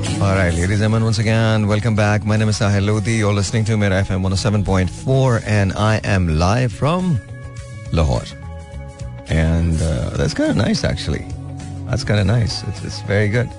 All 0.00 0.03
right, 0.35 0.53
ladies 0.53 0.69
and 0.69 0.79
gentlemen, 0.79 1.03
once 1.03 1.19
again, 1.19 1.67
welcome 1.67 1.97
back. 1.97 2.23
My 2.23 2.37
name 2.37 2.47
is 2.47 2.59
Sahil 2.59 2.85
Lodi. 2.87 3.11
You're 3.15 3.33
listening 3.33 3.65
to 3.65 3.75
Mera 3.75 4.01
FM 4.03 4.21
107.4, 4.25 5.43
and 5.45 5.73
I 5.73 5.99
am 6.05 6.39
live 6.39 6.71
from 6.71 7.19
Lahore. 7.91 8.23
And 9.27 9.81
uh, 9.81 10.11
that's 10.11 10.33
kind 10.33 10.49
of 10.49 10.55
nice, 10.55 10.85
actually. 10.85 11.25
That's 11.89 12.05
kind 12.05 12.21
of 12.21 12.25
nice. 12.25 12.63
It's, 12.69 12.85
it's 12.85 13.01
very 13.01 13.27
good. 13.27 13.49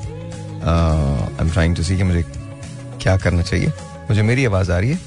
Uh, 0.63 1.29
I'm 1.39 1.51
trying 1.51 1.75
to 1.75 1.85
see 1.85 1.97
कि 1.97 2.03
मुझे 2.03 2.23
क्या 3.03 3.17
करना 3.21 3.43
चाहिए 3.43 3.73
मुझे 4.09 4.23
मेरी 4.23 4.45
आवाज 4.47 4.71
आ 4.71 4.79
रही 4.79 4.91
है 4.91 4.99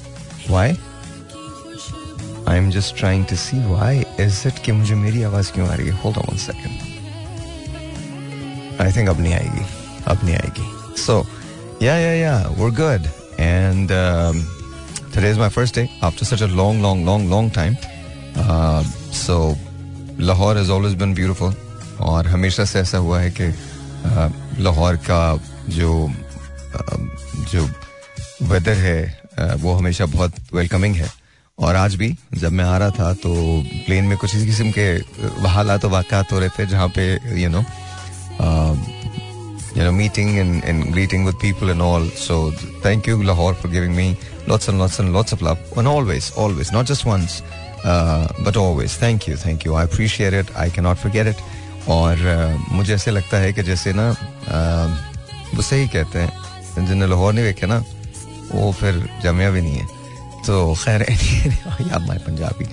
Why? 0.48 0.78
I'm 2.46 2.70
just 2.70 2.96
trying 2.96 3.24
to 3.26 3.36
see 3.36 3.58
why 3.74 4.04
is 4.18 4.46
it 4.46 4.62
कि 4.62 4.72
मुझे 4.72 4.94
मेरी 4.94 5.22
आवाज 5.32 5.50
क्यों 5.58 5.68
आ 5.68 5.74
रही 5.74 5.88
है 5.88 5.98
Hold 6.04 6.18
on 6.18 6.30
one 6.30 6.38
second. 6.38 6.78
I 8.78 8.92
think 8.92 9.08
अब 9.08 9.20
नहीं 9.20 9.34
आएगी 9.34 9.66
अब 10.06 10.24
नहीं 10.24 10.36
आएगी 10.36 10.76
So, 10.96 11.26
yeah, 11.80 11.98
yeah, 11.98 12.14
yeah, 12.14 12.50
we're 12.58 12.70
good. 12.70 13.02
And 13.38 13.92
um, 13.92 14.46
today 15.12 15.28
is 15.28 15.38
my 15.38 15.48
first 15.48 15.74
day 15.74 15.90
after 16.02 16.24
such 16.24 16.40
a 16.40 16.48
long, 16.48 16.80
long, 16.80 17.04
long, 17.04 17.28
long 17.28 17.50
time. 17.50 17.76
Uh, 18.34 18.82
so, 19.12 19.54
Lahore 20.18 20.54
has 20.54 20.70
always 20.70 20.94
been 20.94 21.14
beautiful. 21.14 21.54
और 22.00 22.26
हमेशा 22.26 22.64
से 22.64 22.78
ऐसा 22.78 22.98
हुआ 22.98 23.20
है 23.20 23.30
कि 23.40 23.50
uh, 23.50 24.30
लाहौर 24.60 24.96
का 25.08 25.20
जो 25.76 25.92
uh, 26.76 26.98
जो 27.52 27.62
वेदर 28.50 28.76
है 28.76 29.00
uh, 29.38 29.60
वो 29.60 29.72
हमेशा 29.72 30.06
बहुत 30.06 30.34
वेलकमिंग 30.54 30.94
है 30.94 31.08
और 31.58 31.76
आज 31.76 31.94
भी 31.94 32.14
जब 32.34 32.52
मैं 32.52 32.64
आ 32.64 32.76
रहा 32.78 32.90
था 32.98 33.12
तो 33.22 33.32
प्लेन 33.86 34.04
में 34.04 34.16
कुछ 34.18 34.34
इस 34.36 34.44
किस्म 34.44 34.70
के 34.78 34.86
हालात 35.48 35.80
तो 35.82 35.88
वाक़ात 35.88 36.32
हो 36.32 36.38
रहे 36.38 36.48
थे 36.58 36.66
जहाँ 36.66 36.88
पे 36.98 37.08
you 37.42 37.48
know 37.48 37.64
you 39.75 39.83
know, 39.83 39.91
meeting 39.91 40.39
and, 40.39 40.63
and 40.63 40.91
greeting 40.93 41.23
with 41.23 41.39
people 41.39 41.69
and 41.69 41.81
all. 41.81 42.03
So 42.03 42.51
thank 42.81 43.07
you, 43.07 43.21
Lahore, 43.23 43.53
for 43.53 43.67
giving 43.67 43.95
me 43.95 44.17
lots 44.47 44.67
and 44.67 44.79
lots 44.79 44.99
and 44.99 45.13
lots 45.13 45.31
of 45.31 45.41
love. 45.41 45.59
And 45.77 45.87
always, 45.87 46.31
always, 46.35 46.71
not 46.71 46.85
just 46.85 47.05
once, 47.05 47.41
uh, 47.83 48.27
but 48.43 48.57
always. 48.57 48.97
Thank 48.97 49.27
you, 49.27 49.35
thank 49.35 49.65
you. 49.65 49.75
I 49.75 49.83
appreciate 49.83 50.33
it. 50.33 50.55
I 50.55 50.69
cannot 50.69 50.97
forget 50.97 51.27
it. 51.27 51.39
और 51.89 52.17
uh, 52.17 52.71
मुझे 52.71 52.93
ऐसे 52.93 53.11
लगता 53.11 53.37
है 53.37 53.53
कि 53.53 53.63
जैसे 53.63 53.93
ना 53.95 54.11
uh, 54.13 55.55
वो 55.55 55.61
सही 55.61 55.87
कहते 55.93 56.19
हैं 56.19 56.85
जिन्हें 56.87 57.07
लाहौर 57.09 57.33
नहीं 57.33 57.45
देखे 57.45 57.67
ना 57.67 57.83
वो 58.51 58.71
फिर 58.79 59.01
जमिया 59.23 59.49
भी 59.51 59.61
नहीं 59.61 59.77
है 59.77 59.85
तो 60.45 60.73
खैर 60.83 61.01
याद 61.91 62.05
माए 62.07 62.17
पंजाबी 62.27 62.65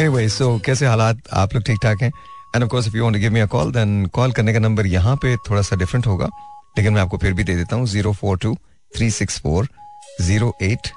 एनीवे 0.00 0.28
सो 0.28 0.46
कैसे 0.66 0.86
हालात 0.86 1.28
आप 1.42 1.54
लोग 1.54 1.62
ठीक 1.66 1.78
ठाक 1.82 2.02
हैं 2.02 2.12
and 2.57 2.63
of 2.63 2.69
course 2.71 2.87
if 2.87 2.95
you 2.97 3.03
want 3.03 3.15
to 3.15 3.19
give 3.21 3.31
me 3.31 3.39
a 3.39 3.45
call 3.47 3.71
then 3.71 4.05
call 4.13 4.31
करने 4.31 4.53
का 4.53 4.59
नंबर 4.59 4.85
यहाँ 4.87 5.15
पे 5.15 5.35
थोड़ा 5.49 5.61
सा 5.61 5.75
डिफरेंट 5.75 6.07
होगा। 6.07 6.29
लेकिन 6.77 6.93
मैं 6.93 7.01
आपको 7.01 7.17
फिर 7.17 7.33
भी 7.33 7.43
दे 7.43 7.55
देता 7.55 7.75
हूँ 7.75 7.85
zero 7.87 8.11
four 8.13 8.37
two 8.37 8.53
three 8.91 9.09
six 9.11 9.39
four 9.41 9.67
zero 10.21 10.53
eight 10.63 10.87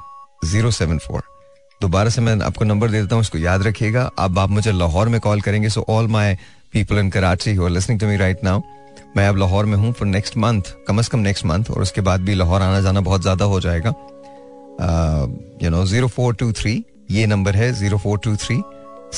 zero 0.45 0.71
seven 0.71 0.99
four 0.99 1.23
दोबारा 1.81 2.11
से 2.11 2.21
मैं 2.21 2.41
आपको 2.43 2.65
नंबर 2.65 2.91
दे 2.91 3.01
देता 3.01 3.15
हूँ, 3.15 3.23
इसको 3.23 3.39
याद 3.39 3.63
रखिएगा। 3.63 4.11
अब 4.19 4.39
आप 4.39 4.51
मुझे 4.51 4.73
लाहौर 4.73 5.09
में 5.09 5.21
कॉल 5.21 5.41
करेंगे 5.41 5.69
so 5.69 5.85
all 5.89 6.09
my 6.09 6.35
people 6.73 6.99
in 6.99 7.11
Karachi 7.11 7.55
who 7.55 7.69
listening 7.69 8.01
to 8.01 8.07
me 8.07 8.17
right 8.17 8.45
now 8.45 8.61
मैं 9.17 9.27
अब 9.29 9.37
लाहौर 9.37 9.67
में 9.67 9.77
हूँ 9.77 9.93
फॉर 9.93 10.09
नेक्स्ट 10.09 10.37
मंथ 10.37 10.75
कम 10.89 10.99
अज 10.99 11.09
कम 11.09 11.19
नेक्स्ट 11.21 11.45
मंथ 11.47 11.71
और 11.71 11.83
उसके 11.83 12.01
बाद 12.01 12.21
भी 12.21 12.35
लाहौर 12.35 12.63
आना 12.63 12.81
जाना 12.81 13.01
बहुत 13.01 13.23
ज़्यादा 13.23 13.45
हो 13.45 13.61
जाएगा। 13.61 13.95
You 15.63 15.71
know 15.71 15.85
zero 15.87 16.09
four 16.09 16.35
two 16.35 16.53
three 16.53 16.85
ये 17.11 17.27
नंबर 17.27 17.57
है 17.57 17.73
zero 17.75 17.99
four 17.99 18.19
two 18.25 18.37
three 18.37 18.63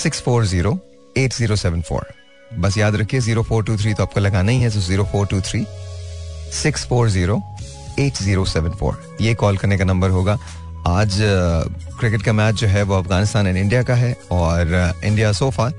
six 0.03 0.21
four 0.23 0.45
zero 0.47 0.79
eight 1.19 1.33
zero 1.33 1.57
seven 1.57 1.83
four 1.83 2.07
बस 2.59 2.79
याद 2.79 2.97
रखिए, 2.97 3.21
ज़ीरो 3.21 3.43
फोर 3.43 3.65
टू 3.65 3.77
थ्री 3.77 3.95
तो 3.95 4.03
आपको 4.03 4.21
लगाना 4.21 4.53
ही 4.53 4.61
है 4.61 4.71
तो 4.71 4.81
zero 4.81 5.05
four 5.13 5.27
two 5.27 5.41
three, 5.41 5.65
six 6.53 6.87
four 6.87 7.09
zero, 7.11 7.41
eight 7.99 8.23
zero 8.23 8.45
seven 8.47 8.71
four. 8.81 9.01
ये 9.21 9.35
कॉल 9.35 9.57
करने 9.57 9.79
का 9.79 9.85
नंबर 9.85 10.11
होगा। 10.11 10.39
आज 10.89 11.19
क्रिकेट 11.99 12.23
का 12.23 12.33
मैच 12.33 12.55
जो 12.55 12.69
है 12.69 12.83
वो 12.83 12.95
अफ़गानिस्तान 12.95 13.47
एंड 13.47 13.57
इंडिया 13.57 13.83
का 13.83 13.95
है, 13.95 14.17
और 14.33 14.95
India 15.05 15.33
so 15.33 15.51
far 15.51 15.73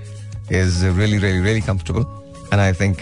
is 0.52 0.86
really 0.86 1.18
really 1.18 1.42
really 1.42 1.62
comfortable 1.62 2.02
and 2.54 2.62
I 2.62 2.74
think 2.74 2.98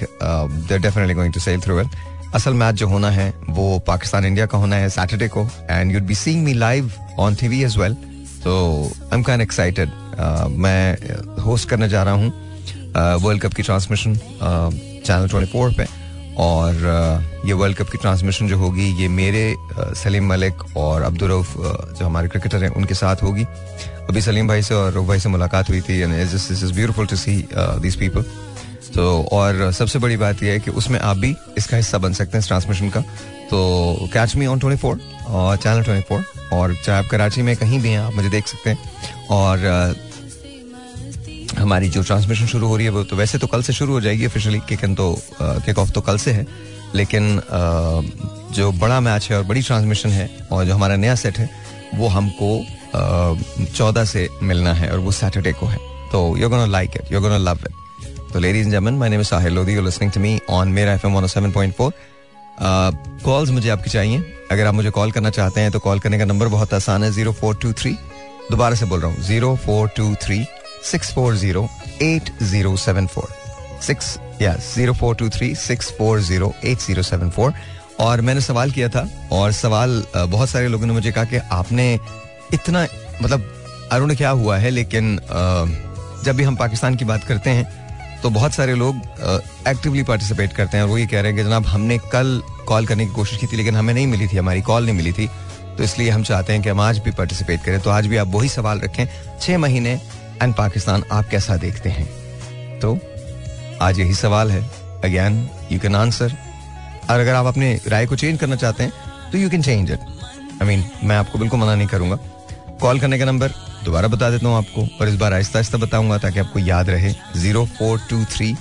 they 0.70 0.78
definitely 0.78 1.14
going 1.14 1.34
to 1.34 1.40
sail 1.40 1.60
through 1.62 1.80
it 1.82 1.96
असल 2.36 2.54
मैच 2.54 2.76
जो 2.76 2.88
होना 2.88 3.10
है, 3.12 3.34
वो 3.50 3.80
पाकिस्तान 3.88 4.26
इंडिया 4.26 4.46
का 4.46 4.58
होना 4.58 4.76
है 4.76 4.90
सैटरडे 4.90 5.28
को 5.28 5.48
and 5.70 5.92
you'd 5.94 6.04
be 6.04 6.16
seeing 6.16 6.44
me 6.44 6.54
live 6.54 6.92
on 7.20 7.36
TV 7.36 7.64
as 7.64 7.78
well 7.78 7.94
तो 8.44 8.54
आई 9.04 9.18
एम 9.18 9.24
काइंड 9.24 9.42
एक्साइटेड 9.42 9.90
मैं 10.58 11.42
होस्ट 11.44 11.70
करने 11.70 11.90
जा 11.90 12.04
रहा 12.04 12.14
हूँ। 12.14 12.51
वर्ल्ड 12.96 13.42
कप 13.42 13.54
की 13.54 13.64
ट्रांसमिशन 13.64 14.16
चैनल 15.06 15.28
24 15.28 15.74
पे. 15.78 15.86
और 16.40 16.76
ये 17.46 17.54
वर्ल्ड 17.54 17.78
कप 17.78 17.90
की 17.90 17.98
ट्रांसमिशन 17.98 18.48
जो 18.48 18.58
होगी, 18.58 18.88
ये 19.02 19.08
मेरे 19.10 19.44
सलीम 19.96 20.28
मलिक 20.30 20.78
और 20.78 21.02
अब्दुलरऊफ 21.02 21.54
जो 21.58 22.06
हमारे 22.06 22.28
क्रिकेटर 22.28 22.64
हैं, 22.64 22.70
उनके 22.72 22.94
साथ 22.96 23.24
होगी. 23.24 23.44
अभी 24.02 24.22
सलीम 24.22 24.48
भाई 24.48 24.62
से 24.62 24.76
और 24.76 25.00
भाई 25.02 25.20
से 25.20 25.30
मुलाकात 25.30 25.70
हुई 25.70 25.82
थी 25.82 26.02
is 26.02 26.74
beautiful 26.74 27.06
to 27.08 27.16
see 27.16 27.36
this 27.56 27.96
people 27.96 28.26
तो 28.96 29.04
और 29.32 29.72
सबसे 29.72 30.00
बड़ी 30.00 30.18
बात 30.18 30.42
यह 30.44 30.52
है 30.52 30.60
कि 30.60 30.72
उसमें 30.72 31.00
आप 31.00 31.18
भी 31.18 31.36
इसका 31.58 31.78
हिस्सा 31.78 31.98
बन 31.98 32.14
सकते 32.14 32.38
हैं 32.38 32.40
इस 32.40 32.48
ट्रांसमिशन 32.48 32.90
का. 32.90 33.02
तो 33.50 34.10
catch 34.14 34.36
me 34.36 34.46
on 34.46 34.60
twenty 34.60 34.82
four 34.82 35.00
और 35.28 35.58
चैनल 35.58 35.84
ट्वेंटी 35.84 36.06
फोर 36.10 36.24
और 36.54 36.76
चाहे 36.76 36.98
आप 37.00 37.10
कराची 37.12 37.42
में 37.42 37.56
कहीं 37.56 37.80
भी 37.80 37.90
हैं, 37.90 38.00
आप 38.00 38.14
मुझे 38.16 38.30
देख 38.30 38.48
सकते 38.48 38.70
हैं. 38.70 38.78
और 39.30 39.96
हमारी 41.58 41.90
जो 41.90 42.02
ट्रांसमिशन 42.04 42.46
शुरू 42.48 42.68
हो 42.68 42.76
रही 42.76 42.86
है, 42.86 42.92
वो 42.92 43.04
तो 43.04 43.16
वैसे 43.16 43.38
तो 43.38 43.48
कल 43.48 43.62
से 43.64 43.74
शुरू 43.74 43.94
हो 43.94 44.02
जाएगी 44.02 44.26
ऑफिशियली 44.26 44.60
किक 44.70 44.84
इन 44.84 44.96
तो 44.96 45.16
किक 45.42 45.80
ऑफ़ 45.80 45.92
तो 45.92 46.02
कल 46.02 46.18
से 46.18 46.32
है, 46.32 46.46
लेकिन 46.96 47.42
जो 48.56 48.72
बड़ा 48.74 49.00
मैच 49.02 49.30
है 49.32 49.38
और 49.38 49.44
बड़ी 49.46 49.62
ट्रांसमिशन 49.62 50.10
है 50.10 50.30
और 50.52 50.66
जो 50.66 50.74
हमारा 50.76 50.96
नया 50.96 51.16
सेट 51.16 51.38
है, 51.40 51.50
वो 51.96 52.08
हमको 52.10 52.50
चौदह 53.68 54.06
से 54.06 54.28
मिलना 54.44 54.74
है 54.74 54.92
और 54.92 55.00
वो 55.00 55.12
सैटरडे 55.14 55.52
को 55.54 55.66
है। 55.66 55.78
तो 56.12 56.38
you 56.38 56.50
gonna 56.50 56.66
like 56.68 56.92
it 56.96 57.12
you 57.12 57.22
gonna 57.22 57.38
love 57.40 57.60
it 57.62 57.74
तो 58.34 58.40
ladies 58.40 58.64
and 58.64 58.72
gentleman 58.72 58.98
my 59.00 59.10
name 59.10 59.22
Sahil 59.24 59.54
Lodhi 59.54 59.74
you 59.74 59.82
listening 59.82 60.12
to 60.12 60.20
me 60.20 60.40
on 60.50 60.68
Mera 60.70 60.94
FM 60.94 61.20
107.4 61.20 61.92
calls 63.26 63.50
मुझे 63.50 63.70
आपकी 63.70 63.90
चाहिए। 63.90 64.20
अगर 64.52 64.66
आप 64.68 64.74
मुझे 64.74 64.90
कॉल 64.92 65.12
करना 65.12 65.30
चाहते 65.30 65.62
हैं 65.62 65.72
तो 65.72 65.80
कॉल 65.80 66.00
करने 66.00 66.18
का 66.20 66.26
नंबर 66.26 66.48
बहुत 66.48 66.74
आसान 66.74 67.04
है 67.04 67.12
ज़ीरो 67.12 67.32
फोर 67.34 67.56
टू 67.62 67.72
थ्री 67.74 67.94
दोबारा 68.52 68.76
से 68.76 68.86
बोल 68.86 69.00
रहा 69.00 69.12
हूँ 69.12 69.22
zero 69.24 69.56
four 69.66 69.88
two 69.98 70.14
three 70.24 70.44
six 70.84 71.14
four 71.14 71.36
zero 71.36 71.68
eight 72.02 72.30
zero 72.44 72.76
seven 72.78 73.08
four 73.08 73.28
six 73.88 74.18
या 74.42 74.56
zero 74.74 74.94
four 74.94 75.16
two 75.16 75.30
three 75.30 75.54
six 75.56 75.92
four 75.98 76.22
zero 76.22 76.54
eight 76.66 76.80
zero 76.80 77.02
seven 77.04 77.30
four 77.30 77.54
और 78.00 78.22
मैंने 78.22 78.42
सवाल 78.42 78.72
किया 78.72 78.90
था 78.90 79.08
और 79.32 79.52
सवाल 79.52 80.04
बहुत 80.18 80.50
सारे 80.50 80.68
लोगों 80.68 80.88
ने 80.88 80.94
मुझे 80.94 81.12
कहा 81.12 81.24
कि 81.24 81.38
आपने 81.52 81.94
इतना 82.54 82.86
मतलब 83.22 83.44
अरुण 83.92 84.16
क्या 84.16 84.30
हुआ 84.30 84.58
है? 84.58 84.70
लेकिन 84.70 85.20
जब 86.26 86.36
भी 86.36 86.44
हम 86.44 86.56
पाकिस्तान 86.56 86.96
की 86.96 87.06
बात 87.06 87.24
करते 87.24 87.50
हैं 87.50 88.20
तो 88.22 88.30
बहुत 88.30 88.54
सारे 88.54 88.74
लोग 88.76 88.96
एक्टिवली 89.68 90.04
पार्टिसिपेट 90.04 90.54
करते 90.54 90.78
हैं 90.78 90.84
और 90.84 90.90
वो 90.90 90.98
ये 90.98 91.06
कह 91.08 91.22
रहे 91.22 91.32
हैं 91.32 91.36
कि 91.38 91.44
जनाब, 91.44 91.66
हमने 91.66 91.98
कल 92.12 92.42
कॉल 92.68 92.86
करने 92.86 93.06
की 93.06 93.12
कोशिश 93.12 93.38
की 93.38 93.48
थी, 93.48 93.58
लेकिन 93.58 93.76
हमें 93.76 93.94
नहीं 93.94 94.08
मिली 94.08 94.28
थी, 94.28 94.38
हमारी 94.38 94.62
कॉल 94.62 94.86
नहीं 94.86 94.96
मिली 94.96 95.12
थी। 95.12 95.28
तो 95.78 95.84
इसलिए 95.84 96.10
हम 96.10 96.24
चाहते 96.24 96.54
हैं 96.54 96.62
कि 96.62 96.70
हम 96.70 96.82
आज 96.82 96.98
भी 97.00 97.12
पार्टिसिपेट 97.12 97.64
करें। 97.64 97.80
तो 97.82 97.90
आज 97.90 98.08
भी 98.08 98.18
आप 98.18 98.28
वही 98.28 98.50
सवाल 98.50 98.80
रखें। 98.80 99.06
छः 99.42 99.58
महीने 99.58 100.00
एंड 100.42 100.54
पाकिस्तान 100.56 101.04
आप 101.12 101.28
कैसा 101.30 101.56
देखते 101.58 101.90
हैं? 101.90 102.06
तो 102.80 102.98
आज 103.82 104.00
यही 104.00 104.14
सवाल 104.16 104.52
है। 104.52 104.62
अगेन 105.06 105.48
यू 105.72 105.80
कैन 105.80 105.96
आंसर 105.96 106.34
और 107.10 107.20
अगर 107.20 107.34
आप 107.34 107.46
अपने 107.46 107.74
राय 107.88 108.06
को 108.06 108.16
चेंज 108.16 108.40
करना 108.40 108.56
चाहते 108.56 108.84
हैं 108.84 109.32
तो 109.32 109.38
you 109.38 109.50
can 109.50 109.62
change 109.62 109.92
it 109.92 110.00
I 110.62 110.68
mean 110.68 110.84
मैं 111.04 111.16
आपको 111.16 111.40
बिल्कुल 111.40 111.60
मना 111.60 111.76
नहीं 111.76 111.88
करूँगा। 111.88 112.16
कॉल 112.82 113.00
करने 113.00 113.20
का 113.20 113.26
नंबर 113.26 113.54
दोबारा 113.86 114.08
बता 114.08 114.30
देता 114.30 114.48
हूँ 114.48 114.58
आपको 114.58 114.88
और 115.02 115.10
इस 115.10 115.16
बार 115.16 115.34
आहिस्ता 115.34 115.60
आहिस्ता 115.60 115.78
बताऊँगा 115.78 116.18
ताकि 116.18 116.40
आपको 116.40 116.60
याद 116.60 116.90
रहे। 116.90 117.14
Zero 117.36 117.66
four 117.78 118.00
two 118.10 118.24
three 118.32 118.56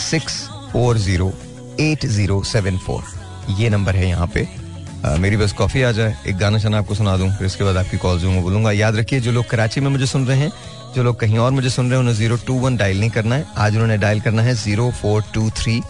six 0.00 0.42
four 0.72 0.98
zero 0.98 1.32
eight 1.80 2.06
zero 2.08 2.42
seven 2.44 2.78
four. 2.86 3.02
ये 3.58 3.68
नंबर 3.70 3.96
है 3.96 4.08
यहाँ 4.08 4.26
पे। 4.34 4.48
आ, 5.04 5.16
मेरी 5.16 5.36
बस 5.36 5.52
कॉफ़ी 5.52 5.82
आ 5.82 5.90
जाए 5.92 6.16
एक 6.28 6.36
गाना 6.38 6.58
शाना 6.58 6.78
आपको 6.78 6.94
सुना 6.94 7.16
दूँ 7.16 7.30
फिर 7.36 7.46
इसके 7.46 7.64
बाद 7.64 7.76
आपकी 7.76 7.96
कॉल 7.98 8.20
दूँगा 8.20 8.40
बोलूँगा 8.42 8.72
याद 8.72 8.96
रखिए 8.96 9.20
जो 9.20 9.32
लोग 9.32 9.48
कराची 9.48 9.80
में 9.80 9.90
मुझे 9.90 10.06
सुन 10.06 10.26
रहे 10.26 10.38
हैं 10.38 10.52
जो 10.94 11.02
लोग 11.02 11.18
कहीं 11.20 11.38
और 11.38 11.50
मुझे 11.52 11.70
सुन 11.70 11.86
रहे 11.86 11.94
हैं 11.94 12.00
उन्हें 12.00 12.14
ज़ीरो 12.14 12.36
टू 12.46 12.54
वन 12.60 12.76
डायल 12.76 13.00
नहीं 13.00 13.10
करना 13.10 13.34
है। 13.36 13.46
आज 13.58 13.72
उन्होंने 13.74 13.96
डायल 13.98 14.20
करना 14.20 14.42
है 14.42 14.54
zero 14.56 14.90
four 15.00 15.22
two 15.34 15.48
three 15.58 15.80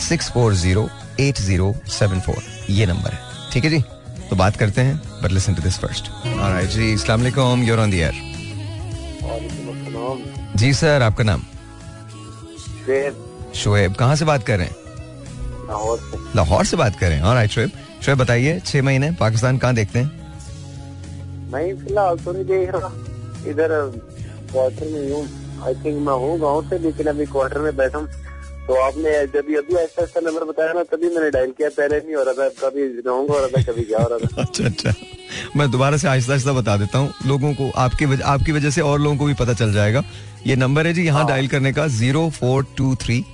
six 0.00 0.30
four 0.32 0.54
zero 0.54 0.88
eight 1.20 1.38
zero 1.40 1.74
seven 1.90 2.20
four 2.20 2.42
ये 2.70 2.86
नंबर 2.86 3.12
है। 3.12 3.18
ठीक 3.52 3.64
है 3.64 3.70
जी? 3.70 3.80
तो 4.30 4.36
बात 4.36 4.56
करते 4.56 4.80
हैं 4.80 4.96
but 5.22 5.30
listen 5.32 5.54
to 5.54 5.62
this 5.62 5.78
first 5.80 6.10
alright 6.26 6.68
जी 6.70 6.92
अस्सलाम 6.94 7.20
वालेकुम 7.20 7.62
यूर 7.64 7.80
ऑन 7.80 7.90
द 7.90 7.94
एयर 7.94 8.26
जी 10.56 10.72
सर 10.74 11.02
आपका 11.02 11.24
नाम? 11.24 11.42
शोएब। 13.54 13.94
कहाँ 13.94 14.16
से 14.16 14.24
बात 14.24 14.42
कर 14.46 14.58
रहे 14.58 14.66
हैं? 14.66 14.76
लाहौर 15.68 15.98
से। 16.00 16.18
लाहौर 16.36 16.64
से 16.66 16.76
बात 16.76 16.98
कर 16.98 17.08
रहे 17.08 17.16
हैं। 17.16 17.24
ऑलराइट 17.24 17.50
शोएब। 17.50 17.70
शोएब 18.02 18.18
बताइए 18.18 18.60
छह 18.66 18.82
महीने 18.82 19.10
पाकिस्तान 19.20 19.58
कहाँ 19.58 19.74
देखते 19.74 19.98
हैं? 19.98 20.10
मैं 21.52 21.76
फ़िलहाल 21.78 22.18
तो 22.18 22.32
नहीं 22.32 22.44
देख 22.44 22.70
रहा। 22.74 22.92
इधर 23.50 23.70
क्वार्टर 24.52 24.86
में 24.92 25.10
हूँ। 25.12 25.26
आई 25.66 25.74
थिंक 25.84 26.00
मैं 26.06 26.14
हूँ 26.22 26.38
गाँव 26.40 26.68
से 26.68 26.78
लेकिन 26.78 27.06
अभी 27.06 27.26
क्वार्टर 27.26 27.60
में 27.60 27.76
बैठा 27.76 27.98
हूँ। 27.98 28.08
तो 28.66 28.74
आपने 28.84 29.10
जब 29.32 29.46
अभी 29.58 29.74
ऐसा 29.82 30.02
ऐसा 30.02 30.20
नंबर 30.20 30.44
बताया 30.44 30.72
ना 30.72 30.82
तभी 30.90 31.08
मैंने 31.14 31.30
डायल 31.30 31.50
किया 31.58 31.68
पहले 31.76 31.98
नहीं 31.98 32.14
हो 32.14 32.22
रहा 32.22 32.34
था 32.34 32.68
कभी 32.68 32.86
रॉन्ग 33.06 33.30
हो 33.30 33.38
रहा 33.38 33.48
था 33.48 33.62
कभी 33.72 33.84
क्या 33.84 33.98
हो 33.98 34.08
रहा 34.08 34.26
था। 34.26 34.42
अच्छा 34.42 34.64
अच्छा। 34.64 34.92
मैं 35.56 35.70
दोबारा 35.70 35.96
से 35.96 36.08
आहिस्ता 36.08 36.32
आहिस्ता 36.32 36.52
बता 36.52 36.76
देता 36.76 36.98
हूँ 36.98 37.12
लोगों 37.26 37.52
को 37.54 37.70
आपकी 37.84 38.06
वजह 38.06 38.24
आपकी 38.32 38.52
वजह 38.52 38.70
से 38.70 38.80
और 38.80 39.00
लोगों 39.00 39.16
को 39.16 39.26
भी 39.26 39.34
पता 39.34 39.54
चल 39.54 39.72
जाएगा। 39.72 40.02
ये 40.46 40.56
नंबर 40.56 40.86
है 40.86 40.92
जी 40.94 41.04
यहाँ 41.04 41.26
डायल 41.28 41.48
करने 41.48 41.72
का 41.72 41.86
ज़ीरो 41.96 42.28
फोर 42.30 42.66
टू 42.76 42.94
थ्री 43.02 43.24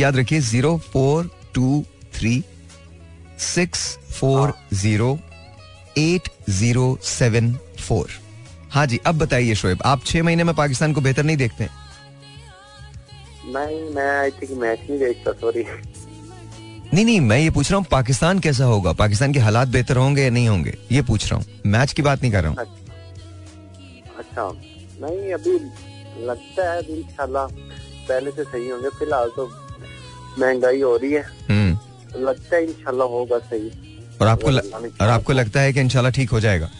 याद 0.00 0.16
रखिए 0.16 0.40
zero 0.42 0.76
four 0.92 1.30
two 1.54 1.84
three 2.14 2.42
six 3.44 3.86
four 4.20 4.52
zero 4.74 5.18
eight 5.98 6.28
zero 6.50 6.86
seven 7.04 7.52
four 7.78 8.22
हाँ 8.74 8.86
जी 8.86 8.98
अब 9.06 9.18
बताइए 9.18 9.54
शोएब 9.54 9.82
आप 9.86 10.04
छह 10.06 10.22
महीने 10.22 10.44
में 10.44 10.54
पाकिस्तान 10.54 10.92
को 10.92 11.00
बेहतर 11.00 11.22
नहीं 11.24 11.36
देखते? 11.36 11.68
नहीं 13.46 13.80
मैं 13.94 14.08
आई 14.20 14.30
थिंक 14.30 14.50
मैच 14.60 14.78
नहीं 14.88 14.98
देखता 14.98 15.32
सॉरी 15.40 15.64
नहीं 16.94 17.04
नहीं 17.04 17.20
मैं 17.20 17.38
ये 17.38 17.50
पूछ 17.50 17.70
रहा 17.70 17.78
हूँ 17.78 17.86
पाकिस्तान 17.90 18.38
कैसा 18.40 18.64
होगा? 18.64 18.92
पाकिस्तान 18.92 19.32
के 19.32 19.38
हालात 19.38 19.68
बेहतर 19.68 19.96
होंगे 19.96 20.22
या 20.22 20.30
नहीं 20.30 20.48
होंगे? 20.48 20.76
ये 20.92 21.02
पूछ 21.02 21.30
रहा 21.30 21.40
हूँ 21.40 21.70
मैच 21.72 21.92
की 21.92 22.02
बात 22.02 22.22
नहीं 22.22 22.32
कर 22.32 22.42
रहा 22.42 22.50
हूँ। 22.50 22.58
अच्छा। 24.18 24.50
नहीं 25.00 25.32
अभी 25.34 25.58
लगता 26.26 26.70
है 26.72 26.80
इंशाल्लाह 26.98 27.46
पहले 28.08 28.30
से 28.30 28.44
सही 28.44 28.68
होंगे 28.68 28.88
फ़िलहाल 28.98 29.30
तो 29.36 29.46
महँगाई 30.38 30.80
हो 30.80 30.96
रही 30.96 31.12
है। 31.12 31.22
हम्म। 31.50 32.24
लगता 32.24 32.56
है 32.56 32.64
इंशाल्लाह 32.64 33.08
होगा 33.08 33.38
सही। 33.38 33.70
और 34.20 34.26
आपको 34.28 34.50
ल, 34.50 34.60
और 35.00 35.08
आपको 35.08 35.32
लगता 35.32 35.60
है 35.60 35.72
कि 35.72 35.80
इंशाल्लाह 35.80 36.12
ठीक 36.12 36.30
हो 36.30 36.40
जाएगा? 36.40 36.70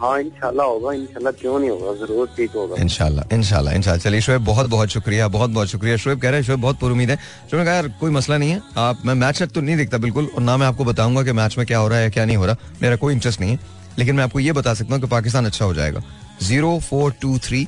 हाँ 0.00 0.20
इंशाल्लाह 0.20 0.66
होगा, 0.66 0.92
इंशाल्लाह 0.92 1.32
क्यों 1.32 1.58
नहीं 1.58 1.70
होगा? 1.70 1.92
ज़रूर 1.96 2.26
ठीक 2.36 2.50
होगा। 2.56 2.76
इंशाल्लाह 2.82 3.34
इंशाल्लाह 3.34 3.96
चलिए, 3.96 4.20
शोएब, 4.20 4.44
बहुत 4.44 4.68
बहुत 4.70 4.88
शुक्रिया, 4.88 5.26
बहुत 5.28 5.50
बहुत 5.50 5.68
शुक्रिया। 5.68 5.96
शोएब 5.96 6.20
कह 6.20 6.30
रहे 6.30 6.40
हैं 6.40 6.60
बहुत 6.60 6.78
पुर 6.78 6.92
उम्मीद 6.92 7.10
है। 7.10 7.16
शोएब 7.50 7.64
कहा, 7.64 7.74
यार, 7.74 7.88
कोई 8.00 8.10
मसला 8.10 8.38
नहीं 8.38 8.50
है। 8.50 8.60
आप, 8.76 9.02
मैं 9.04 9.14
मैच 9.14 9.42
तो 9.42 9.60
नहीं 9.60 9.76
देखता 9.76 9.98
बिल्कुल, 9.98 10.30
और 10.34 10.42
ना 10.42 10.56
मैं 10.56 10.66
आपको 10.66 10.84
बताऊँगा 10.84 11.22
कि 11.22 11.32
मैच 11.32 11.58
में 11.58 11.66
क्या 11.66 11.78
हो 11.78 11.88
रहा 11.88 11.98
है, 11.98 12.10
क्या 12.10 12.24
नहीं 12.24 12.36
हो 12.36 12.46
रहा। 12.46 12.56
मेरा 12.82 12.96
कोई 12.96 13.14
इंटरेस्ट 13.14 13.40
नहीं 13.40 13.50
है। 13.50 13.78
लेकिन 13.98 14.16
मैं 14.16 14.24
आपको 14.24 14.40
ये 14.40 14.52
बता 14.52 14.74
सकता 14.74 14.94
हूँ 14.94 15.02
कि 15.02 15.08
पाकिस्तान 15.08 15.46
अच्छा 15.46 15.64
हो 15.64 15.74
जाएगा। 15.74 16.02
Zero 16.42 16.78
four 16.80 17.14
two 17.22 17.38
three 17.38 17.66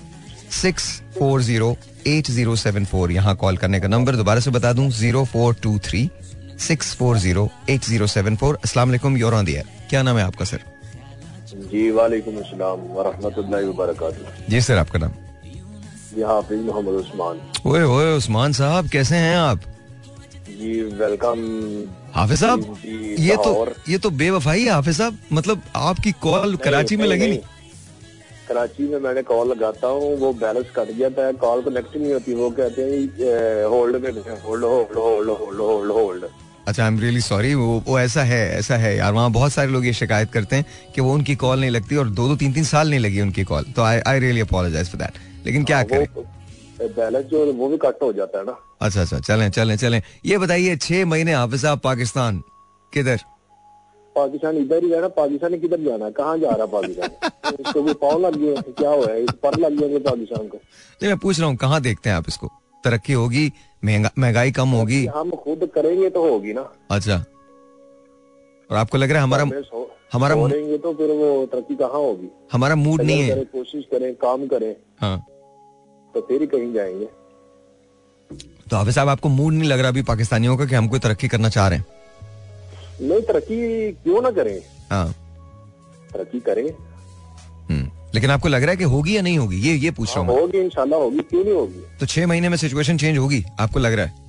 six 0.63 0.91
four 1.19 1.43
zero 1.43 1.77
eight 2.07 2.31
zero 2.31 2.57
seven 2.57 2.85
four. 2.85 3.13
यहाँ 3.13 3.37
कॉल 3.37 3.57
करने 3.57 3.81
का 3.81 3.89
नंबर 3.89 4.17
दोबारा 4.17 4.41
से 4.41 4.51
बता 4.51 4.73
दूँ, 4.73 4.91
zero 4.91 5.25
four 5.25 5.55
two 5.63 5.79
three 5.79 6.09
six 6.61 6.95
four 6.97 7.19
zero 7.19 7.49
eight 7.71 7.85
zero 7.85 8.07
seven 8.09 8.37
four. 8.37 8.59
असला 8.65 8.85
योर 9.17 9.43
दिया 9.45 9.63
क्या 9.91 10.03
नाम 10.03 10.19
है 10.19 10.25
आपका, 10.25 10.45
सर? 10.45 10.72
जी 11.53 11.91
वालेकुम 11.93 12.37
अस्सलाम 12.39 12.81
वरहमतुल्लाहि 12.93 13.67
वबरकातुहू। 13.67 14.51
जी 14.51 14.61
सर 14.61 14.79
आपका 14.79 14.99
नाम? 14.99 15.13
जी 16.15 16.23
हाफिज 16.23 16.61
मोहम्मद 16.67 16.95
उस्मान। 17.01 17.41
ओए 17.67 17.83
ओए 17.85 18.17
उस्मान 18.17 18.53
साहब 18.53 18.89
कैसे 18.89 19.17
हैं 19.17 19.37
आप? 19.37 19.61
जी 20.51 20.73
वेलकम 21.01 21.39
हाफिज 22.15 22.39
साहब 22.41 22.61
ये 23.21 23.37
तो 23.45 23.51
ये 23.89 23.99
तो 23.99 24.11
बेवफाई 24.23 24.63
है 24.63 24.71
हाफिज 24.71 24.97
साहब 24.97 25.19
मतलब 25.33 25.63
आपकी 25.77 26.13
कॉल 26.23 26.57
कराची 26.65 26.97
में 26.97 27.07
लगी 27.07 27.29
नहीं। 27.29 27.41
कराची 28.49 28.89
में 28.89 28.99
मैंने 29.01 29.23
कॉल 29.23 29.49
लगाता 29.51 29.89
हूँ 29.89 30.17
वो 30.21 30.33
बैलेंस 30.41 30.71
कट 30.77 30.97
जाता 30.99 31.27
है 31.27 31.33
कॉल 31.45 31.63
कनेक्ट 31.63 31.97
नहीं 31.97 32.13
होती 32.13 32.35
वो 32.35 32.51
कहते 32.61 32.83
हैं 32.83 33.65
होल्ड 33.71 33.97
में 34.05 34.11
hold 34.11 34.65
hold 34.65 34.97
hold 34.99 35.31
hold 35.31 35.61
hold 35.61 35.91
hold 35.93 36.25
अच्छा 36.69 36.83
आई 36.83 36.89
एम 36.89 36.99
रियली 37.01 37.21
सॉरी 37.21 37.55
वो 37.55 37.83
वो 37.87 37.99
ऐसा 38.01 38.23
है 38.23 38.41
ऐसा 38.59 38.77
है 38.77 38.97
यार। 38.97 39.13
वहाँ 39.13 39.31
बहुत 39.33 39.53
सारे 39.53 39.71
लोग 39.71 39.87
ये 39.87 39.93
शिकायत 39.93 40.31
करते 40.33 40.57
हैं 40.57 40.65
कि 40.95 41.01
वो 41.01 41.13
उनकी 41.15 41.35
कॉल 41.37 41.61
नहीं 41.61 41.71
लगती 41.71 41.97
और 41.97 42.09
दो 42.11 42.29
दो 42.29 42.37
तीन 42.37 42.53
तीन 42.53 42.65
साल 42.65 42.91
नहीं 42.91 43.01
लगी 43.01 43.21
उनकी 43.21 43.45
कॉल 43.45 43.65
तो 43.77 43.83
आई 43.83 43.99
I 44.07 44.19
really 44.21 44.41
apologise 44.41 44.91
for 44.91 45.01
that 45.01 45.47
लेकिन 45.47 45.65
क्या 45.65 45.83
करें? 45.83 46.07
बैलेंस 46.83 47.25
जो 47.25 47.53
वो 47.53 47.69
भी 47.69 47.77
कट 47.77 48.03
हो 48.03 48.13
जाता 48.13 48.39
है 48.39 48.45
ना। 48.45 48.57
अच्छा 48.83 49.01
अच्छा 49.03 49.19
चलें 49.19 49.51
चलें 49.51 49.77
चलें। 49.77 50.01
ये 50.27 50.39
बताइए 50.39 50.77
छह 50.77 51.05
महीने 51.07 51.33
हाफिज 51.35 51.63
साहब 51.63 51.79
पाकिस्तान 51.79 52.43
किधर? 52.93 53.21
पाकिस्तान 54.17 54.57
इधर 54.57 54.85
ही 54.85 54.91
है 54.91 55.01
ना 55.01 55.09
पाकिस्तान 55.19 55.59
किधर 55.61 55.81
जाना 55.81 56.05
है? 56.05 56.11
कहाँ 56.13 56.39
जा 56.39 56.51
रहा 56.51 56.65
है 56.65 56.71
पाकिस्तान? 56.73 57.53
उसको 57.67 57.83
भी 57.83 57.93
पाँव 58.03 58.21
लग 58.27 58.37
गए 58.39 58.55
हैं, 58.55 58.63
क्या 58.79 58.91
हुआ 58.91 59.07
है? 59.13 59.25
पर 59.45 59.59
लग 59.61 59.79
गए 59.81 59.99
पाकिस्तान 59.99 60.49
को। 60.49 60.57
नहीं 60.57 61.09
मैं 61.09 61.17
पूछ 61.19 61.39
रहा 61.41 61.49
हूँ 61.49 61.57
कहाँ 61.57 61.81
देखते 61.81 62.11
हैं 62.11 62.17
आप 62.17 62.25
इसको? 62.29 62.51
तरक्की 62.85 63.13
होगी 63.13 63.53
महँगाई 63.85 64.53
कम 64.53 64.69
होगी। 64.69 65.05
हम 65.07 65.31
खुद 65.37 65.69
करेंगे 65.75 66.11
तो 66.11 66.23
होगी 66.31 66.53
ना। 66.53 66.71
अच्छा। 66.91 67.17
और 68.71 68.77
आपको 68.77 68.99
लग 68.99 69.11
रहा 69.11 69.19
है 69.19 69.23
हमारा 69.23 69.45
हमारा 70.13 70.35
छोड़ेंगे 70.35 70.79
तो 70.79 70.93
फिर 70.95 71.11
वो 71.11 71.47
तरक्की 71.47 71.75
कहाँ 71.75 71.91
होगी? 71.93 72.29
हमारा 72.53 72.75
मूड 72.75 73.03
नहीं 73.03 73.23
है। 73.23 73.45
कोशिश 73.45 73.85
करें 73.91 74.15
काम 74.15 74.47
करें 74.47 74.75
हाँ। 75.01 75.19
तो 76.15 76.21
फिर 76.21 76.47
कहीं 76.47 76.73
जाएँगे। 76.73 77.09
तो 78.71 78.77
हाफिज 78.77 78.95
साहब 78.95 79.09
आपको 79.09 79.29
मूड 79.29 79.53
नहीं 79.53 79.69
लग 79.69 79.81
रहा 79.81 79.89
अभी 79.89 80.03
पाकिस्तानियों 80.03 80.57
का 80.57 80.65
कि 80.65 80.75
हम 80.75 80.89
कोई 80.89 80.99
तरक्की 80.99 81.29
करना 81.29 81.49
चाह 81.49 81.69
रहे 81.69 81.79
हैं? 81.79 81.87
नहीं 83.01 83.21
तरक्की 83.23 83.93
क्यों 83.93 84.23
ना 84.23 84.31
करें? 84.31 84.59
हाँ। 84.91 85.13
तरक्की 86.13 86.41
करें। 86.41 86.69
हम्म। 87.69 87.91
लेकिन 88.15 88.31
आपको 88.31 88.49
लग 88.49 88.63
रहा 88.63 88.71
है 88.71 88.77
कि 88.77 88.85
होगी 88.87 89.17
या 89.17 89.23
नहीं 89.23 89.39
होगी? 89.39 89.61
ये 89.61 89.75
ये 89.77 89.91
पूछ 89.91 90.09
रहा 90.09 90.21
हूँ 90.21 90.41
होगी 90.41 90.59
इंशाल्लाह 90.61 91.01
होगी। 91.01 91.19
क्यों 91.21 91.45
नहीं 91.45 91.55
होगी? 91.55 91.81
तो 92.01 92.07
छह 92.07 92.27
महीने 92.27 92.49
में 92.49 92.57
सिचुएशन 92.59 92.97
चेंज 92.99 93.19
होगी 93.19 93.45
आपको 93.61 93.81
लग 93.81 93.93
रहा 93.93 94.07
है? 94.07 94.21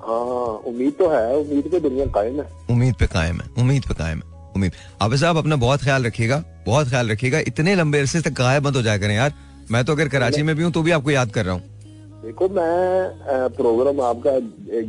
हाँ 0.00 0.52
उम्मीद 0.66 0.92
तो 0.98 1.08
है 1.10 1.36
उम्मीद 1.36 1.68
पे 1.72 1.80
दुनिया 1.80 2.06
कायम 2.14 2.40
है। 2.40 2.46
उम्मीद 2.70 2.94
पे 2.94 3.06
कायम 3.08 3.40
है 3.40 3.48
उम्मीद 3.58 3.82
पे 3.88 3.94
कायम 3.94 4.18
है 4.18 4.32
उम्मीद। 4.56 4.72
हाफिज 5.02 5.20
साहब 5.20 5.36
अपना 5.36 5.56
बहुत 5.58 5.82
ख्याल 5.82 6.04
रखिएगा 6.06 6.42
बहुत 6.66 6.88
ख्याल 6.88 7.10
रखिएगा। 7.10 7.38
इतने 7.48 7.74
लंबे 7.74 7.98
अरसे 7.98 8.20
तक 8.20 8.32
गायब 8.40 8.66
मत 8.66 8.76
हो 8.76 8.82
जाया 8.82 8.98
करें 8.98 9.14
यार। 9.14 9.32
मैं 9.70 9.84
तो 9.84 9.92
अगर 9.92 10.08
कराची 10.08 10.42
में 10.42 10.54
भी 10.56 10.62
हूँ 10.62 10.72
तो 10.72 10.82
भी 10.82 10.90
आपको 10.90 11.10
याद 11.10 11.30
कर 11.32 11.44
रहा 11.44 11.54
हूँ। 11.54 11.62
देखो 12.22 12.48
मैं 12.48 13.48
प्रोग्राम 13.56 14.00
आपका 14.02 14.32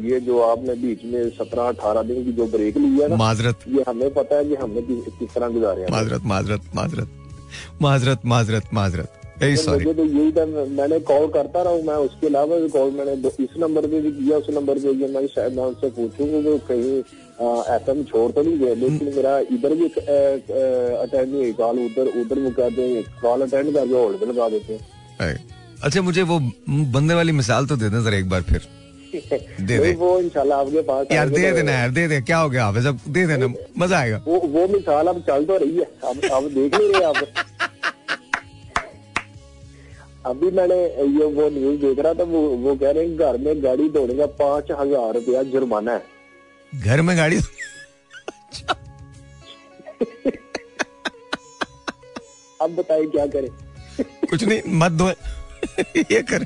ये 0.06 0.20
जो 0.22 0.40
आपने 0.42 0.74
बीच 0.82 1.04
में 1.06 1.30
सत्रह 1.32 1.64
अठारह 1.64 2.04
दिन 2.04 2.24
की 2.26 2.32
जो 2.34 2.46
ब्रेक 2.48 2.78
ली 2.78 2.90
है 3.00 3.10
ना 3.10 3.16
माजरत। 3.16 3.68
ये 3.68 3.84
हमें 3.88 4.14
पता 4.14 4.36
है 4.36 4.46
कि 4.46 4.56
हमने 4.56 4.82
किस 4.82 5.34
तरह 5.34 5.48
गुजारे 5.50 5.82
हैं। 5.82 5.90
माजरत 5.92 6.26
माजरत 6.26 6.70
माजरत। 6.76 7.22
माजरत 7.82 8.26
माजरत 8.26 8.74
माजरत। 8.74 9.22
वेरी 9.40 9.56
तो 9.56 9.62
सॉरी 9.62 9.86
तो 9.86 10.04
यही 10.06 10.32
था 10.32 10.46
मैंने 10.46 11.00
कॉल 11.08 11.28
करता 11.30 11.62
रहा 11.62 11.74
हूँ 11.74 11.84
मैं 11.86 11.96
उसके 12.04 12.28
अलावा 12.28 12.58
भी 12.58 12.70
कॉल 12.70 12.92
मैंने 12.92 13.14
इस 13.44 13.58
नंबर 13.60 13.88
पे 13.88 14.00
भी 14.02 14.12
किया 14.12 14.38
उस 14.38 14.50
नंबर 14.56 14.80
पे 14.80 14.94
भी। 14.94 15.08
मैं 15.14 15.26
शायद 15.28 15.54
मैं 15.54 15.64
उनसे 15.64 15.90
पूछूँ 15.98 16.28
कि 16.28 16.42
वो 16.46 16.58
कहीं 16.70 17.00
ऐसा 17.76 17.94
में 17.94 18.04
छोड़ 18.06 18.32
तो 18.32 18.42
नहीं 18.42 18.60
गए 18.60 18.76
लेकिन 18.76 19.12
मेरा 19.16 19.38
इधर 19.56 19.74
भी 19.76 19.88
अटेंड 19.88 21.32
नहीं 21.32 21.42
हुई 21.42 21.52
कॉल 21.54 21.80
उधर 21.80 22.12
उधर 22.22 22.40
वो 22.40 22.50
कहते 22.52 22.82
हैं 22.84 23.04
कॉल 23.22 23.42
अटेंड 23.42 23.74
करके 23.74 23.94
होल्ड 23.94 24.20
पे 24.20 24.26
लगा 24.26 24.48
देते 24.50 24.74
हैं। 24.74 25.36
अच्छा 25.84 26.02
मुझे 26.02 26.22
वो 26.24 26.40
बंदे 26.70 27.14
वाली 27.14 27.32
मिसाल 27.34 27.66
तो 27.66 27.76
दे 27.76 27.90
दें 27.90 28.04
जरा 28.04 28.18
एक 28.18 28.30
बार 28.30 28.42
फिर। 28.44 28.68
दे 29.20 29.78
दे। 29.80 29.94
वो 29.96 30.20
इंशाल्लाह 30.20 30.60
आपके 30.60 30.82
पास 30.82 31.08
यार 31.12 31.30
दे 31.30 31.52
देना 31.52 31.72
यार 31.72 31.90
दे 31.92 32.08
दे 32.08 32.22
क्या 32.22 32.38
हो 32.38 32.50
गया 32.50 32.66
हाफिज 32.66 32.86
अब 32.88 33.00
दे 33.08 33.26
देना 33.28 33.48
मज़ा 33.78 33.98
आएगा। 34.00 34.18
वो 34.28 34.40
वो 34.56 34.68
मिसाल 34.68 35.08
अब 35.08 35.22
चल 35.28 35.46
तो 35.46 35.58
रही 35.58 35.78
है। 35.78 35.86
अब 36.04 36.16
अब 36.34 36.44
देख 36.54 36.76
नहीं 36.76 36.90
रहे 36.94 37.04
आप। 37.04 37.16
अभी 40.26 40.50
मैंने 40.52 40.76
ये 40.76 41.26
वो 41.34 41.50
न्यूज़ 41.50 41.80
देख 41.82 42.00
रहा 42.00 42.14
था 42.14 42.24
वो 42.26 42.40
वो 42.60 42.76
कह 42.76 42.92
रहे 42.92 43.04
हैं 43.06 43.18
घर 43.18 43.38
में 43.38 43.64
गाड़ी 43.64 43.90
धोने 43.90 44.14
का 44.18 44.26
पाँच 44.40 44.72
हज़ार 44.80 45.14
रुपया 45.14 45.44
जुर्माना 45.52 45.94
है। 45.94 46.04
घर 46.74 47.02
में 47.02 47.18
गाड़ी 47.18 47.38
अब 52.62 52.76
बताइए 52.76 53.06
क्या 53.08 53.26
करें। 53.28 53.50
कुछ 54.30 54.44
नहीं 54.44 54.62
मत 54.80 54.92
दो। 54.92 55.08
ये 56.12 56.22
कर। 56.24 56.46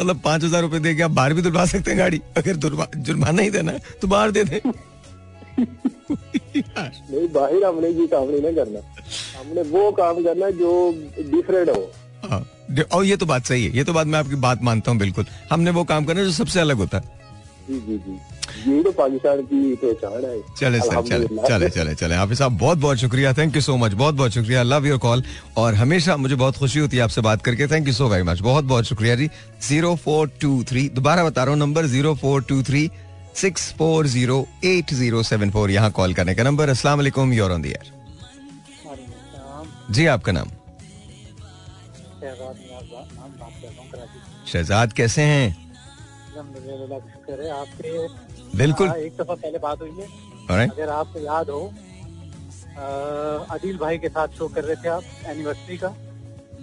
मतलब 0.00 0.20
पाँच 0.24 0.44
हज़ार 0.44 0.62
रूपए 0.62 0.78
दे 0.78 0.94
के 0.94 1.02
आप 1.02 1.10
बाहर 1.10 1.34
भी 1.34 1.42
दुलवा 1.42 1.64
सकते 1.66 1.90
हैं 1.90 1.98
गाड़ी। 1.98 2.20
अगर 2.36 2.56
जुर्माना 2.98 3.42
ही 3.42 3.50
देना 3.50 3.72
तो 4.02 4.08
बाहर 4.08 4.30
दे 4.30 4.44
दें। 4.44 4.60
नहीं 5.60 7.28
बाहर 7.28 7.64
हमने 7.64 7.88
ये 7.90 8.06
काम 8.06 8.28
नहीं 8.30 8.42
ना 8.42 8.52
करना। 8.54 8.80
हमने 9.40 9.62
वो 9.70 9.90
काम 9.92 10.22
करना 10.24 10.50
जो 10.60 10.70
डिफरेंट 11.20 11.68
हो। 11.68 11.90
हाँ, 12.24 12.44
और 12.92 13.04
ये 13.04 13.16
तो 13.16 13.26
बात 13.26 13.44
सही 13.46 13.64
है। 13.64 13.76
ये 13.76 13.84
तो 13.84 13.92
बात 13.92 14.06
मैं 14.06 14.18
आपकी 14.18 14.34
बात 14.40 14.62
मानता 14.62 14.90
हूँ 14.90 14.98
बिल्कुल। 14.98 15.26
हमने 15.50 15.70
वो 15.70 15.84
काम 15.84 16.04
करना 16.04 16.22
जो 16.24 16.32
सबसे 16.32 16.60
अलग 16.60 16.76
होता 16.76 16.98
है। 16.98 17.19
जी 17.68 17.80
जी 17.80 17.96
जी। 17.98 18.18
यही 18.60 18.82
तो 18.82 18.90
पाकिस्तान 18.92 19.40
की 19.42 19.74
पहचान 19.82 20.24
है। 20.24 20.40
चले 20.58 20.78
सर 20.80 21.02
चले 21.08 21.26
चले 21.48 21.68
चले 21.70 21.94
चले। 21.94 22.14
हाफिज 22.14 22.38
साहब 22.38 22.56
बहुत 22.58 22.78
बहुत 22.78 22.98
शुक्रिया। 22.98 23.32
थैंक 23.34 23.56
यू 23.56 23.62
सो 23.62 23.76
मच 23.76 23.92
बहुत 23.94 24.14
बहुत 24.14 24.32
शुक्रिया। 24.32 24.62
लव 24.62 24.86
योर 24.86 24.98
कॉल 24.98 25.22
और 25.56 25.74
हमेशा 25.74 26.16
मुझे 26.16 26.34
बहुत 26.34 26.56
खुशी 26.56 26.78
होती 26.78 26.96
है 26.96 27.02
आपसे 27.02 27.20
बात 27.20 27.42
करके। 27.42 27.66
Thank 27.66 27.86
you 27.88 27.92
so 27.94 28.08
very 28.08 28.22
much 28.22 28.40
बहुत 28.40 28.64
बहुत 28.64 28.84
शुक्रिया 28.84 29.14
जी। 29.16 29.28
ज़ीरो 29.62 29.94
फोर 30.04 30.30
टू 30.40 30.62
थ्री 30.68 30.88
दोबारा 30.90 31.24
बता 31.24 31.44
रहा 31.44 31.52
हूँ 31.52 31.60
number 31.60 31.86
zero 31.88 32.14
four 32.16 32.42
two 32.42 32.62
three 32.62 32.90
six 33.36 33.72
four 33.78 34.06
zero 34.08 34.46
eight 34.64 34.94
zero 34.94 35.22
seven 35.22 35.50
four 35.50 35.70
यहाँ 35.70 35.90
कॉल 35.92 36.14
करने 36.14 36.34
का 36.34 36.42
नंबर। 36.42 36.68
अस्सलाम 36.68 36.98
वालेकुम। 36.98 37.32
योर 37.32 37.52
ऑन 37.52 37.62
द 37.62 37.66
एयर 37.66 37.98
जी 39.90 40.06
आपका 40.08 40.32
नाम? 40.32 40.48
शहजाद 44.46 44.92
कैसे 44.92 45.22
हैं? 45.22 45.56
शुक्र 47.30 47.42
है 47.42 47.50
आपके 47.60 48.58
बिल्कुल। 48.58 48.88
हाँ, 48.88 48.96
एक 48.98 49.12
दफ़ा 49.20 49.34
पहले 49.34 49.58
बात 49.58 49.80
हुई 49.80 49.90
है। 49.90 50.06
Alright. 50.50 50.70
अगर 50.72 50.88
आपको 50.90 51.20
याद 51.20 51.50
हो 51.50 51.62
अदिल 53.50 53.76
भाई 53.78 53.98
के 53.98 54.08
साथ 54.08 54.28
शो 54.38 54.48
कर 54.48 54.64
रहे 54.64 54.76
थे 54.76 54.88
आप 54.88 55.02
एनिवर्सरी 55.26 55.76
का। 55.76 55.94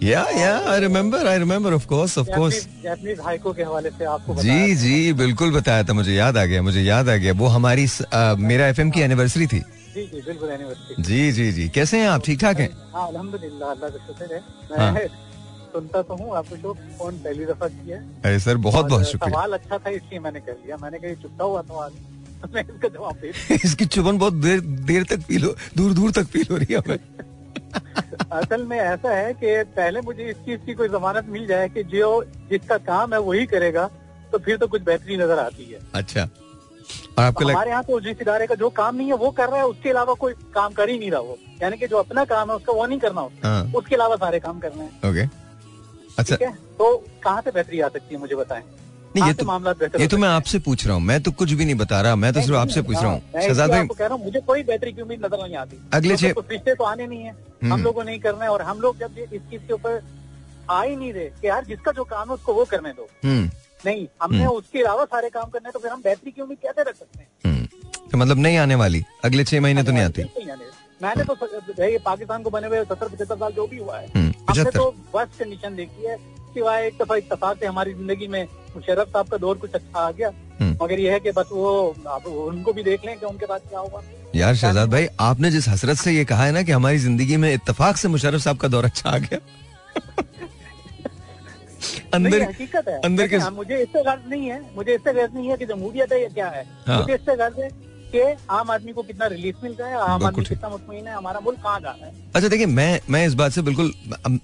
Yeah 0.02 0.22
yeah 0.38 0.56
I 0.70 0.80
remember 0.80 1.26
I 1.26 1.38
remember 1.38 1.72
of 1.74 1.86
course 1.86 2.16
of 2.18 2.28
course 2.34 2.66
Japanese 2.82 3.20
haiku 3.20 3.52
के 3.52 3.62
हवाले 3.62 3.90
से 3.90 4.04
आपको 4.04 4.34
जी 4.42 4.74
जी 4.76 5.12
बिल्कुल 5.12 5.52
बताया 5.52 5.84
था 5.84 5.92
मुझे 5.94 6.14
याद 6.14 6.36
आ 6.36 6.44
गया 6.44 6.62
मुझे 6.62 6.82
याद 6.82 7.08
आ 7.08 7.16
गया। 7.16 7.32
वो 7.32 7.46
हमारी 7.56 7.86
आ, 8.12 8.34
मेरा 8.34 8.66
एफएम 8.68 8.90
की 8.90 9.00
एनिवर्सरी 9.00 9.46
थी। 9.46 9.60
जी 9.94 10.02
जी 10.06 10.20
बिल्कुल 10.26 10.50
एनिवर्सरी 10.50 11.02
जी 11.02 11.32
जी 11.32 11.50
जी। 11.52 11.68
कैसे 11.68 12.00
हैं 12.00 12.08
आप? 12.08 12.22
ठीक 12.24 12.40
ठाक 12.40 12.60
हैं? 12.60 12.70
हाँ 12.94 13.06
अल्हम्दुलिल्लाह 13.08 13.70
अल्लाह 13.70 13.90
का 13.90 14.06
शुक्र 14.06 14.34
है। 14.34 14.40
हाँ। 14.78 14.92
सुनता 15.72 16.02
तो 16.02 16.14
हूँ 16.16 16.36
आपको 16.36 16.56
शो 16.56 16.72
फ़ोन 16.98 17.18
पहली 17.24 17.44
दफ़ा 17.46 17.68
किया 17.68 17.96
है। 17.96 18.20
अरे 18.24 18.38
सर 18.40 18.56
बहुत 18.66 18.86
बहुत 18.86 19.04
शुक्रिया। 19.06 19.34
सवाल 19.34 19.52
अच्छा 19.52 19.78
था 19.78 19.90
इसलिए 19.90 20.20
मैंने 20.20 20.40
कर 20.40 20.56
लिया 20.64 20.76
मैंने 20.82 20.98
कहीं 20.98 21.14
चुपता 21.22 21.44
हुआ 21.44 21.62
सवाल 21.62 21.92
मैं 22.54 22.62
इसका 22.64 22.88
जवाब 22.88 23.24
इसकी 23.64 23.86
चुभन 23.86 24.18
बहुत 24.18 24.34
देर 24.42 24.60
देर 24.90 25.04
तक 25.10 25.20
फील 25.28 25.44
हो 25.44 25.54
दूर 25.76 25.92
दूर 25.94 26.10
तक 26.18 26.26
फील 26.34 26.46
हो 26.50 26.56
रही 26.56 26.74
है 26.74 26.80
हमें। 26.80 26.98
असल 28.32 28.62
में 28.66 28.76
ऐसा 28.78 29.14
है 29.14 29.32
कि 29.34 29.62
पहले 29.76 30.00
मुझे 30.00 30.28
इस 30.30 30.36
चीज़ 30.46 30.60
की 30.66 30.74
कोई 30.74 30.88
जमानत 30.88 31.26
मिल 31.28 31.46
जाए 31.46 31.68
कि 31.68 31.82
जो 31.94 32.10
जिसका 32.50 32.76
काम 32.86 33.14
है 33.14 33.20
वही 33.20 33.46
करेगा 33.46 33.86
तो 34.32 34.38
फिर 34.38 34.56
तो 34.56 34.66
कुछ 34.68 34.82
बेहतरी 34.82 35.16
नज़र 35.16 35.38
आती 35.38 35.64
है। 35.64 35.78
अच्छा। 35.94 36.22
और 37.18 37.24
आपको 37.24 37.44
लग 37.44 37.50
हमारे 37.50 37.70
यहाँ 37.70 37.82
तो 37.84 37.98
जिस 38.00 38.20
इदारे 38.22 38.46
का 38.46 38.54
जो 38.54 38.68
काम 38.76 38.96
नहीं 38.96 39.06
है 39.08 39.14
वो 39.22 39.30
कर 39.38 39.48
रहा 39.48 39.58
है 39.58 39.66
उसके 39.66 39.90
अलावा 39.90 40.14
कोई 40.20 40.32
काम 40.54 40.72
कर 40.72 40.88
ही 40.88 40.98
नहीं 40.98 41.10
रहा 41.10 41.20
वो। 41.20 41.36
यानी 41.62 41.76
कि 41.76 41.86
जो 41.86 41.96
अपना 41.98 42.24
काम 42.24 42.50
है 42.50 42.56
उसका 42.56 42.72
वो 42.72 42.86
नहीं 42.86 42.98
करना 42.98 43.22
उसका 43.22 43.48
हाँ। 43.48 43.72
उसके 43.76 43.94
अलावा 43.94 44.16
सारे 44.16 44.40
काम 44.40 44.58
करने 44.60 44.82
हैं। 44.82 45.10
ओके। 45.10 45.26
अच्छा। 46.18 46.36
तो 46.78 46.96
कहाँ 47.22 47.40
से 47.42 47.50
बेहतरी 47.50 47.80
आ 47.80 47.88
सकती 47.88 48.14
है 48.14 48.20
मुझे 48.20 48.34
बताएँ? 48.34 48.62
नहीं 49.16 49.26
ये 49.26 49.34
तो 49.34 49.44
मामला 49.44 49.72
ये 50.00 50.06
तो 50.08 50.18
मैं 50.18 50.28
आपसे 50.28 50.58
पूछ 50.58 50.86
रहा 50.86 50.94
हूँ 50.94 51.02
मैं 51.02 51.20
तो 51.22 51.30
कुछ 51.32 51.52
भी 51.52 51.64
नहीं 51.64 51.74
बता 51.74 52.00
रहा 52.00 52.16
मैं 52.16 52.32
तो 52.32 52.40
सिर्फ़ 52.40 52.56
आपसे 52.56 52.82
पूछ 52.82 52.96
रहा 52.96 53.10
हाँ, 53.10 53.20
मैं 53.34 53.42
शहजाद 53.42 53.70
भाई 53.70 53.86
कह 53.86 54.06
रहा 54.06 54.14
हूँ 54.14 54.24
मुझे 54.24 54.40
कोई 54.40 54.62
बेहतरी 54.62 54.92
की 54.92 55.02
उम्मीद 55.02 55.24
नज़र 55.24 55.42
नहीं 55.42 55.56
आती। 55.56 55.80
अगले 55.92 56.16
तो 56.16 56.20
छह- 56.20 56.50
रिश्ते 56.50 56.74
तो 56.74 56.84
आने 56.84 57.06
नहीं 57.06 57.22
है। 57.22 57.30
हम्म। 57.30 57.72
हम 57.72 57.82
लोगों 57.82 58.04
ने 58.04 58.10
नहीं 58.10 58.20
करना 58.20 58.44
है 58.44 58.50
और 58.50 58.62
हम 58.62 58.80
लोग 58.80 58.98
जब 58.98 59.18
इस 59.18 59.40
चीज़ 59.40 59.62
के 59.62 59.72
ऊपर 59.72 60.00
आ 60.70 60.82
ही 60.82 60.96
नहीं 60.96 61.12
रहे 61.12 61.24
कि 61.40 61.48
यार 61.48 61.64
जिसका 61.64 61.92
जो 61.92 62.04
काम 62.04 62.28
है 62.28 62.34
उसको 62.34 62.54
वो 62.54 62.64
करने 62.64 62.90
दो। 62.90 63.08
हम्म। 63.24 63.50
नहीं 63.86 64.06
हमने 64.22 64.44
हम्म। 64.44 64.56
उसके 64.56 64.78
अलावा 64.78 65.04
सारे 65.04 65.30
काम 65.30 65.44
करने 65.44 65.70
तो 65.70 65.78
फिर 65.78 65.90
हम 65.90 66.02
बेहतरी 66.02 66.30
की 66.30 66.42
उम्मीद 66.42 66.58
कैसे 66.62 66.82
रख 66.82 66.96
सकते 66.96 67.18
हैं? 67.18 67.28
हम्म। 67.46 67.66
तो 68.12 68.18
मतलब 68.18 68.38
नहीं 68.38 68.56
आने 68.58 68.74
वाली 68.74 69.02
अगले 69.24 69.44
छह 69.44 69.60
महीने 69.60 69.82
तो 69.82 69.92
नहीं 69.92 70.02
आती। 70.02 70.22
आने। 70.22 70.66
मैंने 71.02 71.24
तो 71.24 71.84
ये 71.84 71.98
पाकिस्तान 71.98 72.42
को 72.42 72.50
बने 72.50 72.66
हुए 72.66 72.84
सत्तर 72.84 73.08
पचहत्तर 73.08 73.36
साल 73.36 73.52
जो 73.52 73.66
भी 73.66 73.76
हुआ 73.78 73.98
है। 73.98 74.06
हम्म। 74.16 74.27
हमने 74.48 74.70
तो 74.70 74.90
बस 75.14 75.28
कंडीशन 75.38 75.76
देखी 75.76 76.06
है। 76.06 76.16
सिवाय 76.54 76.86
एक 76.86 76.98
दफ़ा 77.02 77.16
इत्तेफाक 77.16 77.58
से 77.60 77.66
हमारी 77.66 77.92
ज़िंदगी 77.94 78.26
में 78.26 78.46
मुशरफ 78.76 79.08
साहब 79.08 79.28
का 79.28 79.36
दौर 79.36 79.56
कुछ 79.58 79.72
अच्छा 79.72 80.00
आ 80.00 80.10
गया। 80.10 80.30
हम्म। 80.60 80.76
मगर 80.82 81.00
यह 81.00 81.12
है 81.12 81.20
कि 81.20 81.32
बस 81.32 81.48
वो 81.52 81.94
आप 82.08 82.26
उनको 82.26 82.72
भी 82.72 82.82
देख 82.82 83.04
लें 83.06 83.18
कि 83.18 83.26
उनके 83.26 83.46
बाद 83.46 83.60
क्या 83.68 83.80
हुआ। 83.80 84.02
यार 84.34 84.54
शहजाद 84.54 84.90
भाई 84.90 85.06
आपने 85.20 85.50
जिस 85.50 85.68
हसरत 85.68 85.96
से 85.96 86.12
ये 86.12 86.24
कहा 86.24 86.44
है 86.44 86.52
ना 86.52 86.62
कि 86.62 86.72
हमारी 86.72 86.98
ज़िंदगी 86.98 87.36
में 87.36 87.52
इतफाक 87.54 87.96
से 87.96 88.08
मुशरफ 88.08 88.40
साहब 88.40 88.56
का 88.56 88.68
दौर 88.68 88.84
अच्छा 88.84 89.10
आ 89.10 89.18
गया। 89.18 89.38
अंदर 92.14 92.42
हकीकत 92.42 92.88
है। 92.88 93.00
अंदर 93.00 93.26
के- 93.28 93.50
मुझे 93.52 93.76
इससे 93.78 94.02
गर्ज 94.02 94.30
नहीं 94.30 94.50
है। 94.50 94.60
मुझे 94.76 94.94
इससे 94.94 95.12
गर्ज 95.12 95.34
नहीं 95.34 95.50
है 95.50 95.56
कि 95.56 95.66
जमहूरियत 95.66 96.12
है 96.12 96.22
या 96.22 96.28
क्या 96.28 96.48
है। 96.48 96.64
हाँ। 96.86 97.00
मुझे 97.00 97.14
इससे 97.14 97.36
गर्ज 97.36 97.58
है 97.58 97.68
कि 98.12 98.20
आम 98.50 98.70
आदमी 98.70 98.92
को 98.92 99.02
कितना 99.02 99.26
रिलीफ 99.26 99.56
मिल 99.62 99.74
रहा 99.80 99.88
है 99.88 99.96
आम 100.02 100.24
आदमी 100.26 100.44
कितना 100.44 100.68
मुतमिन 100.68 101.06
है 101.06 101.14
हमारा 101.14 101.40
मुल्क 101.40 101.58
कहाँ 101.62 101.80
जा 101.80 101.90
रहा 101.90 102.06
है? 102.06 102.12
अच्छा 102.34 102.48
देखिए 102.48 102.66
मैं 102.66 103.00
मैं 103.10 103.26
इस 103.26 103.34
बात 103.40 103.52
से 103.52 103.62
बिल्कुल 103.62 103.92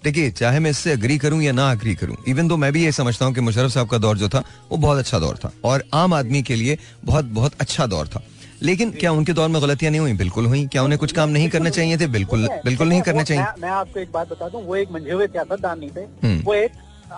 देखिए 0.04 0.30
चाहे 0.40 0.58
मैं 0.60 0.70
इससे 0.70 0.92
अग्री 0.92 1.18
करूँ 1.18 1.40
या 1.42 1.52
ना 1.52 1.70
अग्री 1.70 1.94
करूँ 1.94 2.16
इवन 2.28 2.48
तो 2.48 2.56
मैं 2.56 2.72
भी 2.72 2.84
ये 2.84 2.92
समझता 2.92 3.24
हूँ 3.24 3.34
कि 3.34 3.40
मुशर्रफ 3.40 3.70
साहब 3.70 3.88
का 3.88 3.98
दौर 3.98 4.18
जो 4.18 4.28
था 4.28 4.42
वो 4.70 4.76
बहुत 4.76 4.98
अच्छा 4.98 5.18
दौर 5.18 5.36
था 5.44 5.52
और 5.64 5.84
आम 5.94 6.14
आदमी 6.14 6.42
के 6.50 6.54
लिए 6.56 6.78
बहुत 7.04 7.24
बहुत 7.40 7.60
अच्छा 7.60 7.86
दौर 7.86 8.06
था। 8.14 8.22
लेकिन 8.62 8.90
क्या 8.90 9.10
उनके 9.12 9.32
दौर 9.32 9.48
में 9.48 9.60
गलतियाँ 9.62 9.90
नहीं 9.90 10.00
हुई? 10.00 10.12
बिल्कुल 10.16 10.46
हुई। 10.46 10.66
क्या 10.72 10.82
उन्हें 10.82 10.98
कुछ 10.98 11.12
काम 11.12 11.28
नहीं 11.30 11.48
करने 11.50 11.70
चाहिए 11.70 11.96
थे? 11.98 12.06
बिल्कुल 12.08 12.48
बिल्कुल 12.64 12.88
नहीं 12.88 13.00
करने 13.02 13.24
चाहिए। 13.24 13.44
मैं, 13.62 13.70
आपको 13.70 14.00
एक 14.00 14.12
बात 14.12 14.28
बता 14.30 14.48
दूँ 14.48 14.62
वो 14.66 14.76
एक 14.76 14.92
मंझे 14.92 15.10
हुए 15.12 15.26
सियासतदान 15.26 15.78
नहीं 15.78 15.90
थे 15.96 16.04
हम्म। 16.26 16.40
वो 16.44 16.54
एक 16.54 16.72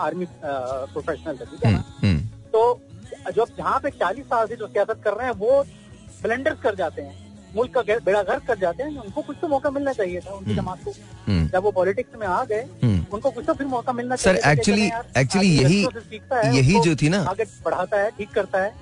आर्मी 0.07 0.27
प्रोफेशनल 0.45 1.37
थे 1.37 1.45
ठीक 1.45 1.65
है 1.65 1.73
हम्म, 1.73 2.07
हम्म, 2.07 2.19
तो 2.53 2.81
जब 3.37 3.47
जहाँ 3.59 3.79
पे 3.83 3.91
चालीस 4.01 4.25
साल 4.27 4.47
से 4.47 4.57
जो 4.57 4.67
सियासत 4.67 5.01
कर 5.05 5.13
रहे 5.13 5.27
हैं 5.27 5.35
वो 5.39 5.65
ब्लेंडर्स 6.27 6.59
कर 6.63 6.75
जाते 6.75 7.03
हैं 7.03 7.25
मुल्क 7.57 7.73
का 7.75 7.83
बेड़ा 8.05 8.23
गर्क 8.23 8.43
कर 8.47 8.59
जाते 8.59 8.83
हैं 8.83 8.99
उनको 9.01 9.23
कुछ 9.23 9.37
तो 9.41 9.49
मौका 9.49 9.71
मिलना 9.71 9.93
चाहिए 9.93 10.21
था 10.21 10.31
उनकी 10.31 10.51
हम्म। 10.51 10.63
जमात 10.63 10.83
को 10.85 10.91
हम्म। 11.27 11.47
जब 11.49 11.63
वो 11.63 11.71
पॉलिटिक्स 11.73 12.19
में 12.21 12.27
आ 12.27 12.43
गए 12.45 12.63
हम्म। 12.83 13.05
उनको 13.13 13.31
कुछ 13.31 13.45
तो 13.47 13.55
फिर 13.55 13.67
मौका 13.67 13.93
मिलना 13.93 14.17
सर, 14.17 14.41
actually 14.47 14.91
आदमी 14.93 15.47
यही- 15.47 16.55
यही 16.57 16.81
जो 16.81 16.97
थी 17.03 17.09
ना 17.09 17.23
आगे 17.31 17.45
बढ़ाता 17.65 18.01
है 18.01 18.11
ठीक 18.19 18.31
करता 18.31 18.63
है 18.65 18.75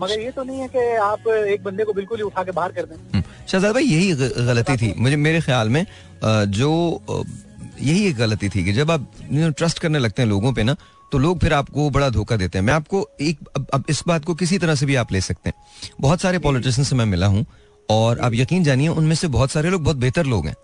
मगर 0.00 0.20
ये 0.20 0.30
तो 0.30 0.42
नहीं 0.42 0.60
है 0.60 0.68
कि 0.68 0.84
आप 1.02 1.28
एक 1.28 1.62
बंदे 1.64 1.84
को 1.84 1.92
बिल्कुल 1.92 2.18
ही 2.18 2.24
उठा 2.24 2.44
के 2.44 2.50
बाहर 2.50 2.72
कर 2.72 2.86
दें 2.86 3.22
शहजाद 3.48 3.72
भाई 3.74 3.84
यही 3.84 4.12
गलती 4.46 4.76
थी 4.76 4.94
मुझे 4.98 5.16
मेरे 5.16 5.40
ख्याल 5.40 5.68
में 5.68 5.84
जो 6.58 6.70
यही 7.82 8.06
एक 8.08 8.16
गलती 8.16 8.48
थी 8.48 8.64
कि 8.64 8.72
जब 8.72 8.90
आप 8.90 9.06
ट्रस्ट 9.32 9.78
करने 9.78 9.98
लगते 9.98 10.22
हैं 10.22 10.28
लोगों 10.28 10.52
पे 10.52 10.62
ना 10.62 10.76
तो 11.12 11.18
लोग 11.18 11.40
फिर 11.40 11.52
आपको 11.52 11.90
बड़ा 11.90 12.08
धोखा 12.08 12.36
देते 12.36 12.58
हैं। 12.58 12.64
मैं 12.64 12.74
आपको 12.74 13.08
एक 13.20 13.38
अब, 13.56 13.66
अब 13.74 13.84
इस 13.88 14.02
बात 14.06 14.24
को 14.24 14.34
किसी 14.34 14.58
तरह 14.58 14.74
से 14.74 14.86
भी 14.86 14.94
आप 14.94 15.12
ले 15.12 15.20
सकते 15.20 15.50
हैं। 15.50 15.90
बहुत 16.00 16.20
सारे 16.20 16.38
पॉलिटिशियन 16.38 16.84
से 16.84 16.96
मैं 16.96 17.06
मिला 17.06 17.26
हूँ 17.26 17.46
और 17.90 18.20
आप 18.20 18.34
यकीन 18.34 18.64
जानिए 18.64 18.88
उनमें 18.88 19.14
से 19.14 19.28
बहुत 19.28 19.50
सारे 19.50 19.70
लोग 19.70 19.82
बहुत 19.82 19.96
बेहतर 19.96 20.26
लोग 20.26 20.46
हैं। 20.46 20.54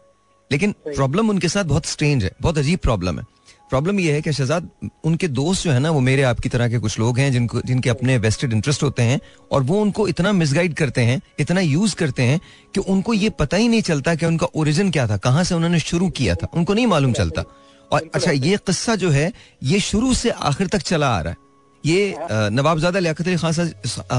लेकिन 0.52 0.75
प्रॉब्लम 0.87 1.31
उनके 1.31 1.49
साथ 1.49 1.64
बहुत 1.64 1.87
स्ट्रेंज 1.87 2.25
है 2.25 2.31
बहुत 2.43 2.59
अजीब 2.59 2.78
प्रॉब्लम 2.78 3.19
है। 3.19 3.25
प्रॉब्लम 3.71 4.00
यह 4.00 4.14
है 4.14 4.23
कि 4.23 4.33
शहजाद 4.33 4.69
उनके 5.05 5.28
दोस्त 5.28 5.64
जो 5.64 5.73
है 5.73 5.81
ना 5.81 5.90
वो 5.90 6.00
मेरे 6.00 6.23
आपकी 6.23 6.49
तरह 6.49 6.69
के 6.69 6.78
कुछ 6.78 6.99
लोग 6.99 7.19
हैं 7.19 7.33
जिनको 7.33 7.61
जिनके 7.61 7.90
अपने 7.90 8.19
वेस्टेड 8.19 8.52
इंटरेस्ट 8.52 8.83
होते 8.83 9.02
हैं 9.02 9.21
और 9.52 9.62
वो 9.62 9.81
उनको 9.81 10.09
इतना 10.09 10.33
मिसगाइड 10.33 10.75
करते 10.75 11.00
हैं 11.00 11.21
इतना 11.38 11.61
यूज़ 11.61 11.97
करते 11.97 12.23
हैं 12.23 12.40
कि 12.75 12.81
उनको 12.81 13.14
ये 13.14 13.31
पता 13.31 13.57
ही 13.57 13.69
नहीं 13.69 13.83
चलता 13.83 14.14
कि 14.14 14.26
उनका 14.26 14.47
ओरिजिन 14.55 14.90
क्या 14.90 15.07
था 15.09 15.17
कहाँ 15.17 15.45
से 15.45 15.55
उन्होंने 15.55 15.81
शुरू 15.81 16.09
किया 16.09 16.35
था। 16.35 16.49
उनको 16.55 16.75
नहीं 16.75 16.87
मालूम 16.87 17.12
चलता। 17.12 17.45
और 17.92 18.11
अच्छा 18.14 18.30
ये 18.30 18.57
किस्सा 18.57 18.95
जो 18.97 19.11
है 19.11 19.33
ये 19.62 19.80
शुरू 19.80 20.14
से 20.14 20.30
आखिर 20.30 20.66
तक 20.66 20.78
चला 20.78 21.09
आ 21.09 21.21
रहा 21.21 21.30
है। 21.30 21.37
ये 21.85 22.14
नवाबजादा 22.50 22.99
लियाकत 22.99 23.26
अली 23.28 23.37
खान 23.37 23.52
से 23.52 23.68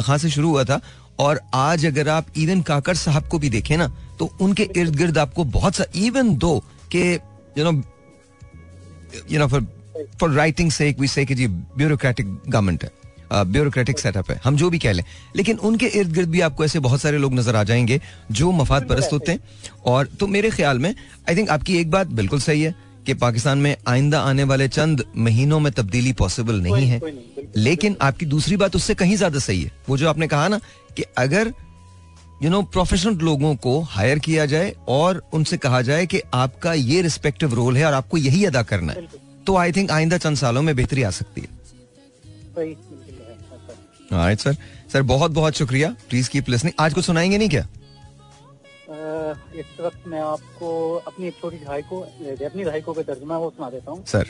खान 0.01 0.17
से 0.17 0.29
शुरू 0.29 0.49
हुआ 0.49 0.63
था 0.63 0.79
और 1.19 1.39
आज 1.53 1.85
अगर 1.85 2.09
आप 2.09 2.27
इवन 2.37 2.61
काकर 2.61 2.95
साहब 2.95 3.27
को 3.27 3.39
भी 3.39 3.49
देखें 3.49 3.77
ना 3.77 3.87
तो 4.19 4.29
उनके 4.41 4.69
इर्द 4.75 4.95
गिर्द 4.95 5.17
आपको 5.17 5.43
बहुत 5.43 5.75
सा 5.75 5.85
इवन 5.95 6.35
दो 6.37 6.63
के 6.91 7.13
you 7.57 7.63
know 7.63 7.71
you 9.31 9.39
know 9.39 9.47
for 9.47 9.67
for 10.19 10.31
writing 10.31 10.71
से 10.71 10.95
वी 10.99 11.07
से 11.07 11.25
जी 11.25 11.47
ब्यूरोक्रेटिक 11.47 12.27
गवर्नमेंट 12.47 12.83
है 12.83 12.91
ब्यूरोक्रेटिक 13.45 13.99
सेटअप 13.99 14.31
है 14.31 14.39
हम 14.43 14.55
जो 14.57 14.69
भी 14.69 14.79
कह 14.79 14.91
लें। 14.91 15.03
लेकिन 15.35 15.57
उनके 15.57 15.85
इर्द 15.87 16.13
गिर्द 16.13 16.29
भी 16.29 16.39
आपको 16.41 16.65
ऐसे 16.65 16.79
बहुत 16.79 17.01
सारे 17.01 17.17
लोग 17.17 17.33
नज़र 17.33 17.55
आ 17.55 17.63
जाएँगे 17.63 18.01
जो 18.31 18.51
मफाद 18.51 18.87
परस्त 18.87 19.13
होते 19.13 19.31
हैं। 19.31 19.39
और 19.85 20.07
तो 20.19 20.27
मेरे 20.27 20.49
ख्याल 20.49 20.79
में 20.79 20.93
आई 21.29 21.35
थिंक 21.35 21.49
आपकी 21.49 21.77
एक 21.77 21.91
बात 21.91 22.07
बिल्कुल 22.07 22.39
सही 22.39 22.61
है 22.61 22.75
कि 23.09 23.13
पाकिस्तान 23.15 23.57
में 23.57 23.75
आइंदा 23.87 24.19
आने 24.21 24.43
वाले 24.45 24.67
चंद 24.69 25.03
महीनों 25.17 25.59
में 25.59 25.71
तब्दीली 25.73 26.13
पॉसिबल 26.15 26.61
नहीं 26.61 26.87
है। 26.87 26.99
लेकिन 27.57 27.95
आपकी 28.01 28.25
दूसरी 28.27 28.57
बात 28.57 28.75
उससे 28.75 28.95
कहीं 28.95 29.15
ज़्यादा 29.17 29.39
सही 29.41 29.61
है। 29.63 29.71
वो 29.89 29.97
जो 29.97 30.09
आपने 30.09 30.27
कहा 30.27 30.47
ना 30.47 30.59
कि 30.97 31.03
अगर 31.17 31.53
यू 32.43 32.49
नो 32.49 32.61
प्रोफेशनल 32.73 33.15
लोगों 33.21 33.55
को 33.55 33.79
हायर 33.89 34.19
किया 34.19 34.45
जाए 34.45 34.73
और 34.89 35.21
उनसे 35.33 35.57
कहा 35.57 35.81
जाए 35.81 36.05
कि 36.05 36.21
आपका 36.33 36.73
ये 36.73 37.01
रिस्पेक्टिव 37.01 37.53
रोल 37.53 37.77
है 37.77 37.85
और 37.85 37.93
आपको 37.93 38.17
यही 38.17 38.43
अदा 38.45 38.63
करना 38.63 38.93
है 38.93 39.07
तो 39.47 39.55
आई 39.57 39.71
थिंक 39.71 39.91
आइंदा 39.91 40.17
चंद 40.17 40.37
सालों 40.37 40.61
में 40.61 40.75
बेहतरी 40.75 41.03
आ 41.03 41.09
सकती 41.11 41.41
है। 41.41 41.47
सर 44.35 44.55
सर 44.93 45.01
बहुत 45.03 45.31
बहुत 45.31 45.53
शुक्रिया। 45.53 45.89
प्लीज़ 46.09 46.29
कीप 46.29 46.49
लिसनिंग 46.49 46.73
आज 46.79 46.93
को 46.93 47.01
सुनाएँगे 47.01 47.37
नहीं 47.37 47.49
क्या? 47.49 47.67
इस 48.91 49.79
वक्त 49.81 50.07
मैं 50.07 50.19
आपको 50.21 50.69
अपनी 51.07 51.27
एक 51.27 51.35
छोटी 51.41 51.57
भाई 51.65 51.81
को 51.89 51.99
अपनी 52.45 52.63
भाई 52.65 52.81
को 52.81 52.93
का 52.93 53.01
तर्जुमा 53.01 53.35
है 53.35 53.39
वो 53.41 53.49
सुना 53.49 53.69
देता 53.69 53.91
हूँ। 53.91 54.03
सर। 54.05 54.27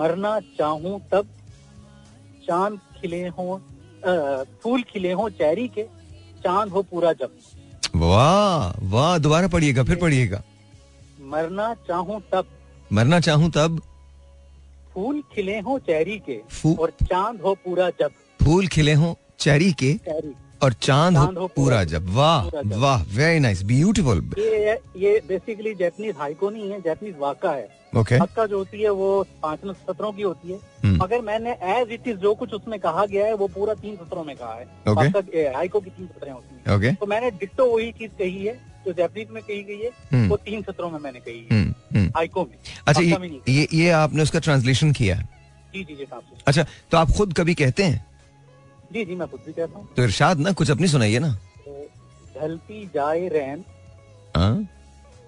मरना 0.00 0.38
चाहूँ 0.58 1.00
तब 1.12 1.28
चाँद 2.46 2.78
खिले 3.00 3.22
हों 3.38 3.58
फूल 4.62 4.82
खिले 4.92 5.12
हों 5.12 5.28
चेरी 5.38 5.66
के 5.68 5.82
चाँद 6.44 6.68
हो 6.72 6.82
पूरा 6.90 7.12
जब 7.12 7.38
वाह 7.94 8.84
वाह 8.92 9.16
दोबारा 9.18 9.48
पढ़िएगा 9.48 9.82
फिर 9.84 9.96
पढ़िएगा। 10.00 10.42
मरना 11.30 11.72
चाहूँ 11.88 12.20
तब। 12.32 12.46
मरना 12.92 13.20
चाहूँ 13.20 13.50
तब? 13.56 13.80
फूल 14.94 15.22
खिले 15.34 15.58
हों 15.60 15.78
चेरी 15.88 16.18
के 16.28 16.40
और 16.74 16.90
चाँद 17.02 17.40
हो 17.40 17.54
पूरा 17.64 17.90
जब 18.00 18.10
फूल 18.40 18.66
खिले 18.68 18.94
हों 18.94 19.14
चेरी 19.40 19.72
के? 19.72 19.92
चेरी 19.94 20.34
और 20.62 20.72
चाँद 20.72 21.16
हो 21.16 21.26
पूरा 21.26 21.46
पूरा। 21.48 21.82
जब। 21.84 22.08
वाह 22.14 22.76
वाह 22.76 23.02
वेरी 23.16 23.40
नाइस 23.40 23.62
ब्यूटीफुल 23.64 24.24
ये 24.38 24.78
ये 24.96 25.20
बेसिकली 25.28 25.74
जैपनीज 25.74 26.14
हाइको 26.18 26.50
नहीं 26.50 26.70
है 26.70 26.80
जैपनीज 26.80 27.14
वाका 27.18 27.50
है। 27.50 27.68
ओके 27.96 28.18
वाका 28.18 28.46
जो 28.46 28.58
होती 28.58 28.82
है 28.82 28.90
वो 28.90 29.26
पाँच 29.42 29.60
सत्रों 29.66 30.12
की 30.12 30.22
होती 30.22 30.52
है। 30.52 30.58
हम्म। 30.84 31.02
मगर 31.02 31.20
मैंने 31.20 31.52
एज 31.70 31.92
इट 31.92 32.08
इज़ 32.08 32.16
जो 32.16 32.34
कुछ 32.34 32.52
उसमें 32.54 32.78
कहा 32.80 33.06
गया 33.06 33.26
है 33.26 33.34
वो 33.34 33.46
पूरा 33.48 33.74
तीन 33.74 33.96
सत्रों 33.96 34.24
में 34.24 34.34
कहा 34.36 34.54
है। 34.54 34.66
Okay. 34.88 35.54
हाइको 35.56 35.80
की 35.80 35.90
तीन 35.90 36.06
सत्रें 36.06 36.32
होती 36.32 36.54
हैं। 36.56 36.76
ओके 36.76 36.92
तो 36.92 37.06
मैंने 37.06 37.30
डिट्टो 37.30 37.66
वही 37.66 37.90
चीज़ 37.92 38.12
कही 38.18 38.44
है 38.46 38.54
जो 38.86 38.92
जैपनीज 38.92 39.30
में 39.30 39.42
कही 39.42 39.62
गई 39.62 39.78
है 39.78 39.90
हम्म। 40.12 40.28
वो 40.28 40.36
तीन 40.36 40.62
सत्रों 40.62 40.90
में 40.90 40.98
मैंने 41.00 41.20
कही 41.20 41.46
है। 41.52 42.06
हाइको 42.08 42.42
में 42.42 42.56
अच्छा 42.86 43.02
ये 43.02 43.30
ये 43.48 43.66
ये 43.72 43.90
आपने 43.96 44.22
उसका 44.22 44.38
ट्रांसलेशन 44.38 44.92
किया 44.92 45.16
है। 45.16 45.28
जी 45.74 45.84
जी 45.84 45.94
जी 45.94 46.06
अच्छा 46.46 46.62
तो 46.90 46.98
आप 46.98 47.10
खुद 47.10 47.32
कभी 47.32 47.54
कहते 47.54 47.82
हैं? 47.82 48.09
जी 48.90 49.04
जी 49.04 49.14
मैं 49.14 49.28
खुद 49.28 49.40
भी 49.46 49.52
कहता 49.52 49.78
हूँ। 49.78 49.88
तो 49.96 50.02
इरशाद 50.02 50.38
ना 50.38 50.52
कुछ 50.52 50.70
अपनी 50.70 50.88
सुनाइए 50.88 51.18
ना। 51.18 51.32
तो 51.66 51.88
ढलती 52.36 52.84
जाए 52.94 53.28
रैन। 53.28 53.64
हाँ? 54.36 54.54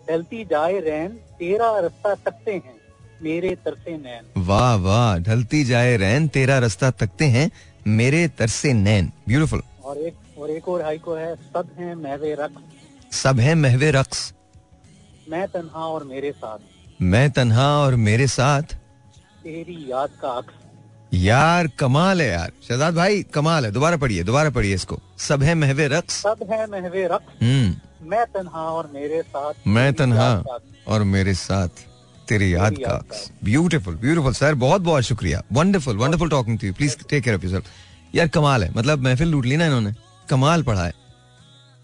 ढलती 0.08 0.44
जाए 0.44 0.78
रैन 0.80 1.18
तेरा 1.38 1.78
रास्ता 1.80 2.14
तकते 2.14 2.52
हैं 2.52 2.80
मेरे 3.22 3.54
तरसे 3.64 3.96
नैन। 3.98 4.24
वाह 4.46 4.74
वाह 4.76 5.18
ढलती 5.18 5.62
जाए 5.64 5.96
रैन 5.96 6.28
तेरा 6.28 6.58
रास्ता 6.58 6.90
तकते 6.90 7.24
हैं 7.26 7.50
मेरे 7.88 8.26
तरसे 8.28 8.72
नैन। 8.72 9.12
ब्यूटीफुल 9.28 9.62
और 9.84 9.98
एक 9.98 10.38
और 10.38 10.50
एक 10.50 10.68
और 10.68 10.82
हाइको 10.82 11.14
है 11.14 11.34
सब 11.36 11.68
हैं 11.78 11.94
महवे 11.94 12.34
रक्स। 12.34 13.14
सब 13.16 13.40
है 13.40 13.54
महवे 13.54 13.90
रक्स। 13.90 14.32
मैं 15.30 15.46
तन्हा 15.48 15.86
और 15.86 16.04
मेरे 16.04 16.32
साथ। 16.32 17.02
मैं 17.02 17.30
तन्हा 17.30 17.68
और 17.78 17.94
मेरे 17.98 18.26
साथ। 18.26 18.74
तेरी 19.42 19.84
याद 19.88 20.10
का 20.22 20.28
अक्स 20.30 20.54
यार 21.14 21.66
कमाल 21.66 22.22
है 22.22 22.28
यार। 22.28 22.52
शहजाद 22.68 22.94
भाई 22.94 23.22
कमाल 23.22 23.64
है। 23.64 23.72
दोबारा 23.72 23.96
पढ़िए 23.96 24.22
दोबारा 24.22 24.50
पढ़िए 24.50 24.74
इसको। 24.74 25.00
सब 25.18 25.42
है 25.42 25.54
महवे 25.54 25.88
रक्स। 25.88 26.14
सब 26.14 26.48
है 26.50 26.66
महवे 26.66 27.06
रक्स। 27.06 27.42
हम्म। 27.42 28.08
मैं 28.10 28.26
तन्हा 28.26 28.60
और 28.60 28.90
मेरे 28.94 29.22
साथ 29.22 29.54
मैं 29.66 29.94
तन्हा। 29.94 30.44
और 30.88 31.02
मेरे 31.02 31.34
साथ 31.34 31.68
तेरी 32.28 32.54
याद 32.54 32.74
का 32.74 32.92
याद 32.92 33.02
का। 33.02 33.30
ब्यूटीफुल 33.44 33.94
ब्यूटीफुल 33.94 34.32
सर 34.32 34.54
बहुत 34.54 34.80
बहुत 34.80 35.02
शुक्रिया। 35.02 35.42
Wonderful 35.52 35.96
wonderful 35.96 36.30
talking 36.30 36.58
to 36.58 36.66
you 36.66 36.74
please 36.74 36.96
take 37.10 37.24
care 37.24 37.36
of 37.36 37.42
yourself 37.44 37.66
यार 38.14 38.28
कमाल 38.28 38.64
है। 38.64 38.72
मतलब 38.76 38.98
महफिल 38.98 39.28
लूट 39.28 39.46
ली 39.46 39.56
ना 39.56 39.66
इन्होंने। 39.66 39.92
कमाल 40.30 40.62
पढ़ा 40.62 40.84
है। 40.84 40.92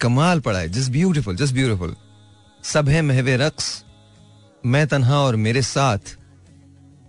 कमाल 0.01 0.41
पढ़ा 0.41 0.59
है। 0.59 0.69
जस्ट 0.69 0.91
ब्यूटीफुल 0.91 1.37
जस्ट 1.37 1.55
ब्यूटीफुल 1.55 1.97
सब 2.65 2.89
है 2.89 3.03
महवे 3.03 3.37
रक्स। 3.37 3.85
मैं 4.67 4.87
तन्हा 4.87 5.19
और 5.19 5.37
मेरे 5.37 5.63
साथ 5.63 5.99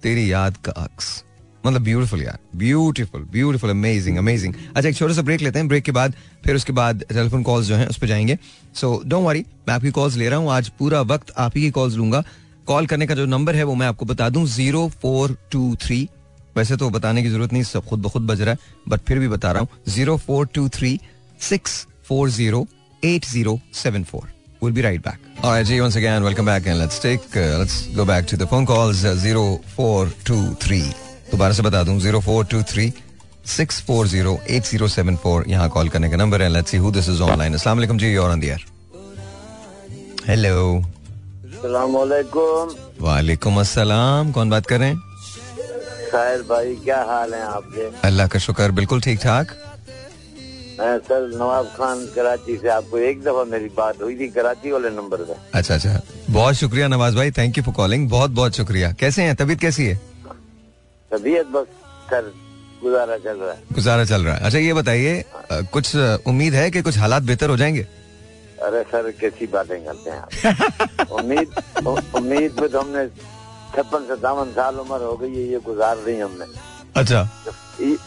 तेरी 0.03 0.31
याद 0.31 0.57
का 0.57 0.71
अक्स 0.71 1.23
मतलब 1.65 1.81
ब्यूटीफुल 1.83 2.21
यार 2.23 2.37
ब्यूटीफुल 2.55 3.23
ब्यूटीफुल 3.31 3.69
अमेजिंग 3.69 4.17
अमेजिंग 4.17 4.53
अच्छा 4.75 4.87
एक 4.89 4.95
छोटा 4.95 5.13
सा 5.13 5.21
ब्रेक 5.21 5.41
लेते 5.41 5.59
हैं 5.59 5.67
ब्रेक 5.67 5.83
के 5.83 5.91
बाद 5.91 6.13
फिर 6.45 6.55
उसके 6.55 6.73
बाद 6.73 7.03
टेलीफोन 7.09 7.43
कॉल्स 7.43 7.67
जो 7.67 7.75
हैं 7.75 7.87
उस 7.87 7.97
पर 7.97 8.07
जाएँगे 8.07 8.37
सो 8.81 9.01
डोंट 9.05 9.25
वरी 9.25 9.45
मैं 9.67 9.75
आपकी 9.75 9.91
कॉल्स 9.91 10.15
ले 10.15 10.29
रहा 10.29 10.39
हूँ 10.39 10.51
आज 10.51 10.69
पूरा 10.79 11.01
वक्त 11.13 11.33
आप 11.37 11.57
ही 11.57 11.61
की 11.61 11.71
कॉल्स 11.71 11.95
लूँगा 11.95 12.23
कॉल 12.67 12.85
करने 12.87 13.07
का 13.07 13.15
जो 13.15 13.25
नंबर 13.25 13.55
है 13.55 13.63
वो 13.63 13.75
मैं 13.75 13.87
आपको 13.87 14.05
बता 14.05 14.29
दूँ 14.29 14.45
ज़ीरो 14.47 14.87
फोर 15.01 15.37
टू 15.51 15.75
थ्री 15.81 16.07
वैसे 16.57 16.77
तो 16.77 16.89
बताने 16.89 17.23
की 17.23 17.29
ज़रूरत 17.29 17.53
नहीं 17.53 17.63
सब 17.63 17.85
खुद 17.85 18.01
ब 18.01 18.09
खुद 18.09 18.27
बज 18.27 18.41
रहा 18.41 18.53
है 18.53 18.83
बट 18.89 19.01
फिर 19.07 19.19
भी 19.19 19.27
बता 19.27 19.51
रहा 19.51 19.61
हूँ 19.61 19.91
zero 19.93 20.17
four 20.17 20.47
two 20.55 20.67
three 20.79 20.99
six 21.49 21.85
four 22.07 22.29
zero 22.29 22.67
eight 23.03 23.25
zero 23.25 23.59
seven 23.83 24.03
four 24.03 24.27
We'll 24.61 24.73
be 24.73 24.81
right 24.81 25.01
back. 25.01 25.19
All 25.41 25.51
right, 25.51 25.65
G, 25.65 25.79
once 25.79 25.95
again, 25.95 26.21
welcome 26.21 26.45
back, 26.45 26.65
and 26.65 26.77
let's 26.77 26.99
take, 26.99 27.21
uh, 27.33 27.59
let's 27.59 27.87
go 27.89 28.05
back 28.05 28.25
to 28.27 28.35
the 28.35 28.45
phone 28.45 28.65
calls. 28.65 29.05
Uh, 29.05 29.15
zero 29.15 29.57
four 29.75 30.07
two 30.25 30.55
three. 30.55 30.87
दोबारा 31.31 31.53
से 31.53 31.63
बता 31.63 31.83
दूँ 31.83 31.99
zero 31.99 32.19
four 32.21 32.45
two 32.51 32.61
three 32.71 32.91
six 33.47 33.81
four 33.85 34.07
zero 34.07 34.37
eight 34.49 34.63
zero 34.65 34.87
seven 34.87 35.15
four 35.17 35.45
यहाँ 35.47 35.69
call 35.69 35.89
करने 35.89 36.09
का 36.09 36.17
number 36.17 36.41
है। 36.41 36.49
Let's 36.49 36.71
see 36.71 36.77
who 36.77 36.91
this 36.91 37.09
is 37.09 37.21
online 37.23 37.53
अस्सलाम 37.53 37.77
वालेकुम 37.77 37.97
जी 37.97 38.15
और 38.15 38.31
ऑन 38.31 38.39
द 38.39 38.43
एयर 38.43 38.65
हेलो 40.27 40.81
सलामकुम 41.53 41.99
वालेकुम 41.99 42.75
वालेकुम 43.01 43.59
अस्सलाम। 43.59 44.31
कौन 44.31 44.49
बात 44.49 44.65
कर 44.65 44.79
रहे 44.79 44.89
हैं? 44.89 44.97
साहिर 46.11 46.41
भाई 46.49 46.75
क्या 46.83 47.01
हाल 47.09 47.33
है 47.33 47.41
आपके 47.43 47.89
अल्लाह 48.07 48.27
का 48.27 48.39
शुक्र 48.39 48.71
बिल्कुल 48.73 49.01
ठीक 49.01 49.19
ठाक। 49.23 49.55
मैं 50.79 50.97
सर 51.07 51.29
नवाब 51.35 51.65
खान 51.77 52.05
कराची 52.15 52.55
से 52.57 52.69
आपको 52.71 52.97
एक 52.97 53.21
दफ़ा 53.23 53.43
मेरी 53.51 53.69
बात 53.77 54.01
हुई 54.01 54.15
थी 54.17 54.27
कराची 54.31 54.71
वाले 54.71 54.89
नंबर 54.89 55.23
पे। 55.23 55.33
अच्छा 55.53 55.75
अच्छा। 55.75 55.99
बहुत 56.29 56.55
शुक्रिया 56.55 56.87
नवाज़ 56.87 57.15
भाई 57.15 57.31
थैंक 57.37 57.57
यू 57.57 57.63
फॉर 57.63 57.73
कॉलिंग 57.75 58.09
बहुत 58.09 58.31
बहुत 58.31 58.55
शुक्रिया। 58.57 58.91
कैसे 58.99 59.23
हैं? 59.23 59.35
तबीयत 59.35 59.59
कैसी 59.59 59.85
है? 59.85 59.99
तबीयत 61.11 61.47
बस 61.53 61.67
सर 62.09 62.31
गुजारा 62.83 63.17
चल 63.17 63.37
रहा 63.37 63.51
है। 63.53 63.63
गुजारा 63.73 64.03
चल 64.05 64.23
रहा 64.25 64.35
है। 64.35 64.45
अच्छा 64.45 64.57
ये 64.59 64.73
बताइए 64.73 65.23
कुछ 65.73 65.95
उम्मीद 66.27 66.53
है 66.53 66.69
कि 66.71 66.81
कुछ 66.81 66.97
हालात 66.97 67.23
बेहतर 67.23 67.49
हो 67.49 67.57
जाएँगे? 67.57 67.81
अरे 68.67 68.81
सर 68.91 69.09
कैसी 69.19 69.47
बातें 69.47 69.79
करते 69.85 70.09
हैं 70.09 70.19
आप? 70.19 71.11
उम्मीद 71.19 71.47
उम्मीद 72.17 72.51
पे 72.59 72.67
तो 72.67 72.79
हमने 72.79 73.05
छप्पन 73.75 74.07
सत्तावन 74.07 74.51
साल 74.53 74.79
उम्र 74.79 75.01
हो 75.03 75.15
गई 75.17 75.35
है 75.35 75.43
ये 75.51 75.59
गुजार 75.65 75.97
रही 75.97 76.19
हमने। 76.19 76.45
अच्छा। 76.97 77.21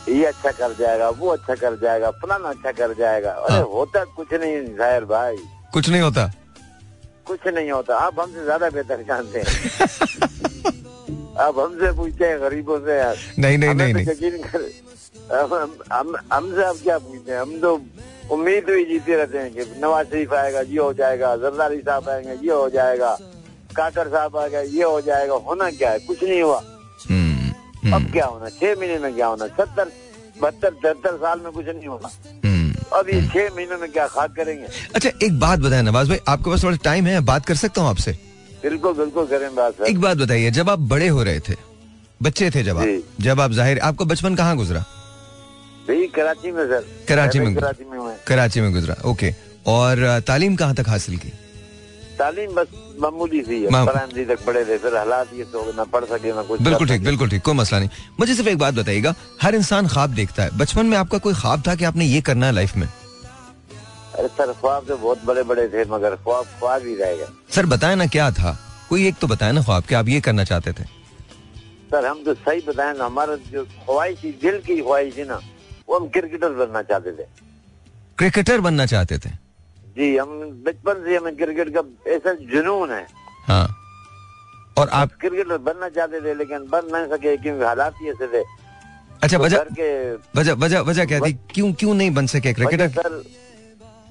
ये 0.09 0.25
अच्छा 0.27 0.51
कर 0.51 0.75
जाएगा 0.79 1.09
वो 1.19 1.29
अच्छा 1.33 1.55
कर 1.55 1.77
जाएगा 1.83 2.11
फलाना 2.23 2.49
अच्छा 2.49 2.73
कर 2.81 2.95
जाएगा। 2.95 3.31
अरे 3.31 3.55
हाँ। 3.55 3.65
होता 3.73 4.05
कुछ 4.17 4.33
नहीं 4.35 4.65
साहिर 4.77 5.05
भाई। 5.15 5.37
कुछ 5.73 5.89
नहीं 5.89 6.03
होता? 6.03 6.31
कुछ 7.27 7.47
नहीं 7.47 7.71
होता। 7.71 7.97
आप 7.99 8.21
हमसे 8.21 8.45
ज़्यादा 8.45 8.71
बेहतर 8.71 9.03
जानते 9.09 9.41
हैं। 9.41 9.51
आप 11.41 11.59
हमसे 11.59 11.93
पूछते 11.97 12.25
हैं 12.29 12.41
गरीबों 12.41 12.79
से 12.87 12.97
यार। 12.99 13.17
नहीं 13.39 13.59
नहीं 13.59 13.75
नहीं 13.75 13.93
तो 13.95 13.99
नहीं। 13.99 14.07
यकीन 14.09 14.43
कर 14.43 14.71
हम 15.33 15.77
हम 15.93 16.15
हमसे 16.33 16.65
आप 16.65 16.77
क्या 16.83 16.99
पूछते 16.99 17.33
हैं? 17.33 17.41
हम 17.41 17.59
तो 17.61 17.81
उम्मीद 18.35 18.65
भी 18.71 18.85
जीते 18.85 19.17
रहते 19.17 19.39
हैं 19.39 19.53
कि 19.55 19.81
नवाज़ 19.83 20.07
शरीफ 20.09 20.33
आएगा 20.33 20.61
ये 20.61 20.79
हो 20.79 20.93
जाएगा 21.01 21.35
जरदारी 21.37 21.79
साहब 21.89 22.09
आएँगे 22.09 22.35
ये 22.47 22.53
हो 22.53 22.69
जाएगा 22.71 23.17
काकर 23.77 24.09
साहब 24.11 24.37
आएगा 24.37 24.61
ये 24.61 24.83
हो 24.83 25.01
जाएगा 25.01 25.35
होना 25.49 25.71
क्या 25.71 25.91
है? 25.91 25.99
कुछ 25.99 26.23
नहीं 26.23 26.43
हुआ। 26.43 26.59
हम्म, 27.09 27.51
हम्म, 27.83 27.95
अब 27.95 28.11
क्या 28.13 28.25
होना? 28.27 28.49
छह 28.49 28.75
महीने 28.81 28.99
में 28.99 29.15
क्या 29.15 29.27
होना? 29.27 29.47
सत्तर 29.47 29.91
बहत्तर 30.43 30.71
तिहत्तर 30.71 31.17
साल 31.17 31.41
में 31.45 31.53
कुछ 31.53 31.67
नहीं 31.67 31.87
होना 31.89 32.11
हम्म। 32.45 32.99
अब 32.99 33.09
ये 33.09 33.21
छह 33.29 33.55
महीने 33.57 33.77
में 33.77 33.91
क्या 33.93 34.07
खाक 34.07 34.35
करेंगे? 34.37 34.67
अच्छा 34.95 35.11
एक 35.23 35.39
बात 35.41 35.59
बताए 35.59 35.83
नवाज़ 35.83 36.09
भाई 36.09 36.19
आपके 36.29 36.51
पास 36.51 36.63
थोड़ा 36.65 36.77
टाइम 36.85 37.07
है 37.07 37.21
बात 37.33 37.47
कर 37.47 37.55
सकता 37.65 37.81
हूँ 37.81 37.91
आपसे? 37.91 38.17
बिल्कुल 38.63 38.95
बिल्कुल 38.95 39.27
करें 39.27 39.55
बात 39.55 39.75
सर। 39.75 39.85
एक 39.85 40.01
बात 40.01 40.17
बताइए 40.17 40.51
जब 40.53 40.71
आप 40.71 40.79
बड़े 40.91 41.09
हो 41.09 41.23
रहे 41.23 41.41
थे 41.41 41.55
बच्चे 42.21 42.51
थे 42.51 42.63
जब 42.63 42.79
आप 42.79 43.03
जब 43.21 43.41
आप 43.41 43.53
ज़ाहिर 43.53 43.79
आपका 43.81 44.05
बचपन 44.05 44.35
कहाँ 44.37 44.57
गुजरा? 44.57 44.81
भाई 45.89 46.07
कराची 46.15 46.51
में 46.53 46.65
सर। 46.67 46.85
कराची 47.09 47.39
में 47.41 47.55
कराची 47.55 47.85
में 47.85 48.17
कराची 48.27 48.61
में 48.61 48.73
गुजरा 48.73 48.97
ओके। 49.05 49.35
और 49.69 50.21
तालीम 50.27 50.57
कहाँ 50.57 50.75
तक 50.75 50.89
हासिल 50.89 51.17
की? 51.19 51.33
तालीम 52.19 52.55
बस 52.55 52.67
मामूली 53.01 53.43
सी 53.43 53.61
है 53.63 54.25
तक 54.27 54.45
पढ़े 54.47 54.65
थे 54.65 54.79
फिर 54.79 54.97
हालात 54.97 55.33
ये 55.35 55.45
तो 55.53 55.73
ना 55.77 55.85
पढ़ 55.93 56.05
सके 56.05 56.33
ना 56.35 56.43
कुछ 56.43 56.61
बिल्कुल 56.63 56.89
ठीक 56.89 57.05
बिल्कुल 57.05 57.29
ठीक 57.29 57.43
कोई 57.43 57.55
मसला 57.55 57.79
नहीं। 57.79 57.89
मुझे 58.21 58.35
सिर्फ़ 58.35 58.51
एक 58.51 58.59
बात 58.59 58.75
बताइएगा 58.75 59.15
हर 59.43 59.55
इंसान 59.55 59.89
ख्वाब 59.89 60.15
देखता 60.15 60.43
है। 60.43 60.59
बचपन 60.59 60.87
में 60.87 60.97
आपका 60.97 61.19
कोई 61.19 61.35
ख्वाब 61.35 61.63
था 61.67 61.75
कि 61.75 61.85
आपने 61.85 62.05
ये 62.05 62.21
करना 62.21 62.47
है 62.47 62.53
लाइफ 62.53 62.77
में? 62.77 62.89
अरे 64.13 64.29
सर 64.29 64.53
ख्वाब 64.53 64.87
तो 64.89 64.97
बहुत 64.97 65.25
बड़े 65.25 65.43
बड़े 65.43 65.69
थे 65.69 65.85
मगर 65.91 66.17
ख्वाब 66.25 66.47
ख्वाब 66.59 66.83
ही 66.87 66.95
रह 66.97 67.15
गए। 67.17 67.27
सर 67.51 67.67
बताए 67.67 67.95
ना 67.95 68.07
क्या 68.09 68.31
था? 68.33 68.57
कोई 68.89 69.07
एक 69.09 69.17
तो 69.21 69.27
बताया 69.27 69.53
ना 69.53 69.63
ख्वाब 69.63 69.83
कि 69.85 69.95
आप 69.95 70.09
ये 70.09 70.21
करना 70.21 70.45
चाहते 70.45 70.73
थे। 70.73 70.85
सर 71.93 72.07
हम 72.07 72.23
तो 72.25 72.35
सही 72.35 72.61
बताएँ 72.67 72.97
ना 72.99 73.05
हमारा 73.05 73.37
जो 73.53 73.65
ख्वाहिश 73.65 74.23
थी 74.25 74.33
दिल 74.43 74.61
की 74.67 74.81
ख्वाहिश 74.81 75.17
थी 75.17 75.25
ना 75.25 75.41
वो 75.89 75.99
हम 75.99 76.09
क्रिकेटर 76.09 76.53
बनना 76.57 76.83
चाहते 76.83 77.13
थे। 77.13 77.25
क्रिकेटर 78.19 78.61
बनना 78.61 78.87
चाहते 78.87 79.19
थे? 79.19 79.31
जी 79.97 80.17
हम 80.17 80.29
बचपन 80.67 81.05
से 81.05 81.17
हमें 81.17 81.37
क्रिकेट 81.37 81.69
का 81.77 81.83
ऐसा 82.13 82.33
जुनून 82.53 82.91
है। 82.91 83.07
हाँ। 83.49 83.67
और 84.79 84.89
आप 84.91 85.13
क्रिकेटर 85.21 85.59
बनना 85.61 85.89
चाहते 85.89 86.21
थे 86.21 86.35
लेकिन 86.35 86.69
बन 86.69 86.89
नहीं 86.93 87.07
सके 87.09 87.37
क्योंकि 87.37 87.65
हालात 87.65 87.95
ही 88.03 88.11
ऐसे 88.11 88.27
थे। 88.27 88.43
अच्छा 89.23 89.37
तो 89.37 89.45
वजह 90.37 90.53
वजह 90.55 90.81
वजह 90.81 91.05
क्या 91.05 91.21
थी? 91.21 91.33
क्यों 91.55 91.73
क्यों 91.73 91.95
नहीं 91.95 92.11
बन 92.15 92.27
सके 92.27 92.53
क्रिकेटर? 92.53 92.89
सर 92.91 93.23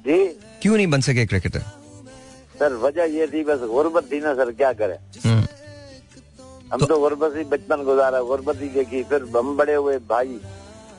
जी। 0.06 0.18
क्यों 0.62 0.76
नहीं 0.76 0.88
बन 0.88 1.02
सके 1.02 1.26
क्रिकेटर 1.26 1.60
सर 2.60 2.74
वजह 2.78 3.04
ये 3.18 3.28
थी 3.28 3.44
बस 3.44 3.60
गुर्बत 3.70 4.12
थी 4.12 4.20
ना 4.22 4.34
सर 4.36 4.52
क्या 4.52 4.72
करें? 4.74 4.98
हम्म, 5.26 5.46
हम 6.74 6.86
तो 6.86 7.00
गुर्बत 7.00 7.34
ही 7.38 7.44
बचपन 7.46 7.84
गुजारा 7.86 8.22
गुर्बत 8.24 8.62
ही 8.62 8.68
देखी। 8.70 9.04
फिर 9.04 9.24
हम 9.36 9.56
बड़े 9.58 9.76
हुए 9.76 9.98
भाई 10.10 10.40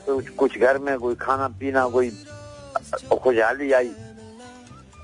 तो 0.05 0.19
कुछ 0.37 0.57
घर 0.59 0.77
में 0.77 0.97
कोई 0.99 1.15
खाना 1.15 1.47
पीना 1.59 1.87
कोई 1.89 2.09
खुशहाली 3.13 3.71
आई। 3.73 3.91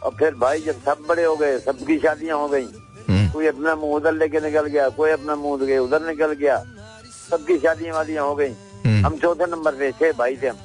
और 0.03 0.15
फिर 0.19 0.35
भाई 0.41 0.59
जब 0.62 0.81
सब 0.83 1.05
बड़े 1.07 1.23
हो 1.23 1.35
गए 1.35 1.57
सबकी 1.59 1.97
शादियाँ 1.99 2.38
हो 2.38 2.47
गई। 2.49 2.65
हम्म, 3.07 3.29
कोई 3.31 3.47
अपना 3.47 3.75
मुँह 3.75 3.95
उधर 3.95 4.13
लेके 4.13 4.39
निकल 4.41 4.65
गया 4.67 4.88
कोई 4.97 5.12
अपना 5.12 5.35
मुँह 5.35 5.79
उधर 5.79 6.07
निकल 6.07 6.33
गया। 6.33 6.57
सबकी 7.29 7.57
शादियाँ 7.59 7.95
वादियाँ 7.95 8.25
हो 8.25 8.35
गई। 8.35 8.51
हम्म, 8.85 9.05
हम 9.05 9.17
चौथे 9.17 9.45
नंबर 9.47 9.75
पे 9.75 9.91
छह 9.91 10.12
भाई 10.17 10.38
थे 10.41 10.47
हम। 10.47 10.57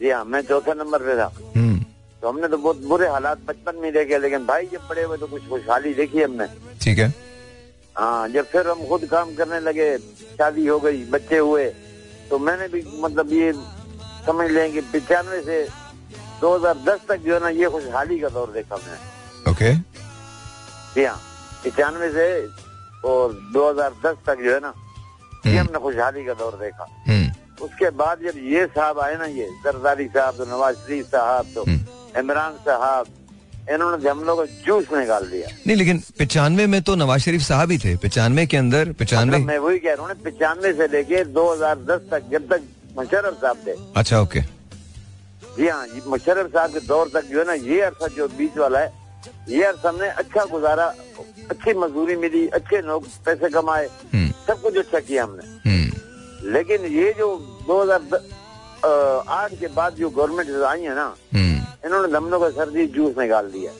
जी 0.00 0.10
हाँ 0.10 0.24
मैं 0.24 0.40
चौथे 0.48 0.74
नंबर 0.74 1.02
पे 1.06 1.16
था। 1.18 1.30
हम्म, 1.56 1.78
तो 2.22 2.28
हमने 2.28 2.48
तो 2.48 2.56
बहुत 2.56 2.76
बुरे 2.88 3.08
हालात 3.08 3.38
बचपन 3.48 3.76
में 3.82 3.92
देखे 3.92 4.18
लेकिन 4.18 4.46
भाई 4.46 4.66
जब 4.72 4.86
बड़े 4.88 5.02
हुए 5.02 5.16
तो 5.18 5.26
कुछ 5.26 5.48
खुशहाली 5.48 5.92
देखी 5.94 6.22
हमने। 6.22 6.46
ठीक 6.84 6.98
है। 6.98 7.12
हाँ 7.96 8.28
जब 8.32 8.44
फिर 8.52 8.68
हम 8.68 8.86
खुद 8.88 9.04
काम 9.10 9.34
करने 9.36 9.60
लगे 9.60 9.86
शादी 10.38 10.66
हो 10.66 10.78
गई 10.80 11.04
बच्चे 11.10 11.38
हुए 11.38 11.64
तो 12.30 12.38
मैंने 12.38 12.68
भी 12.72 12.82
मतलब 13.00 13.32
ये 13.32 13.52
समझ 14.26 14.50
लें 14.50 14.72
कि 14.72 14.80
पिचानवे 14.92 15.40
से 15.42 15.58
2010 16.40 17.06
तक 17.08 17.18
जो 17.26 17.34
है 17.34 17.40
ना 17.40 17.48
ये 17.60 17.68
खुशहाली 17.70 18.18
का 18.20 18.28
दौर 18.36 18.50
देखा 18.52 18.76
मैंने 18.76 19.50
ओके। 19.50 19.72
जी 20.94 21.04
हाँ 21.04 21.18
पिचानवे 21.64 22.10
से 22.12 22.28
और 23.08 23.32
2010 23.56 24.16
तक 24.26 24.38
जो 24.44 24.52
है 24.54 24.60
ना 24.60 24.72
ये 25.46 25.50
हम्म, 25.50 25.58
हमने 25.60 25.78
खुशहाली 25.82 26.24
का 26.24 26.34
दौर 26.40 26.56
देखा। 26.62 26.86
हम्म, 27.08 27.29
उसके 27.62 27.90
बाद 28.02 28.20
जब 28.24 28.38
ये 28.52 28.66
साहब 28.76 28.98
आए 29.00 29.16
ना 29.18 29.24
ये 29.38 29.46
जरदारी 29.64 30.06
साहब 30.16 30.36
तो 30.36 30.44
नवाज़ 30.52 30.76
शरीफ 30.86 31.06
साहब 31.14 31.46
तो 31.54 31.62
हम्म। 31.64 32.20
इमरान 32.20 32.52
साहब 32.68 33.06
इन्होंने 33.72 34.08
हम 34.08 34.22
लोग 34.24 34.36
को 34.38 34.46
जूस 34.66 34.86
निकाल 34.92 35.24
दिया। 35.30 35.48
नहीं 35.66 35.76
लेकिन 35.76 36.02
पिचानवे 36.18 36.66
में 36.74 36.80
तो 36.82 36.94
नवाज़ 37.02 37.20
शरीफ 37.22 37.42
साहब 37.48 37.70
ही 37.70 37.78
थे 37.84 37.94
पिचानवे 38.04 38.46
के 38.52 38.56
अंदर 38.56 38.92
पिचानवे 38.98 39.36
मतलब 39.36 39.46
मैं 39.48 39.58
वही 39.66 39.78
कह 39.78 39.94
रहा 39.94 40.06
हूँ 40.06 40.14
पिचानवे 40.24 40.72
से 40.80 40.86
लेके 40.94 41.24
2010 41.34 42.08
तक 42.10 42.22
जब 42.32 42.48
तक 42.52 42.62
मुशर्रफ 42.96 43.34
साहब 43.42 43.56
थे। 43.66 43.74
अच्छा 44.00 44.20
ओके। 44.20 44.40
जी 45.56 45.68
हाँ 45.68 45.86
मुशरफ 46.06 46.50
साहब 46.54 46.72
के 46.72 46.80
दौर 46.86 47.10
तक 47.14 47.24
जो 47.30 47.38
है 47.38 47.44
ना 47.46 47.52
ये 47.68 47.80
अरसा 47.90 48.06
जो 48.16 48.28
बीच 48.38 48.58
वाला 48.58 48.78
है 48.80 48.98
ये 49.48 49.62
अर्थ 49.64 49.86
हमने 49.86 50.08
अच्छा 50.22 50.44
गुजारा 50.50 50.84
अच्छी 51.50 51.72
मजदूरी 51.78 52.16
मिली 52.16 52.46
अच्छे 52.58 52.80
लोग 52.88 53.06
पैसे 53.24 53.48
कमाए 53.50 53.86
हम्म, 54.14 54.30
सब 54.46 54.60
कुछ 54.62 54.76
अच्छा 54.78 55.00
किया 55.08 55.24
हमने। 55.24 55.70
हम्म, 55.70 56.50
लेकिन 56.52 56.84
ये 56.96 57.12
जो 57.18 57.28
2008 57.66 59.58
के 59.60 59.66
बाद 59.68 59.94
जो 59.94 60.10
गवर्नमेंट 60.10 60.48
आई 60.64 60.82
है 60.82 60.94
ना 60.94 61.14
हम्म। 61.34 61.56
इन्होंने 61.86 62.08
लोग 62.30 62.40
का 62.42 62.50
सर्दी 62.56 62.86
जूस 62.94 63.18
निकाल 63.18 63.50
दिया। 63.52 63.72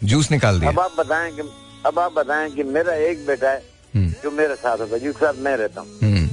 जूस 0.00 0.30
निकाल 0.30 0.60
दिया। 0.60 0.70
अब 0.70 0.80
आप 0.80 0.92
बताएँ 0.98 1.32
कि 1.36 1.42
अब 1.86 1.98
आप 1.98 2.12
बताएँ 2.12 2.50
कि 2.50 2.62
मेरा 2.64 2.94
एक 3.10 3.26
बेटा 3.26 3.50
है 3.50 3.62
हम्म, 3.94 4.10
जो 4.22 4.30
मेरे 4.30 4.54
साथ 4.56 4.78
होता 4.80 4.94
है 4.94 5.00
जिसके 5.00 5.24
साथ 5.26 5.34
मैं 5.44 5.56
रहता 5.56 5.80
हूँ। 5.80 5.88
हम्म, 6.02 6.28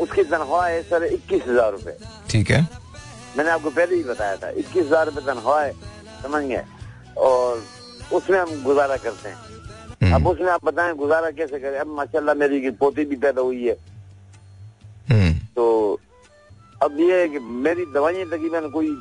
उसकी 0.00 0.22
तनख्वाह 0.24 0.66
है 0.68 0.82
सर 0.82 1.04
इक्कीस 1.04 1.42
हज़ार 1.48 1.72
रूपए। 1.72 1.96
ठीक 2.30 2.50
है। 2.50 2.60
मैंने 3.36 3.50
आपको 3.50 3.70
पहले 3.70 3.96
ही 3.96 4.02
बताया 4.04 4.36
था 4.36 4.48
इक्कीस 4.50 4.84
हज़ार 4.84 5.06
रूपए 5.06 5.20
तनख्वाह 5.26 5.62
है 5.62 5.72
समझ 6.22 6.42
गए 6.44 6.64
और 7.18 7.62
उसमें 8.12 8.38
हम 8.38 8.62
गुजारा 8.62 8.96
करते 8.96 9.28
हैं। 9.28 10.12
अब 10.14 10.26
उसमें 10.28 10.50
आप 10.52 10.64
बताएँ 10.64 10.94
गुजारा 10.94 11.30
कैसे 11.30 11.58
करें? 11.58 11.78
अब 11.78 11.86
माशाल्लाह 11.96 12.34
मेरी 12.34 12.70
पोती 12.80 13.04
भी 13.04 13.16
पैदा 13.16 13.40
हुई 13.42 13.64
है। 13.66 13.76
तो 15.56 15.64
अब 16.82 17.00
ये 17.00 17.20
है 17.20 17.28
कि 17.28 17.38
मेरी 17.38 17.84
दवाइयाँ 17.94 18.26
तकरीबन 18.28 18.68
कोई 18.70 18.96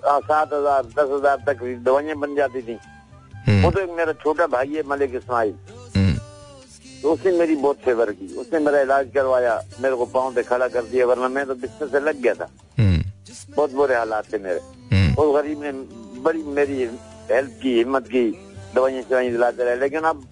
सात 0.00 0.52
हज़ार 0.52 0.86
दस 0.86 1.10
हज़ार 1.12 1.36
तक 1.46 1.62
दवाइयाँ 1.84 2.16
बन 2.18 2.34
जाती 2.34 2.62
थी। 2.62 2.74
वो 2.74 2.80
हम्म, 3.46 3.70
तो 3.70 3.80
एक 3.80 3.90
मेरा 3.96 4.12
छोटा 4.14 4.46
भाई 4.46 4.74
है 4.74 4.82
मलिक 4.88 5.14
इस्माइल। 5.14 5.54
हम्म, 5.96 6.14
तो 7.02 7.12
उसने 7.12 7.32
मेरी 7.38 7.56
बहुत 7.56 7.76
फेवर 7.84 8.10
की। 8.12 8.26
उसने 8.36 8.58
मेरा 8.60 8.80
इलाज 8.80 9.10
करवाया 9.14 9.60
मेरे 9.80 9.96
को 9.96 10.06
पाँव 10.06 10.34
पे 10.34 10.42
खड़ा 10.42 10.68
कर 10.68 10.82
दिया 10.84 11.06
वरना 11.06 11.28
मैं 11.28 11.46
तो 11.46 11.54
बिस्तर 11.56 11.88
से 11.88 12.00
लग 12.00 12.20
गया 12.22 12.34
था। 12.34 12.48
हम्म, 12.78 13.02
बहुत 13.56 13.72
बुरे 13.74 13.94
हालात 13.94 14.32
थे 14.32 14.38
मेरे। 14.38 14.60
हम्म, 14.92 15.14
उस 15.14 15.34
गरीब 15.34 15.62
ने 15.62 15.72
बड़ी 16.22 16.42
मेरी 16.56 16.88
हेल्प 17.30 17.58
की 17.62 17.76
हिम्मत 17.78 18.06
की 18.08 18.30
दवाइयाँ 18.74 19.02
शवाइयाँ 19.02 19.32
दिलाते 19.32 19.64
रहे। 19.64 19.76
लेकिन 19.76 20.02
अब 20.04 20.26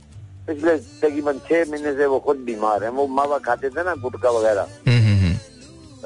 पिछले 0.46 0.76
तकरीबन 0.76 1.38
छह 1.48 1.70
महीने 1.70 1.92
से 1.96 2.06
वो 2.06 2.18
खुद 2.22 2.37
बीमार 2.46 2.85
है 2.85 2.90
वो 2.90 3.06
मावा 3.11 3.38
खाते 3.46 3.68
थे 3.70 3.82
ना 3.85 3.94
गुटखा 4.02 4.30
वगैरह। 4.30 4.66
हम्म, 4.88 5.00
हम्म, 5.00 5.18
हम्म। 5.20 5.35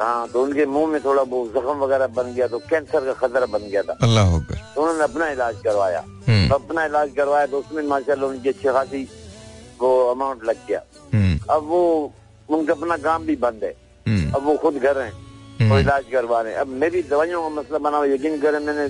हाँ 0.00 0.28
तो 0.28 0.42
उनके 0.42 0.66
मुँह 0.66 0.86
में 0.86 1.00
थोड़ा 1.04 1.22
वो 1.22 1.38
जख्म 1.54 1.76
वगैरह 1.78 2.06
बन 2.16 2.32
गया 2.34 2.46
तो 2.48 2.58
कैंसर 2.70 3.04
का 3.04 3.12
खतरा 3.20 3.46
बन 3.46 3.68
गया 3.70 3.82
था। 3.82 3.96
अल्लाह 4.02 4.38
तो 4.74 4.80
उन्होंने 4.82 5.04
अपना 5.04 5.28
इलाज 5.30 5.56
करवाया। 5.64 6.00
तो 6.48 6.54
अपना 6.54 6.84
इलाज 6.84 7.10
करवाया 7.16 7.46
तो 7.46 7.58
उसमें 7.58 7.82
माशाल्लाह 7.88 8.30
उनकी 8.30 8.48
अच्छी 8.48 8.68
खासी 8.68 9.02
वो 9.80 9.90
अमाउंट 10.10 10.44
लग 10.44 10.66
गया। 10.68 10.80
अब 11.50 11.62
वो 11.68 11.80
उनका 12.48 12.72
अपना 12.72 12.96
काम 12.98 13.26
भी 13.26 13.36
बंद 13.36 13.64
है। 13.64 13.74
अब 14.34 14.42
वो 14.44 14.56
खुद 14.56 14.74
घर 14.76 14.98
हैं। 14.98 15.12
वो 15.70 15.78
इलाज 15.78 16.04
करवा 16.12 16.40
रहे 16.40 16.52
हैं। 16.52 16.60
अब 16.60 16.68
मेरी 16.80 17.02
दवाइयों 17.04 17.42
का 17.42 17.48
मसला 17.60 17.78
बना 17.78 17.96
हुआ 17.96 18.06
यकीन 18.06 18.40
करें 18.40 18.58
मैंने 18.60 18.88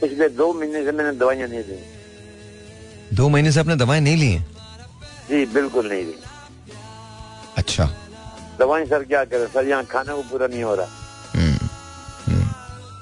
पिछले 0.00 0.28
दो 0.34 0.52
महीने 0.52 0.84
से 0.84 0.92
मैंने 0.92 1.12
दवाइयाँ 1.18 1.48
नहीं 1.48 1.62
दी 1.62 1.76
दो 3.16 3.28
महीने 3.28 3.52
से 3.52 3.60
आपने 3.60 3.76
दवाएँ 3.76 4.00
नहीं 4.00 4.16
ली 4.16 4.30
हैं? 4.32 4.46
जी 5.30 5.44
बिल्कुल 5.46 5.88
नहीं 5.88 6.04
दी 6.04 6.14
अच्छा। 7.58 7.84
दवाई 8.58 8.86
सर 8.86 9.02
क्या 9.04 9.24
करे? 9.24 9.46
सर 9.46 9.68
यहाँ 9.68 9.84
खाने 9.86 10.14
को 10.14 10.22
पूरा 10.30 10.46
नहीं 10.46 10.62
हो 10.62 10.74
रहा। 10.74 10.86
हम्म, 11.34 11.68
हम्म, 12.26 12.48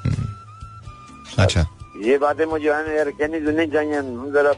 हम्म। 0.04 1.42
अच्छा। 1.44 1.66
ये 2.04 2.18
बातें 2.18 2.44
मुझे 2.46 2.72
है 2.72 2.96
यार 2.96 3.10
कहनी 3.10 3.40
तो 3.40 3.50
नहीं 3.50 3.70
चाहिए। 3.70 3.96
हम 3.96 4.30
जरा 4.32 4.52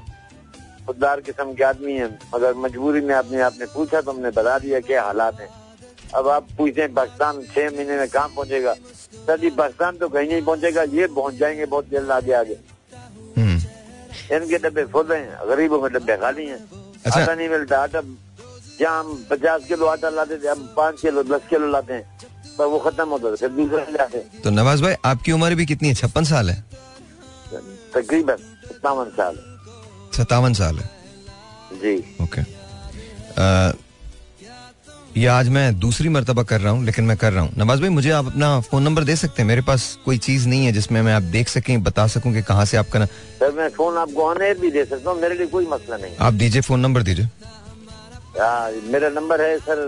खुददार 0.86 1.20
किस्म 1.20 1.54
के 1.54 1.64
आदमी 1.64 1.92
हैं। 1.92 2.10
मगर 2.34 2.54
मजबूरी 2.56 3.00
में 3.00 3.14
आपने 3.14 3.40
आपने 3.42 3.66
पूछा 3.74 4.00
तो 4.00 4.12
हमने 4.12 4.30
बता 4.30 4.58
दिया 4.58 4.80
क्या 4.80 5.02
हालात 5.04 5.40
हैं। 5.40 5.48
अब 6.14 6.28
आप 6.28 6.46
पूछते 6.58 6.80
हैं 6.80 6.92
पाकिस्तान 6.94 7.42
छह 7.54 7.70
महीने 7.70 7.96
में 7.96 8.08
कहाँ 8.08 8.28
पहुंचेगा? 8.28 8.74
सर 9.26 9.38
जी 9.40 9.50
पाकिस्तान 9.50 9.96
तो 9.96 10.08
कहीं 10.08 10.28
नहीं 10.28 10.42
पहुंचेगा। 10.42 10.82
ये 10.82 11.06
पहुँच 11.08 11.34
जाएँगे 11.34 11.66
बहुत 11.66 11.90
जल्द 11.90 12.10
आगे 12.10 12.32
आगे। 12.34 12.58
इनके 14.36 14.58
डब्बे 14.58 14.84
फुल 14.86 15.12
हैं 15.12 15.48
गरीबों 15.48 15.78
के 15.82 15.88
डब्बे 15.88 16.16
खाली 16.16 16.46
हैं। 16.46 16.58
अच्छा। 17.06 17.20
आटा 17.20 17.34
नहीं 17.34 17.48
मिलता 17.48 17.82
आटा 17.82 18.00
जहाँ 18.80 18.98
हम 19.00 19.24
पचास 19.30 19.64
किलो 19.68 19.86
आटा 19.86 20.08
लाते 20.10 20.36
थे 20.42 20.48
हम 20.48 20.60
पाँच 20.76 21.00
किलो 21.00 21.22
दस 21.22 21.42
किलो 21.50 21.68
लाते 21.70 21.92
हैं 21.94 22.04
पर 22.58 22.66
वो 22.66 22.78
खत्म 22.78 23.08
होता 23.08 23.30
था 23.30 23.36
फिर 23.36 23.48
दूसरा 23.58 23.84
लाते 23.96 24.18
तो 24.44 24.50
नवाज़ 24.50 24.82
भाई 24.82 24.94
आपकी 25.04 25.32
उम्र 25.32 25.54
भी 25.54 25.66
कितनी 25.66 25.88
है? 25.88 25.94
छप्पन 25.94 26.24
साल 26.24 26.50
है। 26.50 26.64
तकरीबन 27.94 28.36
सत्तावन 28.68 29.10
साल 29.16 29.36
सत्तावन 30.16 30.52
साल 30.54 30.78
है। 30.78 30.88
जी। 31.82 31.96
ओके। 32.22 32.42
ये 35.16 35.26
आज 35.26 35.48
मैं 35.48 35.78
दूसरी 35.80 36.08
मरतबा 36.08 36.42
कर 36.42 36.60
रहा 36.60 36.72
हूँ 36.72 36.84
लेकिन 36.84 37.04
मैं 37.04 37.16
कर 37.16 37.32
रहा 37.32 37.42
हूँ। 37.42 37.52
नवाज़ 37.58 37.80
भाई 37.80 37.88
मुझे 37.90 38.10
आप 38.10 38.26
अपना 38.26 38.48
फ़ोन 38.60 38.82
नंबर 38.82 39.04
दे 39.04 39.16
सकते 39.16 39.42
हैं? 39.42 39.46
मेरे 39.48 39.62
पास 39.62 39.98
कोई 40.04 40.18
चीज़ 40.18 40.46
नहीं 40.48 40.66
है 40.66 40.72
जिसमें 40.72 41.00
मैं 41.02 41.12
आप 41.12 41.22
देख 41.34 41.48
सकें 41.48 41.82
बता 41.82 42.06
सकूँ 42.06 42.32
कि 42.34 42.42
कहाँ 42.42 42.64
से 42.64 42.76
आपका 42.76 42.98
ना 42.98 43.06
सर 43.06 43.52
मैं 43.56 43.68
फ़ोन 43.76 43.96
आपको 43.98 44.24
ऑन 44.24 44.42
एयर 44.42 44.58
भी 44.58 44.70
दे 44.70 44.84
सकता 44.84 45.10
हूँ 45.10 45.20
मेरे 45.20 45.34
लिए 45.38 45.46
कोई 45.46 45.66
मसला 45.70 45.96
नहीं। 45.96 46.16
आप 46.26 46.32
दीजिए 46.34 46.62
फ़ोन 46.62 46.80
नंबर 46.80 47.02
दीजिए। 47.02 47.28
मेरा 48.92 49.08
नंबर 49.10 49.40
है 49.42 49.58
sir 49.58 49.84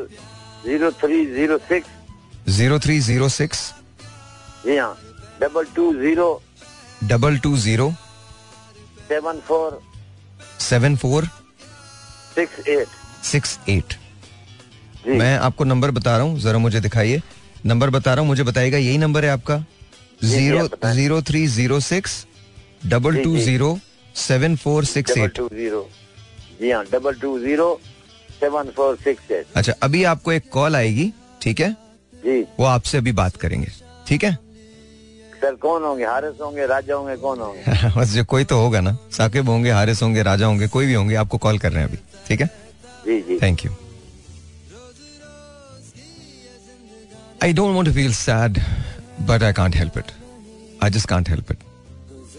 zero 0.66 0.90
three 1.02 1.24
zero 1.34 1.58
six 1.68 2.50
zero 2.56 2.78
three 2.80 2.98
zero 3.00 3.28
six 3.28 3.72
जी 4.66 4.76
हाँ 4.76 4.96
double 5.42 5.64
two 5.76 5.92
zero 5.94 6.28
double 7.12 7.38
two 7.44 7.56
zero 7.58 7.90
seven 9.08 9.40
four 9.48 9.80
seven 10.60 10.96
four 10.96 11.24
six 12.34 12.68
eight 12.68 12.88
six 13.32 13.58
eight 13.68 14.00
मैं 15.06 15.36
आपको 15.38 15.64
नंबर 15.64 15.90
बता 15.90 16.16
रहा 16.16 16.26
हूँ 16.26 16.38
जरा 16.40 16.58
मुझे 16.58 16.80
दिखाइए। 16.80 17.20
नंबर 17.66 17.90
बता 17.90 18.12
रहा 18.14 18.20
हूँ 18.20 18.28
मुझे 18.28 18.42
बताइएगा 18.42 18.78
यही 18.78 18.98
नंबर 18.98 19.24
है 19.24 19.30
आपका? 19.30 19.64
Zero 20.24 20.68
zero 20.84 21.20
three 21.22 21.46
zero 21.46 21.78
six 21.80 22.24
double 22.86 23.16
two 23.22 23.36
zero 23.38 23.78
seven 24.16 24.56
four 24.56 24.84
six 24.84 25.16
eight. 25.18 25.34
Two 25.36 25.48
zero. 25.48 25.88
जी 26.60 26.70
हाँ 26.70 26.84
double 26.92 27.14
two 27.20 27.38
zero 27.38 27.68
seven 28.40 28.70
four 28.76 28.96
six 29.04 29.30
eight. 29.30 29.46
अच्छा 29.56 29.72
अभी 29.82 30.04
आपको 30.12 30.32
एक 30.32 30.48
कॉल 30.52 30.76
आएगी 30.76 31.12
ठीक 31.42 31.60
है? 31.60 31.70
जी। 32.12 32.40
वो 32.60 32.64
आपसे 32.66 32.98
अभी 32.98 33.12
बात 33.12 33.36
करेंगे 33.36 33.68
ठीक 34.08 34.24
है? 34.24 34.32
सर 35.42 35.54
कौन 35.62 35.82
होंगे? 35.84 36.04
हारिस 36.04 36.40
होंगे 36.40 36.66
राजा 36.66 36.94
होंगे 36.94 37.16
कौन 37.16 37.38
होंगे? 37.40 37.90
बस 37.96 38.12
जो 38.14 38.24
कोई 38.24 38.44
तो 38.44 38.58
होगा 38.60 38.80
ना। 38.80 38.96
साकिब 39.16 39.48
होंगे 39.48 39.70
हारिस 39.70 40.02
होंगे 40.02 40.22
राजा 40.22 40.46
होंगे 40.46 40.68
कोई 40.68 40.86
भी 40.86 40.94
होंगे 40.94 41.14
आपको 41.22 41.38
कॉल 41.38 41.58
कर 41.58 41.72
रहे 41.72 41.82
हैं 41.82 41.88
अभी 41.88 41.98
ठीक 42.28 42.40
है? 42.40 42.46
जी 43.06 43.20
जी। 43.20 43.38
Thank 43.42 43.64
you 43.64 43.70
I 47.42 47.52
don't 47.52 47.74
want 47.74 47.86
to 47.86 47.92
feel 47.94 48.12
sad 48.14 48.58
but 49.28 49.42
I 49.42 49.52
can't 49.52 49.76
help 49.76 49.98
it 49.98 50.10
I 50.84 50.90
just 50.90 51.08
can't 51.08 51.28
help 51.28 51.50
it 51.50 51.58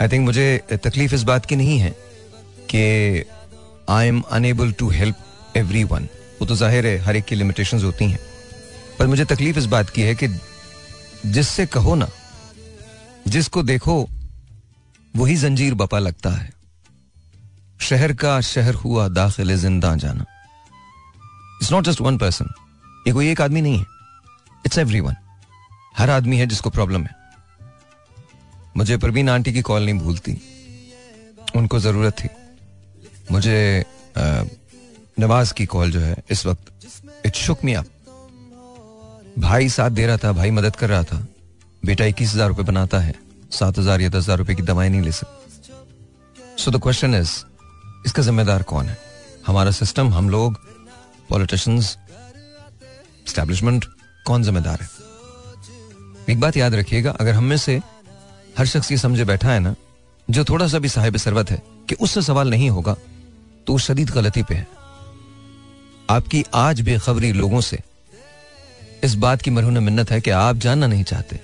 I 0.02 0.08
think 0.08 0.26
मुझे 0.26 0.46
तकलीफ़ 0.84 1.16
इस 1.16 1.24
बात 1.24 1.46
की 1.46 1.56
नहीं 1.56 1.78
है 1.80 1.90
कि 2.70 2.84
I 3.90 4.08
am 4.08 4.22
unable 4.32 4.72
to 4.72 4.90
help 4.90 5.58
everyone 5.84 6.08
वो 6.42 6.46
तो 6.48 6.56
ज़ाहिर 6.56 6.86
है, 6.88 6.98
हर 6.98 7.16
एक 7.16 7.26
की 7.26 7.36
लिमिटेशन 7.36 7.84
होती 7.84 8.06
हैं। 8.06 8.20
पर 9.00 9.08
मुझे 9.08 9.26
तकलीफ़ 9.26 9.58
इस 9.58 9.66
बात 9.66 9.90
की 9.90 10.02
है 10.02 10.16
कि 10.16 10.28
जिससे 11.26 11.66
कहो 11.66 11.96
ना, 11.96 12.08
जिसको 13.28 13.64
देखो, 13.64 13.96
वही 15.14 15.36
जंजीर 15.36 15.74
बपा 15.74 16.00
लगता 16.00 16.30
है। 16.30 16.52
शहर 17.82 18.14
का 18.14 18.40
शहर 18.42 18.74
हुआ 18.76 19.08
दाखिल 19.10 19.56
ज़िंदा 19.58 19.96
जाना। 19.96 20.26
It's 21.62 21.72
not 21.72 21.86
just 21.86 22.02
one 22.02 22.18
person 22.18 22.50
ये 23.08 23.14
कोई 23.14 23.30
एक 23.32 23.42
आदमी 23.42 23.62
नहीं 23.62 23.78
है। 23.80 23.93
इट्स 24.66 24.78
एवरी 24.78 25.02
हर 25.98 26.10
आदमी 26.10 26.38
है 26.38 26.46
जिसको 26.48 26.70
प्रॉब्लम 26.70 27.04
है। 27.04 27.16
मुझे 28.78 28.98
प्रवीण 28.98 29.30
आंटी 29.30 29.54
की 29.54 29.62
कॉल 29.62 29.84
नहीं 29.86 30.00
भूलती। 30.00 30.32
उनको 31.56 31.80
ज़रूरत 31.80 32.14
थी। 32.14 32.30
मुझे 33.32 33.86
नवाज़ 35.20 35.54
की 35.54 35.66
कॉल 35.66 35.92
जो 35.92 36.00
है 36.00 36.16
इस 36.32 36.46
वक्त 36.46 37.26
इट 37.26 37.36
शुक 37.36 37.64
मी 37.66 37.74
अप 37.74 37.86
भाई 39.40 39.70
साथ 39.70 39.90
दे 39.92 40.06
रहा 40.08 40.18
था, 40.18 40.32
भाई 40.32 40.52
मदद 40.52 40.76
कर 40.76 40.90
रहा 40.90 41.04
था। 41.04 41.28
बेटा 41.84 42.06
इक्कीस 42.06 42.34
हज़ार 42.34 42.48
रुपए 42.50 42.64
बनाता 42.64 43.00
है। 43.00 43.14
सात 43.52 43.80
हज़ार 43.80 44.02
या 44.02 44.10
दस 44.10 44.16
हज़ार 44.18 44.38
रुपए 44.38 44.56
की 44.56 44.62
दवाएँ 44.64 44.90
नहीं 44.90 45.02
ले 45.02 45.12
सकता। 45.12 46.56
सो 46.58 46.72
द 46.72 46.82
क्वेश्चन 46.82 47.16
इज़ 47.16 47.32
इसका 48.06 48.24
जिम्मेदार 48.24 48.64
कौन 48.64 48.86
है? 48.86 48.98
हमारा 49.48 49.72
सिस्टम 49.74 50.14
हम 50.14 50.30
लोग 50.30 50.58
पॉलिटिशियंस 51.30 51.98
स्टैब्लिशमेंट 53.28 53.86
कौन 54.26 54.44
जिम्मेदार 54.44 54.82
है? 54.82 54.90
एक 56.30 56.40
बात 56.40 56.58
याद 56.58 56.76
रखिएगा, 56.76 57.12
अगर 57.12 57.34
हम 57.34 57.44
में 57.44 57.58
से 57.58 57.82
हर 58.58 58.66
शख्स 58.66 58.92
ये 58.92 58.98
समझे 58.98 59.26
बैठा 59.26 59.52
है 59.52 59.60
ना, 59.60 59.76
जो 60.30 60.44
थोड़ा 60.44 60.68
सा 60.68 60.80
भी 60.80 60.90
साहिब 60.90 61.18
सरवत 61.18 61.52
है 61.52 61.62
कि 61.90 61.96
उससे 61.96 62.22
सवाल 62.22 62.50
नहीं 62.50 62.70
होगा 62.70 62.96
तो 63.68 63.74
वो 63.74 63.80
शदीद 63.80 64.10
गलती 64.10 64.44
पे 64.44 64.56
है। 64.56 64.68
आपकी 66.10 66.44
आज 66.54 66.82
बेखबरी 66.82 67.32
लोगों 67.34 67.62
से 67.62 67.80
इस 69.04 69.16
बात 69.16 69.42
की 69.42 69.52
मरहून 69.52 69.78
मिन्नत 69.78 70.12
है 70.12 70.22
कि 70.22 70.32
आप 70.32 70.56
जानना 70.56 70.88
नहीं 70.88 71.04
चाहते। 71.04 71.40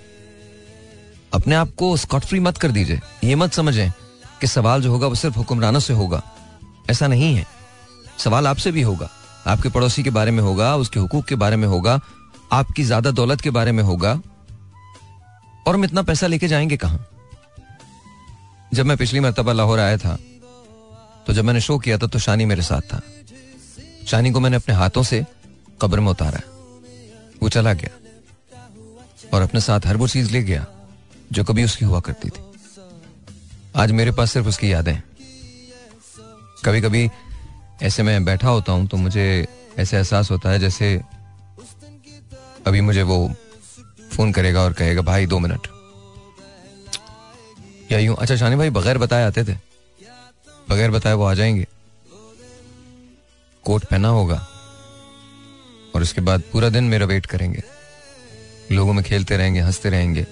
अपने 1.34 1.56
आप 1.56 1.74
को 1.78 1.96
स्कॉट 1.98 2.26
फ्री 2.26 2.40
मत 2.40 2.58
कर 2.58 2.72
दीजिए। 2.72 3.02
ये 3.24 3.36
मत 3.36 3.54
समझें 3.54 3.92
कि 4.42 4.48
सवाल 4.48 4.82
जो 4.82 4.92
होगा 4.92 5.08
वो 5.08 5.16
सिर्फ़ 5.16 5.36
हुक्मरानों 5.36 5.80
से 5.80 5.94
होगा। 5.94 6.22
ऐसा 6.90 7.08
नहीं 7.08 7.36
है। 7.36 7.46
सवाल 8.18 8.48
आपसे 8.48 8.72
भी 8.72 8.82
होगा। 8.82 9.10
आपके 9.48 9.70
पड़ोसी 9.70 10.04
के 10.04 10.10
बारे 10.10 10.32
में 10.32 10.44
होगा, 10.44 10.76
उसके 10.76 11.00
हुकूक 11.00 11.26
के 11.26 11.36
बारे 11.36 11.56
में 11.56 11.68
होगा 11.68 12.00
आपकी 12.52 12.84
ज़्यादा 12.84 13.12
दौलत 13.12 13.42
के 13.42 13.50
बारे 13.50 13.72
में 13.72 13.84
होगा 13.84 14.12
और 15.68 15.76
हम 15.76 15.84
इतना 15.84 16.02
पैसा 16.02 16.28
लेके 16.28 16.48
जाएँगे 16.48 16.78
कहाँ? 16.78 17.06
जब 18.74 18.86
मैं 18.86 18.98
पिछली 18.98 19.20
मरतबा 19.20 19.54
लाहौर 19.54 19.80
आया 19.80 19.98
था 19.98 20.18
तो 21.28 21.34
जब 21.34 21.46
मैंने 21.46 21.62
शो 21.62 21.78
किया 21.80 21.98
था 21.98 22.08
तो 22.08 22.20
शानी 22.20 22.46
मेरे 22.46 22.62
साथ 22.62 22.82
था। 22.94 23.02
शानी 24.08 24.32
को 24.32 24.40
मैंने 24.40 24.56
अपने 24.56 24.76
हाथों 24.76 25.04
से 25.04 25.26
कब्र 25.82 26.00
में 26.00 26.08
उतारा। 26.08 26.42
वो 27.42 27.50
चला 27.50 27.74
गया 27.74 27.90
और 29.34 29.42
अपने 29.42 29.62
साथ 29.62 29.86
हर 29.86 29.98
वो 29.98 30.08
चीज़ 30.08 30.32
ले 30.32 30.42
गया, 30.44 30.66
जो 31.32 31.44
कभी 31.44 31.64
उसकी 31.64 31.86
हुआ 31.86 32.00
करती 32.00 32.30
थी। 32.30 32.42
आज 33.76 33.92
मेरे 33.92 34.12
पास 34.12 34.32
सिर्फ़ 34.32 34.48
उसकी 34.48 34.72
यादें 34.72 34.98
कभी 36.66 36.82
कभी 36.82 37.10
ऐसे 37.84 38.04
मैं 38.04 38.24
बैठा 38.26 38.50
होता 38.50 38.72
हूँ 38.72 38.88
तो 38.88 38.98
मुझे 38.98 39.26
ऐसे 39.78 39.98
एहसास 39.98 40.32
होता 40.32 40.50
है 40.50 40.60
जैसे 40.60 41.02
अभी 42.68 42.82
मुझे 42.82 43.04
वो 43.04 43.36
फ़ोन 44.14 44.32
करेगा 44.32 44.62
और 44.62 44.74
कहेगा, 44.74 45.02
भाई, 45.02 45.26
दो 45.26 45.40
मिनट। 45.40 45.68
या 47.92 48.00
यूँ 48.00 48.16
अच्छा 48.16 48.36
शानी 48.36 48.56
भाई, 48.56 48.70
बगैर 48.70 48.98
बताए 48.98 49.24
आते 49.24 49.44
थे। 49.44 49.58
बगैर 50.70 50.92
बताए 50.92 51.14
वो 51.14 51.26
आ 51.26 51.34
जाएँगे। 51.34 51.68
कोट 53.64 53.86
पहना 53.86 54.08
होगा। 54.08 54.48
और 55.96 56.02
उसके 56.02 56.22
बाद 56.22 56.42
पूरा 56.54 56.70
दिन 56.70 56.84
मेरा 56.84 57.06
वेट 57.06 57.26
करेंगे। 57.26 57.64
लोगों 58.72 58.94
में 58.94 59.06
खेलते 59.06 59.38
रहेंगे, 59.38 59.60
हँसते 59.60 59.90
रहेंगे। 59.90 60.28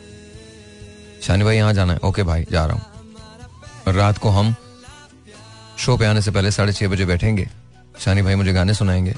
शानी 1.21 1.43
भाई, 1.43 1.55
यहाँ 1.55 1.73
जाना 1.73 1.93
है। 1.93 1.99
ओके 1.99 2.23
भाई, 2.23 2.45
जा 2.51 2.65
रहा 2.65 2.75
हूँ। 2.75 2.85
और 3.87 3.93
रात 3.93 4.17
को 4.17 4.29
हम 4.29 4.55
शो 5.77 5.97
पे 5.97 6.05
आने 6.05 6.21
से 6.21 6.31
पहले 6.31 6.51
साढ़े 6.51 6.73
छह 6.73 6.87
बजे 6.87 7.05
बैठेंगे। 7.05 7.49
शानी 7.99 8.21
भाई 8.21 8.35
मुझे 8.35 8.53
गाने 8.53 8.73
सुनाएँगे। 8.73 9.15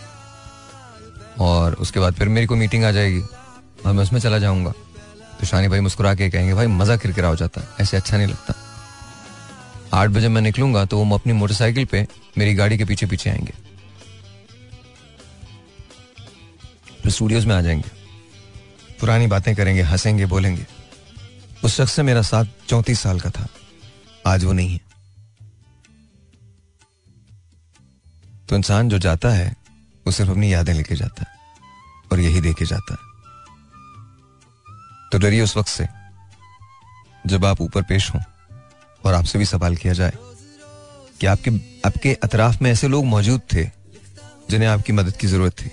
और 1.40 1.74
उसके 1.74 2.00
बाद 2.00 2.14
फिर 2.14 2.30
मेरी 2.30 2.46
को 2.46 2.56
मीटिंग 2.56 2.84
आ 2.84 2.92
जाएगी, 2.92 3.22
और 3.86 3.94
मैं 3.94 4.04
उसमें 4.04 4.20
चला 4.20 4.40
जाऊँगा। 4.40 4.72
तो 5.40 5.46
शानी 5.46 5.68
भाई 5.68 5.80
मुस्कुरा 5.80 6.14
के 6.16 6.30
कहेंगे, 6.30 6.54
भाई, 6.54 6.68
मज़ा 6.68 6.98
किरकिरा 6.98 7.28
हो 7.28 7.36
जाता 7.36 7.62
है, 7.62 7.68
ऐसे 7.82 7.98
अच्छा 7.98 8.18
नहीं 8.18 8.28
लगता। 8.28 8.54
आठ 9.94 10.10
बजे 10.10 10.28
मैं 10.28 10.42
निकलूँगा 10.42 10.86
तो 10.86 11.04
वो 11.04 11.16
अपनी 11.16 11.34
मोटरसाइकिल 11.34 11.86
पे 11.86 12.08
मेरी 12.38 12.54
गाड़ी 12.54 12.78
के 12.78 12.86
पीछे 12.86 13.06
पीछे 13.06 13.30
आएँगे। 13.30 13.54
फिर 17.04 17.12
स्टूडियोज 17.12 17.46
में 17.46 17.56
आ 17.56 17.62
जाएँगे। 17.62 17.90
पुरानी 19.00 19.28
बातें 19.28 19.56
करेंगे, 19.56 19.82
हंसेंगे, 19.82 20.26
बोलेंगे। 20.26 20.66
उस 21.64 21.78
शख्स 21.78 21.92
से 21.92 22.04
मेरा 22.04 22.22
साथ 22.22 22.46
चौंतीस 22.68 23.00
साल 23.00 23.20
का 23.20 23.30
था। 23.30 23.48
आज 24.28 24.44
वो 24.44 24.54
नहीं 24.54 24.70
है। 24.70 24.80
तो 28.50 28.56
इंसान 28.56 28.90
जो 28.90 29.00
जाता 29.00 29.30
है 29.30 29.56
वो 30.10 30.14
सिर्फ़ 30.14 30.32
अपनी 30.32 30.48
यादें 30.54 30.74
लेके 30.74 30.96
जाता 30.96 31.24
है 31.24 31.38
और 32.12 32.20
यही 32.20 32.40
देके 32.42 32.66
जाता 32.66 32.94
है। 32.94 33.02
तो 35.12 35.18
डरिए 35.18 35.42
उस 35.42 35.56
वक्त 35.58 35.70
से, 35.70 35.86
जब 37.28 37.46
आप 37.46 37.62
ऊपर 37.62 37.82
पेश 37.84 38.10
हों 38.16 38.22
और 39.06 39.14
आपसे 39.14 39.40
भी 39.40 39.46
सवाल 39.46 39.76
किया 39.76 39.94
जाए 39.94 40.14
कि 41.20 41.28
आपके 41.28 41.52
आपके 41.86 42.14
अतराफ 42.24 42.62
में 42.62 42.72
ऐसे 42.72 42.88
लोग 42.88 43.06
मौजूद 43.06 43.42
थे 43.54 43.64
जिन्हें 44.50 44.70
आपकी 44.70 44.94
मदद 44.94 45.16
की 45.18 45.28
ज़रूरत 45.28 45.54
थी, 45.54 45.72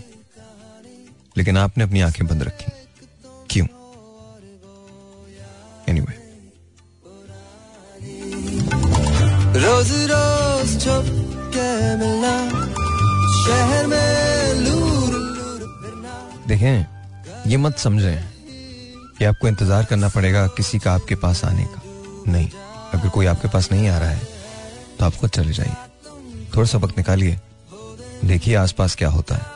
लेकिन 1.36 1.58
आपने 1.58 1.84
अपनी 1.84 2.00
आँखें 2.00 2.26
बंद 2.26 2.42
रखी। 2.42 2.72
क्यों? 3.50 3.66
Anyway 5.88 6.04
anyway. 6.04 6.18
रोज 9.64 9.90
रोज 10.12 10.68
छुप 10.84 11.06
के 11.56 11.68
मिलना 11.96 12.34
शहर 13.38 13.86
में 13.86 14.05
देखें 16.56 17.50
ये 17.50 17.56
मत 17.56 17.78
समझें 17.78 18.24
कि 19.18 19.24
आपको 19.24 19.48
इंतज़ार 19.48 19.84
करना 19.84 20.08
पड़ेगा 20.08 20.46
किसी 20.56 20.78
का 20.78 20.92
आपके 20.92 21.14
पास 21.14 21.44
आने 21.44 21.64
का। 21.64 21.82
नहीं, 22.32 22.48
अगर 22.94 23.08
कोई 23.08 23.26
आपके 23.26 23.48
पास 23.48 23.70
नहीं 23.72 23.88
आ 23.88 23.98
रहा 23.98 24.10
है 24.10 24.28
तो 24.98 25.04
आप 25.04 25.16
खुद 25.16 25.30
चले 25.30 25.52
जाइए। 25.52 25.74
थोड़ा 26.56 26.66
सा 26.66 26.78
वक्त 26.78 26.98
निकालिए। 26.98 27.38
देखिए 28.24 28.54
आसपास 28.56 28.94
क्या 28.96 29.08
होता 29.08 29.34
है। 29.34 29.54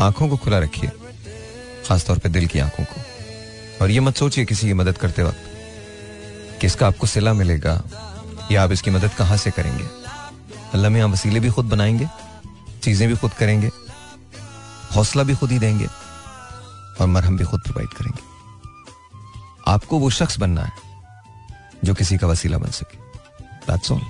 आँखों 0.00 0.28
को 0.28 0.36
खुला 0.36 0.58
रखिए, 0.58 0.90
खासतौर 1.88 2.18
पे 2.18 2.28
दिल 2.28 2.46
की 2.46 2.58
आँखों 2.58 2.84
को। 2.84 3.82
और 3.82 3.90
ये 3.90 4.00
मत 4.00 4.16
सोचिए 4.16 4.44
किसी 4.44 4.66
की 4.66 4.74
मदद 4.74 4.98
करते 4.98 5.22
वक्त 5.22 6.60
कि 6.60 6.66
इसका 6.66 6.86
आपको 6.86 7.06
सिला 7.06 7.32
मिलेगा 7.34 7.82
या 8.52 8.62
आप 8.62 8.72
इसकी 8.72 8.90
मदद 8.90 9.14
कहाँ 9.18 9.36
से 9.36 9.50
करेंगे। 9.50 9.84
अल्लाह 10.74 10.90
में 10.90 11.02
वसीले 11.04 11.40
भी 11.40 11.50
खुद 11.50 11.66
बनाएँगे, 11.66 12.08
चीज़ें 12.82 13.08
भी 13.08 13.16
खुद 13.16 13.32
करेंगे। 13.32 13.70
हौसला 14.94 15.22
भी 15.22 15.34
खुद 15.36 15.50
ही 15.50 15.58
देंगे 15.58 15.86
और 17.00 17.06
मरहम 17.06 17.36
भी 17.36 17.44
खुद 17.44 17.60
प्रोवाइड 17.62 17.88
करेंगे। 17.98 18.22
आपको 19.72 19.98
वो 19.98 20.10
शख्स 20.10 20.38
बनना 20.38 20.62
है 20.64 20.72
जो 21.84 21.94
किसी 21.94 22.16
का 22.18 22.26
वसीला 22.26 22.58
बन 22.58 22.70
सके। 22.80 22.96
दैट्स 23.66 23.92
ऑल 23.92 24.00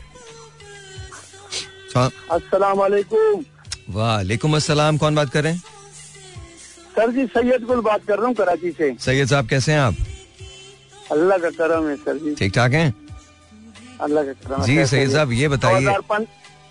अस्सलाम 2.31 2.77
वालेकुम 2.77 3.43
वालेकुम 3.95 4.55
अस्सलाम 4.55 4.97
कौन 4.97 5.15
बात 5.15 5.29
कर 5.29 5.43
रहे 5.43 5.53
हैं? 5.53 5.61
सर 6.95 7.11
जी 7.11 7.25
सैयद 7.27 7.63
गुल 7.65 7.81
बात 7.81 8.01
कर 8.07 8.17
रहा 8.17 8.27
हूँ 8.27 8.35
कराची 8.35 8.71
से। 8.71 8.95
सैयद 8.99 9.27
साहब 9.27 9.47
कैसे 9.49 9.71
हैं 9.71 9.79
आप? 9.79 9.95
अल्लाह 11.11 11.37
का 11.37 11.49
करम 11.51 11.87
है 11.87 11.95
सर 11.97 12.17
जी। 12.17 12.33
ठीक 12.35 12.53
ठाक 12.55 12.73
हैं? 12.73 12.93
अल्लाह 14.01 14.23
का 14.23 14.33
करम 14.33 14.63
जी 14.65 14.85
सैयद 14.85 15.11
साहब 15.11 15.31
ये 15.31 15.47
बताइए। 15.47 15.85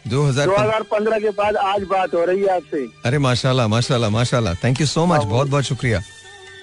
दो 0.06 0.22
हज़ार 0.24 0.82
पंद्रह 0.90 1.18
के 1.20 1.30
बाद 1.38 1.56
आज 1.56 1.82
बात 1.88 2.14
हो 2.14 2.24
रही 2.24 2.42
है 2.42 2.54
आपसे। 2.56 2.86
अरे 3.06 3.18
माशाल्लाह 3.18 3.68
माशाल्लाह 3.68 4.10
माशाल्लाह। 4.10 4.54
थैंक 4.64 4.80
यू 4.80 4.86
सो 4.86 5.06
मच 5.06 5.24
बहुत 5.24 5.48
बहुत 5.48 5.64
शुक्रिया। 5.64 6.00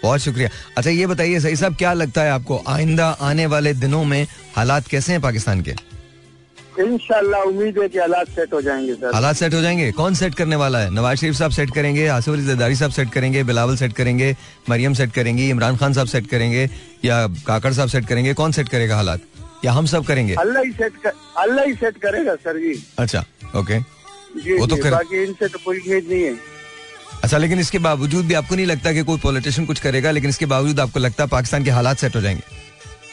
बहुत 0.04 0.20
शुक्रिया। 0.20 0.50
अच्छा 0.78 0.90
ये 0.90 1.08
बताइए 1.08 1.40
सही 1.40 1.56
साहब 1.56 1.76
क्या 1.76 1.94
लगता 1.94 2.24
है 2.24 2.32
आपको 2.32 2.62
आइंदा 2.68 3.10
आने 3.28 3.46
वाले 3.48 3.74
दिनों 3.76 4.04
में 4.06 4.26
हालात 4.56 4.88
कैसे 4.88 5.12
हैं 5.12 5.22
पाकिस्तान 5.22 5.62
के? 5.62 5.76
इंशाल्लाह 6.80 7.42
उम्मीद 7.42 7.78
है 7.80 7.88
कि 7.90 8.00
हालात 8.00 8.30
सेट 8.30 8.54
हो 8.54 8.62
जाएँगे 8.62 8.94
सर 8.94 9.14
हालात 9.14 9.36
सेट 9.36 9.54
हो 9.54 9.62
जाएँगे। 9.62 9.92
कौन 9.92 10.14
सेट 10.16 10.36
करने 10.36 10.56
वाला 10.56 10.80
है? 10.80 10.90
नवाज़ 10.94 11.18
शरीफ 11.20 11.36
साहब 11.36 11.52
सेट 11.52 11.74
करेंगे 11.76 12.08
आसिफ 12.08 12.34
अली 12.34 12.46
जरदारी 12.46 12.76
साहब 12.76 12.92
सेट 12.92 13.12
करेंगे 13.12 13.44
बिलावल 13.44 13.76
सेट 13.78 13.94
करेंगे 13.94 14.36
मरियम 14.70 14.94
सेट 14.94 15.12
करेंगी 15.14 15.50
इमरान 15.50 15.78
खान 15.78 15.94
साहब 15.94 16.08
सेट 16.08 16.28
करेंगे 16.28 16.70
या 17.06 17.26
काकड़ 17.48 17.74
साहब 17.74 17.90
सेट 17.90 18.06
करेंगे? 18.08 18.34
कौन 18.34 18.52
सेट 18.52 18.70
करेगा 18.70 18.96
हालात? 18.96 19.22
या 19.66 19.72
हम 19.72 19.86
सब 19.86 20.06
करेंगे? 20.06 20.36
अल्लाह 20.40 20.64
ही 20.64 20.72
सेट 20.72 20.98
कर 21.04 21.14
अल्लाह 21.38 21.66
ही 21.66 21.74
सेट 21.74 21.98
करेगा 21.98 22.36
सर 22.36 22.58
जी। 22.58 22.74
अच्छा 23.00 23.24
ओके 23.56 23.80
जी, 23.80 24.58
वो 24.58 24.68
तो 24.68 24.76
कर- 24.76 24.92
बाकी 24.92 25.24
इनसे 25.24 25.48
तो 25.48 25.60
कोई 25.66 25.80
उम्मीद 25.80 26.08
नहीं 26.12 26.24
है। 26.24 26.36
अच्छा 27.24 27.38
लेकिन 27.38 27.60
इसके 27.60 27.80
बावजूद 27.80 28.26
भी 28.26 28.34
आपको 28.34 28.56
नहीं 28.56 28.66
लगता 28.66 28.92
कि 28.94 29.04
कोई 29.04 29.18
पॉलिटिशियन 29.18 29.68
कुछ 29.68 29.80
करेगा 29.80 30.12
लेकिन 30.12 30.30
इसके 30.30 30.46
बावजूद 30.46 30.80
आपको 30.80 31.00
लगता 31.00 31.24
है 31.24 31.30
पाकिस्तान 31.30 31.64
के 31.64 31.70
हालात 31.70 31.98
सेट 31.98 32.16
हो 32.16 32.22
जाएँगे? 32.22 32.44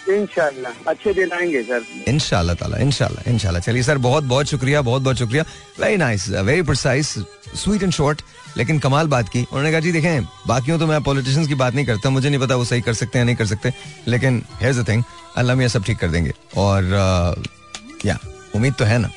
इंशाल्लाह। 0.09 0.91
अच्छे 0.91 1.12
दिन 1.15 1.33
आएँगे 1.33 1.62
सर। 1.62 1.85
इनशाला 2.09 2.53
इनशाला 2.81 3.23
इनशाला 3.31 3.59
चलिए 3.59 3.83
सर 3.83 3.99
बहुत 3.99 4.25
बहुत 4.25 4.47
शुक्रिया 4.47 4.83
बहुत 4.83 5.03
बहुत 5.03 5.19
शुक्रिया। 5.19 5.45
Very 5.81 5.97
nice 5.97 6.29
very 6.31 6.62
precise 6.62 7.07
sweet 7.55 7.83
and 7.83 7.93
short 7.93 8.23
लेकिन 8.57 8.79
कमाल 8.79 9.07
बात 9.09 9.29
की। 9.29 9.41
उन्होंने 9.41 9.71
कहा 9.71 9.81
जी 9.81 9.93
देखें 9.93 10.25
बाकियों 10.47 10.79
तो 10.79 10.87
मैं 10.87 11.03
पॉलिटिशियंस 11.03 11.49
की 11.49 11.55
बात 11.55 11.75
नहीं 11.75 11.87
करता 11.87 12.11
मुझे 12.11 12.29
नहीं 12.29 12.41
पता 12.41 12.57
वो 12.57 12.65
सही 12.65 12.81
कर 12.81 12.95
सकते 12.95 13.19
हैं 13.19 13.25
नहीं 13.27 13.37
कर 13.37 13.47
सकते। 13.47 13.73
लेकिन 14.09 14.43
हेयर 14.61 14.75
द 14.75 14.88
थिंग 14.88 15.03
अल्लाह 15.37 15.57
मियाँ 15.57 15.69
सब 15.71 15.85
ठीक 15.85 15.99
कर 15.99 16.09
देंगे। 16.09 16.33
और 16.57 16.83
uh, 16.83 18.07
या 18.07 18.19
उम्मीद 18.55 18.75
तो 18.79 18.85
है 18.85 18.99
ना? 18.99 19.11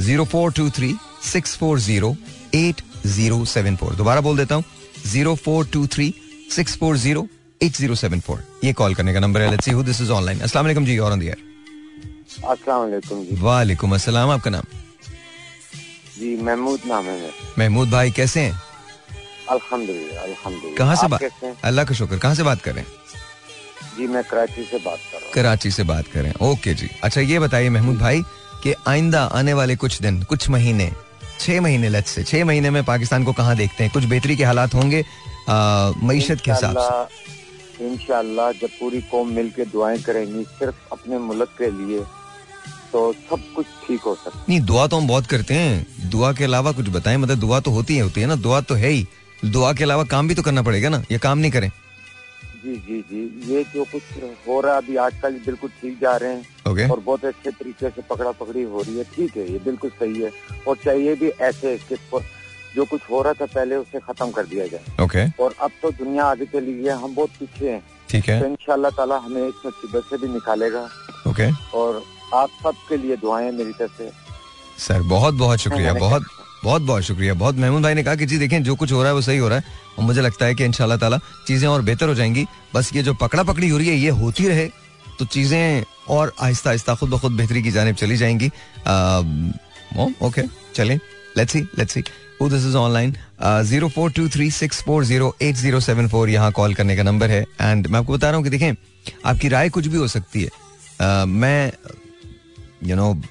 Zero 0.00 0.24
four 0.24 0.52
two 0.52 0.68
three 0.70 0.94
six 1.24 1.56
four 1.56 1.78
zero 1.80 2.14
eight 2.54 2.82
zero 3.06 3.44
seven 3.44 3.76
four. 3.76 3.94
दोबारा 3.94 4.20
बोल 4.20 4.36
देता 4.36 4.54
हूँ 4.54 4.64
zero 5.06 5.34
four 5.34 5.66
two 5.72 5.86
three 5.86 6.14
six 6.50 6.76
four 6.78 6.96
zero 6.98 7.26
eight 7.60 7.76
zero 7.76 7.94
seven 7.94 8.20
four. 8.20 8.42
ये 8.64 8.72
कॉल 8.72 8.94
करने 8.94 9.12
का 9.14 9.20
नंबर 9.20 9.40
है। 9.42 9.50
Let's 9.50 9.64
see 9.64 9.70
who 9.70 9.82
this 9.82 10.00
is 10.00 10.10
online 10.12 10.40
अस्सलाम 10.40 10.64
वालेकुम 10.64 10.84
जी 10.86 10.98
और 10.98 11.12
ऑन 11.12 11.20
द 11.20 11.22
एयर 11.22 11.44
अस्सलाम 12.44 12.80
वालेकुम 12.80 13.24
जी। 13.24 13.40
वालेकुम 13.42 13.94
अस्सलाम। 13.94 14.30
आपका 14.30 14.50
नाम? 14.50 14.64
जी 16.18 16.36
महमूद 16.42 16.80
नाम 16.86 17.04
है 17.04 17.30
महमूद 17.58 17.90
भाई 17.90 18.10
कैसे 18.10 18.40
हैं? 18.40 18.60
अल्हम्दुलिल्लाह 19.50 20.22
अल्हम्दुलिल्लाह। 20.24 20.76
कहाँ 20.78 20.96
से 20.96 21.06
बात 21.08 21.22
हैं? 21.42 21.54
अल्लाह 21.64 21.84
का 21.84 21.94
शुक्र। 21.94 22.18
कहाँ 22.18 22.34
से 22.34 22.42
बात 22.42 22.62
कर 22.62 22.74
रहे 22.74 22.84
हैं? 22.84 22.90
जी 23.96 24.06
मैं 24.06 24.22
कराची 24.24 24.62
से 24.64 24.78
बात 24.78 24.98
कर 25.12 25.18
रहा 25.18 25.30
कराची 25.34 25.70
से 25.70 25.82
बात 25.84 26.08
कर 26.12 26.20
रहे 26.20 26.30
हैं। 26.30 26.50
ओके 26.50 26.74
जी। 26.74 26.88
अच्छा 27.04 27.20
ये 27.20 27.38
बताइए 27.38 27.68
महमूद 27.70 27.98
भाई 27.98 28.22
कि 28.62 28.74
आइंदा 28.88 29.22
आने 29.38 29.52
वाले 29.54 29.76
कुछ 29.76 30.00
दिन 30.02 30.22
कुछ 30.24 30.48
महीने 30.50 30.90
छह 31.40 31.60
महीने 31.60 31.88
लेट्स 31.88 32.10
से 32.10 32.24
छह 32.24 32.44
महीने 32.44 32.70
में 32.70 32.82
पाकिस्तान 32.84 33.24
को 33.24 33.32
कहाँ 33.32 33.56
देखते 33.56 33.84
हैं? 33.84 33.92
कुछ 33.92 34.04
बेहतरी 34.04 34.36
के 34.36 34.44
हालात 34.44 34.74
होंगे 34.74 35.04
मीशत 35.48 36.40
के 36.44 36.50
हिसाब 36.52 36.76
से। 36.78 37.34
इंशाल्लाह 37.80 38.52
जब 38.52 38.68
पूरी 38.80 39.00
कौम 39.10 39.32
मिल 39.32 39.50
के 39.50 39.64
दुआएँ 39.66 40.02
करेंगी 40.02 40.44
सिर्फ़ 40.44 40.92
अपने 40.92 41.18
मुल्क 41.18 41.54
के 41.58 41.70
लिए 41.70 42.00
तो 42.92 43.12
सब 43.30 43.42
कुछ 43.54 43.66
ठीक 43.86 44.00
हो 44.00 44.14
सकता 44.14 44.44
नहीं 44.48 44.60
दुआ 44.62 44.86
तो 44.86 44.96
हम 44.96 45.06
बहुत 45.08 45.26
करते 45.26 45.54
हैं। 45.54 46.10
दुआ 46.10 46.32
के 46.32 46.44
अलावा 46.44 46.72
कुछ 46.72 46.88
बताएँ 46.90 47.16
मतलब 47.16 47.38
दुआ 47.38 47.60
तो 47.60 47.70
होती 47.70 47.96
है 47.96 48.02
होती 48.02 48.20
है 48.20 48.26
ना 48.26 48.36
दुआ 48.36 48.60
तो 48.60 48.74
है 48.74 48.88
ही। 48.88 49.06
दुआ 49.44 49.72
के 49.72 49.84
अलावा 49.84 50.04
काम 50.12 50.28
भी 50.28 50.34
तो 50.34 50.42
करना 50.42 50.62
पड़ेगा 50.62 50.88
ना 50.88 51.02
ये 51.12 51.18
काम 51.18 51.38
नहीं 51.38 51.50
करें? 51.50 51.70
जी 52.64 52.76
जी 52.76 53.00
जी 53.10 53.52
ये 53.52 53.62
जो 53.74 53.84
कुछ 53.84 54.02
हो 54.46 54.60
रहा 54.60 54.72
है 54.74 54.82
अभी 54.82 54.96
आजकल 54.96 55.34
बिल्कुल 55.46 55.70
ठीक 55.80 55.98
जा 56.00 56.16
रहे 56.16 56.32
हैं। 56.32 56.72
ओके। 56.72 56.88
और 56.90 57.00
बहुत 57.00 57.24
अच्छे 57.24 57.50
तरीके 57.50 57.90
से 57.90 58.02
पकड़ा 58.10 58.30
पकड़ी 58.40 58.62
हो 58.62 58.80
रही 58.82 58.96
है। 58.98 59.04
ठीक 59.14 59.36
है 59.36 59.50
ये 59.52 59.58
बिल्कुल 59.64 59.90
सही 60.00 60.22
है। 60.22 60.30
और 60.68 60.76
चाहिए 60.84 61.14
भी 61.14 61.28
ऐसे 61.48 61.76
कि 61.88 61.96
जो 62.76 62.84
कुछ 62.84 63.00
हो 63.10 63.22
रहा 63.22 63.32
था 63.32 63.46
पहले 63.46 63.76
उसे 63.76 63.98
खत्म 64.00 64.30
कर 64.30 64.46
दिया 64.46 64.66
जाए। 64.66 65.04
ओके 65.04 65.26
और 65.42 65.54
अब 65.62 65.70
तो 65.82 65.90
दुनिया 65.98 66.24
आगे 66.26 66.44
चली 66.46 66.72
गई 66.74 66.84
है 66.84 66.96
हम 67.02 67.14
बहुत 67.14 67.30
पीछे 67.40 67.70
हैं। 67.70 67.82
ठीक 68.10 68.28
है। 68.28 68.40
तो 68.40 68.46
इंशाल्लाह 68.46 68.90
ताला 68.96 69.16
हमें 69.18 69.42
इस 69.42 69.64
मुसीबत 69.64 70.04
से 70.10 70.16
भी 70.18 70.28
निकालेगा। 70.32 70.88
ओके 71.28 71.50
और 71.78 72.02
आप 72.34 72.50
सबके 72.62 72.96
लिए 72.96 73.16
दुआएँ 73.16 73.50
मेरी 73.52 73.72
तरफ़ 73.72 73.92
से। 73.98 74.10
सर 74.78 75.02
बहुत 75.04 75.34
बहुत 75.34 75.58
शुक्रिया 75.60 75.92
बहुत 75.94 76.22
बहुत 76.64 76.82
बहुत 76.82 77.02
शुक्रिया। 77.02 77.34
बहुत 77.34 77.54
महमूद 77.56 77.82
भाई 77.82 77.94
ने 77.94 78.02
कहा 78.02 78.14
कि 78.14 78.26
जी 78.26 78.38
देखें 78.38 78.62
जो 78.62 78.74
कुछ 78.76 78.92
हो 78.92 78.98
रहा 78.98 79.08
है 79.08 79.14
वो 79.14 79.20
सही 79.22 79.38
हो 79.38 79.48
रहा 79.48 79.58
है। 79.58 79.64
और 79.98 80.04
मुझे 80.04 80.20
लगता 80.20 80.46
है 80.46 80.54
कि 80.54 80.64
इंशाल्लाह 80.64 80.98
ताला 80.98 81.18
चीज़ें 81.46 81.68
और 81.68 81.82
बेहतर 81.82 82.08
हो 82.08 82.14
जाएँगी। 82.14 82.46
बस 82.74 82.90
ये 82.94 83.02
जो 83.02 83.14
पकड़ा 83.16 83.42
पकड़ी 83.44 83.68
हो 83.68 83.78
रही 83.78 83.88
है 83.88 83.96
ये 83.96 84.10
होती 84.20 84.48
रहे 84.48 84.68
तो 85.18 85.24
चीज़ें 85.26 85.84
और 86.10 86.32
आहिस्ता 86.42 86.70
आहिस्ता 86.70 86.94
खुद 86.94 87.10
ब 87.10 87.18
खुद 87.18 87.32
बेहतरी 87.32 87.62
की 87.62 87.70
जानब 87.70 87.94
चली 87.94 88.16
जाएँगी। 88.16 88.48
ओके 90.22 90.42
चलें। 90.74 90.98
Let's 91.36 91.52
see 91.52 91.60
let's 91.78 91.94
see 91.94 92.02
who 92.42 92.48
this 92.48 92.66
is 92.66 92.76
online 92.76 93.14
zero 93.42 93.88
four 93.88 94.10
two 94.12 94.28
three 94.28 94.50
six 94.50 94.82
four 94.82 95.04
zero 95.04 95.34
eight 95.42 95.54
zero 95.56 95.80
seven 95.80 96.08
four 96.08 96.30
यहाँ 96.30 96.52
कॉल 96.52 96.74
करने 96.74 96.96
का 96.96 97.02
नंबर 97.02 97.30
है। 97.30 97.44
एंड 97.60 97.86
मैं 97.86 97.98
आपको 97.98 98.12
बता 98.12 98.28
रहा 98.28 98.36
हूँ 98.36 98.44
कि 98.44 98.50
देखें 98.50 98.72
आपकी 99.26 99.48
राय 99.48 99.68
कुछ 99.68 99.86
भी 99.86 99.96
हो 99.96 100.08
सकती 100.08 100.42
है। 100.42 100.64
Uh, 100.96 101.26
मैं 101.28 101.72
यू 102.82 102.88
you 102.88 102.96
नो 102.96 103.12
know, 103.12 103.24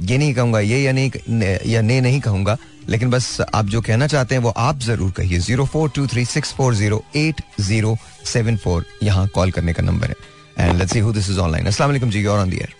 ये 0.00 0.18
नहीं 0.18 0.34
कहूँगा 0.34 0.60
ये 0.60 0.78
या 0.82 0.92
नहीं 0.92 1.10
ने- 1.28 1.66
या 1.66 1.80
ने 1.82 2.00
नहीं 2.00 2.20
कहूँगा 2.20 2.56
लेकिन 2.88 3.10
बस 3.10 3.40
आप 3.54 3.66
जो 3.66 3.80
कहना 3.80 4.06
चाहते 4.06 4.34
हैं 4.34 4.42
वो 4.42 4.50
आप 4.56 4.78
ज़रूर 4.80 5.10
कहिए। 5.10 5.38
Zero 5.38 5.64
four 5.66 5.90
two 5.94 6.06
three 6.06 6.24
six 6.24 6.52
four 6.52 6.74
zero 6.74 7.02
eight 7.16 7.40
zero 7.60 7.96
seven 8.24 8.56
four 8.56 8.84
यहाँ 9.02 9.26
कॉल 9.34 9.50
करने 9.50 9.72
का 9.72 9.82
नंबर 9.82 10.08
है। 10.08 10.14
And 10.58 10.78
let's 10.78 10.92
see 10.92 10.98
who 10.98 11.12
this 11.12 11.30
is 11.30 11.38
online 11.38 11.66
अस्सलाम 11.66 11.90
वालेकुम 11.90 12.10
जी 12.10 12.24
और 12.24 12.38
ऑन 12.38 12.50
द 12.50 12.54
एयर 12.54 12.74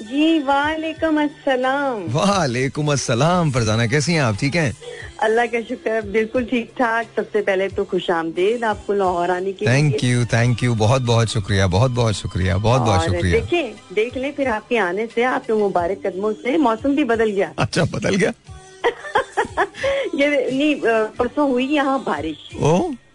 जी 0.00 0.38
वालेकुम 0.42 1.20
अस्सलाम। 1.22 2.04
वालेकुम 2.12 2.92
अस्सलाम 2.92 3.50
फरजाना 3.52 3.86
कैसी 3.86 4.12
हैं 4.12 4.20
आप? 4.22 4.36
ठीक 4.40 4.54
हैं? 4.56 4.72
अल्लाह 5.22 5.46
का 5.46 5.60
शुक्र 5.60 5.90
है, 5.90 6.00
बिल्कुल 6.12 6.44
ठीक 6.50 6.72
ठाक। 6.78 7.06
सबसे 7.16 7.40
पहले 7.42 7.68
तो 7.68 7.84
खुश 7.84 8.10
आमदेद 8.10 8.64
आपको 8.64 8.92
लाहौर 8.92 9.30
आने 9.30 9.52
की 9.52 9.66
थैंक 9.66 10.04
यू 10.04 10.24
थैंक 10.32 10.62
यू 10.62 10.74
बहुत 10.82 11.02
बहुत 11.10 11.28
शुक्रिया 11.28 11.66
बहुत 11.74 11.90
बहुत 11.98 12.14
शुक्रिया 12.14 12.56
बहुत 12.58 12.82
बहुत 12.82 13.04
शुक्रिया। 13.06 13.40
देखें 13.40 13.94
देख 13.94 14.16
लें 14.16 14.32
फिर 14.36 14.48
आपके 14.48 14.76
आने 14.78 15.06
से 15.14 15.22
आपके 15.32 15.52
मुबारक 15.52 16.02
कदमों 16.06 16.32
से 16.40 16.56
मौसम 16.58 16.96
भी 16.96 17.04
बदल 17.12 17.30
गया। 17.30 17.52
अच्छा 17.58 17.84
बदल 17.92 18.16
गया? 18.16 18.32
ये 20.14 20.28
नहीं 20.50 20.74
परसों 21.18 21.50
हुई 21.50 21.66
यहाँ 21.74 21.98
बारिश। 22.04 22.48
ओ 22.62 22.72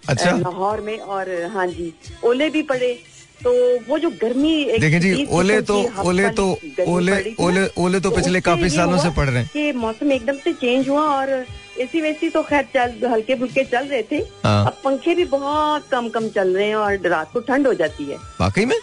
अच्छा। 0.09 0.31
लाहौर 0.37 0.81
में 0.81 0.97
और 0.99 1.29
हाँ 1.53 1.67
जी 1.67 1.93
ओले 2.23 2.49
भी 2.49 2.61
पड़े। 2.71 2.97
तो 3.43 3.79
वो 3.89 3.99
जो 3.99 4.09
गर्मी 4.09 4.63
एक 4.63 4.81
देखें 4.81 5.01
जी, 5.01 5.27
ओले 5.29 5.61
तो- 5.61 5.99
ओले 5.99 6.29
तो- 6.29 6.87
ओले- 6.87 7.27
ओले- 7.39 7.69
ओले 7.77 7.99
तो 7.99 8.11
पिछले 8.11 8.41
काफ़ी 8.41 8.69
सालों 8.69 8.97
से 8.97 9.09
पड़ 9.09 9.29
रहे 9.29 9.43
हैं। 9.43 9.49
कि 9.53 9.71
मौसम 9.71 10.11
एकदम 10.11 10.33
से 10.33 10.53
चेंज 10.53 10.89
हुआ 10.89 11.01
और 11.01 11.45
एसी 11.79 12.01
वैसी 12.01 12.29
तो 12.29 12.43
खैर 12.43 12.63
चल 12.63 13.07
हल्के 13.07 13.35
फुल्के 13.35 13.63
चल 13.63 13.85
रहे 13.85 14.03
थे। 14.03 14.15
हाँ। 14.15 14.65
अब 14.65 14.77
पंखे 14.83 15.15
भी 15.15 15.25
बहुत 15.25 15.87
कम 15.91 16.09
कम 16.09 16.27
चल 16.27 16.57
रहे 16.57 16.67
हैं 16.67 16.75
और 16.75 17.07
रात 17.07 17.31
को 17.33 17.39
ठंड 17.39 17.67
हो 17.67 17.73
जाती 17.73 18.03
है। 18.03 18.15
वाकई 18.15 18.65
में? 18.65 18.77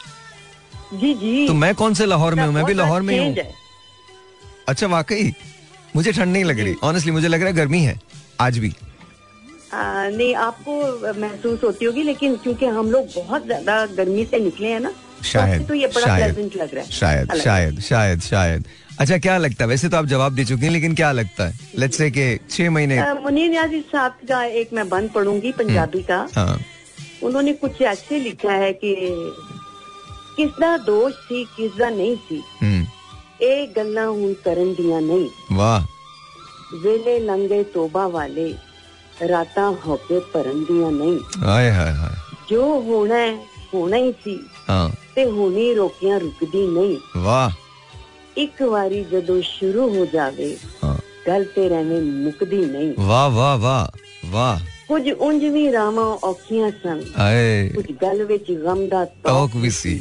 जी 0.95 1.15
जी। 1.15 1.47
तो 1.47 1.55
मैं 1.55 1.75
कौन 1.75 1.95
से 1.95 2.07
लाहौर 2.07 2.35
में 2.35 2.45
हूँ? 2.45 2.55
मैं 2.55 2.65
भी 2.65 2.75
लाहौर 2.75 3.03
में 3.03 3.19
हूँ 3.19 3.37
अच्छा 4.69 4.87
वाकई? 4.87 5.35
मुझे 5.97 6.13
ठंड 6.13 6.33
नहीं 6.33 6.45
लग 6.45 6.61
रही। 6.61 6.75
ऑनेस्टली 6.83 7.13
मुझे 7.13 7.29
लग 7.29 7.41
रहा 7.41 7.49
है 7.49 7.57
गर्मी 7.57 7.81
है। 7.81 8.01
आज 8.41 8.59
भी। 8.59 8.73
नहीं 9.74 10.34
आपको 10.36 10.74
महसूस 11.20 11.64
होती 11.64 11.86
होगी 11.86 12.04
लेकिन 12.04 12.36
क्योंकि 12.44 12.66
हम 12.78 12.92
लोग 12.92 13.08
बहुत 13.16 13.46
ज्यादा 13.48 13.86
गर्मी 13.98 14.26
से 14.26 14.40
निकले 14.40 14.68
हैं 14.68 14.80
ना 14.80 14.90
तो 14.90 15.24
शायद 15.24 15.54
आपको 15.54 15.68
तो 15.68 15.74
ये 15.74 15.88
बड़ा 15.88 16.06
शायद 16.06 16.34
प्लेजेंट 16.34 16.56
लग 16.56 16.74
रहा 16.76 16.84
है 16.84 16.92
शायद 16.92 17.32
अलग। 17.32 17.44
शायद 17.44 17.80
शायद 17.82 18.22
शायद 18.22 18.66
अच्छा 19.00 19.18
क्या 19.18 19.38
लगता 19.38 19.64
है 19.64 19.70
वैसे 19.70 19.90
तो 19.90 19.98
आप 19.98 20.06
जवाब 20.06 20.36
दे 20.36 20.46
चुके 20.46 20.66
हैं 20.66 20.72
लेकिन 20.74 20.96
क्या 20.96 21.12
लगता 21.12 21.48
है 21.48 21.60
लेट्स 21.76 21.98
से 21.98 22.10
कि 22.12 22.28
छह 22.50 22.70
महीने 22.70 22.98
आ, 22.98 23.14
मुनीर 23.14 23.50
न्याजी 23.52 23.80
साहब 23.92 24.18
का 24.30 24.44
एक 24.62 24.74
मैं 24.74 24.88
बंद 24.90 25.10
पढ़ूंगी 25.10 25.52
पंजाबी 25.52 26.04
का 26.04 26.28
हाँ 26.36 26.60
उन्होंने 27.24 27.54
कुछ 27.64 27.82
ऐसे 27.92 28.20
लिखा 28.20 28.54
है 28.56 28.72
कि 28.74 28.96
किसदा 30.38 30.78
दोष 30.86 31.14
सी 31.28 31.44
किसदा 31.58 31.90
नहीं 31.90 32.16
सी 32.28 32.44
हम्म 32.62 32.86
ਇਹ 33.42 33.68
ਗੱਲਾਂ 33.68 34.06
ਹੁਣ 34.10 34.34
ਕਰਨ 34.46 34.74
ਦੀਆਂ 34.74 35.02
ਨਹੀਂ 35.02 35.28
वाह 35.56 35.84
ਵੇਲੇ 36.84 37.20
ਲੰਗੇ 37.20 37.64
ਤੋਬਾ 37.74 38.08
ਵਾਲੇ 38.08 38.46
ਰਾਤਾਂ 39.21 39.71
ਹੋਕੇ 39.87 40.21
ਭਰਨ 40.33 40.65
ਦੀਆਂ 40.65 40.91
ਨਹੀਂ 40.93 41.19
ਹਾਏ 41.45 41.71
ਹਾਏ 41.71 41.93
ਹਾਏ 41.93 42.17
ਜੋ 42.51 42.63
ਹੋਣਾ 42.83 43.15
ਹੈ 43.15 43.35
ਹੋਣਾ 43.75 43.97
ਹੀ 43.97 44.13
ਸੀ 44.25 44.39
ਹਾਂ 44.71 44.89
ਤੇ 45.15 45.25
ਹੋਣੀ 45.25 45.73
ਰੋਕਿਆਂ 45.75 46.19
ਰੁਕਦੀ 46.21 46.67
ਨਹੀਂ 46.67 46.97
ਵਾਹ 47.17 47.51
ਇੱਕ 48.37 48.63
ਵਾਰੀ 48.63 49.03
ਜਦੋਂ 49.05 49.41
ਸ਼ੁਰੂ 49.43 49.89
ਹੋ 49.89 50.05
ਜਾਵੇ 50.05 50.57
ਹਾਂ 50.85 50.97
ਗੱਲ 51.27 51.45
ਤੇ 51.45 51.69
ਰਹਿਵੇਂ 51.69 52.01
ਮੁਕਦੀ 52.03 52.65
ਨਹੀਂ 52.67 52.93
ਵਾਹ 52.99 53.29
ਵਾਹ 53.31 53.57
ਵਾਹ 53.59 53.87
ਵਾਹ 54.31 54.61
ਕੁਝ 54.89 55.11
ਉਂਝ 55.11 55.45
ਵੀ 55.45 55.71
ਰਾਵਾਂ 55.73 56.05
ਔਖੀਆਂ 56.25 56.71
ਸਨ 56.83 57.03
ਹਾਏ 57.19 57.69
ਕੁਝ 57.69 57.85
ਗੱਲ 58.03 58.25
ਵਿੱਚ 58.25 58.51
ਗਮ 58.65 58.87
ਦਾ 58.89 59.05
ਤੌਕ 59.25 59.57
ਵੀ 59.57 59.71
ਸੀ 59.71 59.99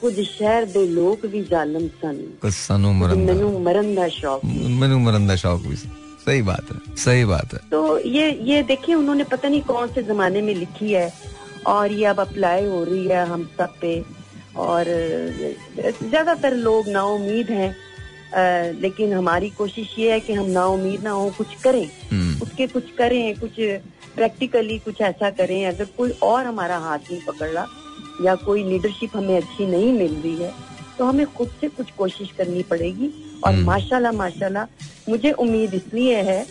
ਕੁਝ 0.00 0.14
ਸ਼ਹਿਰ 0.20 0.64
ਦੇ 0.64 0.86
ਲੋਕ 0.88 1.24
ਵੀ 1.26 1.40
ਜ਼ਾਲਮ 1.44 1.88
ਸਨ 2.02 2.22
ਕੁਝ 2.42 2.52
ਸਾਨੂੰ 2.54 2.94
ਮਰਨ 2.96 3.26
ਦਾ 3.26 3.32
ਮੈਨੂੰ 3.32 3.60
ਮਰਨ 3.62 3.94
ਦਾ 3.94 4.08
ਸ਼ੌਕ 4.08 4.44
ਮੈਨੂੰ 4.44 5.00
ਮਰਨ 5.02 5.26
ਦਾ 5.26 5.36
ਸ਼ੌਕ 5.36 5.66
ਵੀ 5.66 5.76
ਸੀ 5.76 5.88
सही 6.28 6.42
बात 6.42 6.70
है 6.72 6.94
सही 7.04 7.24
बात 7.24 7.52
है। 7.54 7.60
तो 7.70 7.80
ये 8.10 8.30
ये 8.44 8.62
देखिए 8.70 8.94
उन्होंने 8.94 9.24
पता 9.24 9.48
नहीं 9.48 9.62
कौन 9.64 9.88
से 9.94 10.02
जमाने 10.04 10.42
में 10.42 10.54
लिखी 10.54 10.92
है 10.92 11.12
और 11.66 11.92
ये 11.92 12.04
अब 12.06 12.20
अप्लाई 12.20 12.64
हो 12.66 12.82
रही 12.84 13.06
है 13.08 13.26
हम 13.26 13.48
सब 13.58 13.74
पे। 13.80 13.92
और 14.58 14.84
ज़्यादातर 16.02 16.54
लोग 16.56 16.88
नाउमीद 16.88 17.50
हैं 17.50 17.70
अ, 17.70 18.40
लेकिन 18.80 19.12
हमारी 19.12 19.48
कोशिश 19.58 19.94
ये 19.98 20.10
है 20.12 20.18
कि 20.20 20.32
हम 20.32 20.46
नाउमीद 20.50 21.04
ना 21.04 21.10
हो 21.10 21.28
कुछ 21.36 21.54
करें। 21.62 21.86
हम्म। 22.10 22.42
उसके 22.42 22.66
कुछ 22.66 22.90
करें 22.98 23.38
कुछ 23.38 23.60
प्रैक्टिकली 24.16 24.78
कुछ 24.78 25.00
ऐसा 25.00 25.30
करें। 25.38 25.66
अगर 25.66 25.84
कोई 25.96 26.10
और 26.22 26.46
हमारा 26.46 26.76
हाथ 26.78 26.98
नहीं 27.10 27.20
पकड़ 27.26 27.48
रहा 27.48 27.66
या 28.24 28.34
कोई 28.44 28.64
लीडरशिप 28.64 29.16
हमें 29.16 29.36
अच्छी 29.36 29.66
नहीं 29.66 29.92
मिल 29.92 30.14
रही 30.14 30.36
है 30.42 30.52
तो 30.98 31.04
हमें 31.04 31.24
खुद 31.34 31.48
से 31.60 31.68
कुछ 31.68 31.90
कोशिश 31.98 32.32
करनी 32.38 32.62
पड़ेगी। 32.70 33.10
और 33.44 33.52
हम्म। 33.52 33.64
माशाल्लाह 33.66 34.12
माशाल्लाह 34.12 34.64
मुझे 35.08 35.32
उम्मीद 35.44 35.74
इसलिए 35.74 36.16
है 36.22 36.44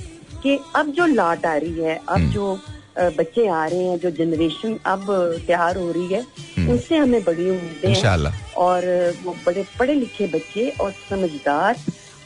कि 0.43 0.57
अब 0.75 0.91
जो 0.91 1.05
लाट 1.05 1.45
आ 1.45 1.55
रही 1.55 1.83
है 1.83 1.95
अब 2.09 2.17
हम्म। 2.17 2.31
जो 2.31 2.59
बच्चे 2.97 3.47
आ 3.47 3.65
रहे 3.67 3.83
हैं 3.83 3.97
जो 3.99 4.09
जनरेशन 4.11 4.77
अब 4.85 5.05
तैयार 5.47 5.77
हो 5.77 5.91
रही 5.91 6.13
है 6.13 6.21
उससे 6.21 6.71
उनसे 6.71 6.97
हमें 6.97 7.23
बड़ी 7.23 7.49
उम्मीदें 7.49 7.89
हैं 7.89 8.53
और 8.57 8.85
वो 9.23 9.35
बड़े 9.45 9.65
पढ़े 9.79 9.93
लिखे 9.93 10.27
बच्चे 10.27 10.69
और 10.81 10.91
समझदार 11.09 11.75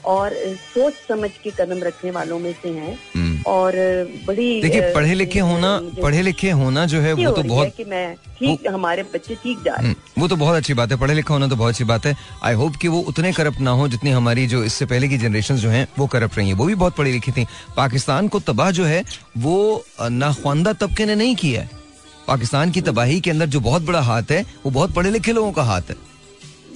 और 0.06 0.34
सोच 0.74 0.94
समझ 1.10 1.30
के 1.44 1.52
कदम 1.52 1.84
रखने 1.84 2.12
वालों 2.12 2.39
में 2.39 2.54
से 2.63 2.70
हैं। 2.70 3.00
हम्म। 3.15 3.31
और 3.48 3.74
बड़ी 4.28 4.62
देखिए 4.62 4.94
पढ़े 4.94 5.14
लिखे 5.14 5.40
होना 5.40 5.80
पढ़े 6.02 6.22
लिखे 6.22 6.50
होना 6.52 6.86
जो 6.86 7.00
है 7.02 7.14
वो 7.14 7.32
तो 7.32 7.44
बहुत 7.44 7.74
कि 7.78 7.84
मैं 7.84 8.16
ठीक 8.40 8.68
हमारे 8.68 9.04
बच्चे 9.04 9.36
ठीक 9.36 9.64
जा 9.64 9.72
रहे 9.72 9.88
हैं। 9.88 9.96
हम्म, 9.96 10.22
वो 10.22 10.28
तो 10.28 10.36
बहुत 10.36 10.56
अच्छी 10.56 10.74
बात 10.74 10.92
है 10.92 10.98
पढ़े 10.98 11.14
लिखा 11.14 11.34
होना 11.34 11.48
तो 11.48 11.56
बहुत 11.56 11.74
अच्छी 11.74 11.84
बात 11.84 12.06
है। 12.06 12.16
आई 12.44 12.54
होप 12.54 12.76
कि 12.76 12.88
वो 12.88 13.00
उतने 13.10 13.32
करप्ट 13.34 13.60
ना 13.60 13.72
हो 13.72 13.88
जितनी 13.88 14.12
हमारी 14.12 14.46
जो 14.48 14.64
इससे 14.64 14.86
पहले 14.86 15.08
की 15.08 15.18
जनरेशन 15.18 15.56
जो 15.56 15.70
हैं 15.70 15.88
वो 16.00 16.08
करप्ट 16.08 16.38
रही 16.38 16.48
हैं। 16.48 16.56
वो 16.56 16.66
भी 16.66 16.76
बहुत 16.76 16.96
पढ़ी 16.96 17.12
लिखी 17.12 17.32
थी। 17.32 17.46
पाकिस्तान 17.78 18.28
को 18.28 18.40
तबाह 18.42 18.72
जो 18.72 18.86
है 18.86 19.04
वो 19.38 19.86
नाख्वानदा 20.02 20.74
तबके 20.76 21.06
ने 21.06 21.16
नहीं 21.16 21.36
किया 21.36 21.62
है। 21.62 21.70
पाकिस्तान 22.28 22.72
की 22.72 22.82
तबाही 22.82 23.20
के 23.22 23.32
अंदर 23.32 23.46
जो 23.46 23.60
बहुत 23.62 23.82
बड़ा 23.82 24.02
हाथ 24.02 24.32
है 24.32 24.46
वो 24.66 24.72
बहुत 24.72 24.94
पढ़े 24.94 25.10
लिखे 25.10 25.32
लोगों 25.32 25.52
का 25.52 25.64
हाथ 25.64 25.90
है। 25.90 26.11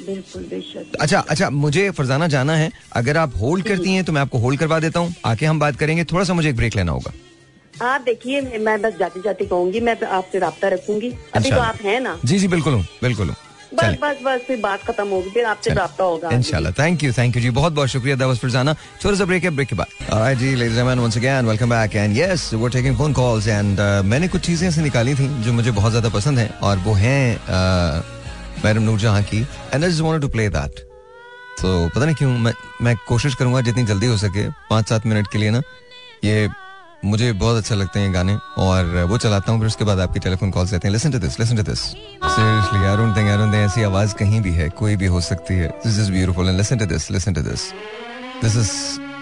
बिल्कुल 0.05 0.43
बेशक। 0.43 0.95
अच्छा 1.01 1.19
अच्छा 1.29 1.49
मुझे 1.49 1.89
फरजाना 1.91 2.27
जाना 2.27 2.55
है। 2.55 2.71
अगर 2.93 3.17
आप 3.17 3.33
होल्ड 3.41 3.67
करती 3.67 3.93
हैं 3.93 4.03
तो 4.03 4.11
मैं 4.11 4.21
आपको 4.21 4.37
होल्ड 4.37 4.59
करवा 4.59 4.79
देता 4.79 4.99
हूँ। 4.99 5.13
आके 5.25 5.45
हम 5.45 5.59
बात 5.59 5.75
करेंगे। 5.75 6.03
थोड़ा 6.03 6.23
सा 6.23 6.33
मुझे 6.33 6.49
एक 6.49 6.55
ब्रेक 6.55 6.75
लेना 6.75 6.91
होगा। 6.91 7.13
आप 7.85 8.01
देखिए 8.01 8.41
मैं- 8.59 8.81
बस 8.81 8.93
जाते 8.99 9.21
जाते 9.21 9.45
कहूँगी 9.45 9.79
मैं 9.79 9.97
आपसे 10.03 10.39
रब्ता 10.39 10.67
रखूँगी। 10.67 11.13
अभी 11.35 11.51
तो 11.51 11.59
आप 11.61 11.81
हैं 11.83 11.99
ना? 12.01 12.19
जी 12.25 12.39
जी 12.39 12.47
बिल्कुल 12.47 12.73
हूँ 12.73 12.85
बिल्कुल 13.01 13.27
हूँ। 13.27 13.35
बस 13.73 13.95
बस 14.01 14.17
बस 14.23 14.41
फिर 14.47 14.59
बात 14.59 14.83
खत्म 14.83 15.07
होगी 15.07 15.29
फिर 15.29 15.45
आपसे 15.45 15.71
होगा। 16.03 16.29
इंशाल्लाह। 16.29 16.71
थैंक 16.71 17.03
यू 17.03 17.11
थैंक 17.13 17.35
यू 17.35 17.41
जी 17.41 17.49
बहुत 17.49 17.73
बहुत 17.73 17.89
शुक्रिया 17.89 18.15
फरजाना। 18.33 18.73
सा 19.15 19.25
ब्रेक 19.25 19.43
है 19.43 19.49
ब्रेक 19.49 19.67
के 19.67 19.75
बाद। 19.75 20.11
Alright 20.13 20.37
ji 20.37 20.53
ladies 20.55 20.79
and 20.79 20.99
once 20.99 21.17
again 21.17 21.45
welcome 21.45 21.69
back 21.69 21.95
and 21.95 22.17
yes 22.17 22.53
we 22.53 22.63
are 22.63 22.69
taking 22.69 22.97
phone 22.97 23.13
calls 23.13 23.47
and 23.47 23.79
मैंने 24.05 24.27
कुछ 24.27 24.41
चीज़ें 24.41 24.67
ऐसे 24.67 24.81
निकाली 24.81 25.15
थी 25.15 25.27
जो 25.43 25.53
मुझे 25.53 25.71
बहुत 25.71 25.91
ज़्यादा 25.91 26.09
पसंद 26.09 26.39
है 26.39 26.49
और 26.63 26.77
वो 26.77 26.93
हैं 26.93 28.14
मैडम 28.65 28.83
नूरजहां 28.83 29.23
की 29.23 29.39
and 29.73 29.83
I 29.83 30.01
wanted 30.01 30.21
to 30.21 30.27
play 30.35 30.49
that 30.49 30.79
तो 31.57 31.89
पता 31.89 32.05
नहीं 32.05 32.15
क्यों, 32.15 32.37
मैं 32.37 32.53
मैं 32.81 32.95
कोशिश 33.07 33.35
करूँगा 33.35 33.61
जितनी 33.61 33.83
जल्दी 33.85 34.07
हो 34.07 34.17
सके 34.17 34.47
पाँच 34.69 34.89
सात 34.89 35.05
मिनट 35.05 35.27
के 35.31 35.37
लिए 35.37 35.49
ना, 35.49 35.61
ये 36.23 36.47
मुझे 37.05 37.31
बहुत 37.33 37.57
अच्छा 37.57 37.75
लगते 37.75 37.99
हैं 37.99 38.13
गाने, 38.13 38.35
और 38.57 39.05
वो 39.09 39.17
चलाता 39.17 39.51
हूँ, 39.51 39.59
फिर 39.59 39.67
उसके 39.67 39.83
बाद 39.85 39.99
आपकी 39.99 40.19
टेलीफोन 40.19 40.51
कॉल्स 40.51 40.73
आते 40.73 40.87
हैं। 40.87 40.91
Listen 40.93 41.11
to 41.11 41.19
this 41.19 41.39
listen 41.39 41.57
to 41.57 41.63
this 41.63 41.79
seriously 41.79 43.57
ऐसी 43.57 43.83
आवाज़ 43.83 44.13
कहीं 44.15 44.41
भी 44.41 44.51
है, 44.53 44.69
कोई 44.71 44.95
भी 44.95 45.05
हो 45.05 45.21
सकती 45.21 45.53
है। 45.53 45.67
This 45.83 45.99
is 45.99 46.11
beautiful 46.11 46.49
and 46.49 46.57
listen 46.57 46.77
to 46.77 46.85
this 46.85 47.09
listen 47.11 47.33
to 47.33 47.41
this 47.41 47.69
this 48.41 48.55
is 48.57 48.71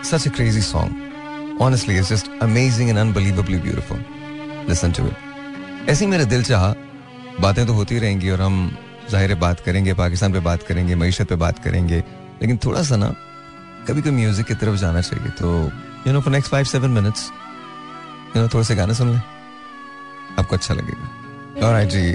such 0.09 0.27
crazy 0.35 0.61
song 0.61 1.61
honestly 1.61 1.97
it's 1.97 2.09
just 2.09 2.29
amazing 2.41 2.89
and 2.89 2.97
unbelievably 2.99 3.57
beautiful 3.59 4.05
listen 4.69 4.91
to 4.91 5.07
it 5.07 6.01
मेरा 6.03 6.23
दिल 6.25 6.43
चाहा, 6.43 6.73
बातें 7.41 7.65
तो 7.67 7.73
होती 7.73 7.99
रहेंगी, 7.99 8.29
और 8.29 8.41
हम 8.41 8.55
ज़ाहिर 9.09 9.35
बात 9.37 9.59
करेंगे, 9.59 9.93
पाकिस्तान 9.93 10.33
पे 10.33 10.39
बात 10.41 10.63
करेंगे, 10.63 10.95
मीशत 10.95 11.29
पे 11.29 11.35
बात 11.37 11.63
करेंगे, 11.63 11.97
लेकिन 12.41 12.57
थोड़ा 12.65 12.83
सा 12.83 12.95
ना 12.95 13.13
कभी 13.87 14.01
कभी 14.01 14.11
म्यूज़िक 14.11 14.45
की 14.47 14.53
तरफ़ 14.55 14.75
जाना 14.77 15.01
चाहिए 15.01 15.29
तो 15.39 15.49
you 16.07 16.13
know 16.13 16.21
for 16.21 16.33
next 16.33 16.51
five 16.51 16.65
seven 16.65 16.89
minutes 16.91 17.29
you 18.35 18.41
know 18.41 18.47
थोड़े 18.53 18.63
से 18.65 18.75
गाने 18.75 18.93
सुन 18.93 19.11
लें। 19.11 19.21
आपको 20.39 20.55
अच्छा 20.55 20.73
लगेगा। 20.73 21.67
और 21.67 21.83
जी 21.85 22.09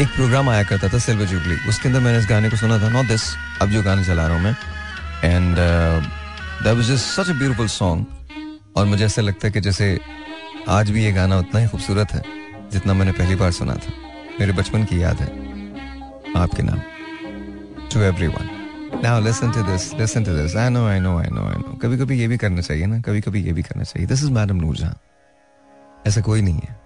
एक 0.00 0.08
प्रोग्राम 0.08 0.48
आया 0.50 0.62
करता 0.64 0.88
था, 0.88 0.98
सिल्वर 0.98 1.26
जुबली। 1.26 1.56
उसके 1.68 1.88
अंदर 1.88 2.00
मैंने 2.00 2.18
इस 2.18 2.26
गाने 2.28 2.50
को 2.50 2.56
सुना 2.56 2.78
था 2.82 2.88
नॉट 2.90 3.06
दिस 3.06 3.22
अब 3.62 3.70
जो 3.70 3.82
गाने 3.82 4.04
चला 4.04 4.26
रहा 4.26 4.36
हूँ 4.36 4.44
मैं। 4.44 4.56
And 5.24 5.56
that 5.56 6.74
was 6.74 6.84
just 6.86 7.04
such 7.06 7.30
a 7.30 7.32
beautiful 7.32 7.66
song 7.68 8.06
और 8.76 8.86
मुझे 8.86 9.04
ऐसा 9.04 9.22
लगता 9.22 9.46
है 9.46 9.52
कि 9.52 9.60
जैसे 9.60 9.98
आज 10.70 10.90
भी 10.90 11.04
ये 11.04 11.12
गाना 11.12 11.38
उतना 11.38 11.60
ही 11.60 11.68
खूबसूरत 11.68 12.12
है, 12.12 12.22
जितना 12.72 12.94
मैंने 12.94 13.12
पहली 13.12 13.34
बार 13.34 13.50
सुना 13.52 13.74
था। 13.74 13.92
मेरे 14.40 14.52
बचपन 14.52 14.84
की 14.84 15.02
याद 15.02 15.20
है। 15.20 15.51
आपके 16.36 16.62
नाम? 16.62 16.78
To 17.94 18.00
everyone 18.26 18.58
Now 18.92 19.18
listen 19.20 19.46
to 19.46 19.58
this, 19.58 19.82
listen 19.82 20.20
to 20.20 20.30
this. 20.30 20.50
I 20.50 20.68
know, 20.68 20.84
I 20.86 21.00
know, 21.00 21.22
I 21.22 21.32
know, 21.32 21.56
I 21.56 21.64
know. 21.64 21.82
कभी 21.82 21.98
कभी 21.98 22.20
ये 22.20 22.28
भी 22.28 22.36
करना 22.36 22.60
चाहिए 22.60 22.86
ना 22.86 23.00
कभी 23.00 23.20
कभी 23.20 23.42
ये 23.42 23.52
भी 23.52 23.62
करना 23.62 23.82
चाहिए। 23.82 24.06
दिस 24.06 24.22
इज़ 24.22 24.30
मैडम 24.30 24.56
नूरजहां 24.56 24.92
ऐसा 26.06 26.20
कोई 26.20 26.42
नहीं 26.42 26.54
है। 26.54 26.80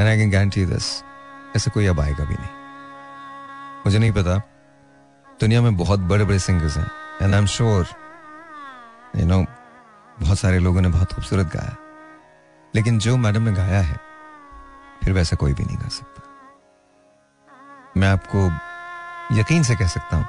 And 0.00 0.08
I 0.08 0.16
can 0.16 0.30
guarantee 0.30 0.66
this 0.66 1.02
ऐसा 1.56 1.70
कोई 1.70 1.86
अब 1.86 2.00
आएगा 2.00 2.24
भी 2.24 2.34
नहीं। 2.34 2.48
मुझे 3.78 3.98
नहीं 3.98 4.12
पता। 4.12 4.38
दुनिया 5.40 5.62
में 5.62 5.76
बहुत 5.76 6.00
बड़े 6.00 6.24
बड़े 6.24 6.38
सिंगर्स 6.38 6.76
हैं। 6.76 6.90
And 7.22 7.34
I 7.34 7.40
am 7.40 7.46
sure 7.46 7.86
you 9.16 9.26
know 9.26 9.46
बहुत 10.20 10.38
सारे 10.38 10.58
लोगों 10.58 10.80
ने 10.80 10.88
बहुत 10.88 11.12
खूबसूरत 11.12 11.46
गाया। 11.46 11.76
लेकिन 12.74 12.98
जो 12.98 13.16
मैडम 13.16 13.42
ने 13.42 13.52
गाया 13.52 13.80
है 13.80 14.00
फिर 15.04 15.12
वैसा 15.12 15.36
कोई 15.36 15.52
भी 15.52 15.64
नहीं 15.64 15.76
गा 15.76 15.88
सकता। 15.88 16.15
मैं 17.96 18.08
आपको 18.08 18.40
यकीन 19.36 19.62
से 19.62 19.74
कह 19.76 19.86
सकता 19.88 20.16
हूँ 20.16 20.26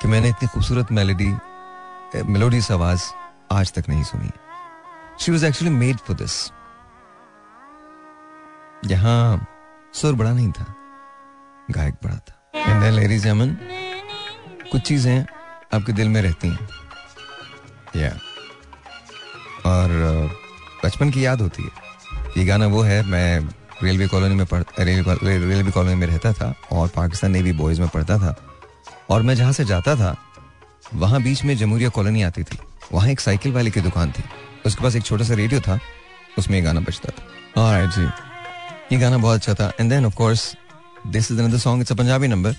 कि 0.00 0.08
मैंने 0.08 0.28
इतनी 0.28 0.48
खूबसूरत 0.48 0.92
मेलोडी 0.92 1.32
मेलोडियस 2.26 2.70
आवाज़ 2.72 3.02
आज 3.52 3.72
तक 3.72 3.88
नहीं 3.88 4.02
सुनी। 4.04 4.30
She 5.20 5.32
was 5.32 5.46
actually 5.46 5.74
made 5.74 5.96
for 5.96 6.16
this 6.16 6.34
यहाँ 8.86 9.46
सुर 9.94 10.14
बड़ा 10.14 10.32
नहीं 10.32 10.52
था, 10.52 10.66
गायक 11.70 11.94
बड़ा 12.04 12.16
था। 12.16 12.60
एंड 12.60 12.84
लेडीज़ 12.94 13.24
जमन 13.24 13.56
कुछ 14.72 14.82
चीज़ें 14.82 15.20
आपके 15.74 15.92
दिल 15.92 16.08
में 16.08 16.20
रहती 16.22 16.48
हैं। 16.48 16.68
या 17.96 18.10
और 19.66 19.88
बचपन 20.84 21.10
की 21.10 21.24
याद 21.24 21.40
होती 21.40 21.62
है। 21.62 21.70
ये 22.38 22.44
गाना 22.46 22.66
वो 22.66 22.82
है, 22.82 23.02
मैं 23.02 23.48
रेलवे 23.82 24.06
कॉलोनी 24.06 24.34
में 24.34 24.46
पढ़, 24.46 24.62
रेलवे 24.78 25.70
कॉलोनी 25.70 25.94
में 25.94 26.06
रहता 26.06 26.32
था 26.32 26.54
और 26.72 26.88
पाकिस्तान 26.88 27.30
नेवी 27.30 27.52
बॉयज़ 27.52 27.80
में 27.80 27.88
पढ़ता 27.88 28.18
था। 28.18 28.34
और 29.10 29.22
मैं 29.22 29.34
जहाँ 29.34 29.52
से 29.52 29.64
जाता 29.64 29.96
था, 29.96 30.16
वहाँ 30.94 31.22
बीच 31.22 31.44
में 31.44 31.56
जमूरिया 31.56 31.88
कॉलोनी 31.88 32.22
आती 32.22 32.42
थी। 32.42 32.58
वहाँ 32.92 33.08
एक 33.08 33.20
साइकिल 33.20 33.52
वाले 33.52 33.70
की 33.70 33.80
दुकान 33.80 34.12
थी। 34.12 34.22
उसके 34.66 34.82
पास 34.84 34.96
एक 34.96 35.02
छोटा 35.02 35.24
सा 35.24 35.34
रेडियो 35.34 35.60
था, 35.60 35.78
उसमें 36.38 36.58
ये 36.58 36.64
गाना 36.64 36.80
बजता 36.80 37.10
था। 37.10 37.62
और 37.62 37.86
जी। 37.86 38.04
ये 38.94 38.98
गाना 38.98 39.18
बहुत 39.18 39.38
अच्छा 39.38 39.54
था। 39.54 39.72
And 39.80 39.90
then 39.90 40.06
of 40.06 40.14
course 40.14 40.56
this 41.06 41.30
is 41.32 41.40
another 41.40 41.58
song 41.58 41.80
it's 41.80 41.92
a 41.92 41.94
Punjabi 41.94 42.28
number 42.28 42.54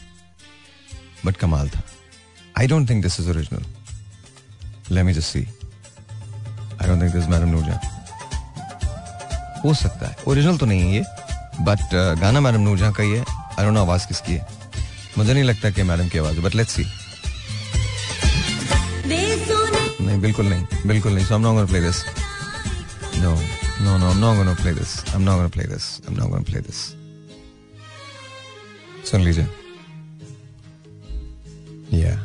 but 1.26 1.38
कमाल 1.38 1.70
था। 1.70 1.82
I 2.60 2.68
don't 2.68 2.90
think 2.90 3.04
this 3.04 3.20
is 3.20 3.30
original 3.30 3.66
let 4.96 5.06
me 5.06 5.14
just 5.14 5.28
see 5.28 5.40
I 5.42 6.88
don't 6.88 7.02
think 7.02 7.14
this 7.16 7.26
madam 7.26 7.50
Noor Jehan 7.50 8.01
हो 9.64 9.74
सकता 9.74 10.08
है। 10.08 10.16
ओरिजिनल 10.28 10.58
तो 10.58 10.66
नहीं 10.66 10.82
है 10.82 10.96
ये 10.96 11.04
but 11.62 11.80
uh, 11.80 12.22
गाना 12.22 12.40
मैडम 12.40 12.62
नूरजहां 12.62 12.94
का 12.94 13.04
ही 13.04 13.12
है 13.12 13.20
आई 13.20 13.64
डोंट 13.66 13.74
नो 13.74 13.82
आवाज़ 13.82 14.08
किसकी 14.08 14.34
है। 14.34 14.48
मुझे 15.18 15.34
नहीं 15.34 15.44
लगता 15.44 15.70
कि 15.70 15.84
मैडम 15.84 16.08
की 16.10 16.18
आवाज़ 16.18 16.40
बट 16.42 16.56
लेट्स 16.56 16.74
सी 16.74 16.86
नहीं 20.02 20.20
बिल्कुल 20.22 20.46
नहीं 20.46 20.88
बिल्कुल 20.88 21.14
नहीं। 21.14 21.26
So 21.26 21.34
I 21.34 21.40
am 21.40 21.48
not 21.48 21.70
play 21.70 21.82
this 21.82 22.04
no 23.18 23.36
no 23.82 23.98
no 23.98 24.08
I 24.08 24.14
am 24.14 24.20
not 24.20 24.36
gonna 24.38 24.54
play 24.62 24.74
this 24.74 24.98
I 25.10 25.16
am 25.16 25.22
not 25.22 25.36
gonna 25.38 25.48
play 25.56 25.64
this 25.68 25.86
I 26.00 26.14
am 26.14 26.20
not 26.20 26.30
gonna 26.30 26.44
play 26.50 26.60
this 26.62 26.80
सुन 29.12 29.22
लीजिए। 29.22 29.48
या 31.94 32.16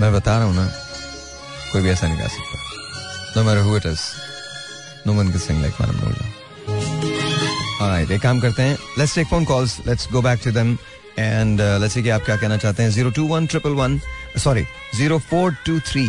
मैं 0.00 0.12
बता 0.12 0.36
रहा 0.38 0.46
हूँ 0.46 0.54
ना 0.56 0.66
कोई 1.72 1.82
भी 1.82 1.90
ऐसा 1.90 2.06
नहीं 2.08 2.18
गा 2.18 2.28
सकता। 2.28 2.56
No 3.36 3.44
matter 3.44 3.62
who 3.62 3.76
it 3.76 3.86
is 3.86 4.00
no 5.06 5.12
one 5.12 5.28
can 5.28 5.38
sing 5.40 5.60
like 5.62 5.80
madam 5.80 5.96
Noor Jehan 6.04 6.34
Alright, 7.76 8.10
एक 8.12 8.20
काम 8.22 8.40
करते 8.40 8.62
हैं। 8.62 8.76
Let's 8.98 9.14
take 9.14 9.26
phone 9.28 9.44
calls 9.44 9.78
let's 9.86 10.08
go 10.12 10.20
back 10.22 10.40
to 10.44 10.50
them 10.52 10.76
and 11.18 11.60
let's 11.60 11.94
see 11.94 12.02
कि 12.02 12.08
आप 12.10 12.22
क्या 12.24 12.36
कहना 12.36 12.56
चाहते 12.56 12.82
हैं। 12.82 12.90
Zero 12.90 13.10
two 13.16 13.26
one 13.28 13.46
triple 13.46 13.70
one 13.80 14.00
sorry 14.44 14.64
zero 14.96 15.18
four 15.30 15.56
two 15.66 15.78
three 15.88 16.06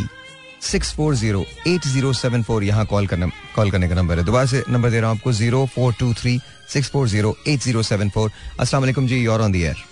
six 0.62 0.94
four 0.96 1.16
zero 1.16 1.46
eight 1.68 1.86
zero 1.88 2.14
seven 2.14 2.44
four 2.44 2.64
यहाँ 2.64 2.86
कॉल 2.86 3.08
करना 3.08 3.28
कॉल 3.56 3.72
करने 3.72 3.88
का 3.90 3.96
नंबर 3.96 4.18
है। 4.18 4.24
दोबारा 4.26 4.46
से 4.46 4.64
नंबर 4.70 4.90
दे 4.90 5.00
रहा 5.00 5.10
हूँ 5.10 5.18
आपको। 5.18 5.32
Zero 5.34 5.66
four 5.76 5.94
two 6.00 6.14
three 6.22 6.40
six 6.74 6.90
four 6.92 7.08
zero 7.08 7.36
eight 7.48 7.60
zero 7.64 7.84
seven 7.84 8.10
four 8.10 8.32
वालेकुम 8.74 9.08
जी 9.08 9.24
योर 9.24 9.42
ऑन 9.42 9.52
दी 9.52 9.62
एयर 9.64 9.86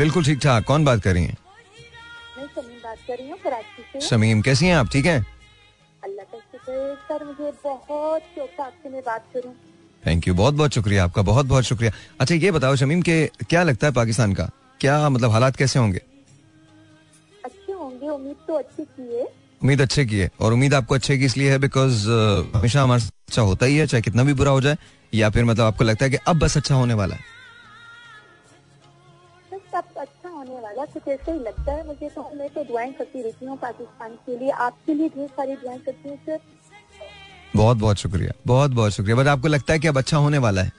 बिल्कुल 0.00 0.24
ठीक 0.24 0.38
ठाक। 0.42 0.64
कौन 0.64 0.84
बात 0.84 1.02
कर 1.02 1.12
रही 1.14 1.24
है? 1.24 1.36
मैं 2.36 2.46
शमीम 2.46 2.76
बात 2.84 2.98
कर 3.08 3.16
रही 3.16 3.28
हूँ 3.30 3.38
कराची 3.44 3.82
से। 3.92 4.00
शमीम 4.00 4.40
कैसी 4.42 4.66
हैं 4.66 4.74
आप? 4.74 4.88
ठीक 4.92 5.06
हैं? 5.06 5.18
अल्लाह 6.02 6.24
का 6.24 6.38
शुक्र 6.38 6.76
सर 7.08 7.24
मुझे 7.24 7.50
बहुत 7.64 8.22
शौक 8.36 8.50
था 8.58 8.64
आपसे 8.64 8.88
मैं 8.90 9.02
बात 9.06 9.24
करूँ। 9.34 9.52
थैंक 10.04 10.28
यू 10.28 10.34
बहुत 10.34 10.54
बहुत 10.54 10.74
शुक्रिया 10.74 11.04
आपका 11.04 11.22
बहुत 11.22 11.46
बहुत 11.46 11.64
शुक्रिया। 11.64 11.92
अच्छा 12.20 12.34
ये 12.34 12.50
बताओ 12.50 12.76
शमीम 12.76 13.02
के 13.02 13.16
क्या 13.50 13.62
लगता 13.62 13.86
है 13.86 13.92
पाकिस्तान 13.92 14.32
का? 14.34 14.48
क्या 14.80 15.08
मतलब 15.08 15.30
हालात 15.30 15.56
कैसे 15.56 15.78
होंगे? 15.78 16.00
अच्छे 17.44 17.72
होंगे 17.72 18.08
उम्मीद 18.08 18.36
तो 18.46 18.54
अच्छी 18.54 18.84
की 18.84 19.16
है। 19.16 19.24
उम्मीद 19.60 19.80
अच्छे 19.80 20.04
की 20.04 20.18
है 20.18 20.30
और 20.40 20.52
उम्मीद 20.52 20.74
आपको 20.74 20.94
अच्छे 20.94 21.18
की 21.18 21.24
इसलिए 21.24 21.50
है 21.50 21.58
बिकॉज़ 21.58 22.08
हमेशा 22.56 22.82
हमारा 22.82 23.02
अच्छा 23.28 23.42
होता 23.42 23.66
ही 23.66 23.76
है 23.76 23.86
चाहे 23.86 24.02
कितना 24.02 24.24
भी 24.24 24.34
बुरा 24.34 24.50
हो 24.50 24.60
जाए 24.60 24.76
या 25.14 25.30
फिर 25.30 25.44
मतलब 25.44 25.64
आपको 25.64 25.84
लगता 25.84 26.04
है 26.04 26.10
कि 26.10 26.16
अब 26.28 26.38
बस 26.38 26.56
अच्छा 26.56 26.74
होने 26.74 26.94
वाला 26.94 27.14
है। 27.14 27.38
वाला 30.80 30.92
कुछ 30.92 31.08
ऐसा 31.08 31.32
ही 31.32 31.38
लगता 31.38 31.72
है 31.72 31.86
मुझे? 31.86 32.08
तो 32.08 32.30
मैं 32.36 32.48
तो 32.48 32.64
दुआएँ 32.64 32.92
करती 32.92 33.22
रहती 33.22 33.46
हूँ 33.46 33.56
पाकिस्तान 33.58 34.14
के 34.26 34.38
लिए। 34.38 34.50
आपके 34.66 34.94
लिए 34.94 35.08
ढेर 35.08 35.28
सारी 35.28 35.54
दुआएँ 35.56 35.78
करती 35.78 36.08
हूँ 36.08 36.18
सर 36.26 36.38
बहुत 37.56 37.76
बहुत 37.76 37.96
शुक्रिया। 37.96 38.32
बहुत 38.46 38.70
बहुत 38.70 38.92
शुक्रिया। 38.92 39.16
बट 39.16 39.26
आपको 39.26 39.48
लगता 39.48 39.72
है 39.72 39.78
कि 39.78 39.88
अब 39.88 39.98
अच्छा 39.98 40.16
होने 40.16 40.38
वाला 40.38 40.62
है? 40.62 40.72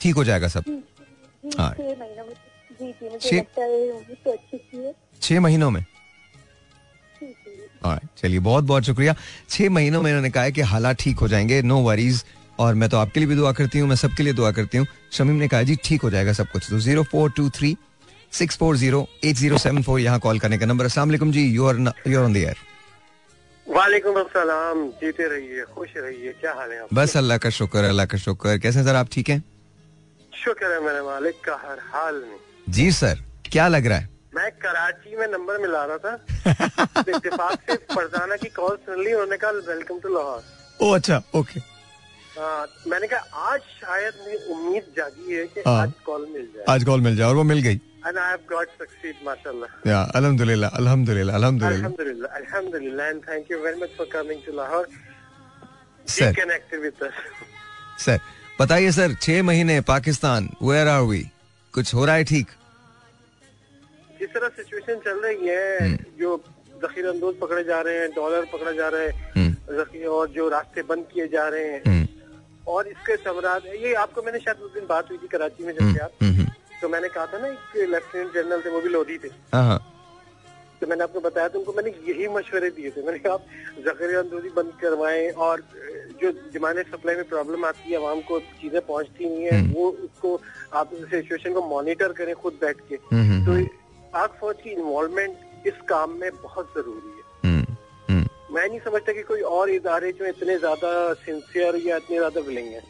ठीक 0.00 0.16
हो 0.16 0.24
जाएगा 0.24 0.48
सब? 0.48 0.64
हाँ। 1.58 1.72
छह 5.20 5.40
महीनों 5.40 5.70
में। 5.70 5.84
चलिए 8.18 8.38
बहुत 8.38 8.64
बहुत 8.64 8.82
शुक्रिया। 8.82 9.14
छह 9.50 9.70
महीनों 9.70 10.02
में 10.02 10.10
इन्होंने 10.10 10.30
कहा 10.30 10.42
है 10.42 10.52
कि 10.52 10.60
हालात 10.62 10.96
ठीक 11.00 11.18
हो 11.18 11.28
जाएँगे 11.28 11.60
नो 11.62 11.80
वरीज 11.82 12.24
और 12.58 12.74
मैं 12.74 12.88
तो 12.88 12.96
आपके 12.96 13.20
लिए 13.20 13.28
भी 13.28 13.36
दुआ 13.36 13.52
करती 13.52 13.78
हूँ 13.78 13.88
मैं 13.88 13.96
सबके 13.96 14.22
लिए 14.22 14.32
दुआ 14.32 14.50
करती 14.52 14.78
हूँ। 14.78 14.86
शमीम 15.12 15.36
ने 15.36 15.48
कहा 15.48 15.62
जी 15.62 15.76
ठीक 15.84 16.02
हो 16.02 16.10
जाएगा 16.10 16.32
सब 16.32 16.50
कुछ। 16.52 16.70
तो 16.70 16.78
zero 16.78 17.02
four 17.02 17.30
two 17.30 17.48
three 17.50 17.76
six 18.38 18.56
four 18.58 18.76
zero 18.76 19.06
eight 19.24 19.36
zero 19.36 19.58
seven 19.58 19.82
four 19.82 20.00
यहाँ 20.00 20.18
कॉल 20.20 20.38
करने 20.40 20.58
का 20.58 20.66
नंबर 20.66 20.84
असला 20.84 21.04
जी 21.38 21.46
you 21.54 21.66
are 21.68 21.78
you 22.06 22.20
on 22.20 22.32
the 22.32 22.54
वालेकुम 23.66 24.14
अस्सलाम 24.20 24.86
जीते 25.00 25.26
रहिए 25.28 25.64
खुश 25.74 25.88
रहिए 25.96 26.32
क्या 26.40 26.52
हाल 26.54 26.70
है 26.72 26.80
आप 26.82 26.88
बस 26.94 27.16
अल्लाह 27.16 27.38
का 27.38 27.50
शुक्र 27.58 27.84
अल्लाह 27.88 28.06
का 28.06 28.18
शुक्र। 28.18 28.56
कैसे 28.58 28.78
हैं 28.78 28.86
सर 28.86 28.94
आप 28.96 29.08
ठीक 29.12 29.28
हैं? 29.30 29.42
शुक्र 30.32 30.72
है 30.72 30.80
मेरे 30.86 31.02
मालिक 31.02 31.40
का 31.44 31.54
हर 31.64 31.78
हाल 31.92 32.14
में। 32.14 32.38
जी 32.68 32.90
सर 32.92 33.22
क्या 33.52 33.68
लग 33.68 33.86
रहा 33.86 33.98
है? 33.98 34.08
मैं 34.34 34.50
कराची 34.64 35.16
में 35.16 35.26
नंबर 35.32 35.58
मिला 35.62 35.84
रहा 35.84 35.98
था 35.98 37.04
इत्तेफाक 37.14 37.70
से 37.70 37.76
फरजाना 37.94 38.36
की 38.42 38.48
कॉल 38.58 38.76
सुन 38.86 39.04
ली 39.04 39.12
उन्होंने 39.12 39.36
कहा 39.36 39.50
वेलकम 39.70 39.98
टू 40.02 40.14
लाहौर 40.14 40.42
ओ 40.80 40.90
अच्छा 40.94 41.22
ओके। 41.34 41.60
हाँ, 42.40 42.66
मैंने 42.88 43.06
कहा 43.06 43.48
आज 43.52 43.60
शायद 43.80 44.14
मुझे 44.24 44.36
उम्मीद 44.54 44.92
जागी 44.96 45.34
है 45.34 45.46
कि 45.46 45.60
हाँ। 45.66 45.80
आज 45.82 45.92
कॉल 46.06 46.26
मिल 46.34 46.46
जाए। 46.54 46.64
आज 46.74 46.84
कॉल 46.84 47.00
मिल 47.00 47.16
जाए 47.16 47.28
और 47.28 47.34
वो 47.36 47.42
मिल 47.54 47.60
गई। 47.68 47.80
And 48.06 48.18
I 48.18 48.30
have 48.30 48.40
got 48.50 48.68
succeed 48.82 49.16
माशाल्लाह 49.26 49.88
या 49.90 50.00
अल्हम्दुलिल्लाह 50.20 50.70
अल्हम्दुलिल्लाह 50.82 51.36
अल्हम्दुलिल्लाह 51.36 51.80
अल्हम्दुलिल्लाह 51.80 52.36
अल्हम्दुलिल्लाह 52.40 53.06
and 53.08 53.20
thank 53.28 53.50
you 53.50 53.58
very 53.64 53.80
much 53.82 53.90
for 53.98 54.08
coming 54.12 54.40
to 54.46 54.52
Lahore 54.56 54.88
sir 56.06 56.32
connected 56.40 56.80
with 56.80 57.02
us 57.08 57.20
sir 58.04 58.18
बताइए 58.60 58.90
सर 58.98 59.14
छह 59.22 59.42
महीने 59.50 59.80
पाकिस्तान 59.92 60.48
वेयर 60.62 60.88
आर 60.88 61.02
वी 61.12 61.22
कुछ 61.74 61.94
हो 61.94 62.04
रहा 62.04 62.14
है 62.16 62.24
ठीक? 62.30 62.48
जिस 64.20 64.30
तरह 64.34 64.48
सिचुएशन 64.56 64.98
चल 65.04 65.20
रही 65.26 65.48
है 65.48 65.96
जो 66.18 66.36
जखीर 66.82 67.06
अंदोज 67.08 67.34
पकड़े 67.40 67.62
जा 67.64 67.80
रहे 67.86 67.98
हैं 67.98 68.08
डॉलर 68.16 68.44
पकड़ा 68.52 68.72
जा 68.80 68.88
रहा 68.94 69.00
है 69.00 69.10
हम्म, 69.36 70.06
और 70.18 70.28
जो 70.36 70.48
रास्ते 70.48 70.82
बंद 70.90 71.04
किए 71.12 71.26
जा 71.34 71.46
रहे 71.54 71.68
हैं। 71.72 71.82
हम्म, 71.86 72.06
और 72.72 72.88
इसके 72.88 73.16
समराज 73.24 73.66
ये 73.84 73.92
आपको 74.02 74.22
मैंने 74.22 74.38
शायद 74.44 74.58
उस 74.66 74.72
दिन 74.74 74.86
बात 74.88 75.10
हुई 75.10 75.18
थी 75.22 75.28
कराची 75.36 75.64
में 75.64 75.72
हम्म, 75.78 75.92
जब 75.94 76.00
आप 76.02 76.12
हम्म, 76.22 76.34
हम्म। 76.40 76.51
तो 76.82 76.88
मैंने 76.88 77.08
कहा 77.08 77.26
था 77.26 77.38
ना 77.38 77.48
एक 77.48 77.88
लेफ्टिनेंट 77.90 78.34
जनरल 78.34 78.60
थे 78.60 78.70
वो 78.70 78.80
भी 78.80 78.88
लोधी 78.90 79.18
थे। 79.18 79.28
हाँ 79.54 79.64
हाँ। 79.66 79.78
तो 80.80 80.86
मैंने 80.86 81.02
आपको 81.02 81.20
बताया 81.20 81.48
तो 81.48 81.58
उनको 81.58 81.72
मैंने 81.72 81.90
यही 82.08 82.28
मशवरे 82.28 82.70
दिए 82.70 82.90
थे। 82.90 83.02
मैंने 83.06 83.18
कहा 83.18 83.32
आप 83.34 83.44
जखरिया 83.86 84.20
अंदोजी 84.20 84.48
बंद 84.56 84.72
करवाएँ 84.80 85.30
और 85.38 85.62
जो 86.22 86.32
जमाने 86.54 86.82
सप्लाई 86.84 87.16
में 87.16 87.28
प्रॉब्लम 87.28 87.64
आती 87.64 87.90
है 87.90 87.96
आवाम 87.98 88.20
को 88.28 88.38
चीज़ें 88.60 88.80
पहुँचती 88.80 89.28
नहीं 89.28 89.44
है 89.44 89.60
हम्म। 89.60 89.72
वो 89.72 89.90
उसको 90.04 90.40
आप 90.74 90.94
सिचुएशन 91.10 91.52
को 91.54 91.62
मॉनिटर 91.68 92.12
करें 92.12 92.34
खुद 92.36 92.58
बैठ 92.60 92.80
के। 92.88 92.94
हम्म, 92.94 93.24
हम्म, 93.30 93.44
तो 93.46 93.64
पाक 94.12 94.36
फौज 94.40 94.56
की 94.64 94.70
इन्वॉल्वमेंट 94.70 95.66
इस 95.66 95.80
काम 95.88 96.18
में 96.20 96.30
बहुत 96.42 96.74
ज़रूरी 96.76 97.10
है। 97.10 97.20
मैं 98.52 98.68
नहीं 98.68 98.78
समझता 98.80 99.12
कि 99.12 99.22
कोई 99.22 99.40
और 99.50 99.70
इदारे 99.70 100.10
जो 100.12 100.24
इतने 100.26 100.56
ज़्यादा 100.58 100.90
सिंसियर 101.20 101.76
या 101.86 101.96
इतने 101.96 102.16
ज़्यादा 102.16 102.40
विलिंग 102.40 102.66
है। 102.68 102.82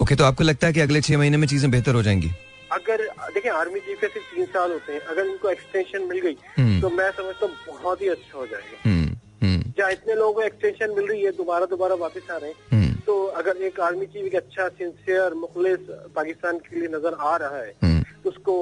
ओके 0.00 0.14
तो 0.16 0.24
आपको 0.24 0.44
लगता 0.44 0.66
है 0.66 0.72
कि 0.72 0.80
अगले 0.80 1.00
छह 1.00 1.18
महीने 1.18 1.36
में 1.36 1.46
चीज़ें 1.48 1.70
बेहतर 1.70 1.94
हो 1.94 2.02
जाएँगी? 2.02 2.30
अगर 2.72 3.02
देखिए 3.34 3.50
आर्मी 3.52 3.80
चीफ 3.80 4.00
के 4.00 4.06
सिर्फ़ 4.08 4.34
तीन 4.34 4.46
साल 4.54 4.72
होते 4.72 4.92
हैं 4.92 5.00
अगर 5.00 5.26
इनको 5.26 5.50
एक्सटेंशन 5.50 6.02
मिल 6.08 6.20
गई 6.20 6.36
हम्म। 6.58 6.80
तो 6.80 6.90
मैं 6.90 7.10
समझता 7.16 7.46
हूँ 7.46 7.54
बहुत 7.82 8.02
ही 8.02 8.08
अच्छा 8.08 8.38
हो 8.38 8.46
जाएगा। 8.46 8.78
हम्म, 8.84 9.08
हम्म, 9.42 9.72
जहाँ 9.78 9.90
इतने 9.92 10.14
लोगों 10.14 10.32
को 10.34 10.42
एक्सटेंशन 10.42 10.94
मिल 10.96 11.06
रही 11.08 11.22
है 11.22 11.30
दोबारा 11.36 11.66
दोबारा 11.74 11.94
वापस 12.02 12.30
आ 12.30 12.36
रहे 12.36 12.50
हैं 12.50 12.94
तो 13.06 13.24
अगर 13.40 13.62
एक 13.62 13.80
आर्मी 13.80 14.06
चीफ 14.06 14.24
एक 14.26 14.34
अच्छा 14.36 14.68
सिंसियर 14.78 15.34
मुखलिस 15.34 15.86
पाकिस्तान 16.16 16.58
के 16.58 16.80
लिए 16.80 16.88
नज़र 16.96 17.16
आ 17.20 17.36
रहा 17.42 17.62
है 17.62 18.00
तो 18.22 18.30
उसको 18.30 18.54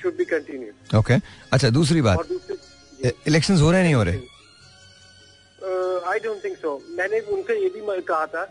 शुड 0.00 0.16
बी 0.16 0.24
कंटिन्यू 0.24 0.98
ओके 0.98 1.14
अच्छा 1.52 1.70
दूसरी 1.70 2.00
बात। 2.02 2.28
इलेक्शंस 3.28 3.60
हो 3.60 3.70
रहे 3.70 3.82
नहीं 3.82 3.94
हो 3.94 4.02
रहे? 4.02 4.20
आई 6.10 6.18
डोंट 6.24 6.44
थिंक 6.44 6.56
सो 6.58 6.70
मैंने 6.98 7.20
उनसे 7.36 7.58
ये 7.62 7.68
भी 7.74 8.00
कहा 8.02 8.26
था 8.34 8.44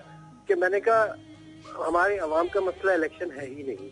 कि 0.47 0.55
मैंने 0.61 0.79
कहा 0.87 1.83
हमारे 1.85 2.17
आवाम 2.25 2.47
का 2.53 2.61
मसला 2.61 2.93
इलेक्शन 2.93 3.31
है 3.39 3.45
ही 3.47 3.63
नहीं। 3.67 3.89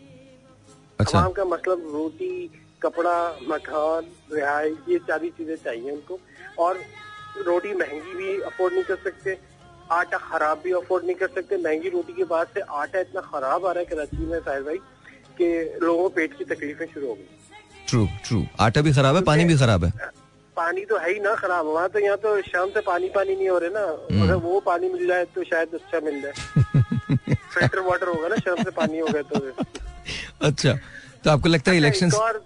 अच्छा। 1.00 1.18
अवाम 1.18 1.32
का 1.32 1.44
मतलब 1.44 1.90
रोटी 1.94 2.50
कपड़ा 2.82 3.16
मकान 3.48 4.06
रिहाई 4.32 4.70
ये 4.88 4.98
सारी 5.08 5.30
चीज़ें 5.30 5.56
चाहिए 5.56 5.90
उनको। 5.90 6.18
और 6.58 6.80
रोटी 7.46 7.72
महँगी 7.74 8.14
भी 8.14 8.40
अफोर्ड 8.42 8.74
नहीं 8.74 8.84
कर 8.84 8.96
सकते 9.04 9.38
आटा 9.92 10.18
खराब 10.18 10.60
भी 10.64 10.72
अफोर्ड 10.72 11.04
नहीं 11.04 11.16
कर 11.16 11.28
सकते। 11.28 11.56
महँगी 11.56 11.88
रोटी 11.90 12.12
के 12.12 12.24
बाद 12.24 12.46
से 12.54 12.60
आटा 12.60 13.00
इतना 13.00 13.20
खराब 13.20 13.66
आ 13.66 13.72
रहा 13.72 13.80
है 13.80 13.86
कराची 13.86 14.26
में 14.26 14.38
साहिर 14.40 14.62
भाई 14.62 14.78
कि 15.38 15.78
लोगों 15.82 16.08
पेट 16.10 16.38
की 16.38 16.44
तकलीफें 16.44 16.86
शुरू 16.86 17.06
हो 17.06 17.14
गई। 17.14 17.28
ट्रू 17.88 18.06
ट्रू 18.26 18.44
आटा 18.60 18.80
भी 18.80 18.92
खराब 18.92 19.16
है 19.16 19.22
पानी 19.22 19.44
भी 19.44 19.56
खराब 19.58 19.84
है? 19.84 19.92
पानी 20.56 20.84
तो 20.84 20.98
है 20.98 21.12
ही 21.12 21.20
ना 21.20 21.34
खराब। 21.34 21.66
वहाँ 21.66 21.88
तो 21.88 21.98
यहाँ 21.98 22.16
तो 22.16 22.40
शाम 22.42 22.70
से 22.70 22.80
पानी 22.80 23.08
पानी 23.14 23.36
नहीं 23.36 23.48
हो 23.48 23.58
रहे 23.58 23.70
ना। 23.70 23.80
अगर 24.24 24.34
वो 24.44 24.60
पानी 24.60 24.88
मिल 24.88 25.06
जाए 25.06 25.24
तो 25.34 25.44
शायद 25.44 25.74
अच्छा 25.74 26.00
मिल 26.00 26.20
जाए। 26.22 26.32
फ़िल्टर 27.34 27.80
वाटर 27.80 28.08
होगा 28.08 28.28
ना 28.28 28.36
शाम 28.36 28.62
से 28.62 28.70
पानी 28.70 28.98
हो 28.98 29.06
गया 29.06 29.22
तो। 29.22 29.38
अच्छा 30.42 30.72
तो 31.24 31.30
आपको 31.30 31.48
लगता 31.48 31.70
है 31.70 31.76
इलेक्शन 31.76 32.10
और 32.12 32.44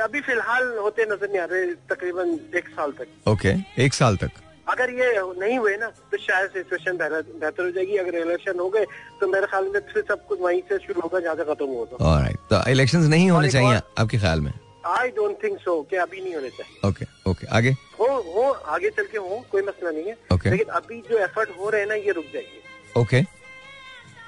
अभी 0.00 0.20
फ़िलहाल 0.20 0.76
होते 0.78 1.04
नज़र 1.04 1.28
नहीं 1.28 1.40
आ 1.40 1.44
रहे 1.44 1.66
तकरीबन 1.90 2.38
एक 2.58 2.68
साल 2.68 2.92
तक। 2.98 3.28
ओके 3.28 3.54
एक 3.84 3.94
साल 3.94 4.16
तक। 4.16 4.30
अगर 4.68 4.90
ये 4.90 5.12
नहीं 5.40 5.58
हुए 5.58 5.76
ना 5.76 5.88
तो 6.10 6.18
शायद 6.18 6.50
सिचुएशन 6.50 6.96
बेहतर 6.96 7.62
हो 7.64 7.70
जाएगी। 7.70 7.96
अगर 7.98 8.14
इलेक्शन 8.18 8.58
हो 8.58 8.68
गए 8.70 8.84
तो 9.20 9.28
मेरे 9.28 9.46
ख्याल 9.46 9.64
में 9.74 9.80
फिर 9.92 10.04
सब 10.08 10.26
कुछ 10.26 10.40
वहीं 10.40 10.60
से 10.68 10.78
शुरू 10.86 11.00
होगा 11.00 11.20
जहाँ 11.20 11.34
से 11.36 11.44
खत्म 11.44 11.66
होगा 11.66 12.04
ऑलराइट 12.04 12.36
तो 12.50 12.62
इलेक्शंस 12.70 13.08
नहीं 13.08 13.30
होने 13.30 13.50
चाहिए 13.50 13.80
आपके 13.98 14.18
ख्याल 14.18 14.40
में? 14.40 14.52
आई 14.86 15.08
डोंट 15.16 15.42
थिंक 15.42 15.58
सो 15.60 15.80
कि 15.90 15.96
अभी 15.96 16.20
नहीं 16.20 16.34
होने 16.34 16.48
चाहिए। 16.50 16.88
Okay 16.88 17.04
okay, 17.04 17.26
okay 17.26 17.46
okay. 17.46 17.54
आगे? 17.56 17.70
हो 18.00 18.06
हो 18.32 18.50
आगे 18.50 18.90
चल 18.90 19.06
के 19.12 19.18
हो 19.18 19.44
कोई 19.52 19.62
मसला 19.62 19.90
नहीं 19.90 20.06
है। 20.06 20.16
Okay. 20.32 20.50
लेकिन 20.50 20.68
अभी 20.78 21.00
जो 21.10 21.18
एफर्ट 21.24 21.50
हो 21.58 21.70
रहे 21.70 21.80
हैं 21.80 21.88
ना 21.88 21.94
ये 21.94 22.12
रुक 22.12 22.24
जाएँगे। 22.34 23.00
ओके 23.00 23.22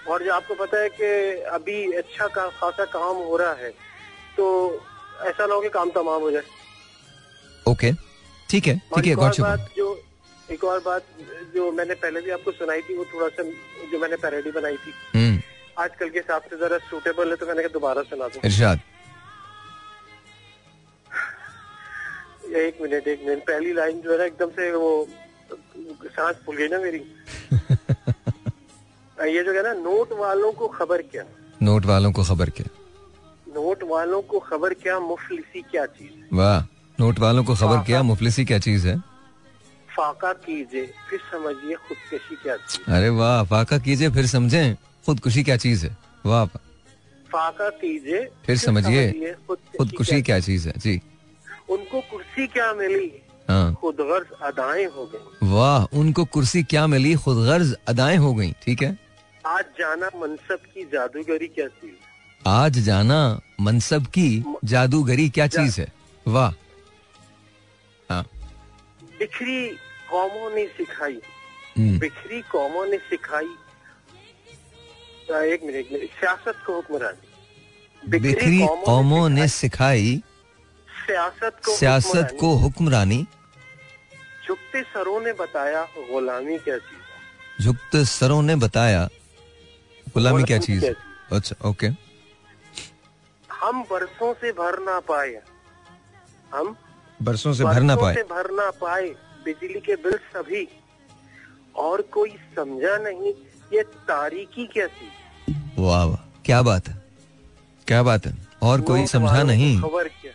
और 0.08 0.22
जो 0.24 0.32
आपको 0.32 0.54
पता 0.54 0.80
है 0.80 0.88
कि 0.88 1.06
अभी 1.58 1.76
अच्छा 2.00 2.26
का 2.34 2.48
खासा 2.60 2.84
काम 2.96 3.16
हो 3.28 3.36
रहा 3.36 3.52
है 3.62 3.70
तो 4.36 4.46
ऐसा 5.26 5.46
ना 5.46 5.54
हो 5.54 5.60
कि 5.60 5.68
काम 5.76 5.90
तमाम 5.90 6.20
हो 6.22 6.30
जाए। 6.30 6.42
ओके 7.66 7.92
ठीक 8.48 8.66
है 8.66 8.76
ठीक 8.94 9.06
है 9.06 9.14
शुक्र 9.14 9.42
बात 9.42 9.68
जो 9.76 9.86
एक 10.52 10.64
और 10.64 10.80
बात 10.80 11.06
जो 11.54 11.70
मैंने 11.72 11.94
पहले 12.02 12.20
भी 12.20 12.30
आपको 12.30 12.52
सुनाई 12.52 12.82
थी 12.88 12.96
वो 12.96 13.04
थोड़ा 13.14 13.28
सा 13.28 13.42
जो 13.92 13.98
मैंने 13.98 14.16
पैरेडी 14.24 14.50
बनाई 14.58 14.76
थी। 14.76 14.92
हम्म। 15.14 15.40
आजकल 15.82 16.08
के 16.10 16.18
हिसाब 16.18 16.42
से 16.50 16.56
जरा 16.56 16.78
सूटेबल 16.90 17.30
है 17.30 17.36
तो 17.36 17.46
मैंने 17.46 17.62
कहा 17.62 17.72
दोबारा 17.72 18.02
सुना 18.10 18.28
दूँ। 18.28 18.42
इरशाद। 18.44 18.80
एक 22.56 22.78
मिनट 22.82 23.08
एक 23.08 23.24
मिनट। 23.26 23.42
पहली 23.46 23.72
लाइन 23.72 24.00
जो 24.00 24.12
है 24.12 24.18
ना 24.18 24.24
एकदम 24.24 24.50
से 24.58 24.70
वो 24.72 24.90
सांस 26.16 26.36
फूल 26.46 26.56
गई 26.56 26.68
ना 26.68 26.78
मेरी। 26.78 26.98
ये 29.26 29.42
जो 29.44 29.52
है 29.52 29.62
ना 29.62 29.72
नोट 29.72 30.12
वालों 30.12 30.52
को 30.52 30.68
खबर 30.68 31.02
क्या? 31.02 31.24
नोट 31.62 31.86
वालों 31.86 32.12
को 32.12 32.24
खबर 32.24 32.50
क्या? 32.50 32.66
नोट 33.48 33.82
वालों 33.84 34.22
को 34.22 34.38
खबर 34.38 34.74
क्या 34.74 34.98
मुफलिसी 35.00 35.62
क्या 35.62 35.86
चीज़? 35.86 36.34
वाह 36.36 36.60
नोट 37.00 37.18
वालों 37.18 37.44
को 37.44 37.54
खबर 37.54 37.84
क्या 37.84 38.02
मुफलिसी 38.02 38.44
क्या 38.44 38.58
चीज़ 38.58 38.86
है? 38.88 38.96
फाका 39.88 40.32
कीजिए 40.32 40.86
फिर 41.10 41.20
समझिए 41.32 41.74
खुदकशी 41.74 42.36
क्या 42.36 42.56
चीज़। 42.56 42.92
अरे 42.92 43.08
वाह 43.08 43.44
फाका 43.44 43.78
कीजिए 43.78 44.10
फिर 44.10 44.26
समझे 44.26 44.76
खुदकुशी 45.06 45.42
क्या 45.44 45.56
चीज़ 45.56 45.86
है। 45.86 45.96
वाह 46.26 46.44
फाका 47.32 47.68
कीजिए 47.68 48.28
फिर 48.46 48.56
समझिए 48.56 49.34
खुदकुशी 49.78 50.22
क्या 50.22 50.40
चीज़। 50.40 50.68
है 50.68 50.74
जी। 50.76 51.00
उनको 51.70 52.00
कुर्सी 52.00 52.46
क्या 52.46 52.72
मिली? 52.74 53.12
हाँ। 53.48 53.74
खुद 53.74 53.94
गर्ज 53.94 54.26
अदाएँ 54.42 54.84
हो 54.86 55.04
गई। 55.06 55.48
वाह 55.48 55.98
उनको 55.98 56.24
कुर्सी 56.24 56.62
क्या 56.62 56.86
मिली? 56.86 57.14
खुद 57.14 57.36
गर्ज 57.46 57.74
अदाएँ 57.88 58.16
हो 58.16 58.34
गई 58.34 58.52
ठीक 58.62 58.82
है? 58.82 59.05
आज 59.46 59.64
जाना 59.78 60.06
मनसब 60.16 60.58
की 60.74 60.84
जादूगरी 60.84 61.46
क्या 61.46 61.66
चीज़? 61.68 61.94
आज 62.46 62.78
जाना 62.78 63.40
मनसब 63.60 64.06
की 64.06 64.44
जादूगरी 64.64 65.28
क्या 65.28 65.46
चीज़ 65.46 65.80
है? 65.80 65.92
वाह। 66.28 66.50
हाँ। 68.10 68.22
बिखरी 69.18 69.68
कौमों 70.10 70.50
ने 70.50 70.66
सिखाई। 70.66 71.20
हम्म, 71.78 71.98
बिखरी 71.98 72.40
कौमों 72.42 72.86
ने 72.86 72.96
सिखाई। 72.96 73.54
एक 75.52 75.60
मिनट 75.62 75.76
एक 75.76 75.88
मिनट। 75.92 76.10
सियासत 76.10 76.54
को 76.66 76.74
हुक्मरानी 76.74 78.08
बिखरी 78.18 78.66
कौमों 78.84 79.28
ने 79.28 79.48
सिखाई। 79.48 80.22
सियासत 81.06 81.56
को 81.64 81.76
सियासत 81.76 82.36
को 82.40 82.54
हुक्मरानी। 82.54 83.26
झुकते 84.46 84.82
सरों 84.82 85.20
ने 85.20 85.32
बताया 85.32 85.82
गुलामी 85.82 86.58
क्या 86.58 86.78
चीज़ 86.78 87.64
झुकते 87.64 88.04
सरों 88.04 88.42
ने 88.42 88.56
बताया 88.56 89.08
गुलामी 90.16 90.42
क्या 90.44 90.58
चीज़? 90.58 90.84
अच्छा। 91.32 91.68
ओके। 91.68 91.86
हम 93.50 93.82
बरसों 93.90 94.32
से 94.40 94.52
भर 94.52 94.78
ना 94.84 94.98
पाए। 95.08 95.40
हम 96.54 96.76
बरसों 97.20 97.52
से 97.54 97.64
भर 97.64 97.82
ना 97.82 97.96
पाए। 97.96 98.14
भर 98.30 98.50
ना 98.52 98.70
पाए 98.80 99.08
बिजली 99.44 99.80
के 99.80 99.94
बिल 100.04 100.16
सभी। 100.34 100.66
और 101.76 102.00
कोई 102.12 102.30
समझा 102.56 102.96
नहीं 102.98 103.32
ये 103.72 103.82
तारीकी 104.08 104.66
क्या 104.66 104.86
चीज़ 104.86 105.54
वाह 105.78 106.04
वाह 106.04 106.22
क्या 106.44 106.60
बात 106.62 106.88
है 106.88 106.94
क्या 107.86 108.02
बात 108.02 108.26
है। 108.26 108.32
और 108.62 108.80
कोई 108.80 109.06
समझा 109.06 109.42
नहीं। 109.42 109.80
खबर 109.82 110.08
क्या? 110.20 110.32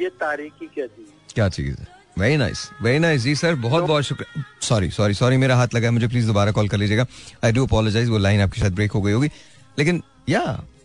ये 0.00 0.08
तारीकी 0.20 0.66
क्या 0.74 0.86
चीज़ 0.86 1.34
क्या 1.34 1.48
चीज़ 1.48 1.80
है? 1.80 1.86
वेरी 2.18 2.36
नाइस 2.36 2.60
वेरी 2.82 2.98
नाइस 2.98 3.22
जी 3.22 3.34
सर 3.36 3.54
बहुत 3.56 3.84
बहुत 3.84 4.04
शुक्रिया 4.04 4.42
सॉरी 4.66 4.90
सॉरी 4.90 5.14
सॉरी 5.14 5.36
मेरा 5.36 5.56
हाथ 5.56 5.74
लगा 5.74 5.86
है 5.86 5.92
मुझे 5.92 6.06
प्लीज़ 6.08 6.26
दोबारा 6.26 6.52
कॉल 6.52 6.68
कर 6.68 6.76
लीजिएगा। 6.78 7.06
आई 7.44 7.52
डू 7.52 7.66
अपोलोजाइज 7.66 8.08
वो 8.08 8.18
लाइन 8.18 8.40
आपकी 8.40 8.60
शायद 8.60 8.74
ब्रेक 8.74 8.92
हो 8.92 9.00
गई 9.02 9.12
होगी। 9.12 9.28
लेकिन 9.78 10.02
या 10.28 10.42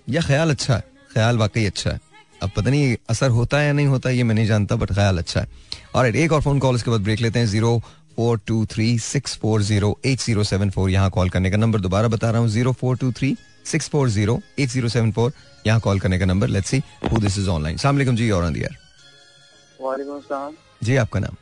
या 0.10 0.22
ख्याल 0.22 0.50
अच्छा 0.52 0.76
है 0.76 0.84
ख्याल 1.14 1.38
वाकई 1.38 1.66
अच्छा 1.66 1.90
है। 1.90 2.00
अब 2.44 2.52
पता 2.56 2.70
नहीं 2.70 2.96
असर 3.10 3.30
होता 3.30 3.60
है 3.60 3.68
या 3.68 3.74
नहीं 3.74 3.88
होता 3.88 4.10
ये 4.10 4.24
मैं 4.24 4.36
नहीं 4.36 4.48
जानता 4.48 4.76
बट 4.76 4.94
ख्याल 4.94 5.18
अच्छा 5.18 5.40
है। 5.40 5.48
और 5.96 6.16
एक 6.16 6.32
और 6.32 6.42
फ़ोन 6.42 6.60
कॉल 6.60 6.76
उसके 6.76 6.92
बाद 6.92 7.02
ब्रेक 7.02 7.22
लेते 7.22 7.40
हैं 7.40 7.46
zero 7.48 7.78
four 8.16 8.40
two 8.48 8.66
three 8.72 8.98
six 9.00 9.36
four 9.42 9.62
zero 9.64 9.98
eight 10.06 10.20
zero 10.20 10.44
seven 10.44 10.70
four 10.70 10.90
यहाँ 10.90 11.10
कॉल 11.12 11.30
करने 11.30 11.52
का 11.52 11.58
नंबर 11.58 11.80
दोबारा 11.82 12.08
बता 12.08 12.30
रहा 12.32 12.42
हूँ 12.42 12.50
zero 12.50 12.72
four 12.82 12.98
two 12.98 13.12
three 13.12 13.36
six 13.66 13.90
four 13.90 14.10
zero 14.10 14.40
eight 14.60 14.70
zero 14.70 14.90
seven 14.90 15.12
four 15.12 15.34
यहाँ 15.68 15.80
कॉल 15.80 16.00
करने 16.00 16.20
का 16.20 16.26
number 16.26 16.48
let's 16.48 16.70
see 16.70 16.82
who 17.12 17.18
this 17.18 17.38
is 17.40 17.50
online 17.50 17.78
सलाम 17.78 18.16
जी 18.16 18.30
और 18.32 18.50
दियर 18.52 18.78
वालेकुम 19.82 20.20
सलाम। 20.20 20.54
जी 20.84 20.96
आपका 20.98 21.20
नाम? 21.20 21.36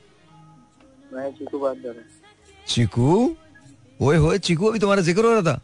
मैं 1.13 1.31
चीकू 1.31 1.59
बात 1.59 1.77
कर 1.83 1.87
रहा 1.87 1.93
हूँ। 1.93 2.65
चीकू? 2.67 3.35
ओए 4.01 4.17
होए 4.17 4.37
चीकू 4.39 4.67
अभी 4.67 4.79
तुम्हारा 4.79 5.01
ज़िक्र 5.01 5.25
हो 5.25 5.33
रहा 5.33 5.41
था? 5.41 5.61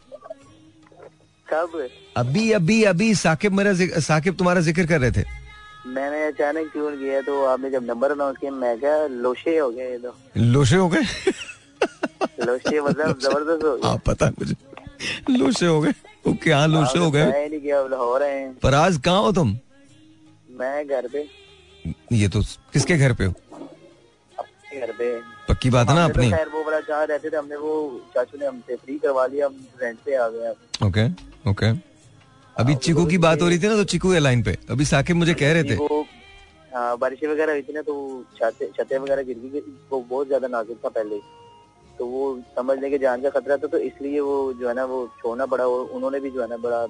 कब? 1.46 1.88
अभी 2.16 2.50
अभी 2.52 2.82
अभी 2.84 3.14
साकिब 3.14 3.52
मेरा 3.52 3.72
साकिब 4.00 4.36
तुम्हारा 4.36 4.60
ज़िक्र 4.60 4.86
कर 4.86 5.00
रहे 5.00 5.10
थे। 5.10 5.24
मैंने 5.86 6.22
अचानक 6.26 6.70
ट्यून 6.72 6.96
किया 6.98 7.20
तो 7.22 7.44
आपने 7.46 7.70
जब 7.70 7.84
नंबर 7.84 8.10
अनाउंस 8.12 8.36
किया 8.40 8.50
मैं 8.52 8.78
क्या 8.80 9.06
लोशे 9.06 9.56
हो 9.58 9.70
गए 9.70 9.90
ये 9.90 9.98
तो। 9.98 10.14
लोशे 10.36 10.76
हो 10.76 10.88
गए? 10.88 11.02
लोशे 12.46 12.80
मतलब 12.80 13.18
ज़बरदस्त 13.20 13.64
हो 13.64 13.76
गए। 13.76 13.88
हाँ 13.88 13.96
पता 14.06 14.26
है 14.26 14.32
मुझे 14.40 14.54
लोशे 15.30 15.66
हो 15.66 15.80
गए? 15.80 15.92
ओके 16.28 16.52
हाँ 16.52 16.66
लोशे 16.68 16.98
हो 16.98 17.10
गए? 17.10 17.26
मैं 17.26 17.48
नहीं 17.48 17.60
किया 17.60 17.82
लाहौर 17.88 18.22
हैं। 18.22 18.54
पर 18.62 18.74
आज 18.74 19.00
कहाँ 19.04 19.20
हो 19.22 19.32
तुम? 19.32 19.56
मैं 20.50 20.86
घर 20.88 21.08
पे। 21.08 21.26
ये 22.12 22.28
तो 22.28 22.42
किसके 22.72 22.96
घर 22.98 23.12
पे 23.14 23.24
हो? 23.24 23.34
घर 24.78 24.92
पे। 24.92 25.10
पक्की 25.48 25.70
बात 25.70 25.88
है 25.88 25.94
ना 25.94 26.06
तो 26.06 26.12
अपनी? 26.12 26.30
खैर 26.30 26.48
वो 26.48 26.64
बड़ा 26.64 26.80
चाह 26.82 27.02
रहते 27.04 27.30
थे 27.30 27.36
हमने 27.36 27.56
वो 27.56 27.74
चाचू 28.14 28.38
ने 28.38 28.46
हमसे 28.46 28.76
फ्री 28.76 28.98
करवा 28.98 29.26
लिया 29.26 29.46
हम 29.46 29.66
रेंट 29.82 29.98
पे 30.04 30.14
आ 30.16 30.28
गए 30.28 30.52
ओके 30.86 31.06
ओके 31.50 31.70
अभी 32.56 32.74
चिकू 32.76 33.04
की 33.06 33.18
बात 33.18 33.42
हो 33.42 33.48
रही 33.48 33.58
थी 33.58 33.68
ना 33.68 33.76
तो 33.76 33.84
चिकू 33.86 34.12
है 34.12 34.20
लाइन 34.20 34.42
पे। 34.42 34.56
अभी 34.70 34.84
साकिब 34.84 35.16
मुझे 35.16 35.34
कह 35.34 35.52
रहे 35.52 35.64
थे। 35.64 35.74
हाँ 36.74 36.96
बारिशें 36.98 37.26
वगैरह 37.28 37.52
हुई 37.52 37.62
थी 37.62 37.72
ना 37.72 37.82
तो 37.82 37.94
छतें 38.38 38.98
वगैरह 38.98 39.22
गिर 39.22 39.38
गई 39.44 39.60
वो 39.90 40.00
बहुत 40.00 40.26
ज़्यादा 40.26 40.48
नाजुक 40.48 40.78
था 40.84 40.88
पहले। 40.90 41.18
तो 41.98 42.06
वो 42.06 42.24
समझ 42.56 42.78
लें 42.78 42.90
कि 42.90 42.98
जान 42.98 43.22
का 43.22 43.30
खतरा 43.30 43.56
था 43.56 43.66
तो 43.66 43.78
इसलिए 43.80 44.20
वो 44.20 44.52
जो 44.54 44.68
है 44.68 44.74
ना 44.74 44.84
वो 44.84 44.98
छोड़ना 45.20 45.46
पड़ा 45.46 45.66
और 45.66 45.86
उन्होंने 45.88 46.20
भी 46.20 46.30
जो 46.30 46.42
है 46.42 46.48
ना 46.48 46.56
बड़ा 46.58 46.84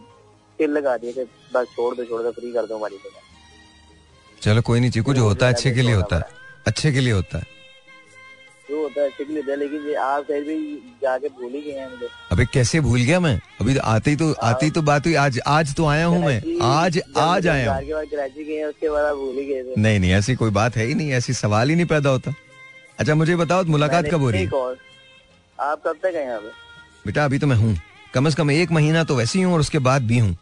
तिल 0.59 0.71
लगा 0.71 0.97
दिया 0.97 1.13
कि 1.13 1.25
बस 1.55 1.67
छोड़ 1.77 1.95
दो 1.97 2.05
छोड़ 2.05 2.23
दो 2.23 2.31
फ्री 2.33 2.53
कर 2.53 2.67
दो 2.67 2.77
हमारी 2.77 2.97
जगह। 2.97 4.41
चलो 4.43 4.63
कोई 4.63 4.81
नहीं 4.81 4.91
चीकू 4.91 5.15
जो 5.15 5.25
होता 5.25 5.47
है 5.47 5.53
अच्छे 5.53 5.71
के 5.71 5.83
लिए 5.83 5.95
होता 5.95 6.17
है। 6.17 6.23
अच्छे 6.67 6.93
के 6.93 7.01
लिए 7.01 7.13
होता 7.13 7.39
है। 7.39 7.47
जो 8.71 8.83
होता 8.83 9.01
है 9.01 9.07
अच्छे 9.09 9.25
होता 9.25 9.51
है 9.51 9.57
लेकिन 9.59 9.87
ये 9.89 9.95
आप 9.97 10.25
फिर 10.25 10.43
भी 10.45 10.57
जाके 11.03 11.29
भूल 11.31 11.53
ही 11.53 11.61
गए 11.63 11.79
हम 11.81 11.91
लोग। 12.01 12.11
अबे 12.33 12.45
कैसे 12.53 12.81
भूल 12.81 13.01
गया 13.01 13.21
मैं? 13.21 13.35
अभी 13.61 13.75
तो 13.75 13.81
आते 13.83 14.11
ही 14.11 14.17
तो 14.17 14.33
आते 14.43 14.67
ही 14.67 14.73
तो 14.73 14.83
बात 14.83 15.07
हुई 15.07 15.15
आज 15.17 15.39
आज 15.47 15.75
तो 15.77 15.87
आया 15.87 16.07
हूँ 16.07 16.25
मैं। 16.25 16.41
आज 16.67 17.01
आज 17.19 17.47
आया 17.49 17.73
हूँ। 17.73 18.05
कराची 18.05 18.45
गए 18.45 18.63
उसके 18.65 18.91
बाद 18.91 19.15
भूल 19.15 19.35
ही 19.39 19.45
गए 19.45 19.75
नहीं 19.79 20.01
नहीं 20.01 20.13
ऐसी 20.13 20.35
कोई 20.35 20.51
बात 20.51 20.77
है 20.77 20.87
ही 20.87 20.95
नहीं 20.95 21.13
ऐसी 21.13 21.33
सवाल 21.35 21.71
ही 21.71 21.77
नहीं 21.77 21.87
पैदा 21.87 22.11
होता। 22.11 22.35
अच्छा 22.99 23.15
मुझे 23.15 23.37
बताओ 23.37 23.65
मुलाकात 23.67 24.11
कब 24.13 24.21
हो 24.21 24.31
रही 24.31 24.43
है? 24.43 24.77
आप 25.59 25.83
कब 25.87 25.97
तक 26.03 26.13
यहाँ 26.15 26.39
पे? 26.39 26.49
बेटा 27.07 27.25
अभी 27.25 27.39
तो 27.39 27.47
मैं 27.47 27.57
हूँ। 27.57 27.77
कम 28.15 28.29
से 28.29 28.37
कम 28.37 28.51
एक 28.51 28.71
महीना 28.73 29.05
तो 29.05 29.17
वैसे 29.17 29.39
ही 29.39 29.45
हूँ 29.45 29.55
और 29.55 29.61
उसके 29.61 29.79
बाद 29.79 30.03
भी 30.03 30.19
हूँ। 30.19 30.37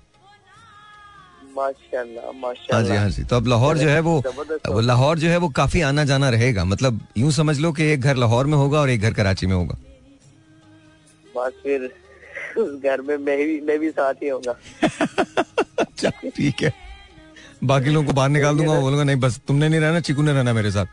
हाँ 1.58 2.82
जी 2.82 2.96
हाँ 2.96 3.08
जी। 3.10 3.24
तो 3.24 3.36
अब 3.36 3.46
लाहौर 3.48 3.78
जो 3.78 3.88
है 3.88 4.00
वो 4.00 4.18
वो 4.68 4.80
लाहौर 4.80 5.18
जो 5.18 5.28
है 5.28 5.36
वो 5.36 5.48
काफ़ी 5.56 5.80
आना 5.80 6.04
जाना 6.04 6.30
रहेगा। 6.30 6.64
मतलब 6.64 7.00
यूँ 7.16 7.30
समझ 7.32 7.58
लो 7.60 7.72
कि 7.72 7.84
एक 7.92 8.00
घर 8.00 8.16
लाहौर 8.16 8.46
में 8.46 8.56
होगा 8.58 8.80
और 8.80 8.90
एक 8.90 9.00
घर 9.00 9.12
कराची 9.14 9.46
में 9.46 9.54
होगा। 9.54 9.76
बस 11.36 11.52
फिर 11.62 11.90
उस 12.58 12.82
घर 12.82 13.00
में 13.00 13.16
मैं 13.16 13.36
भी 13.38 13.60
मैं 13.60 13.78
भी 13.78 13.90
साथ 13.90 14.22
ही 14.22 14.28
होगा 14.28 14.54
अच्छा 15.78 16.10
ठीक 16.36 16.62
है। 16.62 16.72
बाकी 17.64 17.90
लोगों 17.90 18.06
को 18.06 18.12
बाहर 18.12 18.28
निकाल 18.28 18.56
दूँगा 18.56 18.80
बोलूँगा 18.80 19.04
नहीं 19.04 19.16
बस 19.16 19.40
तुमने 19.48 19.68
नहीं 19.68 19.80
रहना 19.80 20.00
चिकू 20.00 20.22
ने 20.22 20.32
रहना 20.32 20.52
मेरे 20.52 20.70
साथ। 20.70 20.86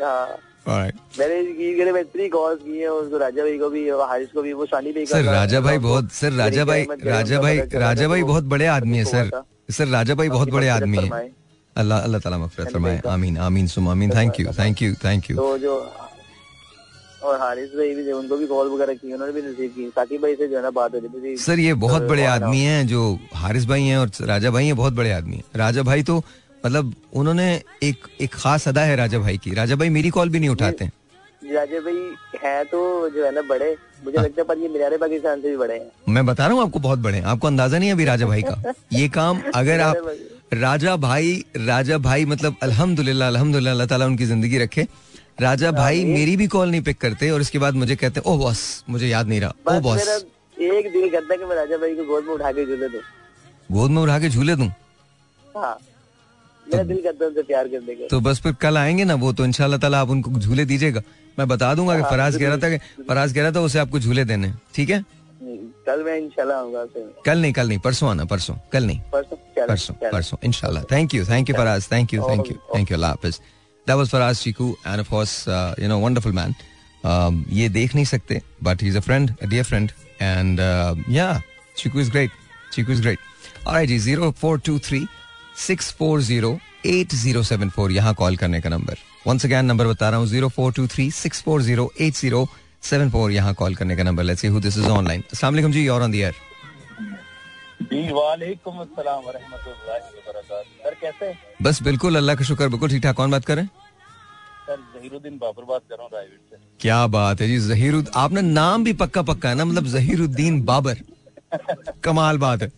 हाँ। 0.00 0.38
मैंने 0.68 1.38
इतनी 1.40 2.28
की 2.28 2.78
है 2.78 3.18
राजा 3.18 3.42
भाई 3.42 3.58
को 3.58 3.68
भी 3.70 3.88
हारिस 3.90 4.28
को 4.32 4.42
भी 4.42 4.52
वो 4.52 4.66
शानी 4.66 4.92
भाई 4.92 5.06
सर 5.06 5.22
राजा 5.24 5.60
भाई 5.60 5.78
बहुत 5.78 6.12
सर 6.12 6.32
राजा 6.32 6.64
भाई 6.64 6.86
राजा 7.04 7.40
भाई 7.40 7.58
राजा 7.74 8.08
भाई 8.08 8.20
तो 8.20 8.26
बहुत 8.26 8.44
बड़े 8.44 8.66
आदमी 8.66 8.98
है 8.98 9.04
सर। 9.04 9.30
सर 9.68 9.86
राजा 9.88 10.14
भाई 10.14 10.28
बहुत 10.30 10.50
बड़े 10.50 10.68
आदमी 10.70 10.98
है। 10.98 11.30
अल्लाह 11.76 11.98
अल्लाह 12.00 12.20
ताला 12.20 12.38
मगफिरत 12.38 12.66
मैंने 12.68 12.98
फरमाए। 12.98 13.12
आमीन 13.12 13.36
आमीन 13.40 13.66
सुम 13.66 13.88
आमीन। 13.88 14.10
Thank 14.12 14.40
you 14.40 14.52
thank 14.58 14.82
you 14.82 14.94
thank 15.04 15.30
you 15.30 15.36
तो 15.36 15.58
जो 15.58 15.74
और 17.22 17.38
हारिस 17.40 17.70
भाई 17.70 17.94
भी 17.94 18.12
उनको 18.12 18.36
भी 18.36 18.46
कॉल 18.46 18.70
वगैरह 18.70 18.94
की 18.94 19.12
उन्होंने 19.12 19.32
भी 19.32 19.68
की। 19.68 19.88
साकिब 19.90 20.22
भाई 20.22 20.34
से 20.34 20.48
जो 20.48 20.56
है 20.56 20.62
ना 20.62 20.70
बात 20.72 20.94
हो 20.94 20.98
रही 20.98 21.32
थी 21.32 21.36
सर 21.38 21.58
ये 21.60 21.74
बहुत 21.82 22.02
तो 22.02 22.08
बड़े 22.08 22.24
आदमी 22.26 22.60
हैं। 22.60 22.86
जो 22.86 23.18
हारिस 23.34 23.66
भाई 23.66 23.82
हैं 23.82 23.98
और 23.98 24.10
राजा 24.26 24.50
भाई 24.50 24.66
हैं 24.66 24.76
बहुत 24.76 24.92
बड़े 24.92 25.12
आदमी 25.12 25.36
हैं। 25.36 25.44
राजा 25.56 25.82
भाई 25.82 26.02
तो 26.02 26.16
मतलब 26.64 26.94
उन्होंने 27.12 27.46
एक 27.82 28.06
एक 28.20 28.34
खास 28.34 28.68
अदा 28.68 28.82
है 28.82 28.96
राजा 28.96 29.18
भाई 29.18 29.38
की। 29.38 29.54
राजा 29.54 29.76
भाई 29.76 29.88
मेरी 29.90 30.10
कॉल 30.10 30.28
भी 30.28 30.40
नहीं 30.40 30.50
उठाते 30.50 30.84
हैं। 30.84 30.92
राजा 31.42 31.80
भाई 31.80 32.40
है 32.42 32.64
तो 32.64 32.78
जो 33.10 33.24
है 33.24 33.30
ना 33.34 33.42
बड़े 33.42 33.76
मुझे 34.04 34.16
हाँ। 34.16 34.24
लगता 34.24 34.40
है 34.40 34.46
पर 34.48 34.58
ये 34.58 34.68
मीनारे 34.68 34.96
पाकिस्तान 34.98 35.40
से 35.40 35.50
भी 35.50 35.56
बड़े 35.56 35.74
हैं। 35.74 36.12
मैं 36.14 36.24
बता 36.26 36.46
रहा 36.46 36.54
हूँ 36.54 36.62
आपको 36.62 36.78
बहुत 36.80 36.98
बड़े 36.98 37.18
हैं। 37.18 37.24
आपको 37.24 37.46
अंदाज़ा 37.46 37.78
नहीं 37.78 37.88
है 37.88 37.94
अभी 37.94 38.04
राजा 38.04 38.26
भाई 38.26 38.42
का? 38.42 38.72
ये 38.92 39.08
काम 39.08 39.42
अगर 39.54 39.80
आप 39.80 39.96
राजा 40.54 40.96
भाई 40.96 41.44
राजा 41.56 41.98
भाई 41.98 42.24
मतलब 42.26 42.56
अल्हम्दुलिल्लाह 42.62 43.28
अल्हम्दुलिल्लाह 43.28 43.72
अल्लाह 43.72 43.86
ताला 43.86 44.06
उनकी 44.06 44.24
ज़िंदगी 44.26 44.58
रखे। 44.58 44.86
राजा 45.40 45.70
भाई 45.72 46.04
मेरी 46.04 46.36
भी 46.36 46.46
कॉल 46.46 46.70
नहीं 46.70 46.82
पिक 46.82 46.98
करते 47.00 47.30
और 47.30 47.40
इसके 47.40 47.58
बाद 47.58 47.74
मुझे 47.74 47.96
कहते 47.96 48.20
ओह 48.26 48.38
बॉस 48.38 48.62
मुझे 48.88 49.08
याद 49.08 49.28
नहीं 49.28 49.40
रहा। 49.40 49.76
ओ 49.76 49.80
बॉस 49.80 50.08
एक 50.60 50.92
दिल 50.92 51.08
करता 51.10 51.32
है 51.32 51.38
कि 51.38 51.44
मैं 51.44 51.56
राजा 51.56 51.76
भाई 51.76 51.94
को 51.96 52.04
गोद 52.04 52.24
में 52.24 52.34
उठा 52.34 52.52
के 52.52 52.66
झूले 52.66 52.88
दूँ। 52.88 53.00
गोद 53.70 53.90
में 53.90 54.02
उठा 54.02 54.18
के 54.18 54.28
झूले 54.28 54.56
दूँ? 54.56 54.68
हाँ। 55.56 55.78
मेरा 56.66 56.82
दिल 56.84 57.00
करता 57.02 57.24
है 57.24 57.28
उनसे 57.30 57.42
प्यार 57.42 57.68
करने 57.68 57.94
का। 57.94 58.06
तो 58.10 58.20
बस 58.20 58.40
फिर 58.40 58.52
कल 58.60 58.76
आएँगे 58.78 59.04
ना 59.04 59.14
वो 59.14 59.32
तो 59.32 59.44
इंशाल्लाह 59.44 59.80
ताला 59.80 60.00
आप 60.00 60.10
उनको 60.10 60.30
झूले 60.30 60.64
दीजिएगा। 60.64 61.00
मैं 61.38 61.46
बता 61.48 61.74
दूँगा 61.74 61.96
कि 61.96 62.02
फराज 62.02 62.36
कह 62.36 62.48
रहा 62.48 62.56
था 62.56 62.68
कि 62.70 63.04
फराज 63.08 63.32
कह 63.32 63.42
रहा 63.42 63.52
था 63.52 63.60
उसे 63.60 63.78
आपको 63.78 63.98
झूले 64.00 64.24
देने। 64.24 64.52
ठीक 64.74 64.90
है? 64.90 65.04
कल 65.86 66.02
मैं 66.04 66.16
इंशाल्लाह 66.18 66.58
आऊँगा 66.58 66.84
कल 67.26 67.40
नहीं 67.42 67.52
कल 67.52 67.68
नहीं 67.68 67.78
परसों 67.84 68.10
आना 68.10 68.24
परसों 68.32 68.54
कल 68.72 68.84
नहीं। 68.86 69.00
परसों 69.12 69.94
परसों 70.02 70.38
इंशाल्लाह। 70.44 70.84
Thank 70.92 71.14
you 71.14 71.24
thank 71.26 71.48
you 71.50 71.54
Faraz 71.56 71.88
thank 71.92 72.14
you 72.14 72.28
thank 72.28 72.50
you 72.50 72.56
thank 72.74 72.90
you 72.90 72.96
Allah 72.96 73.10
Hafiz. 73.10 73.40
That 73.86 73.96
was 73.96 74.08
Faraz 74.08 74.38
Cheeku 74.40 74.68
and 74.86 75.00
of 75.00 75.08
course 75.10 75.44
you 75.48 75.88
know 75.88 75.98
wonderful 75.98 76.32
man 76.32 76.54
ये 77.52 77.68
देख 77.68 77.94
नहीं 77.94 78.04
सकते 78.04 78.40
but 78.62 78.82
he 78.82 78.88
is 78.88 78.96
a 78.96 79.00
friend 79.00 79.34
a 79.42 79.46
dear 79.46 79.64
friend 79.64 79.90
and 80.20 80.60
yeah 81.10 81.32
Cheeku 81.76 82.00
is 82.00 82.10
great 82.10 82.30
Cheeku 82.74 82.92
is 82.92 83.02
great 83.02 83.18
alright 83.66 83.88
जी 83.88 84.16
0423 84.16 85.06
640 85.58 86.58
8074 86.86 87.90
यहाँ 87.90 88.14
call 88.14 88.36
करने 88.36 88.60
का 88.60 88.70
number 88.70 88.96
once 89.26 89.44
again 89.46 89.64
number 89.64 89.86
बता 89.86 90.08
रहा 90.10 90.18
हूँ 90.20 90.26
0423 90.28 91.18
640 91.26 91.88
8074 92.06 93.30
यहाँ 93.30 93.52
कॉल 93.54 93.74
करने 93.74 93.96
का 93.96 94.02
number 94.02 94.22
let's 94.22 94.44
this 94.46 94.76
is 94.78 94.88
online 94.90 95.22
अस्सलाम 95.32 95.70
जी 95.72 95.86
और 95.88 96.02
ऑन 96.02 96.12
द 96.12 96.14
एयर 96.14 96.34
सर 100.82 100.94
कैसे 101.02 101.32
बस 101.62 101.82
बिल्कुल 101.82 102.16
अल्लाह 102.16 102.34
का 102.36 102.44
शुक्र 102.44 102.68
बिल्कुल 102.68 102.88
ठीक 102.90 103.02
ठाक 103.02 103.16
कौन 103.16 103.30
बात 103.30 103.44
कर 103.44 103.56
रहे 103.56 103.66
सर 104.66 104.78
जहीरुद्दीन 104.94 105.38
बाबर 105.38 105.64
बात 105.64 105.82
कर 105.90 105.96
रहा 105.96 106.04
हूँ 106.04 106.10
रायवीर 106.14 106.38
से। 106.50 106.56
क्या 106.80 107.06
बात 107.14 107.40
है 107.40 107.46
जी 107.48 107.58
जहीरुद 107.68 108.10
आपने 108.16 108.42
नाम 108.42 108.84
भी 108.84 108.92
पक्का 109.00 109.22
पक्का 109.30 109.48
है 109.48 109.54
ना 109.54 109.64
मतलब 109.64 109.86
जहीरुद्दीन 109.94 110.62
बाबर। 110.64 110.96
कमाल 112.04 112.38
बात 112.38 112.62
है। 112.62 112.70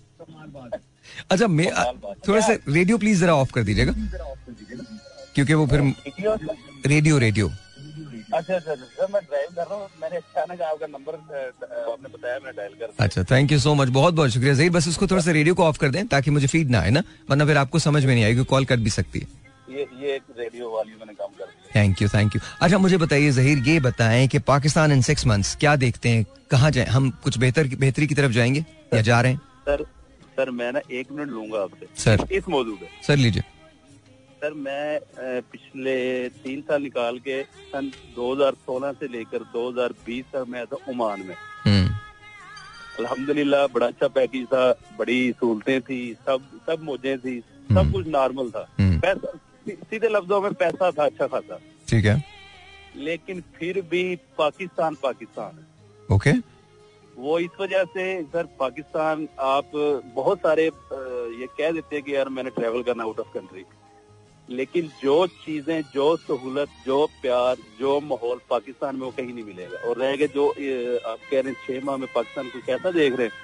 अच्छा 1.31 1.47
मैं 1.49 1.71
थोड़ा 2.29 2.41
सा 2.41 2.53
रेडियो 2.69 2.99
प्लीज़ 2.99 3.21
जरा 3.21 3.35
ऑफ़ 3.37 3.53
कर 3.53 3.63
दीजिएगा। 3.65 3.93
क्योंकि 5.35 5.55
वो 5.55 5.67
फिर 5.67 5.81
वीडियो 5.81 6.37
रेडियो 6.87 7.19
रेडियो। 7.19 7.51
अच्छा 8.35 8.55
अच्छा 8.55 8.73
अच्छा, 8.73 8.85
सर 8.85 9.13
मैं 9.13 9.21
ड्राइव 9.23 9.49
कर 9.57 9.63
रहा 9.63 9.75
हूँ। 9.75 9.89
मैंने 10.03 10.17
अचानक 10.17 10.61
आपका 10.63 10.87
नंबर 10.87 11.15
आपने 11.15 12.09
बताया 12.09 12.39
मैं 12.45 12.53
डायल 12.57 12.73
कर 12.81 12.93
अच्छा 13.05 13.25
थैंक 13.31 13.53
यू 13.53 13.59
सो 13.59 13.75
मच 13.75 13.89
बहुत 13.97 14.15
बहुत 14.15 14.31
शुक्रिया। 14.31 14.55
जहीर 14.55 14.71
बस 14.71 14.89
उसको 14.89 15.07
थोड़ा 15.07 15.23
सा 15.23 15.31
रेडियो 15.31 15.55
को 15.55 15.65
ऑफ़ 15.65 15.79
कर 15.79 15.91
दें 15.91 16.07
ताकि 16.09 16.31
मुझे 16.31 16.47
फ़ीड 16.47 16.71
ना 16.71 16.81
आए 16.81 16.91
ना 16.91 17.03
वरना 17.31 17.47
फिर 17.47 17.57
आपको 17.57 17.79
समझ 17.79 18.05
में 18.05 18.15
नहीं 18.15 18.25
आएगी 18.25 18.45
कॉल 18.45 18.65
कर 18.65 18.77
भी 18.77 18.91
सकती 18.91 19.19
है। 19.19 19.43
ये 19.71 19.87
ये 20.03 20.17
रेडियो 20.39 20.71
वाली 20.71 20.91
मैंने 20.91 21.13
काम 21.13 21.29
कर 21.29 21.45
दिया 21.45 21.71
थैंक 21.75 22.03
यू 22.03 22.09
थैंक 22.09 22.35
यू 22.35 22.41
अच्छा 22.63 22.79
मुझे 22.79 22.97
बताइए 22.99 23.31
जहीर 23.33 23.63
ये 23.69 23.79
बताएँ 23.81 24.27
कि 24.29 24.39
पाकिस्तान 24.49 24.93
इन 24.93 25.01
सिक्स 25.03 25.27
मंथ्स 25.27 25.55
क्या 25.57 25.75
देखते 25.77 26.09
हैं 26.09 26.25
कहाँ 26.51 26.71
जाए? 26.71 26.85
हम 26.87 27.11
कुछ 27.25 27.39
बेहतर 27.39 27.69
बेहतरी 27.77 28.07
की 28.07 28.15
तरफ़ 28.15 28.33
जाएँगे 28.33 28.65
या 28.95 29.01
जा 29.01 29.21
रहे 29.21 29.33
हैं? 29.33 29.41
सर 29.69 29.85
सर 30.37 30.51
मैं 30.51 30.73
ना 30.73 30.81
एक 30.91 31.13
मिनट 31.13 31.31
लूँगा 31.31 31.63
आपसे। 31.63 31.87
सर। 32.03 32.27
इस 32.33 32.49
मौजूद 32.49 32.79
पे। 32.79 32.89
सर 33.07 33.17
लीजिए। 33.17 33.43
सर 34.45 34.53
मैं 34.53 35.01
पिछले 35.51 35.95
तीन 36.29 36.61
साल 36.61 36.83
निकाल 36.83 37.19
के 37.19 37.43
सन 37.43 37.91
2016 38.17 38.93
से 38.93 39.07
लेकर 39.09 39.43
2020 39.53 40.25
तक 40.33 40.45
मैं 40.49 40.65
था 40.67 40.77
ओमान 40.91 41.21
में। 41.27 41.35
हम्म। 41.67 41.95
अल्हम्दुलिल्लाह 42.99 43.67
बड़ा 43.67 43.87
अच्छा 43.87 44.09
पैकेज 44.17 44.45
था 44.47 44.65
बड़ी 44.99 45.17
सहूलतें 45.33 45.81
थी 45.81 45.99
सब 46.27 46.43
सब 46.67 46.83
मौजें 46.83 47.19
थी 47.19 47.39
सब 47.73 47.93
कुछ 47.93 48.07
नॉर्मल 48.07 48.51
था। 48.51 48.67
हम्म। 48.81 48.99
पैसा 49.01 49.31
सीधे 49.69 50.09
लफ्जों 50.09 50.41
में 50.41 50.53
पैसा 50.55 50.91
था 50.91 51.05
अच्छा 51.05 51.27
खासा। 51.27 51.59
ठीक 51.89 52.05
है। 52.05 52.17
लेकिन 52.97 53.41
फिर 53.55 53.81
भी 53.91 54.05
पाकिस्तान 54.39 54.95
पाकिस्तान। 55.03 55.65
ओके। 56.09 56.33
वो 57.17 57.39
इस 57.39 57.57
वजह 57.61 57.85
से 57.95 58.05
सर 58.35 58.45
पाकिस्तान 58.61 59.27
आप 59.55 59.71
बहुत 60.15 60.39
सारे 60.39 60.67
ये 61.41 61.47
कह 61.59 61.73
देते 61.73 61.97
हैं 61.97 62.05
कि 62.05 62.15
यार 62.17 62.29
मैंने 62.29 62.51
ट्रेवल 62.51 62.83
करना 62.83 63.05
आउट 63.05 63.21
ऑफ़ 63.21 63.33
कंट्री 63.35 63.65
लेकिन 64.49 64.91
जो 65.03 65.27
चीज़ें 65.27 65.83
जो 65.95 66.17
सहूलत 66.17 66.69
जो 66.87 67.07
प्यार 67.23 67.57
जो 67.81 68.01
माहौल 68.01 68.41
पाकिस्तान 68.51 68.97
में 68.97 69.03
वो 69.03 69.11
कहीं 69.11 69.33
नहीं 69.35 69.45
मिलेगा। 69.45 69.79
और 69.89 69.99
रह 69.99 70.17
गए 70.17 70.29
जो 70.35 70.49
आप 70.49 71.19
कह 71.31 71.41
रहे 71.41 71.53
हैं 71.53 71.57
छह 71.67 71.85
माह 71.87 71.97
में 71.97 72.09
पाकिस्तान 72.15 72.49
को 72.49 72.59
कैसा 72.67 72.91
देख 72.91 73.17
रहे 73.19 73.27
हैं? 73.27 73.35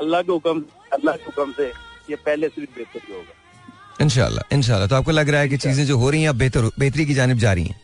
अल्लाह 0.00 0.22
के 0.22 0.32
हुक्म 0.32 0.64
अल्लाह 0.92 1.16
के 1.16 1.24
हुक्म 1.24 1.52
से 1.52 1.66
ये 2.10 2.16
पहले 2.26 2.48
से 2.48 2.60
भी 2.60 2.68
बेहतर 2.76 3.12
होगा। 3.12 3.34
इनशाला 4.00 4.42
इनशाला 4.52 4.86
तो 4.86 4.96
आपको 4.96 5.10
लग 5.10 5.28
रहा 5.28 5.40
है 5.40 5.48
कि 5.48 5.56
चीज़ें 5.64 5.84
जो 5.86 5.96
हो 5.98 6.10
रही 6.10 6.22
हैं 6.22 6.28
अब 6.28 6.36
बेहतर 6.38 6.70
बेहतरी 6.78 7.06
की 7.06 7.14
जानब 7.14 7.38
जा 7.38 7.52
रही 7.52 7.64
हैं? 7.64 7.80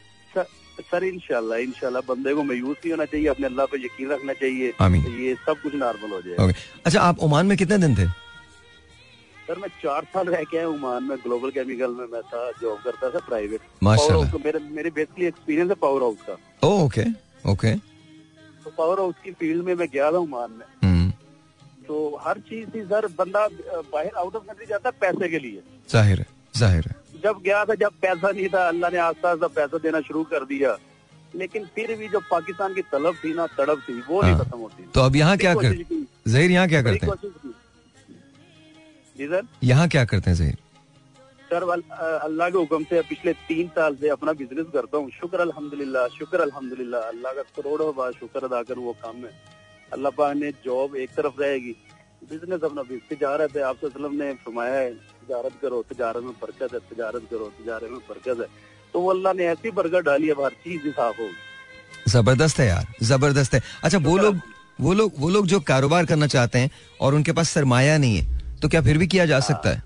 सर 0.91 1.05
इंशाल्लाह 1.05 1.59
इंशाल्लाह 1.59 2.03
बंदे 2.09 2.33
को 2.35 2.43
मायूस 2.43 2.77
नहीं 2.77 2.91
होना 2.93 3.05
चाहिए 3.05 3.27
अपने 3.29 3.47
अल्लाह 3.47 3.67
पे 3.67 3.79
यकीन 3.85 4.09
रखना 4.11 4.33
चाहिए। 4.33 4.71
तो 4.73 5.11
ये 5.23 5.35
सब 5.47 5.61
कुछ 5.63 5.75
नॉर्मल 5.75 6.11
हो 6.13 6.21
जाएगा। 6.23 6.53
अच्छा 6.87 7.01
आप 7.01 7.19
ओमान 7.21 7.47
में 7.47 7.57
कितने 7.59 7.79
दिन 7.79 7.95
थे? 7.97 8.07
सर 9.49 9.59
मैं 9.59 9.69
चार 9.83 10.05
साल 10.13 10.27
रह 10.29 10.43
के 10.45 10.57
आया 10.59 10.69
ओमान 10.69 11.05
में 11.05 11.17
ग्लोबल 11.19 11.51
केमिकल 11.51 11.91
में 11.99 12.07
मैं 12.13 12.21
था 12.23 12.41
जॉब 12.63 12.79
करता 12.85 13.09
था 13.11 13.19
प्राइवेट 13.27 13.61
माशाल्लाह। 13.83 14.35
मेरे 14.45 14.59
मेरे 14.71 14.91
बेसिकली 14.97 15.27
एक्सपीरियंस 15.27 15.71
है 15.71 15.77
पावर 15.83 16.03
हाउस 16.03 16.19
का। 16.27 16.35
ओके 16.69 17.05
ओके 17.53 17.75
तो 17.75 18.71
पावर 18.79 18.99
हाउस 19.01 19.15
की 19.25 19.31
फ़ील्ड 19.33 19.65
में 19.65 19.75
मैं 19.75 19.87
गया 19.93 20.11
था 20.13 20.19
ओमान 20.19 20.51
में। 20.59 20.67
हम्म 20.83 21.11
तो 21.87 21.97
हर 22.25 22.39
चीज़ 22.49 22.67
थी 22.75 22.83
सर 22.85 23.07
बंदा 23.19 23.47
बाहर 23.93 24.11
आउट 24.17 24.37
ऑफ़ 24.37 24.45
कंट्री 24.47 24.67
जाता 24.67 24.89
है 24.89 24.95
पैसे 25.01 25.29
के 25.29 25.39
लिए। 25.39 25.63
ज़ाहिर 25.91 26.19
है 26.21 26.27
ज़ाहिर 26.57 26.89
है। 26.89 27.21
जब 27.23 27.41
गया 27.45 27.65
था 27.65 27.75
जब 27.85 27.93
पैसा 28.03 28.31
नहीं 28.31 28.49
था 28.49 28.67
अल्लाह 28.69 28.91
ने 28.91 28.99
आस्ता 29.05 29.31
आस्ता 29.31 29.47
पैसा 29.57 29.79
देना 29.79 30.01
शुरू 30.09 30.25
कर 30.33 30.45
दिया। 30.53 30.77
लेकिन 31.37 31.65
फिर 31.75 31.95
भी 31.97 32.09
जो 32.09 32.21
पाकिस्तान 32.31 32.75
की 32.75 32.83
तलब 32.93 33.17
थी 33.25 33.33
ना 33.35 33.47
तड़प 33.57 33.81
थी 33.89 34.01
वो 34.09 34.21
नहीं 34.23 34.35
हाँ। 34.35 34.45
खत्म 34.45 34.59
होती। 34.59 34.85
तो 34.95 35.01
अब 35.01 35.17
यहाँ 35.17 35.37
क्या 35.39 35.55
कर 35.55 35.73
जहीर 36.29 36.51
यहाँ 36.51 36.69
क्या 36.69 36.83
करते 36.83 37.07
हैं? 37.07 37.11
कोशिश 37.11 37.33
की। 37.43 37.55
जी 39.19 39.27
सर। 39.27 39.43
यहाँ 39.65 39.89
क्या 39.89 40.05
करते 40.05 40.31
हैं 40.31 40.37
जहीर 40.37 40.57
सर 41.51 41.63
अल्लाह 41.65 42.51
के 42.51 42.59
हुक्म 42.59 42.85
से 42.85 43.01
पिछले 43.09 43.33
तीन 43.49 43.69
साल 43.77 43.95
से 43.97 44.09
अपना 44.11 44.33
बिज़नेस 44.41 44.67
करता 44.73 44.99
हूँ। 44.99 45.11
शुक्र 45.11 45.41
अल्हम्दुलिल्लाह 45.41 46.07
शुक्र 46.19 46.41
अल्हम्दुलिल्लाह। 46.41 47.03
अल्लाह 47.13 47.33
का 47.33 47.43
करोड़ों 47.57 47.95
बार 47.97 48.13
शुक्र 48.21 48.45
अदा 48.45 48.63
कर 48.63 48.79
वो 48.79 48.93
काम 49.03 49.17
है 49.25 49.33
अल्लाह 49.93 50.13
पाक 50.19 50.37
ने 50.37 50.51
जॉब 50.65 50.97
एक 50.99 51.11
तरफ़ 51.17 51.41
रहेगी 51.41 51.75
बिज़नेस 52.31 52.63
अपना 52.65 52.83
तजारत 53.11 53.57
है। 53.57 53.63
आपसे 53.63 53.87
वसल्लम 53.87 54.15
ने 54.15 54.33
फरमाया 54.45 54.75
है 54.75 54.91
तिजारत 54.93 55.53
करो 55.63 55.83
तिजारत 55.89 56.23
में 56.23 56.33
बरकत 56.41 56.73
है 56.75 56.81
तिजारत 56.89 57.29
करो 57.31 57.47
तिजारत 57.59 57.91
में 57.91 58.01
बरकत 58.09 58.41
है। 58.41 58.49
तो 58.95 59.01
वो 59.01 59.11
अल्लाह 59.11 59.33
ने 59.35 59.47
ऐसी 59.49 59.71
बरकत 59.73 60.05
डाली 60.05 60.27
है 60.27 60.35
अब 60.35 60.45
हर 60.45 60.53
चीज़ 60.65 60.83
ही 60.85 60.91
साफ़ 60.93 61.21
होगी। 61.21 62.11
ज़बरदस्त 62.11 62.59
है 62.61 62.67
यार 62.67 62.87
ज़बरदस्त 63.05 63.55
है। 63.55 63.63
अच्छा 63.85 63.99
वो 64.01 64.17
लोग 64.19 64.41
वो 64.81 64.93
लोग 64.95 65.13
वो 65.19 65.29
लोग 65.31 65.47
जो 65.47 65.61
कारोबार 65.69 66.07
करना 66.07 66.27
चाहते 66.29 66.59
हैं 66.59 66.71
और 67.01 67.15
उनके 67.15 67.33
पास 67.33 67.51
सरमाया 67.51 67.97
नहीं 67.99 68.17
है 68.17 68.38
तो 68.63 68.69
क्या 68.69 68.81
फिर 68.83 68.99
भी 68.99 69.07
किया 69.07 69.27
जा 69.27 69.41
सकता 69.49 69.71
है? 69.71 69.83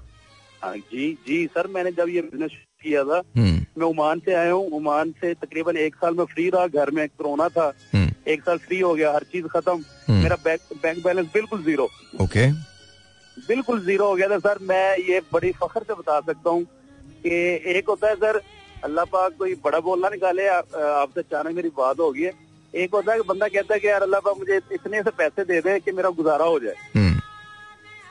हाँ 0.62 0.76
जी 0.76 1.12
जी 1.26 1.44
सर 1.54 1.66
मैंने 1.74 1.90
जब 1.92 2.08
ये 2.08 2.20
बिज़नेस 2.22 2.50
किया 2.82 3.02
था 3.04 3.22
हम्म। 3.36 3.64
मैं 3.78 3.86
ओमान 3.86 4.18
से 4.24 4.34
आया 4.34 4.52
हूँ 4.52 4.70
ओमान 4.76 5.10
से 5.20 5.32
तकरीबन 5.34 5.76
एक 5.76 5.94
साल 5.94 6.14
में 6.14 6.24
फ्री 6.32 6.48
रहा 6.50 6.66
घर 6.66 6.90
में 6.96 7.06
कोरोना 7.08 7.48
था। 7.48 7.72
हम्म। 7.94 8.10
एक 8.32 8.42
साल 8.42 8.58
फ्री 8.66 8.78
हो 8.80 8.94
गया 8.94 9.12
हर 9.12 9.22
चीज़ 9.32 9.46
खत्म। 9.54 9.72
हम्म। 10.08 10.22
मेरा 10.22 10.36
बैंक 10.44 10.60
बैंक 10.82 11.02
बैलेंस 11.04 11.26
बिल्कुल 11.34 11.62
ज़ीरो 11.64 11.88
ओके 12.20 12.46
बिल्कुल 13.48 13.80
ज़ीरो 13.84 14.08
हो 14.08 14.14
गया 14.14 14.28
था 14.28 14.38
सर 14.38 14.58
मैं 14.68 14.96
ये 15.08 15.20
बड़ी 15.32 15.52
फखर 15.62 15.82
से 15.82 15.94
बता 15.94 16.20
सकता 16.20 16.50
हूँ 16.50 16.64
कि 17.24 17.34
एक 17.76 17.88
होता 17.88 18.08
है 18.08 18.14
सर 18.16 18.40
अल्लाह 18.84 19.04
पाक 19.12 19.36
कोई 19.38 19.54
बड़ा 19.64 19.80
बोलना 19.80 20.08
निकाले 20.08 20.46
आपसे 20.48 21.20
अचानक 21.20 21.54
मेरी 21.56 21.68
बात 21.76 22.00
हो 22.00 22.10
गई 22.12 22.22
है 22.22 22.32
एक 22.74 22.94
होता 22.94 23.12
है 23.12 23.18
कि 23.18 23.28
बंदा 23.28 23.48
कहता 23.48 23.74
है 23.74 23.80
कि 23.80 23.88
यार 23.88 24.02
अल्लाह 24.02 24.20
पाक 24.20 24.36
मुझे 24.38 24.60
इतने 24.72 25.02
से 25.02 25.10
पैसे 25.18 25.44
दे 25.44 25.60
दे 25.60 25.78
कि 25.80 25.92
मेरा 25.92 26.10
गुजारा 26.18 26.44
हो 26.44 26.58
जाए। 26.60 27.10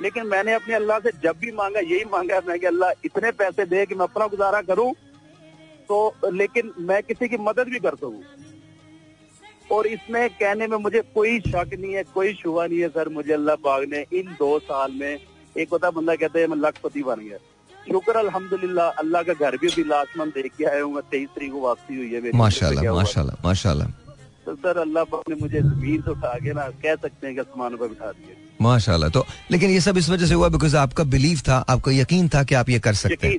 लेकिन 0.01 0.27
मैंने 0.27 0.53
अपने 0.53 0.73
अल्लाह 0.75 0.99
से 0.99 1.11
जब 1.23 1.35
भी 1.39 1.51
मांगा 1.53 1.79
यही 1.79 2.03
मांगा 2.11 2.35
है 2.35 2.41
मैं 2.47 2.59
कि 2.59 2.65
अल्लाह 2.65 2.91
इतने 3.05 3.31
पैसे 3.39 3.65
दे 3.65 3.85
कि 3.85 3.95
मैं 3.95 4.05
अपना 4.05 4.27
गुजारा 4.27 4.61
करूँ 4.69 4.91
तो 5.89 5.97
लेकिन 6.33 6.71
मैं 6.89 7.01
किसी 7.03 7.27
की 7.27 7.37
मदद 7.41 7.67
भी 7.69 7.79
कर 7.79 7.95
सकूँ। 7.95 8.23
और 9.71 9.87
इसमें 9.87 10.29
कहने 10.31 10.67
में 10.67 10.77
मुझे 10.79 11.01
कोई 11.13 11.39
शक 11.41 11.69
नहीं 11.73 11.93
है 11.93 12.03
कोई 12.13 12.33
शुबा 12.35 12.65
नहीं 12.65 12.79
है 12.79 12.89
सर 12.89 13.09
मुझे 13.09 13.33
अल्लाह 13.33 13.55
पाक 13.63 13.83
ने 13.91 14.05
इन 14.19 14.35
दो 14.39 14.51
साल 14.61 14.91
में 14.99 15.13
एक 15.55 15.69
होता 15.71 15.91
बंदा 15.91 16.15
कहते 16.15 16.39
हैं 16.39 16.47
मैं 16.47 16.57
लखपति 16.57 17.03
बन 17.03 17.19
गया। 17.19 17.37
शुक्र 17.91 18.15
अल्हम्दुलिल्लाह 18.17 18.89
अल्लाह 19.01 19.23
का 19.23 19.33
घर 19.33 19.57
भी 19.57 19.67
अभी 19.67 19.83
लास्ट 19.83 20.17
मंथ 20.17 20.31
देख 20.33 20.51
के 20.57 20.65
आया 20.65 20.81
हूँ 20.83 20.93
मैं 20.93 21.03
तेईस 21.11 21.29
तारीख 21.35 21.51
को 21.51 21.61
वापसी 21.61 21.97
हुई 21.97 22.09
है 22.13 22.31
माशाल्लाह 22.37 22.93
माशाल्लाह 22.95 23.35
माशाल्लाह। 23.45 23.87
तो 24.45 24.55
सर 24.55 24.77
अल्लाह 24.79 25.03
पाक 25.11 25.29
ने 25.29 25.35
मुझे 25.41 25.61
ज़मीन 25.61 26.01
से 26.01 26.11
उठा 26.11 26.33
के 26.43 26.53
ना 26.53 26.67
कह 26.83 26.95
सकते 26.97 27.27
हैं 27.27 27.35
कि 27.35 27.41
आसमानों 27.41 27.77
पर 27.77 27.87
बिठा 27.87 28.11
दिए 28.11 28.35
माशाल्लाह। 28.61 29.09
तो 29.09 29.25
लेकिन 29.51 29.69
ये 29.69 29.79
सब 29.81 29.97
इस 29.97 30.09
वजह 30.09 30.25
से 30.25 30.33
हुआ 30.33 30.49
बिकॉज़ 30.49 30.75
आपका 30.77 31.03
बिलीव 31.13 31.39
था 31.47 31.57
आपको 31.69 31.91
यकीन 31.91 32.29
था 32.29 32.43
कि 32.43 32.55
आप 32.55 32.69
ये 32.69 32.79
कर 32.79 32.93
सकते 32.95 33.27
हैं। 33.27 33.37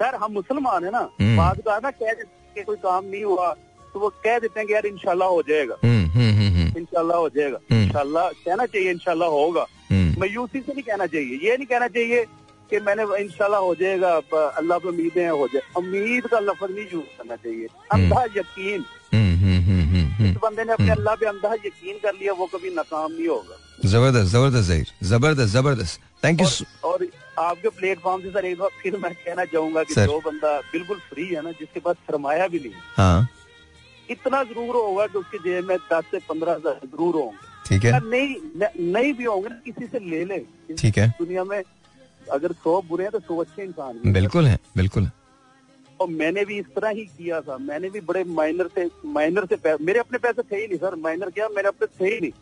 सर 0.00 0.14
हम 0.14 0.32
मुसलमान 0.32 0.84
है 0.84 0.90
ना। 0.90 1.08
हम्म। 1.20 1.36
बात 1.36 1.58
का 1.58 1.78
ना 1.78 1.90
कह 1.92 2.12
देते 2.12 2.62
कोई 2.62 2.76
काम 2.78 3.04
नहीं 3.04 3.24
हुआ 3.24 3.52
तो 3.94 4.00
वो 4.00 4.08
कह 4.24 4.38
देते 4.38 4.60
हैं 4.60 4.66
कि 4.66 4.74
यार 4.74 4.86
इंशाल्लाह 4.86 5.28
हो 5.28 5.42
जाएगा। 5.48 5.74
इनशाला 5.84 6.14
हम्म 6.14 6.38
हम्म 6.38 6.78
इंशाल्लाह 6.78 7.18
हो 7.18 7.28
जाएगा। 7.28 7.58
इंशाल्लाह 7.72 8.28
कहना 8.44 8.66
चाहिए 8.66 8.90
इनशाला 8.90 9.26
होगा। 9.26 9.66
मायूसी 9.92 10.60
से 10.60 10.72
नहीं 10.72 10.82
कहना 10.82 11.06
चाहिए। 11.06 11.38
ये 11.44 11.56
नहीं 11.56 11.66
कहना 11.66 11.88
चाहिए 11.88 12.24
कि 12.70 12.78
मैंने 12.80 13.02
इनशाला 13.22 13.58
हो 13.58 13.74
जाएगा 13.74 14.10
अल्लाह 14.58 14.78
पे 14.78 14.88
उम्मीदें 14.88 15.22
हैं 15.22 15.30
हो 15.32 15.46
जाए। 15.48 15.62
उम्मीद 15.76 16.26
का 16.26 16.38
लफ्ज 16.40 16.70
नहीं 16.70 16.86
यूज़ 16.92 17.10
करना 17.18 17.36
चाहिए। 17.36 17.66
अंधा 17.92 18.22
यकीन। 18.36 18.84
हम्म। 20.14 20.24
हम्म 20.24 20.26
हम्म 20.26 20.26
हम्म 20.26 20.30
हम्म 20.30 20.40
बंदे 20.40 20.64
ने 20.64 20.72
अपने 20.72 20.90
अल्लाह 20.90 21.14
पे 21.14 21.26
अंधा 21.26 21.52
यकीन 21.54 21.98
कर 22.02 22.14
लिया 22.14 22.32
वो 22.32 22.46
कभी 22.54 22.70
नाकाम 22.74 23.12
नहीं 23.12 23.28
होगा। 23.28 23.56
ज़बरदस्त 23.84 24.32
ज़बरदस्त 24.32 24.68
जहीर 24.68 24.88
ज़बरदस्त 25.04 25.52
ज़बरदस्त। 25.52 26.00
थैंक 26.24 26.40
यू 26.40 26.46
और, 26.88 27.06
आपके 27.38 27.68
प्लेटफॉर्म 27.70 28.22
से 28.22 28.30
सर 28.30 28.44
एक 28.46 28.58
बार 28.58 28.70
फिर 28.82 28.96
मैं 28.98 29.12
कहना 29.14 29.44
चाहूँगा 29.44 29.82
कि। 29.84 29.94
जो 29.96 30.18
बंदा 30.26 30.58
बिल्कुल 30.72 30.98
फ्री 31.08 31.26
है 31.26 31.42
ना 31.42 31.50
जिसके 31.52 31.80
पास 31.80 31.96
सरमाया 32.08 32.46
भी 32.48 32.58
नहीं 32.58 32.72
हाँ 32.96 33.28
इतना 34.08 34.42
ज़रूर 34.44 34.76
होगा 34.76 35.06
कि 35.06 35.18
उसके 35.18 35.38
जेब 35.40 35.68
में 35.68 35.76
दस 35.92 36.04
से 36.10 36.18
पंद्रह 36.28 36.52
हज़ार 36.52 36.80
ज़रूर 36.84 37.14
होंगे। 37.14 37.52
ठीक 37.66 37.84
है। 37.84 38.00
नहीं 38.00 38.34
नहीं 38.92 39.12
भी 39.14 39.24
होंगे 39.24 39.48
ना 39.48 39.56
किसी 39.64 39.86
से 39.86 39.98
ले 40.00 40.24
ले। 40.24 40.38
ठीक 40.76 40.98
है। 40.98 41.08
दुनिया 41.18 41.44
में 41.44 41.62
अगर 42.32 42.52
सौ 42.64 42.80
बुरे 42.88 43.04
हैं 43.04 43.12
तो 43.12 43.20
सौ 43.20 43.36
अच्छे 43.40 43.62
इंसान 43.62 43.92
भी 43.92 44.00
हैं। 44.04 44.12
बिल्कुल 44.14 44.46
है 44.46 44.58
बिल्कुल 44.76 45.10
और 46.00 46.08
मैंने 46.10 46.44
भी 46.44 46.58
इस 46.58 46.66
तरह 46.76 46.88
ही 46.90 47.04
किया 47.06 47.40
था। 47.40 47.56
मैंने 47.60 47.90
भी 47.90 48.00
बड़े 48.02 48.22
माइनर 48.32 48.68
से 48.74 48.88
माइनर 49.08 49.46
से 49.46 49.76
मेरे 49.84 49.98
अपने 49.98 50.18
पैसे 50.18 50.42
थे 50.42 50.56
ही 50.56 50.66
नहीं 50.66 50.78
सर 50.78 50.94
माइनर 51.02 51.30
क्या 51.30 51.48
मेरे 51.56 51.68
अपने 51.68 51.86
थे 52.00 52.14
ही 52.14 52.20
नहीं। 52.20 52.32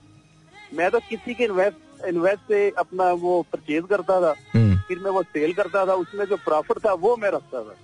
मैं 0.73 0.91
तो 0.91 1.01
किसी 1.09 1.35
के 1.35 1.45
इन्वेस्ट 1.45 2.07
इन्वेस्ट 2.07 2.49
से 2.49 2.69
अपना 2.79 3.11
वो 3.23 3.41
परचेज 3.53 3.85
करता 3.91 4.21
था 4.21 4.35
हम्म। 4.55 4.77
फिर 4.89 4.99
मैं 4.99 5.11
वो 5.11 5.23
सेल 5.25 5.53
करता 5.55 5.87
था 5.87 5.95
उसमें 5.97 6.25
जो 6.27 6.37
प्रॉफिट 6.45 6.79
था 6.87 6.93
वो 7.03 7.17
मैं 7.17 7.31
रखता 7.31 7.63
था। 7.63 7.75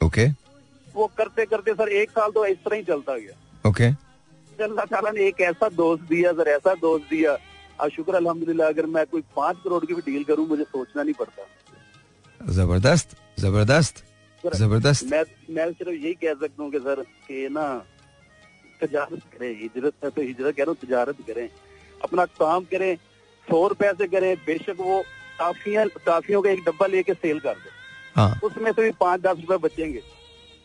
ओके 0.00 0.26
वो 0.94 1.06
करते 1.18 1.44
करते 1.46 1.74
सर 1.74 1.88
एक 1.94 2.10
साल 2.10 2.30
तो 2.30 2.46
इस 2.46 2.64
तरह 2.64 2.76
ही 2.76 2.82
चलता 2.84 3.16
गया। 3.16 3.68
ओके 3.68 3.90
फिर 3.92 4.62
अल्लाह 4.62 4.84
ताला 4.86 5.10
ने 5.10 5.26
एक 5.26 5.40
ऐसा 5.42 5.68
दोस्त 5.76 6.02
दिया 6.08 6.32
सर 6.32 6.48
ऐसा 6.50 6.74
दोस्त 6.82 7.04
दिया। 7.10 7.36
और 7.80 7.90
शुक्र 7.90 8.14
अल्हम्दुलिल्लाह 8.14 8.68
अगर 8.68 8.86
मैं 8.88 9.04
कोई 9.06 9.22
पाँच 9.36 9.56
करोड़ 9.64 9.84
की 9.84 9.94
भी 9.94 10.02
डील 10.06 10.24
करूँ 10.24 10.46
मुझे 10.48 10.64
सोचना 10.64 11.02
नहीं 11.02 11.14
पड़ता। 11.14 12.52
ज़बरदस्त 12.52 13.16
ज़बरदस्त। 13.40 14.04
ज़बरदस्त। 14.46 15.04
मैं 15.12 15.22
मैं 15.54 15.70
सिर्फ़ 15.72 15.90
यही 15.92 16.12
कह 16.24 16.34
सकता 16.40 16.62
हूँ 16.62 16.70
कि 16.72 16.78
सर 16.78 17.02
कि 17.28 17.48
ना 17.52 17.64
तजारत 18.82 19.22
करें 19.32 19.50
हिजरत 19.60 19.92
है 20.04 20.10
तो 20.10 20.22
हिजरत 20.22 20.56
कह 20.56 20.62
रहा 20.64 20.70
हूँ 20.70 20.76
तजारत 20.84 21.16
करें 21.26 21.48
अपना 22.04 22.24
काम 22.40 22.64
करें 22.72 22.94
सौ 23.48 23.66
रुपए 23.68 23.92
से 23.98 24.06
करें 24.06 24.34
बेशक 24.46 24.76
वो 24.80 25.02
टाफियाँ 25.38 25.86
टाफियों 26.06 26.42
का 26.42 26.50
एक 26.50 26.64
डब्बा 26.66 26.86
लेके 26.86 27.14
सेल 27.14 27.38
कर 27.40 27.54
दे। 27.54 27.70
हाँ। 28.16 28.40
उसमें 28.44 28.70
से 28.72 28.82
भी 28.82 28.90
पाँच 29.00 29.20
दस 29.20 29.36
रुपए 29.40 29.56
बचेंगे। 29.68 30.02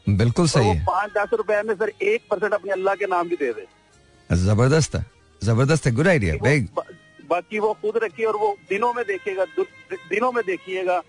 बिल्कुल 0.07 0.47
सही 0.47 0.67
वो 0.67 0.73
है। 0.73 0.83
पाँच 0.85 1.11
दस 1.17 1.33
रुपए 1.33 1.61
में 1.67 1.73
सर 1.75 1.91
एक 2.01 2.21
परसेंट 2.31 2.53
अपने 2.53 2.71
अल्लाह 2.71 2.95
के 2.95 3.05
नाम 3.07 3.27
भी 3.29 3.35
दे 3.35 3.51
दे। 3.53 3.65
ज़बरदस्त 4.29 4.95
है 4.95 5.05
ज़बरदस्त 5.41 5.85
है 5.85 5.91
गुड 5.95 6.07
आइडिया 6.07 6.35
बा- 6.75 6.91
बाकी 7.29 7.59
वो 7.59 7.73
खुद 7.81 7.97
रखिए 8.03 8.25
और 8.25 8.35
वो 8.37 8.55
दिनों 8.69 8.93
में 8.93 9.03
देखिएगा 9.07 9.45
दिनों 10.09 10.31
में 10.31 10.43
देखिएगा 10.47 10.99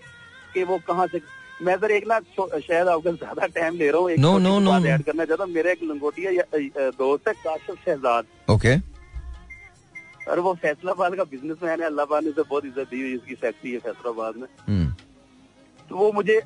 कि 0.53 0.63
वो 0.63 0.77
कहाँ 0.87 1.07
से 1.07 1.19
मैं 1.61 1.75
सर 1.77 1.91
एक 1.91 2.07
ना 2.07 2.19
शायद 2.59 2.87
आपका 2.87 3.11
ज़्यादा 3.11 3.45
टाइम 3.53 3.77
ले 3.77 3.89
रहा 3.89 4.01
हूँ 4.01 4.09
एक 4.11 4.19
No, 4.19 4.33
no, 4.39 4.53
no, 4.59 4.85
ऐड 4.87 5.03
करना 5.03 5.25
चाहता 5.25 5.43
हूँ। 5.43 5.51
मेरा 5.53 5.71
एक 5.71 5.83
लंगोटिया 5.83 6.31
दोस्त 6.93 7.27
है 7.27 7.33
काशिफ 7.35 7.75
शहजाद। 7.85 8.25
ओके 8.49 8.75
और 10.27 10.39
वो 10.39 10.53
फैसलाबाद 10.61 11.15
का 11.15 11.23
बिजनेसमैन 11.25 11.79
है 11.79 11.85
अल्लाह 11.85 12.05
पाक 12.05 12.23
ने 12.23 12.29
उसे 12.29 12.43
बहुत 12.43 12.65
इज़्ज़त 12.65 12.87
दी 12.89 13.01
हुई 13.01 13.15
उसकी 13.17 13.35
फैक्ट्री 13.35 13.71
है 13.71 13.79
फैसलाबाद 13.79 14.35
में। 14.37 14.47
हम्म 14.67 14.93
तो 15.89 15.95
वो 15.97 16.11
मुझे 16.11 16.41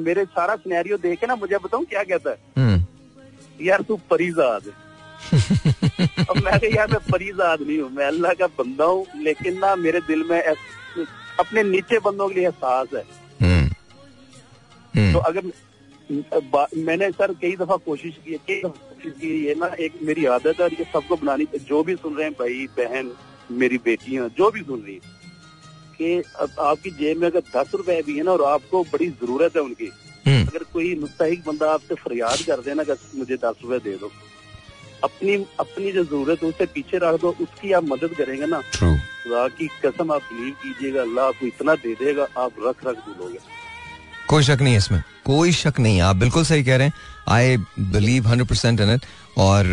मेरे 0.00 0.24
सारा 0.26 0.56
सिनेरियो 0.56 0.96
देख 0.98 1.20
के 1.20 1.26
ना 1.26 1.36
मुझे 1.36 1.58
बताऊँ 1.58 1.84
क्या 1.86 2.02
कहता 2.04 2.30
है? 2.30 2.36
हम्म 2.58 3.64
यार 3.66 3.82
तू 3.88 3.96
परीजाद 4.10 4.72
अब 5.30 6.36
मैं 6.36 6.58
कहा 6.58 6.74
यार 6.74 6.90
मैं 6.90 7.00
परीजाद 7.10 7.60
नहीं 7.62 7.78
हूँ 7.80 7.90
मैं 7.92 8.06
अल्लाह 8.06 8.32
का 8.34 8.46
बंदा 8.58 8.84
हूँ 8.84 9.06
लेकिन 9.22 9.58
ना 9.58 9.74
मेरे 9.76 10.00
दिल 10.06 10.24
में 10.30 10.40
अपने 10.42 11.62
नीचे 11.64 11.98
बंदों 12.00 12.28
के 12.28 12.34
लिए 12.34 12.44
एहसास 12.44 12.94
है। 12.94 13.02
तो 14.94 15.00
हम्म 15.00 15.18
अगर 15.20 15.50
मैंने 16.78 17.10
सर 17.12 17.32
कई 17.34 17.56
दफ़ा 17.56 17.76
कोशिश 17.82 18.14
की 18.24 18.32
है 18.32 18.38
कई 18.38 18.60
दफ़ा 18.60 18.94
कोशिश 18.94 19.12
की 19.20 19.28
है, 19.28 19.36
ये 19.38 19.54
ना 19.54 19.66
एक 19.80 19.98
मेरी 20.02 20.24
आदत 20.28 20.60
है 20.60 20.64
और 20.64 20.72
ये 20.72 20.84
सबको 20.84 21.16
बनानी 21.16 21.46
जो 21.58 21.82
भी 21.82 21.94
सुन 21.96 22.14
रहे 22.14 22.24
हैं 22.24 22.32
भाई 22.34 22.66
बहन 22.76 23.12
मेरी 23.52 23.78
बेटियाँ 23.84 24.28
जो 24.38 24.50
भी 24.50 24.60
सुन 24.62 24.80
रही 24.80 24.94
है 24.94 25.18
कि 25.94 26.22
आपकी 26.60 26.90
जेब 26.92 27.18
में 27.18 27.26
अगर 27.28 27.40
दस 27.56 27.74
रुपए 27.74 28.00
भी 28.02 28.16
है 28.16 28.22
ना 28.22 28.32
और 28.32 28.42
आपको 28.44 28.82
बड़ी 28.84 29.08
ज़रूरत 29.12 29.56
है 29.56 29.62
उनकी 29.62 29.90
हम्म। 30.26 30.46
अगर 30.46 30.64
कोई 30.72 30.94
मुस्तक 30.94 31.42
बंदा 31.46 31.70
आपसे 31.72 31.94
फरियाद 31.96 32.42
कर 32.46 32.60
देना 32.60 32.84
कि 32.84 32.96
मुझे 33.14 33.36
दस 33.36 33.62
रुपए 33.64 33.78
दे 33.80 33.96
दो 33.96 34.10
अपनी 35.04 35.34
अपनी 35.60 35.92
जो 35.92 36.04
ज़रूरत 36.04 36.42
है 36.42 36.48
उसे 36.48 36.66
पीछे 36.68 36.98
रख 36.98 37.20
दो 37.20 37.34
उसकी 37.40 37.72
आप 37.72 37.84
मदद 37.84 38.14
करेंगे 38.14 38.46
ना 38.46 38.60
खुदा 38.72 39.46
की 39.50 39.68
कसम 39.84 40.12
आप 40.12 40.22
बिलीव 40.32 40.54
कीजिएगा 40.62 41.02
अल्लाह 41.02 41.26
आपको 41.26 41.46
इतना 41.46 41.74
दे 41.76 41.94
देगा 41.96 42.26
आप 42.38 42.52
रख 42.66 42.86
रख 42.86 42.96
भूलोगे 43.06 43.38
कोई 44.28 44.42
शक 44.42 44.58
नहीं 44.60 44.72
है 44.74 44.78
इसमें। 44.78 45.02
कोई 45.24 45.52
शक 45.52 45.78
नहीं 45.80 45.96
है। 45.96 46.02
आप 46.02 46.16
बिल्कुल 46.16 46.44
सही 46.44 46.64
कह 46.64 46.76
रहे 46.76 46.86
हैं। 46.86 46.92
I 47.28 47.56
believe 47.92 48.28
hundred 48.28 48.48
percent 48.48 48.80
in 48.80 48.90
it 48.90 49.04
और 49.38 49.66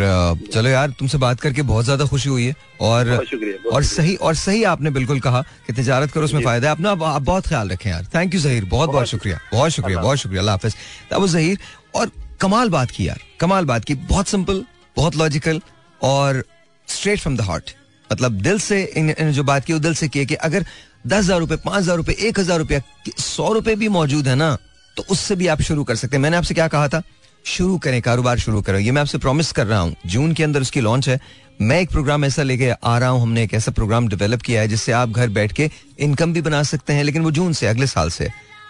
चलो 0.53 0.69
यार 0.69 0.89
तुमसे 0.99 1.17
बात 1.17 1.39
करके 1.41 1.61
बहुत 1.63 1.85
ज़्यादा 1.85 2.05
खुशी 2.05 2.29
हुई 2.29 2.45
है। 2.45 2.55
और 2.81 3.09
बहुत 3.09 3.27
शुक्रिया 3.27 3.69
और। 3.69 3.83
सही 3.83 4.15
और 4.15 4.35
सही 4.35 4.63
आपने 4.65 4.89
बिल्कुल 4.91 5.19
कहा 5.19 5.41
कि 5.67 5.73
तिजारत 5.73 6.11
करो 6.11 6.25
उसमें 6.25 6.43
फ़ायदा 6.43 6.67
है। 6.67 6.75
अपना 6.75 6.91
आप, 6.91 7.21
बहुत 7.21 7.47
ख्याल 7.47 7.69
रखें 7.69 7.89
यार। 7.89 8.05
थैंक 8.15 8.33
यू 8.33 8.39
जहीर 8.41 8.65
बहुत 8.65 8.89
बहुत 8.89 9.07
शुक्रिया। 9.07 9.39
बहुत 9.51 9.71
शुक्रिया 9.71 10.01
बहुत 10.01 10.17
शुक्रिया। 10.17 10.41
अल्लाह 10.41 10.55
हाफिज। 10.55 10.75
वाज 11.13 11.29
जहीर 11.29 11.59
और 11.95 12.11
कमाल 12.41 12.69
बात 12.69 12.91
की 12.91 13.07
यार। 13.07 13.21
कमाल 13.39 13.65
बात 13.65 13.85
की। 13.85 13.95
बहुत 13.95 14.27
सिंपल 14.27 14.63
बहुत 14.97 15.15
लॉजिकल 15.15 15.61
और 16.01 16.43
स्ट्रेट 16.87 17.19
फ्रॉम 17.19 17.37
द 17.37 17.41
हार्ट 17.41 17.75
मतलब 18.09 18.31
दिल 18.41 18.59
से 18.59 18.83
इन, 18.97 19.09
इन 19.09 19.31
जो 19.31 19.43
बात 19.43 19.65
की 19.65 19.73
वो 19.73 19.79
दिल 19.79 19.93
से 19.93 20.07
की 20.07 20.25
कि 20.25 20.35
अगर 20.35 20.65
दस 21.05 21.17
हज़ार 21.17 21.39
रुपए 21.39 21.55
पाँच 21.57 21.77
हज़ार 21.77 21.97
रुपए 21.97 22.13
एक 22.19 22.39
हज़ार 22.39 22.59
रुपया 22.59 22.79
सौ 23.19 23.51
रुपए 23.53 23.75
भी 23.75 23.89
मौजूद 23.89 24.27
है 24.27 24.35
ना 24.35 24.57
तो 24.97 25.03
उससे 25.09 25.35
भी 25.35 25.47
आप 25.47 25.61
शुरू 25.61 25.83
कर 25.83 25.95
सकते 25.95 26.15
हैं। 26.15 26.21
मैंने 26.21 26.37
आपसे 26.37 26.53
क्या 26.53 26.67
कहा 26.67 26.87
था? 26.87 27.01
शुरू 27.45 27.77
करें 27.77 28.01
कारोबार 28.01 28.39
शुरू 28.39 28.61
करें। 28.61 28.79
ये 28.79 28.91
मैं 28.91 29.01
आपसे 29.01 29.17
प्रॉमिस 29.17 29.51
कर 29.51 29.67
रहा 29.67 29.79
हूँ 29.79 29.95
जून 30.05 30.33
के 30.33 30.43
अंदर 30.43 30.61
उसकी 30.61 30.81
लॉन्च 30.81 31.09
है। 31.09 31.19
मैं 31.61 31.79
एक 31.81 31.91
प्रोग्राम 31.91 32.25
ऐसा 32.25 32.43
लेके 32.43 32.69
आ 32.71 32.97
रहा 32.97 33.09
हूँ 33.09 33.21
हमने 33.21 33.43
एक 33.43 33.53
ऐसा 33.53 33.71
प्रोग्राम 33.71 34.07
डेवलप 34.07 34.41
किया 34.41 34.61
है 34.61 34.67
जिससे 34.67 34.91
आप 34.93 35.09
घर 35.09 35.29
बैठ 35.31 35.51
के 35.51 35.69
इनकम 35.99 36.33
भी 36.33 36.41
बना 36.41 36.61
सकते 36.65 36.93
हैं 36.93 37.03
लेकिन 37.03 37.23
वो 37.23 37.31
जून 37.31 37.53
से 37.53 37.67
अगले 37.67 37.87
साल 37.87 38.09
से। 38.09 38.29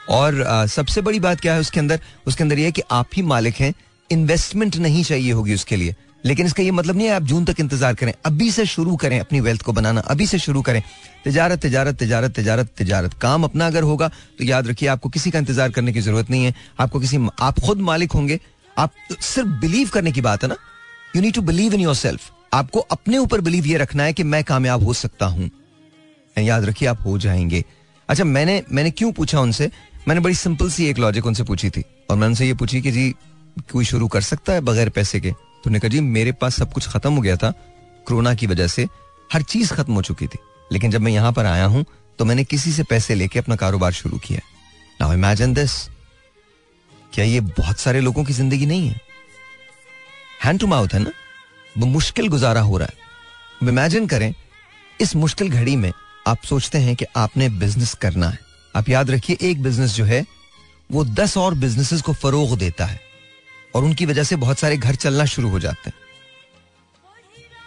और 0.10 0.42
आ, 0.42 0.66
सबसे 0.68 1.02
बड़ी 1.02 1.20
बात 1.20 1.40
क्या 1.42 1.54
है 1.54 1.60
उसके 1.60 1.80
अंदर? 1.80 2.00
उसके 2.28 2.44
अंदर 2.44 2.60
यह 2.60 2.72
कि 2.72 2.82
आप 2.92 3.10
ही 3.16 3.22
मालिक 3.24 3.56
हैं 3.56 3.74
इन्वेस्टमेंट 4.10 4.76
नहीं 4.78 5.04
चाहिए 5.04 5.32
होगी 5.32 5.54
उसके 5.54 5.76
लिए। 5.76 5.96
लेकिन 6.24 6.46
इसका 6.46 6.64
ये 6.64 6.72
मतलब 6.72 6.96
नहीं 6.98 7.08
है 7.08 7.14
आप 7.14 7.24
जून 7.24 7.46
तक 7.46 7.60
इंतज़ार 7.60 7.94
करें, 7.96 8.14
अभी 8.26 8.50
से 8.52 8.66
शुरू 8.66 8.96
करें 8.96 9.20
अपनी 9.20 9.40
वेल्थ 9.40 9.62
को 9.62 9.74
बनाना, 9.74 10.02
अभी 10.02 10.28
से 10.28 10.40
शुरू 10.40 10.62
करें। 10.62 10.82
तिजारत 11.24 11.62
तिजारत 11.62 11.96
तिजारत 11.96 12.32
तिजारत 12.32 12.70
तिजारत। 12.78 13.14
काम 13.14 13.44
अपना 13.44 13.68
अगर 13.68 13.84
होगा 13.84 14.08
तो 14.08 14.44
याद 14.44 14.68
रखिए 14.68 14.90
आपको 14.90 15.10
किसी 15.10 15.32
का 15.32 15.40
इंतज़ार 15.40 15.72
करने 15.72 15.94
की 15.94 16.02
ज़रूरत 16.02 16.30
नहीं 16.30 16.46
है। 16.46 16.54
आपको 16.80 17.00
किसी, 17.00 17.18
आप 17.40 17.60
खुद 17.60 17.82
मालिक 17.82 18.12
होंगे। 18.12 18.40
आप 18.78 18.94
सिर्फ़ 19.12 19.50
बिलीव 19.62 19.90
करने 19.90 20.12
की 20.12 20.22
बात 20.22 20.44
है 20.44 20.50
ना? 20.50 20.56
You 21.16 21.22
need 21.22 21.34
to 21.34 21.42
believe 21.44 21.74
in 21.74 21.80
yourself 21.96 22.32
आपको 22.54 22.80
अपने 22.92 23.18
ऊपर 23.18 23.42
बिलीव 23.42 23.66
ये 23.66 23.78
रखना 23.78 24.04
है 24.04 24.14
कि 24.14 24.24
मैं 24.26 24.44
कामयाब 24.44 24.84
हो 24.84 24.94
सकता 24.96 25.26
हूँ। 25.26 25.50
याद 26.36 26.66
रखिए 26.66 26.88
आप 26.88 27.06
हो 27.06 27.18
जाएँगे। 27.18 27.64
अच्छा 28.10 28.24
मैंने 28.24 28.62
मैंने 28.72 28.92
क्यों 28.92 29.12
पूछा 29.12 29.40
उनसे? 29.40 29.70
मैंने 30.08 30.22
बड़ी 30.22 30.36
सिंपल 30.36 30.70
सी 30.70 30.86
एक 30.86 30.98
लॉजिक 30.98 31.26
उनसे 31.26 31.44
पूछी 31.44 31.70
थी। 31.70 31.84
और 32.10 32.18
मैंने 32.18 32.28
उनसे 32.28 32.46
ये 32.48 32.54
पूछी 32.54 32.82
कि 32.82 32.92
जी, 32.92 33.14
कोई 33.72 33.86
शुरू 33.86 34.08
कर 34.08 34.22
सकता 34.22 34.54
है 34.54 34.62
बगैर 34.62 34.90
पैसे 34.90 35.20
के? 35.20 35.34
उन्होंने 35.68 35.80
कहा 35.80 35.90
जी, 35.90 36.00
मेरे 36.02 36.32
पास 36.32 36.56
सब 36.56 36.72
कुछ 36.74 36.88
खत्म 36.88 37.14
हो 37.14 37.22
गया 37.22 37.36
था, 37.36 37.54
कोरोना 38.08 38.34
की 38.34 38.48
वजह 38.48 38.68
से, 38.68 38.88
हर 39.30 39.42
चीज़ 39.44 39.74
खत्म 39.74 39.94
हो 39.94 40.02
चुकी 40.02 40.28
थी। 40.28 40.38
लेकिन 40.72 40.92
जब 40.92 41.02
मैं 41.02 41.12
यहाँ 41.12 41.32
पर 41.34 41.46
आया 41.46 41.66
हूँ 41.66 41.86
तो 42.20 42.26
मैंने 42.26 42.44
किसी 42.44 42.72
से 42.72 42.84
पैसे 42.84 43.16
लेके 43.16 43.40
अपना 43.40 43.56
कारोबार 43.56 43.92
शुरू 43.92 44.18
किया। 44.18 44.40
नाउ 45.02 45.14
इमेजिन 45.14 45.54
दिस 45.54 45.72
क्या 47.14 47.26
ये 47.26 47.40
बहुत 47.40 47.80
सारे 47.80 48.02
लोगों 48.02 48.24
की 48.24 48.34
ज़िंदगी 48.34 48.66
नहीं 48.66 48.88
है? 48.90 49.00
हैंड 50.44 50.60
टू 50.60 50.68
माउथ 50.68 50.94
है 50.94 51.00
ना? 51.00 51.12
वो 51.78 51.86
मुश्किल 51.86 52.28
गुजारा 52.28 52.62
हो 52.62 52.78
रहा 52.78 52.88
है। 52.88 53.70
इमेजिन 53.70 54.08
करें, 54.08 54.34
इस 55.02 55.16
मुश्किल 55.16 55.50
घड़ी 55.50 55.76
में 55.76 55.92
आप 56.28 56.44
सोचते 56.44 56.78
हैं 56.78 56.96
कि 56.96 57.06
आपने 57.16 57.50
बिज़नेस 57.50 57.94
करना 57.94 58.30
है। 58.30 58.40
आप 58.76 58.90
याद 58.90 59.12
रखिए, 59.12 59.38
एक 59.42 59.62
बिज़नेस 59.64 59.96
जो 59.96 60.06
है, 60.06 60.26
वो 60.92 61.04
दस 61.06 61.38
और 61.38 61.54
बिजनेसेस 61.54 62.02
को 62.02 62.14
फरोग 62.14 62.58
देता 62.58 62.86
है। 62.86 63.00
और 63.74 63.84
उनकी 63.84 64.06
वजह 64.06 64.24
से 64.24 64.36
बहुत 64.36 64.60
सारे 64.60 64.78
घर 64.78 64.96
चलना 64.96 65.26
शुरू 65.28 65.50
हो 65.50 65.60
जाते 65.60 65.90
हैं। 65.90 66.06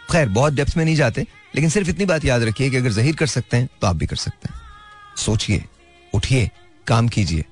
खैर, 0.09 0.29
बहुत 0.29 0.53
डेप्थ 0.53 0.77
में 0.77 0.85
नहीं 0.85 0.97
जाते, 0.97 1.27
लेकिन 1.55 1.71
सिर्फ़ 1.71 1.89
इतनी 1.89 2.05
बात 2.07 2.25
याद 2.25 2.43
रखिए 2.43 2.71
कि 2.71 2.77
अगर 2.77 2.93
जहीर 2.93 3.17
कर 3.17 3.27
सकते 3.29 3.57
हैं 3.57 3.69
तो 3.81 3.87
आप 3.87 3.97
भी 3.97 4.07
कर 4.07 4.17
सकते 4.19 4.49
हैं। 4.49 4.61
सोचिए, 5.17 5.65
उठिए, 6.13 6.51
काम 6.87 7.09
कीजिए। 7.09 7.45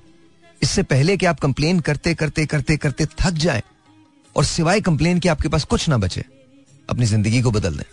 इससे 0.61 0.83
पहले 0.85 1.17
कि 1.17 1.25
आप 1.25 1.39
कंप्लेन 1.39 1.79
करते 1.79 2.13
करते 2.15 2.45
करते 2.45 2.77
करते 2.77 3.05
थक 3.19 3.33
जाए, 3.35 3.63
और 4.35 4.45
सिवाय 4.45 4.81
कंप्लेन 4.81 5.19
के 5.19 5.29
आपके 5.29 5.49
पास 5.49 5.63
कुछ 5.65 5.87
ना 5.89 5.97
बचे, 5.97 6.23
अपनी 6.89 7.05
ज़िंदगी 7.05 7.41
को 7.41 7.51
बदल 7.51 7.77
दें। 7.77 7.83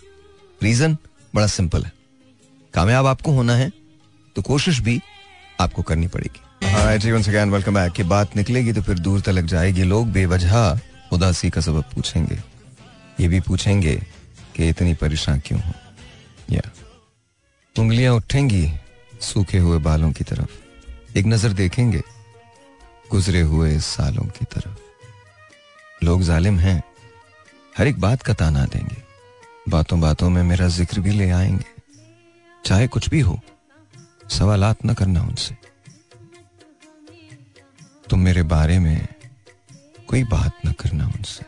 रीजन 0.61 0.97
बड़ा 1.33 1.47
सिंपल 1.47 1.83
है। 1.83 1.91
कामयाब 2.73 3.05
आपको 3.05 3.31
होना 3.31 3.55
है 3.55 3.71
तो 4.35 4.41
कोशिश 4.43 4.79
भी 4.79 4.99
आपको 5.59 5.81
करनी 5.81 6.07
पड़ेगी। 6.07 6.41
की 7.89 8.03
बात 8.03 8.35
निकलेगी 8.35 8.73
तो 8.73 8.81
फिर 8.81 8.99
दूर 8.99 9.21
तलक 9.21 9.43
जाएगी। 9.43 9.83
लोग 9.83 10.07
बेवजह 10.07 10.79
उदासी 11.13 11.49
का 11.49 11.61
सबब 11.61 11.83
पूछेंगे। 11.83 12.39
ये 13.19 13.27
भी 13.27 13.39
पूछेंगे 13.39 13.95
कि 14.55 14.69
इतनी 14.69 14.93
परेशान 14.93 15.39
क्यों 15.39 15.61
हो? 15.61 15.73
या 16.51 16.61
उंगलियाँ 17.79 18.13
उठेंगी 18.13 18.73
सूखे 19.21 19.57
हुए 19.57 19.79
बालों 19.79 20.11
की 20.11 20.23
तरफ़। 20.23 21.17
एक 21.17 21.25
नज़र 21.25 21.53
देखेंगे 21.53 22.01
गुजरे 23.11 23.41
हुए 23.41 23.79
सालों 23.79 24.23
की 24.23 24.45
तरफ़। 24.45 26.05
लोग 26.05 26.21
जालिम 26.21 26.59
हैं। 26.59 26.83
हर 27.77 27.87
एक 27.87 27.99
बात 27.99 28.21
का 28.21 28.33
ताना 28.33 28.65
देंगे। 28.65 29.03
बातों 29.69 30.01
बातों 30.01 30.29
में 30.29 30.43
मेरा 30.43 30.67
ज़िक्र 30.67 30.99
भी 30.99 31.11
ले 31.11 31.29
आएँगे। 31.29 31.65
चाहे 32.65 32.87
कुछ 32.87 33.09
भी 33.09 33.19
हो, 33.19 33.39
सवालात 34.29 34.77
न 34.85 34.93
करना 34.93 35.21
उनसे। 35.21 35.66
तुम 38.09 38.19
मेरे 38.19 38.43
बारे 38.43 38.79
में 38.79 39.07
कोई 40.07 40.23
बात 40.23 40.65
ना 40.65 40.71
करना 40.71 41.05
उनसे। 41.05 41.43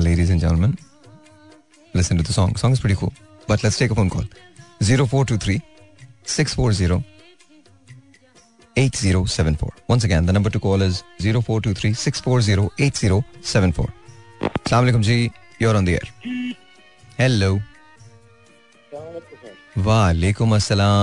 Ladies 0.00 0.32
and 0.32 0.40
gentleman 0.40 0.76
listen 1.96 2.16
to 2.16 2.22
the 2.22 2.26
song 2.26 2.56
song 2.56 2.76
is 2.76 2.82
but 3.50 3.64
let's 3.64 3.78
take 3.78 3.92
phone 3.92 4.08
call 4.08 4.28
0423 4.82 5.60
640 6.28 6.80
to 10.52 10.58
call 10.58 10.82
is 10.82 11.02
0423 11.22 11.94
640 11.94 12.48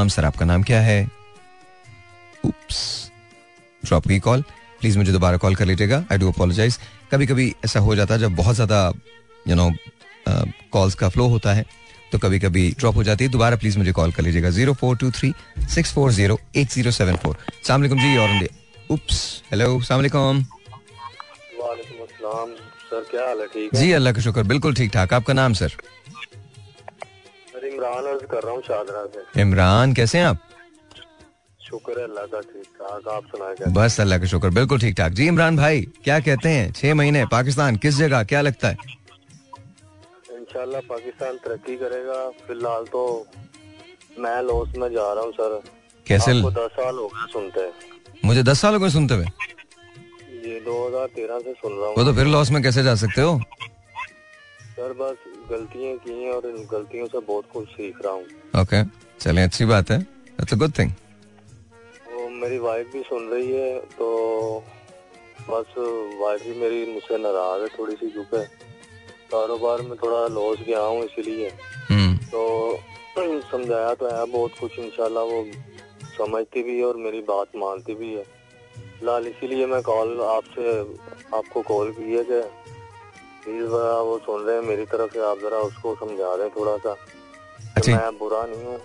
sir 0.10 0.26
आपका 0.26 0.46
नाम 0.46 0.64
क्या 0.64 0.82
है? 0.82 1.22
उप्स 2.44 3.12
ड्रॉप 3.84 4.08
हुई 4.08 4.20
कॉल 4.20 4.41
प्लीज़ 4.80 4.98
मुझे 4.98 5.12
दोबारा 5.12 5.38
कॉल 5.38 5.56
कर 5.56 5.66
लीजिएगा. 5.66 6.04
आई 6.12 6.18
डू 6.18 6.32
अपोलोजाइज 6.32 6.78
कभी 7.12 7.26
कभी 7.28 7.54
ऐसा 7.66 7.80
हो 7.80 7.96
जाता 7.96 8.14
है 8.14 8.20
जब 8.20 8.36
बहुत 8.36 8.56
ज़्यादा 8.56 8.91
यू 9.46 9.56
नो 9.56 9.72
कॉल्स 10.74 10.96
का 10.96 11.10
फ्लो 11.10 11.28
होता 11.30 11.54
है 11.54 11.66
तो 12.12 12.18
कभी 12.20 12.39
कभी 12.39 12.70
ड्रॉप 12.80 12.96
हो 12.96 13.04
जाती 13.04 13.24
है. 13.24 13.30
दोबारा 13.32 13.56
प्लीज़ 13.58 13.78
मुझे 13.78 13.91
कॉल 13.91 14.12
कर 14.12 14.24
लीजिएगा. 14.24 14.50
Zero 14.50 14.74
four 14.82 14.98
two 14.98 15.12
three 15.12 15.34
six 15.76 15.94
four 15.94 16.12
zero 16.12 16.39
eight 16.56 16.70
zero 16.72 16.91
seven 16.91 17.16
four. 17.24 17.38
सलामकुम 17.68 18.00
जी 18.00 18.18
और 18.18 18.48
उप्स 18.91 19.22
हेलो 19.52 19.80
सलामकुम 19.82 20.44
सर 22.89 23.04
क्या 23.12 23.28
हाल 23.28 23.39
है? 23.39 23.46
ठीक 23.48 23.76
जी 23.76 23.91
अल्लाह 23.91 24.14
का 24.14 24.22
शुक्र 24.22 24.44
बिल्कुल 24.50 24.74
ठीक 24.76 24.91
ठाक 24.94 25.14
आपका 25.14 25.34
नाम 25.34 25.54
सर? 25.54 25.72
इमरान 27.64 28.06
अर्ज़ 28.06 28.26
कर 28.32 28.44
रहा 28.44 28.54
हूँ 28.54 28.62
से। 29.14 29.41
इमरान 29.41 29.94
कैसे 29.94 30.18
हैं 30.18 30.26
आप? 30.26 30.39
शुक्र 31.74 31.99
है 31.99 32.03
अल्लाह 32.05 32.26
का 32.32 32.39
ठीक 32.47 32.65
ठाक 32.80 33.07
आप 33.09 33.24
सुनाए 33.28 33.71
बस 33.74 33.99
अल्लाह 34.01 34.17
का 34.19 34.26
शुक्र 34.32 34.49
बिल्कुल 34.55 34.80
ठीक 34.80 34.95
ठाक 34.97 35.11
जी 35.19 35.28
इमरान 35.28 35.55
भाई 35.57 35.82
क्या 36.03 36.19
कहते 36.28 36.49
हैं? 36.49 36.71
छह 36.71 36.93
महीने 36.95 37.26
पाकिस्तान 37.32 37.76
किस 37.86 37.95
जगह 37.97 38.24
क्या 38.32 38.41
लगता 38.41 38.67
है? 38.67 38.78
इंशाल्लाह 40.34 40.82
पाकिस्तान 40.89 41.38
तरक्की 41.45 41.76
करेगा। 41.78 42.19
फ़िलहाल 42.47 42.86
तो 42.93 43.01
मैं 44.19 44.41
लॉस 44.43 44.78
में 44.78 44.88
जा 44.93 45.07
रहा 45.13 45.24
हूँ 45.24 45.34
सर। 45.34 45.59
कैसे? 46.05 46.34
दस 46.51 46.71
साल 46.78 46.95
हो 46.95 47.07
गए 47.07 47.28
सुनते 47.34 47.69
मुझे 48.26 48.43
दस 48.43 48.61
साल 48.61 48.74
हो 48.74 48.80
गए 48.80 48.89
सुनते 48.89 49.13
हुए। 49.13 49.26
ये 50.45 50.59
दो 50.61 50.80
हज़ार 50.88 51.07
तेरह 51.15 51.39
से 51.39 51.53
सुन 51.53 51.80
रहा 51.80 51.88
हूँ। 51.89 52.05
तो 52.05 52.13
फिर 52.13 52.28
लॉस 52.28 52.51
में 52.51 52.63
कैसे 52.63 52.84
जा 52.84 52.95
सकते 53.01 53.21
हो? 53.21 53.38
सर 54.76 54.93
बस 54.99 55.30
गलतियाँ 55.51 55.97
की 56.05 56.24
हैं 56.24 56.32
और 56.32 56.49
इन 56.49 56.65
गलतियों 56.71 57.07
से 57.07 57.19
बहुत 57.28 57.45
कुछ 57.53 57.69
सीख 57.69 57.95
रहा 58.05 58.13
हूँ। 58.13 58.24
Okay 58.24 58.82
okay. 58.82 58.84
चले 59.21 59.41
अच्छी 59.41 59.65
बात 59.65 59.91
है। 59.91 60.05
अ 60.39 60.55
गुड 60.55 60.71
थिंग 60.80 60.91
मेरी 62.44 62.58
वाइफ 62.60 62.91
भी 62.94 63.02
सुन 63.04 63.28
रही 63.30 63.52
है 63.52 63.80
तो 63.98 64.08
बस 65.50 65.74
वाइफ 66.22 66.44
भी 66.44 66.54
मेरी 66.60 66.86
मुझसे 66.94 67.18
नाराज़ 67.18 67.62
है 67.62 67.68
थोड़ी 67.78 67.96
सी 67.96 68.10
क्योंकि 68.10 68.44
कारोबार 69.32 69.82
में 69.82 69.96
थोड़ा 69.98 70.26
लॉस 70.28 70.60
गया 70.68 70.80
हूँ 70.80 71.04
इसीलिए। 71.04 71.50
हम्म। 71.89 72.16
तो 72.34 72.41
समझाया 73.52 73.94
तो 73.94 74.10
है 74.10 74.26
बहुत 74.26 74.60
कुछ 74.60 74.78
इंशाल्लाह 74.80 75.24
वो 75.24 75.44
समझती 76.18 76.64
भी 76.64 76.78
है 76.78 76.86
और 76.86 76.98
मेरी 76.98 77.22
बात 77.22 77.56
मानती 77.58 77.94
भी 77.96 78.14
है। 78.14 78.24
फ़िलहाल 78.24 79.28
इसीलिए 79.28 79.66
मैं 79.66 79.82
कॉल 79.82 80.20
आपसे 80.22 80.80
आपको 81.38 81.62
कॉल 81.62 81.91
की 81.91 82.12
है 82.14 82.24
कि 82.24 82.41
प्लीज़ 83.44 83.70
वो 84.10 84.18
सुन 84.26 84.41
रहे 84.41 84.56
हैं 84.56 84.64
मेरी 84.64 84.86
तरफ़ 84.86 85.14
से 85.14 85.20
आप 85.26 85.39
जरा 85.39 85.58
उसको 85.70 85.96
समझा 85.96 86.36
दें 86.38 86.50
थोड़ा 86.50 86.78
सा 86.78 86.96
अच्छा। 87.78 87.91
मैं 87.91 88.18
बुरा 88.18 88.46
नहीं 88.46 88.66
हूँ। 88.66 88.80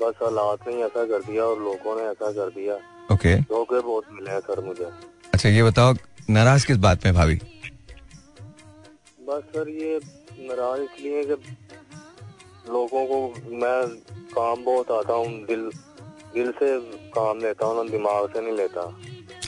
बस 0.00 0.14
हालात 0.22 0.66
ने 0.68 0.82
ऐसा 0.82 1.04
कर 1.04 1.22
दिया 1.22 1.44
और 1.44 1.58
लोगों 1.62 1.96
ने 1.96 2.02
ऐसा 2.02 2.30
कर 2.32 2.50
दिया। 2.50 2.78
ओके 3.12 3.34
धोखे 3.40 3.80
बहुत 3.80 4.04
मिले 4.12 4.30
हैं 4.30 4.40
सर 4.40 4.64
मुझे। 4.64 4.84
अच्छा 5.34 5.48
ये 5.48 5.62
बताओ 5.62 5.94
नाराज़ 6.30 6.66
किस 6.66 6.76
बात 6.84 7.04
में 7.04 7.14
भाभी? 7.14 7.34
बस 9.28 9.42
सर 9.54 9.68
ये 9.68 9.98
नाराज़ 10.40 10.80
इसलिए 10.82 11.22
कि 11.24 11.36
लोगों 12.72 13.04
को 13.06 13.18
मैं 13.56 13.80
काम 14.34 14.64
बहुत 14.64 14.90
आता 14.90 15.12
हूँ 15.12 15.28
दिल 15.46 15.70
दिल 16.34 16.50
से 16.52 16.78
काम 17.16 17.40
लेता 17.40 17.66
हूँ 17.66 17.88
दिमाग 17.90 18.28
से 18.32 18.40
नहीं 18.40 18.56
लेता। 18.56 18.82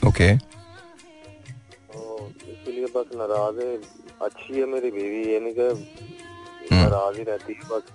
ओके 0.07 0.35
तो 0.37 2.31
इसीलिए 2.47 2.85
बस 2.95 3.15
नाराज़ 3.15 3.59
है। 3.65 3.75
अच्छी 4.21 4.59
है 4.59 4.65
मेरी 4.65 4.91
बीवी 4.91 5.23
ये 5.31 5.39
नहीं 5.39 5.53
कि 5.53 6.75
हम्म। 6.75 6.81
नाराज़ 6.83 7.17
ही 7.17 7.23
रहती 7.23 7.53
है 7.53 7.69
बस। 7.71 7.91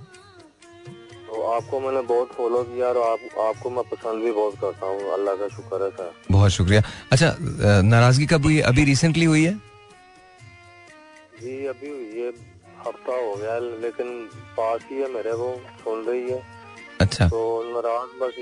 तो 1.33 1.43
आपको 1.49 1.79
मैंने 1.81 2.01
बहुत 2.09 2.33
फॉलो 2.37 2.63
किया 2.63 2.89
और 2.89 2.99
आप 3.03 3.21
आपको 3.41 3.71
मैं 3.73 3.83
पसंद 3.91 4.23
भी 4.25 4.31
बहुत 4.33 4.55
करता 4.61 4.87
हूँ। 4.87 5.13
अल्लाह 5.13 5.35
का 5.35 5.47
शुक्र 5.49 5.83
है 5.83 5.91
सर। 5.91 6.11
बहुत 6.31 6.51
शुक्रिया। 6.53 6.83
अच्छा 7.13 7.29
नाराज़गी 7.83 8.27
कब 8.33 8.45
हुई? 8.45 8.59
अभी 8.71 8.85
रिसेंटली 8.85 9.25
हुई 9.25 9.45
है? 9.45 9.53
जी 11.41 11.55
अभी 11.67 11.93
ये 12.19 12.27
हफ़्ता 12.81 13.15
हो 13.17 13.35
गया 13.35 13.59
लेकिन 13.59 14.09
पास 14.57 14.81
ही 14.91 14.97
है 15.01 15.09
मेरे 15.15 15.33
वो 15.35 15.49
सुन 15.85 16.05
रही 16.07 16.31
है। 16.31 16.41
अच्छा। 17.01 17.29
तो 17.29 17.41
नाराज़ 17.75 18.13
बस 18.21 18.35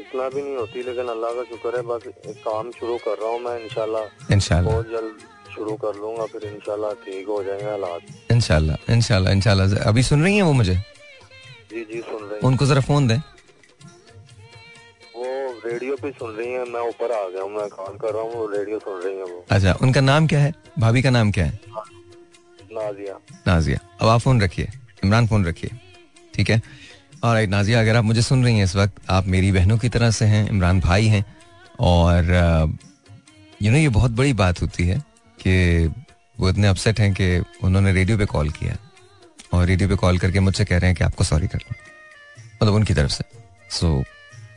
इतना 0.00 0.28
भी 0.28 0.42
नहीं 0.42 0.56
होती 0.56 0.82
लेकिन 0.82 1.08
अल्लाह 1.14 1.32
का 1.32 1.44
शुक्र 1.50 1.76
है 1.76 1.82
बस 1.88 2.06
एक 2.06 2.36
काम 2.44 2.70
शुरू 2.80 2.96
कर 3.06 3.16
रहा 3.22 3.30
हूँ 3.30 3.40
मैं 3.44 3.58
इनशाला 3.60 4.02
इंशाल्लाह। 4.32 4.72
बहुत 4.72 4.90
जल्द 4.90 5.24
शुरू 5.54 5.76
कर 5.86 5.94
लूँगा 6.02 6.26
फिर 6.34 6.44
इंशाल्लाह 6.52 6.92
ठीक 7.06 7.28
हो 7.28 7.42
जाएँगे 7.44 7.70
हालात। 7.70 8.30
इंशाल्लाह 8.32 8.92
इंशाल्लाह 8.94 9.32
इंशाल्लाह। 9.32 9.88
अभी 9.88 10.02
सुन 10.02 10.22
रही 10.24 10.36
है 10.36 10.42
वो 10.42 10.52
मुझे? 10.52 10.76
जी 11.70 11.84
जी 11.84 12.00
सुन 12.02 12.28
रही 12.28 12.46
उनको 12.46 12.66
जरा 12.66 12.80
फ़ोन 12.80 13.06
दें। 13.08 13.18
वो 15.16 15.26
रेडियो 15.64 15.96
पे 16.02 16.10
सुन 16.12 16.30
रही 16.36 16.52
हैं 16.52 16.64
मैं 16.72 16.80
ऊपर 16.88 17.12
आ 17.12 17.28
गया 17.28 17.42
हूँ 17.42 17.50
मैं 17.52 17.68
कॉल 17.68 17.96
कर 17.98 18.12
रहा 18.14 18.22
हूँ 18.22 18.32
वो 18.34 18.46
रेडियो 18.50 18.78
सुन 18.78 19.00
रही 19.02 19.16
हैं 19.16 19.24
वो। 19.24 19.44
अच्छा 19.50 19.72
उनका 19.82 20.00
नाम 20.00 20.26
क्या 20.26 20.40
है? 20.40 20.52
भाभी 20.78 21.02
का 21.02 21.10
नाम 21.10 21.30
क्या 21.32 21.44
है? 21.44 21.60
नाजिया। 22.72 23.18
नाजिया। 23.46 23.78
अब 24.00 24.08
आप 24.08 24.20
फ़ोन 24.20 24.42
रखिए 24.42 24.68
इमरान 25.04 25.26
फ़ोन 25.26 25.44
रखिए 25.46 25.70
ठीक 26.34 26.50
है? 26.50 26.60
और 27.24 27.46
नाजिया 27.48 27.80
अगर 27.80 27.96
आप 27.96 28.04
मुझे 28.04 28.22
सुन 28.22 28.44
रही 28.44 28.56
हैं 28.56 28.64
इस 28.64 28.76
वक्त 28.76 29.10
आप 29.10 29.26
मेरी 29.26 29.52
बहनों 29.52 29.78
की 29.78 29.88
तरह 29.88 30.10
से 30.10 30.24
हैं 30.24 30.48
इमरान 30.50 30.80
भाई 30.80 31.06
हैं 31.06 31.24
और 31.80 32.24
यू 33.62 33.70
नो 33.72 33.78
ये 33.78 33.88
बहुत 33.90 34.10
बड़ी 34.12 34.32
बात 34.40 34.60
होती 34.62 34.86
है 34.86 34.98
कि 35.38 35.86
वो 36.40 36.48
इतने 36.50 36.68
अपसेट 36.68 37.00
हैं 37.00 37.12
कि 37.14 37.38
उन्होंने 37.64 37.92
रेडियो 37.92 38.18
पे 38.18 38.26
कॉल 38.26 38.50
किया। 38.50 38.76
और 39.52 39.66
रेडियो 39.66 39.88
पे 39.88 39.94
कॉल 39.94 40.18
करके 40.18 40.40
मुझसे 40.40 40.64
कह 40.64 40.78
रहे 40.78 40.90
हैं 40.90 40.96
कि 40.96 41.04
आपको 41.04 41.24
सॉरी 41.24 41.46
कर 41.46 41.60
मतलब 42.62 42.74
उनकी 42.74 42.94
तरफ़ 42.94 43.10
से। 43.10 43.24
सो 43.70 43.98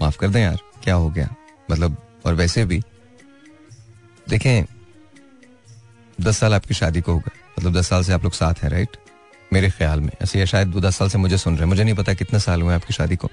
माफ़ 0.01 0.17
कर 0.17 0.29
दें 0.29 0.41
यार, 0.41 0.57
क्या 0.83 0.95
हो 0.95 1.09
गया? 1.09 1.35
मतलब 1.71 1.97
और 2.25 2.33
वैसे 2.33 2.65
भी, 2.65 2.81
देखें, 4.29 4.65
दस 6.21 6.37
साल 6.37 6.53
आपकी 6.53 6.73
शादी 6.73 7.01
को 7.01 7.13
होगा। 7.13 7.31
मतलब 7.59 7.77
दस 7.77 7.87
साल 7.89 8.03
से 8.03 8.13
आप 8.13 8.23
लोग 8.23 8.33
साथ 8.33 8.63
हैं 8.63 8.69
राइट 8.69 8.97
मेरे 9.53 9.69
ख्याल 9.69 10.01
में। 10.01 10.11
ऐसे 10.21 10.45
शायद 10.45 10.73
वो 10.73 10.81
दस 10.81 10.97
साल 10.97 11.09
से 11.09 11.17
मुझे 11.17 11.37
सुन 11.37 11.53
रहे 11.53 11.63
हैं। 11.63 11.69
मुझे 11.69 11.83
नहीं 11.83 11.95
पता 11.95 12.13
कितने 12.13 12.39
साल 12.39 12.61
हुए 12.61 12.73
आपकी 12.75 12.93
शादी 12.93 13.15
को। 13.15 13.29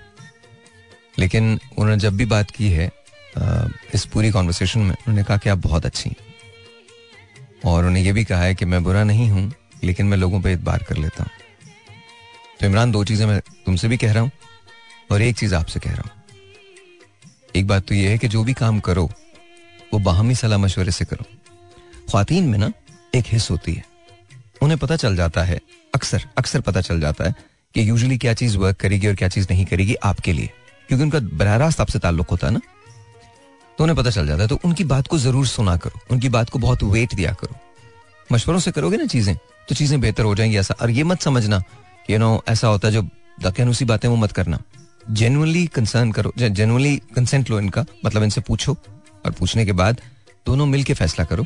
लेकिन 1.18 1.58
उन्होंने 1.78 1.96
जब 1.96 2.16
भी 2.16 2.24
बात 2.24 2.50
की 2.50 2.70
है 2.70 2.90
इस 3.94 4.04
पूरी 4.12 4.30
कॉन्वर्सेशन 4.30 4.80
में, 4.80 4.90
उन्होंने 4.90 5.24
कहा 5.24 5.36
कि 5.36 5.48
आप 5.48 5.58
बहुत 5.58 5.86
अच्छी 5.86 6.10
हैं। 6.10 6.16
और 7.64 7.84
उन्हें 7.84 8.02
यह 8.02 8.12
भी 8.12 8.24
कहा 8.24 8.42
है 8.42 8.54
कि 8.54 8.64
मैं 8.64 8.82
बुरा 8.84 9.04
नहीं 9.04 9.28
हूँ, 9.30 9.52
लेकिन 9.84 10.06
मैं 10.06 10.16
लोगों 10.16 10.40
पर 10.40 10.50
इतबार 10.50 10.82
कर 10.88 10.96
लेता 10.96 11.22
हूँ। 11.22 11.30
तो 12.60 12.66
इमरान, 12.66 12.92
दो 12.92 13.04
चीज़ें 13.04 13.26
मैं 13.26 13.40
तुमसे 13.66 13.88
भी 13.88 13.96
कह 13.96 14.12
रहा 14.12 14.22
हूँ 14.22 14.30
और 15.12 15.22
एक 15.22 15.36
चीज़ 15.36 15.54
आपसे 15.54 15.80
कह 15.80 15.90
रहा 15.90 16.02
हूँ। 16.02 16.10
एक 17.56 17.66
बात 17.66 17.86
तो 17.86 17.94
यह 17.94 18.10
है 18.10 18.18
कि 18.18 18.28
जो 18.28 18.44
भी 18.44 18.52
काम 18.52 18.80
करो, 18.80 19.04
वो 19.94 19.98
बाहमी 19.98 20.34
सलाह 20.34 20.58
मशवरे 20.58 20.92
से 20.92 21.04
करो। 21.04 21.24
खातन 22.12 22.44
में 22.44 22.58
ना 22.58 22.72
एक 23.14 23.24
हिस्स 23.26 23.50
होती 23.50 23.72
है। 23.72 23.84
उन्हें 24.62 24.78
पता 24.78 24.96
चल 24.96 25.16
जाता 25.16 25.42
है, 25.42 25.60
अक्सर 25.94 26.24
अक्सर 26.38 26.60
पता 26.60 26.80
चल 26.80 27.00
जाता 27.00 27.24
है 27.24 27.34
कि 27.74 27.88
यूजुअली 27.88 28.18
क्या 28.18 28.34
चीज़ 28.34 28.56
वर्क 28.58 28.76
करेगी 28.76 29.08
और 29.08 29.14
क्या 29.14 29.28
चीज़ 29.28 29.46
नहीं 29.50 29.64
करेगी 29.64 29.94
आपके 29.94 30.32
लिए। 30.32 30.50
क्योंकि 30.88 31.02
उनका 31.04 31.18
बरह 31.36 31.56
रास्त 31.56 31.80
आपसे 31.80 31.98
ताल्लुक 31.98 32.30
होता 32.30 32.46
है 32.46 32.52
ना। 32.52 32.60
तो 33.78 33.84
उन्हें 33.84 33.96
पता 33.96 34.10
चल 34.10 34.26
जाता 34.26 34.42
है 34.42 34.48
तो 34.48 34.58
उनकी 34.64 34.84
बात 34.84 35.06
को 35.06 35.18
ज़रूर 35.18 35.46
सुना 35.46 35.76
करो। 35.76 36.00
उनकी 36.10 36.28
बात 36.28 36.50
को 36.50 36.58
बहुत 36.58 36.82
वेट 36.82 37.14
दिया 37.14 37.32
करो। 37.32 37.56
मशवरों 38.30 38.58
से 38.58 38.70
करोगे 38.72 38.96
ना 38.96 39.06
चीज़ें 39.06 39.34
तो 39.68 39.74
चीज़ें 39.74 40.00
बेहतर 40.00 40.24
हो 40.24 40.34
जाएँगी 40.34 40.56
ऐसा। 40.56 40.74
और 40.82 40.90
ये 40.90 41.02
मत 41.04 41.22
समझना 41.22 41.62
यू 42.10 42.18
नो 42.18 42.42
ऐसा 42.48 42.68
होता 42.68 42.88
है 42.88 42.94
जो 42.94 43.02
दकियानुसी 43.42 43.84
बातें 43.84 44.08
वो 44.08 44.16
मत 44.16 44.32
करना। 44.32 44.60
जेनुअनली 45.10 45.66
कंसर्न 45.66 46.12
करो 46.12 46.32
जेनुअनली 46.38 46.96
कंसेंट 47.14 47.50
लो 47.50 47.58
इनका। 47.60 47.84
मतलब 48.04 48.22
इनसे 48.22 48.40
पूछो 48.40 48.76
और 49.26 49.32
पूछने 49.32 49.64
के 49.66 49.72
बाद 49.72 50.00
दोनों 50.46 50.66
मिल 50.66 50.82
के 50.84 50.94
फैसला 50.94 51.24
करो 51.24 51.44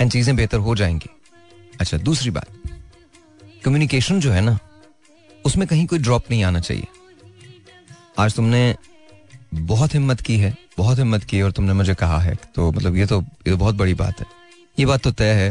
एंड 0.00 0.10
चीज़ें 0.12 0.34
बेहतर 0.36 0.58
हो 0.58 0.74
जाएँगी। 0.76 1.10
अच्छा 1.80 1.96
दूसरी 1.98 2.30
बात। 2.30 2.48
कम्युनिकेशन 3.64 4.20
जो 4.20 4.30
है 4.32 4.40
ना, 4.40 4.58
उसमें 5.44 5.66
कहीं 5.68 5.86
कोई 5.86 5.98
ड्रॉप 5.98 6.30
नहीं 6.30 6.44
आना 6.44 6.60
चाहिए। 6.60 6.86
आज 8.18 8.34
तुमने 8.34 8.74
बहुत 9.54 9.94
हिम्मत 9.94 10.20
की 10.20 10.36
है, 10.38 10.56
बहुत 10.78 10.98
हिम्मत 10.98 11.24
की 11.24 11.40
और 11.42 11.52
तुमने 11.52 11.72
मुझे 11.72 11.94
कहा 11.94 12.18
है 12.20 12.34
तो 12.54 12.70
मतलब 12.72 12.96
ये 12.96 13.06
तो 13.06 13.20
ये 13.20 13.50
तो 13.50 13.56
बहुत 13.56 13.74
बड़ी 13.74 13.94
बात 13.94 14.20
है। 14.20 14.26
ये 14.78 14.86
बात 14.86 15.02
तो 15.02 15.10
तय 15.12 15.32
है। 15.34 15.50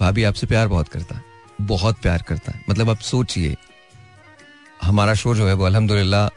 भाभी 0.00 0.24
आपसे 0.24 0.46
प्यार 0.46 0.68
बहुत 0.68 0.88
करता। 0.88 1.14
है 1.14 1.35
बहुत 1.58 2.00
प्यार 2.02 2.22
करता 2.22 2.52
है। 2.52 2.62
मतलब 2.68 2.90
आप 2.90 3.00
सोचिए, 3.02 3.56
हमारा 4.82 5.14
शो 5.14 5.34
जो 5.34 5.48
है 5.48 5.54
वो 5.54 5.64
अल्हम्दुलिल्लाह 5.66 6.28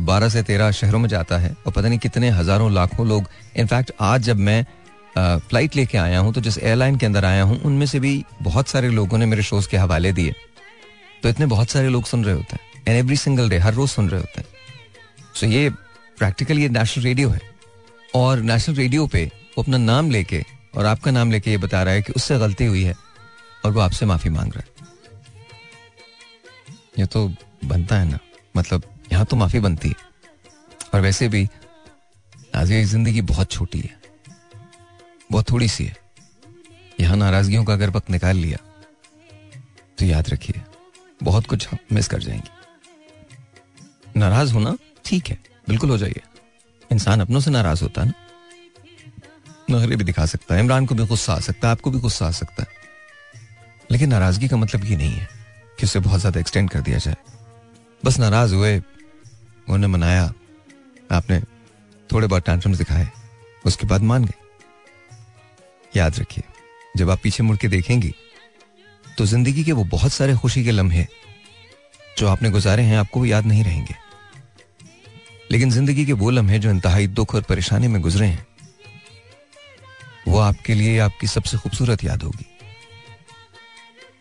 बारह 0.00 0.28
से 0.28 0.42
तेरह 0.42 0.70
शहरों 0.72 0.98
में 0.98 1.08
जाता 1.08 1.36
है 1.38 1.54
और 1.66 1.72
पता 1.72 1.88
नहीं 1.88 1.98
कितने 1.98 2.30
हज़ारों, 2.30 2.72
लाखों 2.72 3.06
लोग। 3.08 3.28
इनफैक्ट 3.56 3.92
आज 4.00 4.22
जब 4.22 4.36
मैं 4.38 4.64
फ़्लाइट 5.16 5.76
लेके 5.76 5.98
आया 5.98 6.18
हूँ 6.18 6.32
तो 6.32 6.40
जिस 6.40 6.58
एयरलाइन 6.58 6.96
के 6.96 7.06
अंदर 7.06 7.24
आया 7.24 7.42
हूँ, 7.42 7.60
उनमें 7.60 7.86
से 7.86 8.00
भी 8.00 8.24
बहुत 8.42 8.68
सारे 8.68 8.88
लोगों 8.90 9.18
ने 9.18 9.26
मेरे 9.26 9.42
शोज़ 9.42 9.68
के 9.68 9.76
हवाले 9.76 10.12
दिए। 10.12 10.34
तो 11.22 11.28
इतने 11.28 11.46
बहुत 11.46 11.70
सारे 11.70 11.88
लोग 11.88 12.04
सुन 12.06 12.24
रहे 12.24 12.34
होते 12.34 12.56
हैं। 12.56 12.82
एंड 12.88 12.96
एवरी 12.96 13.16
सिंगल 13.16 13.48
डे 13.50 13.58
हर 13.58 13.74
रोज 13.74 13.88
सुन 13.90 14.08
रहे 14.08 14.20
होते 14.20 14.40
हैं। 14.40 14.48
सो 15.34 15.46
ये 15.46 15.70
प्रैक्टिकली 16.18 16.62
ये 16.62 16.68
नेशनल 16.70 17.04
रेडियो 17.04 17.28
है। 17.28 17.40
और 18.14 18.40
नेशनल 18.42 18.76
रेडियो 18.76 19.06
पे 19.06 19.24
वो 19.56 19.62
अपना 19.62 19.76
नाम 19.78 20.10
लेके, 20.10 20.42
और 20.76 20.86
आपका 20.86 21.10
नाम 21.10 21.30
लेके 21.32 21.50
ये 21.50 21.58
बता 21.58 21.82
रहा 21.82 21.94
है 21.94 22.02
कि 22.02 22.12
उससे 22.12 22.38
गलती 22.38 22.64
हुई 22.66 22.82
है। 22.82 22.94
और 23.64 23.70
वो 23.70 23.80
आपसे 23.80 24.06
माफ़ी 24.06 24.30
मांग 24.30 24.52
रहा 24.52 24.60
है। 24.60 24.86
ये 26.98 27.06
तो 27.06 27.28
बनता 27.64 27.98
है 27.98 28.04
ना। 28.04 28.18
मतलब 28.56 28.82
यहाँ 29.12 29.24
तो 29.24 29.36
माफ़ी 29.36 29.60
बनती 29.60 29.88
है। 29.88 29.94
और 30.94 31.00
वैसे 31.00 31.28
भी 31.28 31.44
नाजिया 32.34 32.78
की 32.78 32.84
ज़िंदगी 32.84 33.20
बहुत 33.22 33.50
छोटी 33.50 33.80
है। 33.80 33.96
बहुत 35.32 35.50
थोड़ी 35.50 35.68
सी 35.68 35.84
है। 35.84 35.96
यहाँ 37.00 37.16
नाराजगियों 37.16 37.64
का 37.64 37.72
अगर 37.72 37.90
वक्त 37.90 38.10
निकाल 38.10 38.36
लिया 38.36 38.58
तो 39.98 40.04
याद 40.04 40.28
रखिए, 40.28 40.62
बहुत 41.22 41.46
कुछ 41.46 41.68
हम 41.68 41.78
मिस 41.92 42.08
कर 42.08 42.22
जाएँगे। 42.22 42.50
नाराज़ 44.16 44.52
होना 44.52 44.76
ठीक 45.04 45.28
है, 45.28 45.38
बिल्कुल 45.68 45.90
हो 45.90 45.98
जाइए। 45.98 46.22
इंसान 46.92 47.20
अपनों 47.20 47.40
से 47.40 47.50
नाराज़ 47.50 47.82
होता 47.82 48.02
है 48.02 48.08
ना। 48.08 48.14
नखरे 49.70 49.96
भी 49.96 50.04
दिखा 50.04 50.26
सकता 50.26 50.54
है। 50.54 50.60
इमरान 50.60 50.86
को 50.86 50.94
भी 50.94 51.06
गुस्सा 51.06 51.32
आ 51.34 51.40
सकता 51.40 51.68
है, 51.68 51.72
आपको 51.72 51.90
भी 51.90 51.98
गुस्सा 51.98 52.26
आ 52.26 52.30
सकता 52.30 52.62
है। 52.62 52.77
लेकिन 53.90 54.08
नाराज़गी 54.08 54.48
का 54.48 54.56
मतलब 54.56 54.84
ये 54.84 54.96
नहीं 54.96 55.12
है 55.12 55.28
कि 55.78 55.86
उसे 55.86 56.00
बहुत 56.00 56.20
ज़्यादा 56.20 56.40
एक्सटेंड 56.40 56.70
कर 56.70 56.80
दिया 56.80 56.98
जाए। 56.98 57.16
बस 58.02 58.18
नाराज़ 58.18 58.54
हुए, 58.54 58.76
उन्होंने 58.76 59.86
मनाया, 59.86 60.32
आपने 61.12 61.40
थोड़े 62.10 62.26
बहुत 62.26 62.44
टैंट्रम्स 62.44 62.78
दिखाए, 62.78 63.08
उसके 63.64 63.86
बाद 63.86 64.02
मान 64.02 64.24
गए। 64.24 64.46
याद 65.92 66.18
रखिए, 66.18 66.44
जब 66.96 67.10
आप 67.10 67.20
पीछे 67.22 67.42
मुड़ 67.42 67.56
के 67.56 67.68
देखेंगी 67.68 68.14
तो 69.06 69.24
ज़िंदगी 69.26 69.64
के 69.64 69.72
वो 69.72 69.84
बहुत 69.86 70.12
सारे 70.12 70.34
खुशी 70.36 70.62
के 70.64 70.70
लम्हे, 70.70 71.06
जो 72.18 72.28
आपने 72.28 72.50
गुजारे 72.50 72.82
हैं, 72.82 72.98
आपको 72.98 73.20
वो 73.20 73.26
याद 73.26 73.46
नहीं 73.46 73.64
रहेंगे। 73.64 73.94
लेकिन 75.50 75.70
ज़िंदगी 75.70 76.04
के 76.06 76.12
वो 76.14 76.30
लम्हे 76.30 76.58
जो 76.58 76.70
इंतहाई 76.70 77.06
दुख 77.08 77.34
और 77.34 77.42
परेशानी 77.42 77.88
में 77.88 78.00
गुजरे 78.02 78.26
हैं, 78.26 78.46
वो 80.28 80.38
आपके 80.38 80.74
लिए 80.74 80.98
आपकी 80.98 81.26
सबसे 81.26 81.58
खूबसूरत 81.58 82.04
याद 82.04 82.22
होगी। 82.22 82.46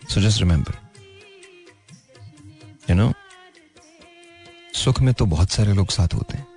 So 0.10 0.22
just 0.22 0.40
remember 0.40 0.78
you 2.90 2.96
know 2.96 3.14
सुख 4.74 5.02
में 5.02 5.14
तो 5.14 5.26
बहुत 5.26 5.52
सारे 5.52 5.74
लोग 5.74 5.90
साथ 5.90 6.08
होते 6.14 6.38
हैं। 6.38 6.48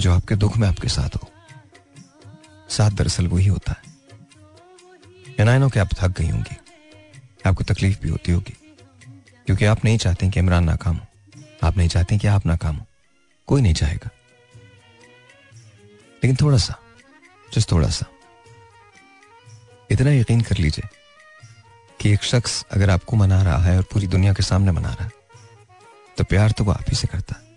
जो 0.00 0.12
आपके 0.12 0.36
दुख 0.36 0.56
में 0.56 0.68
आपके 0.68 0.88
साथ 0.88 1.16
हो। 1.16 1.30
साथ 2.68 2.90
दरअसल 2.90 3.26
वही 3.26 3.46
होता 3.46 3.72
है। 3.72 3.90
नो 5.58 5.68
कि 5.68 5.78
आप 5.78 5.88
थक 5.94 6.08
गई 6.08 6.28
होंगी। 6.28 6.56
आपको 7.46 7.64
तकलीफ़ 7.64 8.00
भी 8.00 8.08
होती 8.08 8.32
होगी। 8.32 8.76
क्योंकि 9.46 9.64
आप 9.64 9.84
नहीं 9.84 9.98
चाहते 9.98 10.30
कि 10.30 10.40
इमरान 10.40 10.64
नाकाम 10.64 10.96
हो। 10.96 11.06
आप 11.64 11.76
नहीं 11.76 11.88
चाहते 11.88 12.18
कि 12.18 12.26
आप 12.26 12.46
नाकाम 12.46 12.76
हो। 12.76 12.86
कोई 13.46 13.62
नहीं 13.62 13.74
चाहेगा। 13.74 14.10
लेकिन 16.24 16.36
थोड़ा 16.36 16.58
सा 16.58 16.74
जस्ट 17.54 17.72
थोड़ा 17.72 17.88
सा। 17.88 18.06
इतना 19.90 20.10
यकीन 20.10 20.40
कर 20.40 20.56
लीजिए 20.56 20.88
कि 22.00 22.12
एक 22.12 22.22
शख्स 22.22 22.64
अगर 22.72 22.90
आपको 22.90 23.16
मना 23.16 23.42
रहा 23.42 23.58
है 23.58 23.76
और 23.76 23.82
पूरी 23.82 24.06
दुनिया 24.06 24.32
के 24.32 24.42
सामने 24.42 24.72
मना 24.72 24.88
रहा 24.88 25.04
है 25.04 25.12
तो 26.18 26.24
प्यार 26.24 26.50
तो 26.50 26.64
वो 26.64 26.72
आप 26.72 26.84
ही 26.88 26.96
से 26.96 27.08
करता 27.08 27.34
है। 27.38 27.48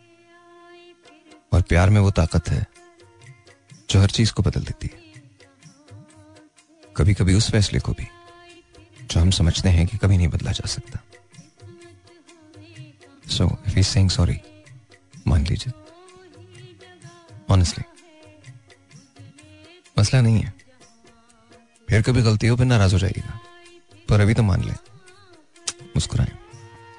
और 1.54 1.62
प्यार 1.62 1.90
में 1.90 2.00
वो 2.02 2.12
ताकत 2.12 2.50
है 2.50 2.66
जो 3.90 4.02
हर 4.02 4.10
चीज़ 4.10 4.34
को 4.34 4.44
बदल 4.44 4.62
देती 4.62 4.90
है। 4.94 5.02
कभी 6.98 7.14
कभी 7.14 7.34
उस 7.34 7.52
फैसले 7.52 7.80
को 7.80 7.92
भी, 7.92 8.08
जो 9.02 9.20
हम 9.20 9.32
समझते 9.32 9.70
हैं 9.70 9.86
कि 9.88 9.98
कभी 9.98 10.18
नहीं 10.18 10.28
बदला 10.28 10.52
जा 10.52 10.68
सकता। 10.68 11.00
So 13.28 13.50
if 13.68 13.80
is 13.80 13.88
saying 13.88 14.10
sorry 14.10 14.40
मान 15.28 15.46
लीजिए। 15.46 15.74
ऑनेस्टली 17.50 17.84
मसला 20.00 20.22
नहीं 20.22 20.40
है। 20.40 20.63
फिर 21.94 22.02
कभी 22.02 22.22
गलती 22.22 22.48
हो, 22.48 22.56
फिर 22.58 22.66
नाराज़ 22.66 22.94
हो 22.94 23.00
जाएगा 23.00 23.40
पर 24.10 24.22
अभी 24.22 24.34
तो 24.34 24.44
मान 24.44 24.64
ले, 24.64 24.72
मुस्कुराए। 25.96 26.32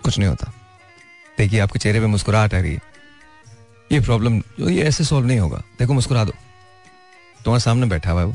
कुछ 0.05 0.19
नहीं 0.19 0.29
होता। 0.29 0.53
देखिए, 1.39 1.61
आपके 1.61 1.79
चेहरे 1.79 2.01
पे 2.01 2.07
मुस्कुराहट 2.07 2.55
आ 2.55 2.59
रही 2.59 2.75
है। 2.75 2.83
ये 3.93 4.01
प्रॉब्लम 4.01 4.39
जो 4.41 4.69
ये 4.69 4.83
ऐसे 4.83 5.05
सॉल्व 5.05 5.27
नहीं 5.27 5.39
होगा। 5.39 5.63
देखो, 5.79 5.93
मुस्कुरा 5.93 6.25
दो। 6.25 6.33
तुम्हारे 7.45 7.61
सामने 7.61 7.87
बैठा 7.87 8.11
हुआ 8.11 8.21
है 8.21 8.27
वो। 8.27 8.33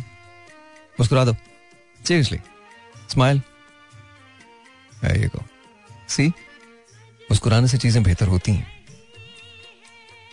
मुस्कुरा 0.99 1.25
दो। 1.25 1.33
सीरियसली 2.07 2.39
स्माइल 3.09 3.41
ये 5.05 5.27
को 5.27 5.43
सी 6.09 6.27
मुस्कुराने 7.31 7.67
से 7.67 7.77
चीज़ें 7.77 8.03
बेहतर 8.03 8.27
होती 8.27 8.51
हैं। 8.51 8.67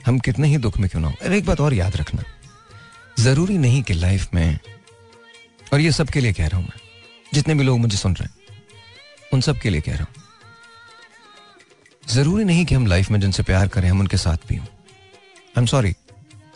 हम 0.06 0.18
कितने 0.18 0.48
ही 0.48 0.56
दुख 0.58 0.78
में 0.78 0.90
क्यों 0.90 1.02
ना 1.02 1.08
हो। 1.08 1.32
एक 1.32 1.46
बात 1.46 1.60
और 1.60 1.74
याद 1.74 1.96
रखना। 1.96 2.22
ज़रूरी 3.18 3.58
नहीं 3.58 3.82
कि 3.82 3.94
लाइफ 3.94 4.34
में 4.34 4.58
और 5.72 5.80
ये 5.80 5.92
सबके 5.92 6.20
लिए 6.20 6.32
कह 6.32 6.46
रहा 6.46 6.58
हूँ 6.58 6.66
मैं। 6.66 6.80
जितने 7.34 7.54
भी 7.54 7.64
लोग 7.64 7.78
मुझे 7.80 7.96
सुन 7.96 8.14
रहे 8.14 8.24
हैं, 8.24 8.58
उन 9.32 9.40
सब 9.40 9.58
के 9.58 9.70
लिए 9.70 9.80
कह 9.80 9.92
रहा 9.92 10.04
हूँ। 10.04 10.24
ज़रूरी 12.04 12.44
नहीं 12.44 12.64
कि 12.66 12.74
हम 12.74 12.86
लाइफ 12.86 13.10
में 13.10 13.20
जिनसे 13.20 13.42
प्यार 13.42 13.68
करें, 13.68 13.88
हम 13.90 14.00
उनके 14.00 14.16
साथ 14.16 14.48
भी 14.48 14.56
हों। 14.56 14.66
आई 14.66 15.58
एम 15.58 15.66
सॉरी 15.66 15.94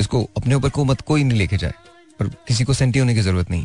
इसको 0.01 0.23
अपने 0.37 0.55
ऊपर 0.55 0.69
को 0.69 0.85
मत, 0.85 1.01
कोई 1.01 1.25
नहीं 1.25 1.39
लेके 1.39 1.57
जाए 1.57 1.73
और 2.21 2.29
किसी 2.49 2.65
को 2.65 2.75
सेंटी 2.75 2.99
होने 2.99 3.15
की 3.15 3.21
ज़रूरत 3.21 3.51
नहीं 3.51 3.65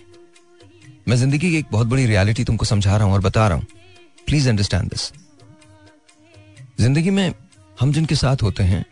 मैं 1.07 1.15
ज़िंदगी 1.17 1.39
की 1.41 1.57
एक 1.57 1.65
बहुत 1.71 1.87
बड़ी 1.87 2.05
रियलिटी 2.05 2.43
तुमको 2.43 2.65
समझा 2.65 2.95
रहा 2.95 3.05
हूँ 3.05 3.13
और 3.13 3.21
बता 3.21 3.47
रहा 3.47 3.57
हूँ। 3.57 3.65
प्लीज़ 4.27 4.49
अंडरस्टैंड 4.49 4.89
दिस 4.89 5.11
ज़िंदगी 6.79 7.09
में 7.09 7.33
हम 7.79 7.91
जिनके 7.93 8.15
साथ 8.15 8.43
होते 8.43 8.63
हैं 8.63 8.83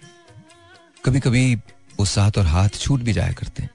कभी 1.06 1.20
कभी 1.20 1.56
वो 1.98 2.06
साथ 2.06 2.38
और 2.38 2.46
हाथ 2.48 2.80
छूट 2.80 3.00
भी 3.00 3.14
जाया 3.14 3.34
करते 3.34 3.64
हैं। 3.64 3.70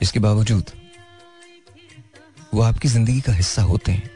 इसके 0.00 0.20
बावजूद 0.20 0.70
वो 2.52 2.62
आपकी 2.62 2.88
ज़िंदगी 2.88 3.20
का 3.20 3.32
हिस्सा 3.32 3.62
होते 3.62 3.92
हैं। 3.92 4.10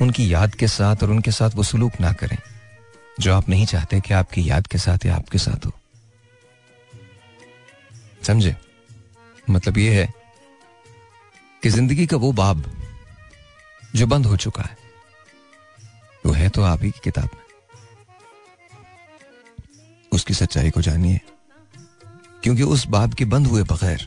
उनकी 0.00 0.32
याद 0.32 0.54
के 0.54 0.68
साथ 0.68 1.02
और 1.02 1.10
उनके 1.10 1.30
साथ 1.30 1.50
वो 1.50 1.62
सलूक 1.62 2.00
ना 2.00 2.12
करें, 2.12 2.38
जो 3.20 3.34
आप 3.34 3.48
नहीं 3.48 3.66
चाहते 3.66 4.00
कि 4.00 4.14
आपकी 4.14 4.48
याद 4.48 4.66
के 4.66 4.78
साथ 4.78 5.06
या 5.06 5.14
आपके 5.16 5.38
साथ 5.38 5.66
हो। 5.66 5.72
समझे? 8.22 8.54
मतलब 9.46 9.78
ये 9.78 9.94
है 9.94 10.12
कि 11.62 11.68
ज़िंदगी 11.68 12.06
का 12.06 12.16
वो 12.16 12.32
बाब 12.32 12.64
जो 13.94 14.06
बंद 14.06 14.26
हो 14.26 14.36
चुका 14.36 14.62
है, 14.62 14.76
वो 16.24 16.32
है 16.32 16.48
तो 16.48 16.62
आप 16.62 16.82
ही 16.82 16.90
की 16.90 17.00
किताब 17.04 17.28
में। 17.34 17.44
उसकी 20.12 20.34
सच्चाई 20.34 20.70
को 20.70 20.80
जानिए, 20.82 21.20
क्योंकि 22.42 22.62
उस 22.64 22.86
बाब 22.86 23.14
के 23.14 23.24
बंद 23.26 23.46
हुए 23.46 23.62
बगैर 23.64 24.06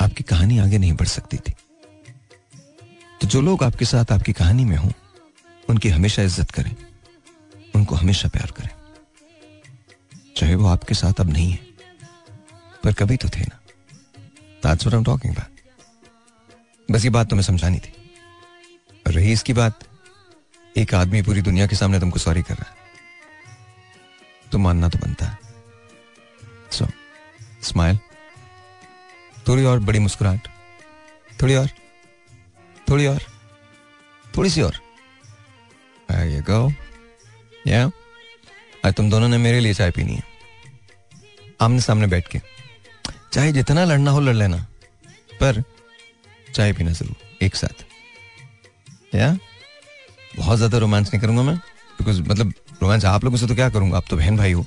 आपकी 0.00 0.24
कहानी 0.24 0.58
आगे 0.58 0.78
नहीं 0.78 0.92
बढ़ 0.92 1.06
सकती 1.08 1.36
थी। 1.38 1.54
तो 3.22 3.28
जो 3.28 3.40
लोग 3.40 3.64
आपके 3.64 3.84
साथ 3.84 4.12
आपकी 4.12 4.32
कहानी 4.32 4.64
में 4.64 4.76
हों, 4.76 4.90
उनकी 5.70 5.88
हमेशा 5.88 6.22
इज़्ज़त 6.22 6.50
करें, 6.50 6.76
उनको 7.74 7.94
हमेशा 7.94 8.28
प्यार 8.28 8.50
करें। 8.50 8.70
चाहे 10.36 10.54
वो 10.54 10.66
आपके 10.66 10.94
साथ 10.94 11.20
अब 11.20 11.30
नहीं 11.30 11.50
है, 11.50 11.58
पर 12.84 12.92
कभी 12.92 13.16
तो 13.16 13.28
थे 13.28 13.40
ना। 13.40 13.60
That's 14.62 14.88
what 14.88 14.98
I'm 14.98 15.08
talking 15.08 15.38
about. 15.38 15.60
बस 16.90 17.04
ये 17.04 17.10
बात 17.10 17.30
तुम्हें 17.30 17.44
समझानी 17.44 17.78
थी। 17.78 17.92
और 19.06 19.12
रही 19.12 19.32
इसकी 19.32 19.52
बात, 19.52 19.78
एक 20.76 20.94
आदमी 20.94 21.22
पूरी 21.22 21.42
दुनिया 21.42 21.66
के 21.66 21.76
सामने 21.76 22.00
तुमको 22.00 22.18
सॉरी 22.18 22.42
कर 22.42 22.54
रहा 22.54 22.70
है। 22.70 22.76
तो 24.52 24.58
मानना 24.58 24.88
तो 24.88 24.98
बनता 24.98 25.26
है। 25.26 25.38
सो 26.72 26.86
स्माइल 27.62 27.98
थोड़ी 29.48 29.64
और 29.64 29.80
बड़ी 29.80 29.98
मुस्कुराहट। 29.98 30.48
थोड़ी 31.42 31.54
और। 31.54 31.70
थोड़ी 32.92 33.06
और, 33.06 33.20
थोड़ी 34.36 34.50
सी 34.50 34.62
और। 34.62 34.80
You 36.12 36.40
go. 36.44 36.56
Yeah. 37.66 37.90
तुम 38.96 39.08
दोनों 39.10 39.28
ने 39.28 39.36
मेरे 39.38 39.60
लिए 39.60 39.74
चाय 39.74 39.90
पीनी 39.90 40.14
है। 40.14 40.22
आमने 41.60 41.80
सामने 41.80 42.06
बैठ 42.06 42.26
के। 42.28 42.40
चाहे 43.32 43.52
जितना 43.52 43.84
लड़ना 43.84 44.10
हो 44.10 44.20
लड़ 44.20 44.34
लेना, 44.34 44.56
पर 45.40 45.62
चाय 46.54 46.72
पीना 46.72 46.92
ज़रूर, 46.92 47.14
एक 47.42 47.56
साथ। 47.56 47.84
या 49.14 49.36
बहुत 50.36 50.56
ज़्यादा 50.56 50.78
रोमांस 50.78 51.10
नहीं 51.12 51.20
करूँगा 51.20 51.42
मैं 51.42 51.56
बिकॉज़ 51.98 52.20
मतलब 52.22 52.52
रोमांस 52.82 53.04
आप 53.04 53.24
लोगों 53.24 53.38
से 53.38 53.46
तो 53.46 53.54
क्या 53.54 53.68
करूँगा, 53.70 53.96
आप 53.96 54.04
तो 54.10 54.16
बहन 54.16 54.36
भाई 54.36 54.52
हो। 54.52 54.66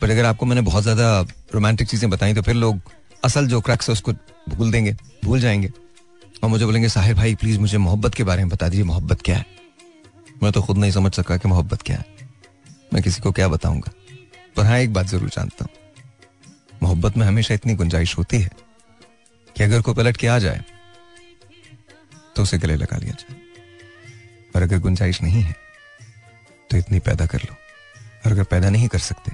पर 0.00 0.10
अगर 0.10 0.24
आपको 0.24 0.46
मैंने 0.46 0.62
बहुत 0.62 0.82
ज़्यादा 0.82 1.20
रोमांटिक 1.54 1.88
चीज़ें 1.88 2.08
बताई 2.10 2.34
तो 2.34 2.42
फिर 2.42 2.54
लोग 2.54 2.80
असल 3.24 3.46
जो 3.48 3.60
क्रक्स 3.60 3.88
है 3.88 3.92
उसको 3.92 4.12
भूल 4.48 4.70
देंगे, 4.72 4.96
भूल 5.24 5.40
जाएँगे। 5.40 5.70
और 6.42 6.48
मुझे 6.50 6.64
बोलेंगे, 6.64 6.88
साहिर 6.88 7.14
भाई 7.14 7.34
प्लीज़ 7.34 7.58
मुझे 7.58 7.78
मोहब्बत 7.78 8.14
के 8.14 8.24
बारे 8.24 8.42
में 8.42 8.48
बता 8.48 8.68
दीजिए, 8.68 8.84
मोहब्बत 8.84 9.22
क्या 9.22 9.36
है? 9.36 9.46
मैं 10.42 10.52
तो 10.52 10.62
खुद 10.62 10.78
नहीं 10.78 10.90
समझ 10.90 11.12
सका 11.14 11.36
कि 11.36 11.48
मोहब्बत 11.48 11.82
क्या 11.82 11.96
है। 11.96 12.04
मैं 12.94 13.02
किसी 13.02 13.20
को 13.20 13.32
क्या 13.32 13.48
बताऊँगा? 13.48 13.92
पर 14.56 14.66
हाँ 14.66 14.78
एक 14.78 14.92
बात 14.92 15.06
ज़रूर 15.06 15.28
जानता 15.28 15.64
हूँ। 15.64 15.72
मोहब्बत 16.82 17.16
में 17.16 17.26
हमेशा 17.26 17.54
इतनी 17.54 17.74
गुंजाइश 17.74 18.16
होती 18.18 18.38
है 18.38 18.50
कि 19.56 19.64
अगर 19.64 19.80
कोई 19.82 19.94
पलट 19.94 20.16
के 20.16 20.26
आ 20.26 20.38
जाए 20.38 20.64
तो 22.36 22.42
उसे 22.42 22.58
गले 22.58 22.76
लगा 22.76 22.96
लिया 22.96 23.12
जाए। 23.12 23.36
पर 24.54 24.62
अगर 24.62 24.78
गुंजाइश 24.78 25.22
नहीं 25.22 25.42
है 25.42 25.56
तो 26.70 26.76
इतनी 26.76 26.98
पैदा 27.00 27.26
कर 27.26 27.38
लो। 27.40 27.54
और 28.26 28.32
अगर 28.32 28.44
पैदा 28.44 28.70
नहीं 28.70 28.88
कर 28.88 28.98
सकते 29.00 29.32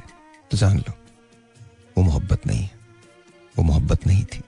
तो 0.50 0.56
जान 0.56 0.78
लो, 0.78 0.92
वो 1.96 2.02
मोहब्बत 2.02 2.46
नहीं 2.46 2.62
है। 2.62 2.70
वो 3.56 3.64
मोहब्बत 3.64 4.06
नहीं 4.06 4.24
थी। 4.24 4.42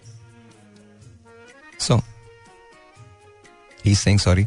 सो 1.80 2.00
ही 3.86 3.94
सेइंग 3.94 4.20
सॉरी 4.20 4.46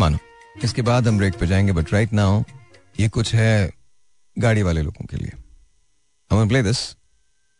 मानो। 0.00 0.18
इसके 0.64 0.82
बाद 0.82 1.08
हम 1.08 1.18
ब्रेक 1.18 1.38
पे 1.38 1.46
जाएँगे 1.46 1.72
बट 1.72 1.92
राइट 1.92 2.12
नाउ 2.12 2.42
ये 3.00 3.08
कुछ 3.08 3.34
है 3.34 3.72
गाड़ी 4.36 4.62
वाले 4.62 4.82
लोगों 4.82 5.06
के 5.06 5.16
लिए। 5.16 5.32
हम 6.30 6.48
play 6.48 6.62
this 6.62 6.78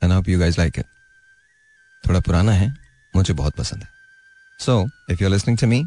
and 0.02 0.12
hope 0.12 0.28
you 0.28 0.38
guys 0.40 0.58
like 0.58 0.78
it 0.78 0.86
थोड़ा 2.04 2.20
पुराना 2.20 2.52
है, 2.52 2.68
मुझे 3.14 3.34
बहुत 3.34 3.56
पसंद 3.56 3.82
है। 3.82 3.88
So 4.60 4.82
if 5.10 5.22
you 5.22 5.28
are 5.28 5.32
listening 5.32 5.58
to 5.58 5.66
me 5.66 5.82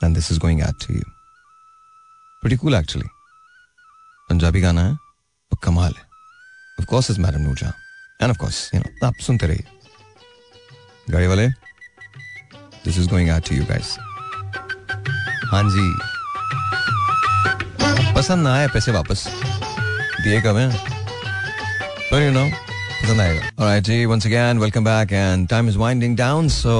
then 0.00 0.12
this 0.14 0.30
is 0.32 0.38
going 0.40 0.62
out 0.62 0.86
to 0.86 0.94
you 0.94 1.02
pretty 2.42 2.56
cool 2.56 2.74
actually 2.74 3.08
Punjabi 4.28 4.60
गाना 4.60 4.82
है, 4.82 4.92
और 4.92 5.58
कमाल 5.64 5.94
है। 5.96 6.02
Of 6.80 6.86
course 6.86 7.10
is 7.10 7.20
madam 7.20 7.40
Noorjahan 7.40 7.72
and 8.20 8.30
of 8.30 8.38
course 8.38 8.70
you 8.74 8.80
know 8.80 9.06
आप 9.06 9.20
सुनते 9.22 9.46
रहिए। 9.46 9.64
गाड़ी 11.10 11.26
वाले 11.26 11.48
this 11.48 12.98
is 12.98 13.08
going 13.08 13.30
out 13.30 13.48
to 13.48 13.54
you 13.54 13.64
guys 13.64 13.96
हाँ 15.52 15.62
जी। 15.64 15.86
पसंद 18.14 18.42
ना 18.44 18.52
आए 18.54 18.68
पैसे 18.68 18.92
वापस। 18.92 19.26
दिए 20.24 20.40
कब 20.42 20.56
हैं? 20.56 20.70
पर 22.10 22.22
यू 22.22 22.30
नो 22.32 22.44
पसंद 23.02 23.20
आएगा। 23.20 23.50
All 23.60 23.84
ji 23.86 24.04
once 24.06 24.26
again 24.26 24.58
welcome 24.58 24.84
back 24.84 25.12
and 25.12 25.48
time 25.48 25.68
is 25.68 25.76
winding 25.78 26.16
down 26.16 26.48
so 26.48 26.76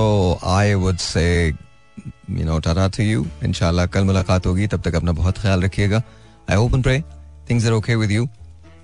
I 0.53 0.75
would 0.75 0.97
say 0.99 1.25
you 1.49 2.45
know 2.45 2.59
tata 2.59 2.89
to 2.89 3.03
you 3.03 3.27
इंशाल्लाह 3.45 3.87
कल 3.87 4.05
मुलाकात 4.05 4.47
होगी, 4.47 4.67
तब 4.67 4.81
तक 4.81 4.95
अपना 4.95 5.13
बहुत 5.13 5.39
ख्याल 5.39 5.63
रखिएगा। 5.63 6.03
I 6.51 6.57
hope 6.57 6.75
and 6.75 6.83
pray 6.83 7.03
things 7.51 7.67
are 7.67 7.73
okay 7.73 7.95
with 7.95 8.11
you 8.11 8.29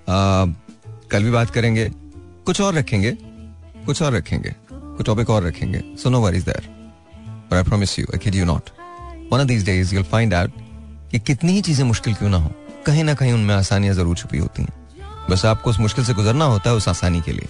कल 0.09 1.23
भी 1.23 1.31
बात 1.31 1.49
करेंगे। 1.49 1.89
कुछ 2.45 2.61
और 2.61 2.73
रखेंगे। 2.75 3.17
कुछ 3.85 4.01
और 4.01 4.13
रखेंगे। 4.13 4.55
कुछ 4.73 5.05
टॉपिक 5.05 5.29
और 5.29 5.43
रखेंगे। 5.43 5.83
So 6.03 6.09
no 6.09 6.21
worry 6.21 6.35
is 6.35 6.45
there 6.45 7.55
I 7.55 7.63
promise 7.63 7.99
you 7.99 8.05
I 8.05 8.19
kid 8.19 8.35
you 8.35 8.45
not 8.45 8.69
one 9.29 9.41
of 9.41 9.47
these 9.47 9.63
days, 9.63 9.93
you'll 9.93 10.11
find 10.11 10.33
out 10.33 10.51
कि 11.11 11.19
कितनी 11.19 11.51
ही 11.53 11.61
चीज़ें 11.61 11.83
मुश्किल 11.85 12.13
क्यों 12.13 12.29
ना 12.29 12.37
हो। 12.37 12.51
कहीं 12.85 13.03
ना 13.03 13.13
कहीं 13.13 13.33
उनमें 13.33 13.55
आसानियाँ 13.55 13.93
ज़रूर 13.95 14.15
छुपी 14.17 14.37
होती 14.37 14.63
हैं। 14.63 14.73
बस 15.29 15.45
आपको 15.45 15.69
उस 15.69 15.79
मुश्किल 15.79 16.05
से 16.05 16.13
गुजरना 16.13 16.45
होता 16.45 16.69
है 16.69 16.75
उस 16.75 16.87
आसानी 16.89 17.21
के 17.21 17.31
लिए। 17.31 17.47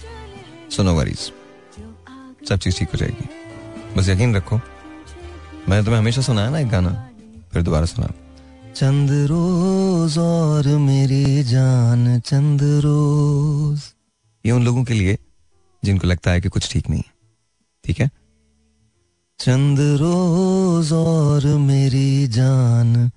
सुनो 0.70 0.94
वरीज 0.94 1.30
सब 2.48 2.58
चीज़ 2.58 2.78
ठीक 2.78 2.88
हो 2.88 2.98
जाएगी। 2.98 3.28
बस 3.96 4.08
यकीन 4.08 4.36
रखो। 4.36 4.60
मैंने 5.68 5.84
तुम्हें 5.84 6.00
हमेशा 6.00 6.22
सुनाया 6.22 6.50
ना 6.50 6.58
एक 6.58 6.68
गाना, 6.68 6.90
फिर 7.52 7.62
दोबारा 7.62 7.86
सुना 7.86 8.12
चंद 8.76 9.10
रोज 9.10 10.18
और 10.18 10.66
मेरी 10.78 11.42
जान, 11.42 12.20
चंद 12.20 12.62
रोज। 12.84 13.82
ये 14.44 14.52
उन 14.52 14.64
लोगों 14.64 14.84
के 14.84 14.94
लिए 14.94 15.18
जिनको 15.82 16.06
लगता 16.06 16.30
है 16.30 16.40
कि 16.40 16.48
कुछ 16.48 16.70
ठीक 16.72 16.90
नहीं 16.90 17.02
है। 17.06 17.12
ठीक 17.84 18.00
है? 18.00 18.10
चंद 19.40 19.80
रोज 19.80 20.92
और 20.92 21.46
मेरी 21.46 22.26
जान, 22.26 23.10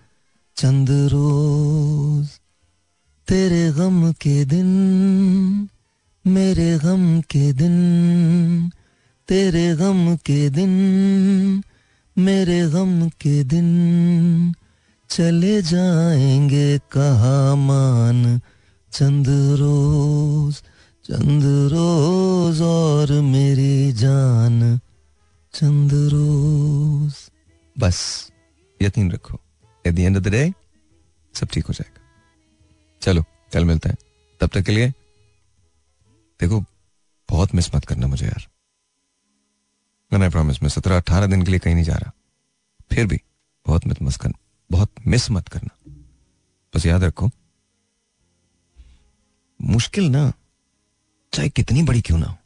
चंद 0.56 0.90
रोज। 0.90 2.28
तेरे 3.28 3.72
गम 3.72 4.12
के 4.12 4.46
दिन, 4.46 4.68
मेरे 6.28 6.80
गम 6.80 7.22
के 7.22 7.54
दिन, 7.54 7.76
तेरे 9.28 9.76
गम 9.76 10.16
के 10.16 10.50
दिन, 10.50 10.70
मेरे 12.18 12.70
गम 12.70 13.10
के 13.10 13.44
दिन। 13.44 14.54
चले 15.10 15.62
जाएँगे 15.62 16.78
कहा 16.78 17.56
मान, 17.56 18.42
चंद 18.92 19.28
रोज 19.30 20.56
चंद 21.06 21.44
रोज 21.44 22.62
और 22.62 23.22
मेरी 23.22 23.94
जान। 23.94 24.80
चंद 25.54 25.92
रोज। 25.94 27.32
बस, 27.80 28.32
यकीन 28.82 29.12
रखो 29.12 29.40
at 29.88 29.94
the 29.94 30.00
end 30.00 30.18
of 30.18 30.24
the 30.24 30.28
day 30.28 30.54
सब 31.34 31.48
ठीक 31.48 31.66
हो 31.66 31.74
जाएगा। 31.74 32.02
चलो, 33.02 33.24
कल 33.54 33.66
मिलते 33.66 33.90
हैं। 33.90 33.98
तब 34.42 34.48
तक 34.48 34.62
के 34.62 34.72
लिए, 34.72 34.90
देखो, 36.40 36.62
बहुत 37.30 37.56
मिस 37.56 37.76
मत 37.76 37.86
करना 37.86 38.08
मुझे 38.08 38.26
यार। 38.26 38.48
मैं 40.18 40.32
प्रॉमिस 40.32 40.64
मैं 40.64 40.70
सत्रह, 40.70 40.98
अठारह 40.98 41.28
दिन 41.28 41.44
के 41.44 41.52
लिए 41.52 41.60
कहीं 41.60 41.76
नहीं 41.76 41.86
जा 41.86 41.96
रहा। 41.96 42.12
फिर 42.92 43.08
भी, 43.08 43.22
बहुत 43.68 43.88
मिस 43.88 44.02
मत 44.02 44.16
करना, 44.16 44.40
बहुत 44.72 44.92
मिस 45.08 45.32
मत 45.32 45.48
करना। 45.48 45.92
बस 46.76 46.86
याद 46.86 47.04
रखो, 47.04 47.30
मुश्किल 49.62 50.10
ना, 50.10 50.34
चाहे 51.34 51.50
कितनी 51.50 51.84
बड़ी 51.84 52.02
क्यों 52.02 52.18
ना 52.18 52.28
हो। 52.28 52.38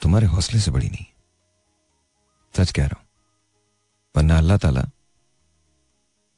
तुम्हारे 0.00 0.26
हौसले 0.26 0.60
से 0.60 0.70
बड़ी 0.70 0.88
नहीं। 0.88 1.04
सच 2.58 2.70
कह 2.72 2.86
रहा 2.86 2.98
हूँ। 2.98 3.06
वरना 4.14 4.38
अल्लाह 4.38 4.56
ताला 4.58 4.84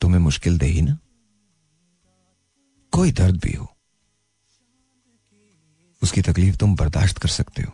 तुम्हें 0.00 0.20
मुश्किल 0.20 0.58
दे 0.58 0.66
ही 0.68 0.82
ना। 0.82 0.96
कोई 2.92 3.12
दर्द 3.14 3.36
भी 3.40 3.52
हो, 3.52 3.66
उसकी 6.02 6.22
तकलीफ़ 6.22 6.56
तुम 6.56 6.74
बर्दाश्त 6.76 7.18
कर 7.18 7.28
सकते 7.30 7.62
हो। 7.62 7.72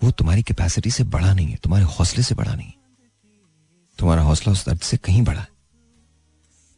वो 0.00 0.10
तुम्हारी 0.12 0.42
कैपेसिटी 0.42 0.90
से 0.90 1.04
बड़ा 1.06 1.32
नहीं 1.34 1.46
है, 1.48 1.56
तुम्हारे 1.56 1.84
हौसले 1.86 2.22
से 2.22 2.34
बड़ा 2.34 2.54
नहीं 2.54 2.66
है। 2.66 2.80
तुम्हारा 3.98 4.22
हौसला 4.22 4.52
उस 4.52 4.64
दर्द 4.66 4.80
से 4.82 4.96
कहीं 4.98 5.22
बड़ा 5.22 5.40
है। 5.40 5.48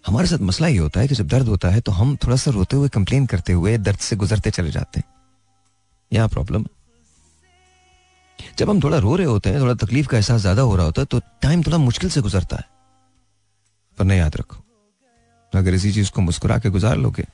हमारे 0.05 0.27
साथ 0.29 0.39
मसला 0.43 0.69
ये 0.69 0.79
होता 0.79 1.01
है 1.01 1.09
कि 1.09 1.15
जब 1.15 1.29
दर्द 1.29 1.49
होता 1.49 1.69
है 1.71 1.81
तो 1.81 1.93
हम 1.93 2.17
थोड़ा 2.17 2.37
सा 2.37 2.51
रोते 2.51 2.77
हुए 2.77 2.89
कंप्लेन 2.91 3.27
करते 3.27 3.53
हुए 3.55 3.77
दर्द 3.81 3.99
से 4.01 4.17
गुजरते 4.17 4.51
चले 4.53 4.71
जाते 4.71 5.01
हैं। 5.01 5.07
यहाँ 6.13 6.29
प्रॉब्लम 6.29 6.67
जब 8.39 8.71
हम 8.71 8.81
थोड़ा 8.83 8.99
रो 8.99 9.15
रहे 9.17 9.27
होते 9.27 9.51
हैं, 9.51 9.61
थोड़ा 9.61 9.75
तकलीफ़ 9.77 10.09
का 10.09 10.17
एहसास 10.17 10.41
ज़्यादा 10.41 10.63
हो 10.63 10.77
रहा 10.77 10.87
होता 10.87 11.03
है 11.03 11.07
तो 11.07 11.19
टाइम 11.43 11.63
थोड़ा 11.63 11.79
मुश्किल 11.81 12.11
से 12.11 12.21
गुजरता 12.21 12.57
है। 12.57 12.65
पर 13.99 14.05
नहीं 14.05 14.19
याद 14.19 14.37
रखो, 14.37 14.63
अगर 15.53 15.75
इसी 15.75 15.93
चीज़ 15.93 16.11
को 16.11 16.21
मुस्कुरा 16.23 16.59
के 16.59 16.71
गुजार 16.71 16.97
लोगे 16.99 17.25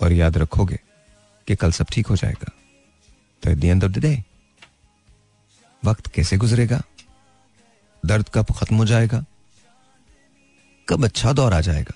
और 0.00 0.12
याद 0.12 0.38
रखोगे 0.38 0.78
कि 1.48 1.56
कल 1.56 1.72
सब 1.72 1.86
ठीक 1.92 2.06
हो 2.06 2.16
जाएगा 2.16 2.52
तो 3.42 3.50
at 3.50 3.58
the 3.58 3.64
end 3.64 3.84
of 3.84 3.92
the 3.92 3.98
day 3.98 4.22
वक्त 5.82 6.06
कैसे 6.06 6.36
गुजरेगा? 6.36 6.82
दर्द 8.04 8.28
कब 8.34 8.46
खत्म 8.56 8.76
हो 8.76 8.84
जाएगा? 8.86 9.24
कब 10.88 11.04
अच्छा 11.04 11.32
दौर 11.32 11.54
आ 11.54 11.60
जाएगा? 11.60 11.94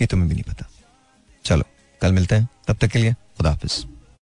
ये 0.00 0.06
तुम्हें 0.06 0.28
भी 0.28 0.34
नहीं 0.34 0.44
पता। 0.44 0.66
चलो, 1.44 1.64
कल 2.00 2.12
मिलते 2.12 2.34
हैं। 2.34 2.48
तब 2.68 2.76
तक 2.76 2.88
के 2.88 2.98
लिए 2.98 3.12
खुदा 3.12 3.50
हाफिज़। 3.50 3.84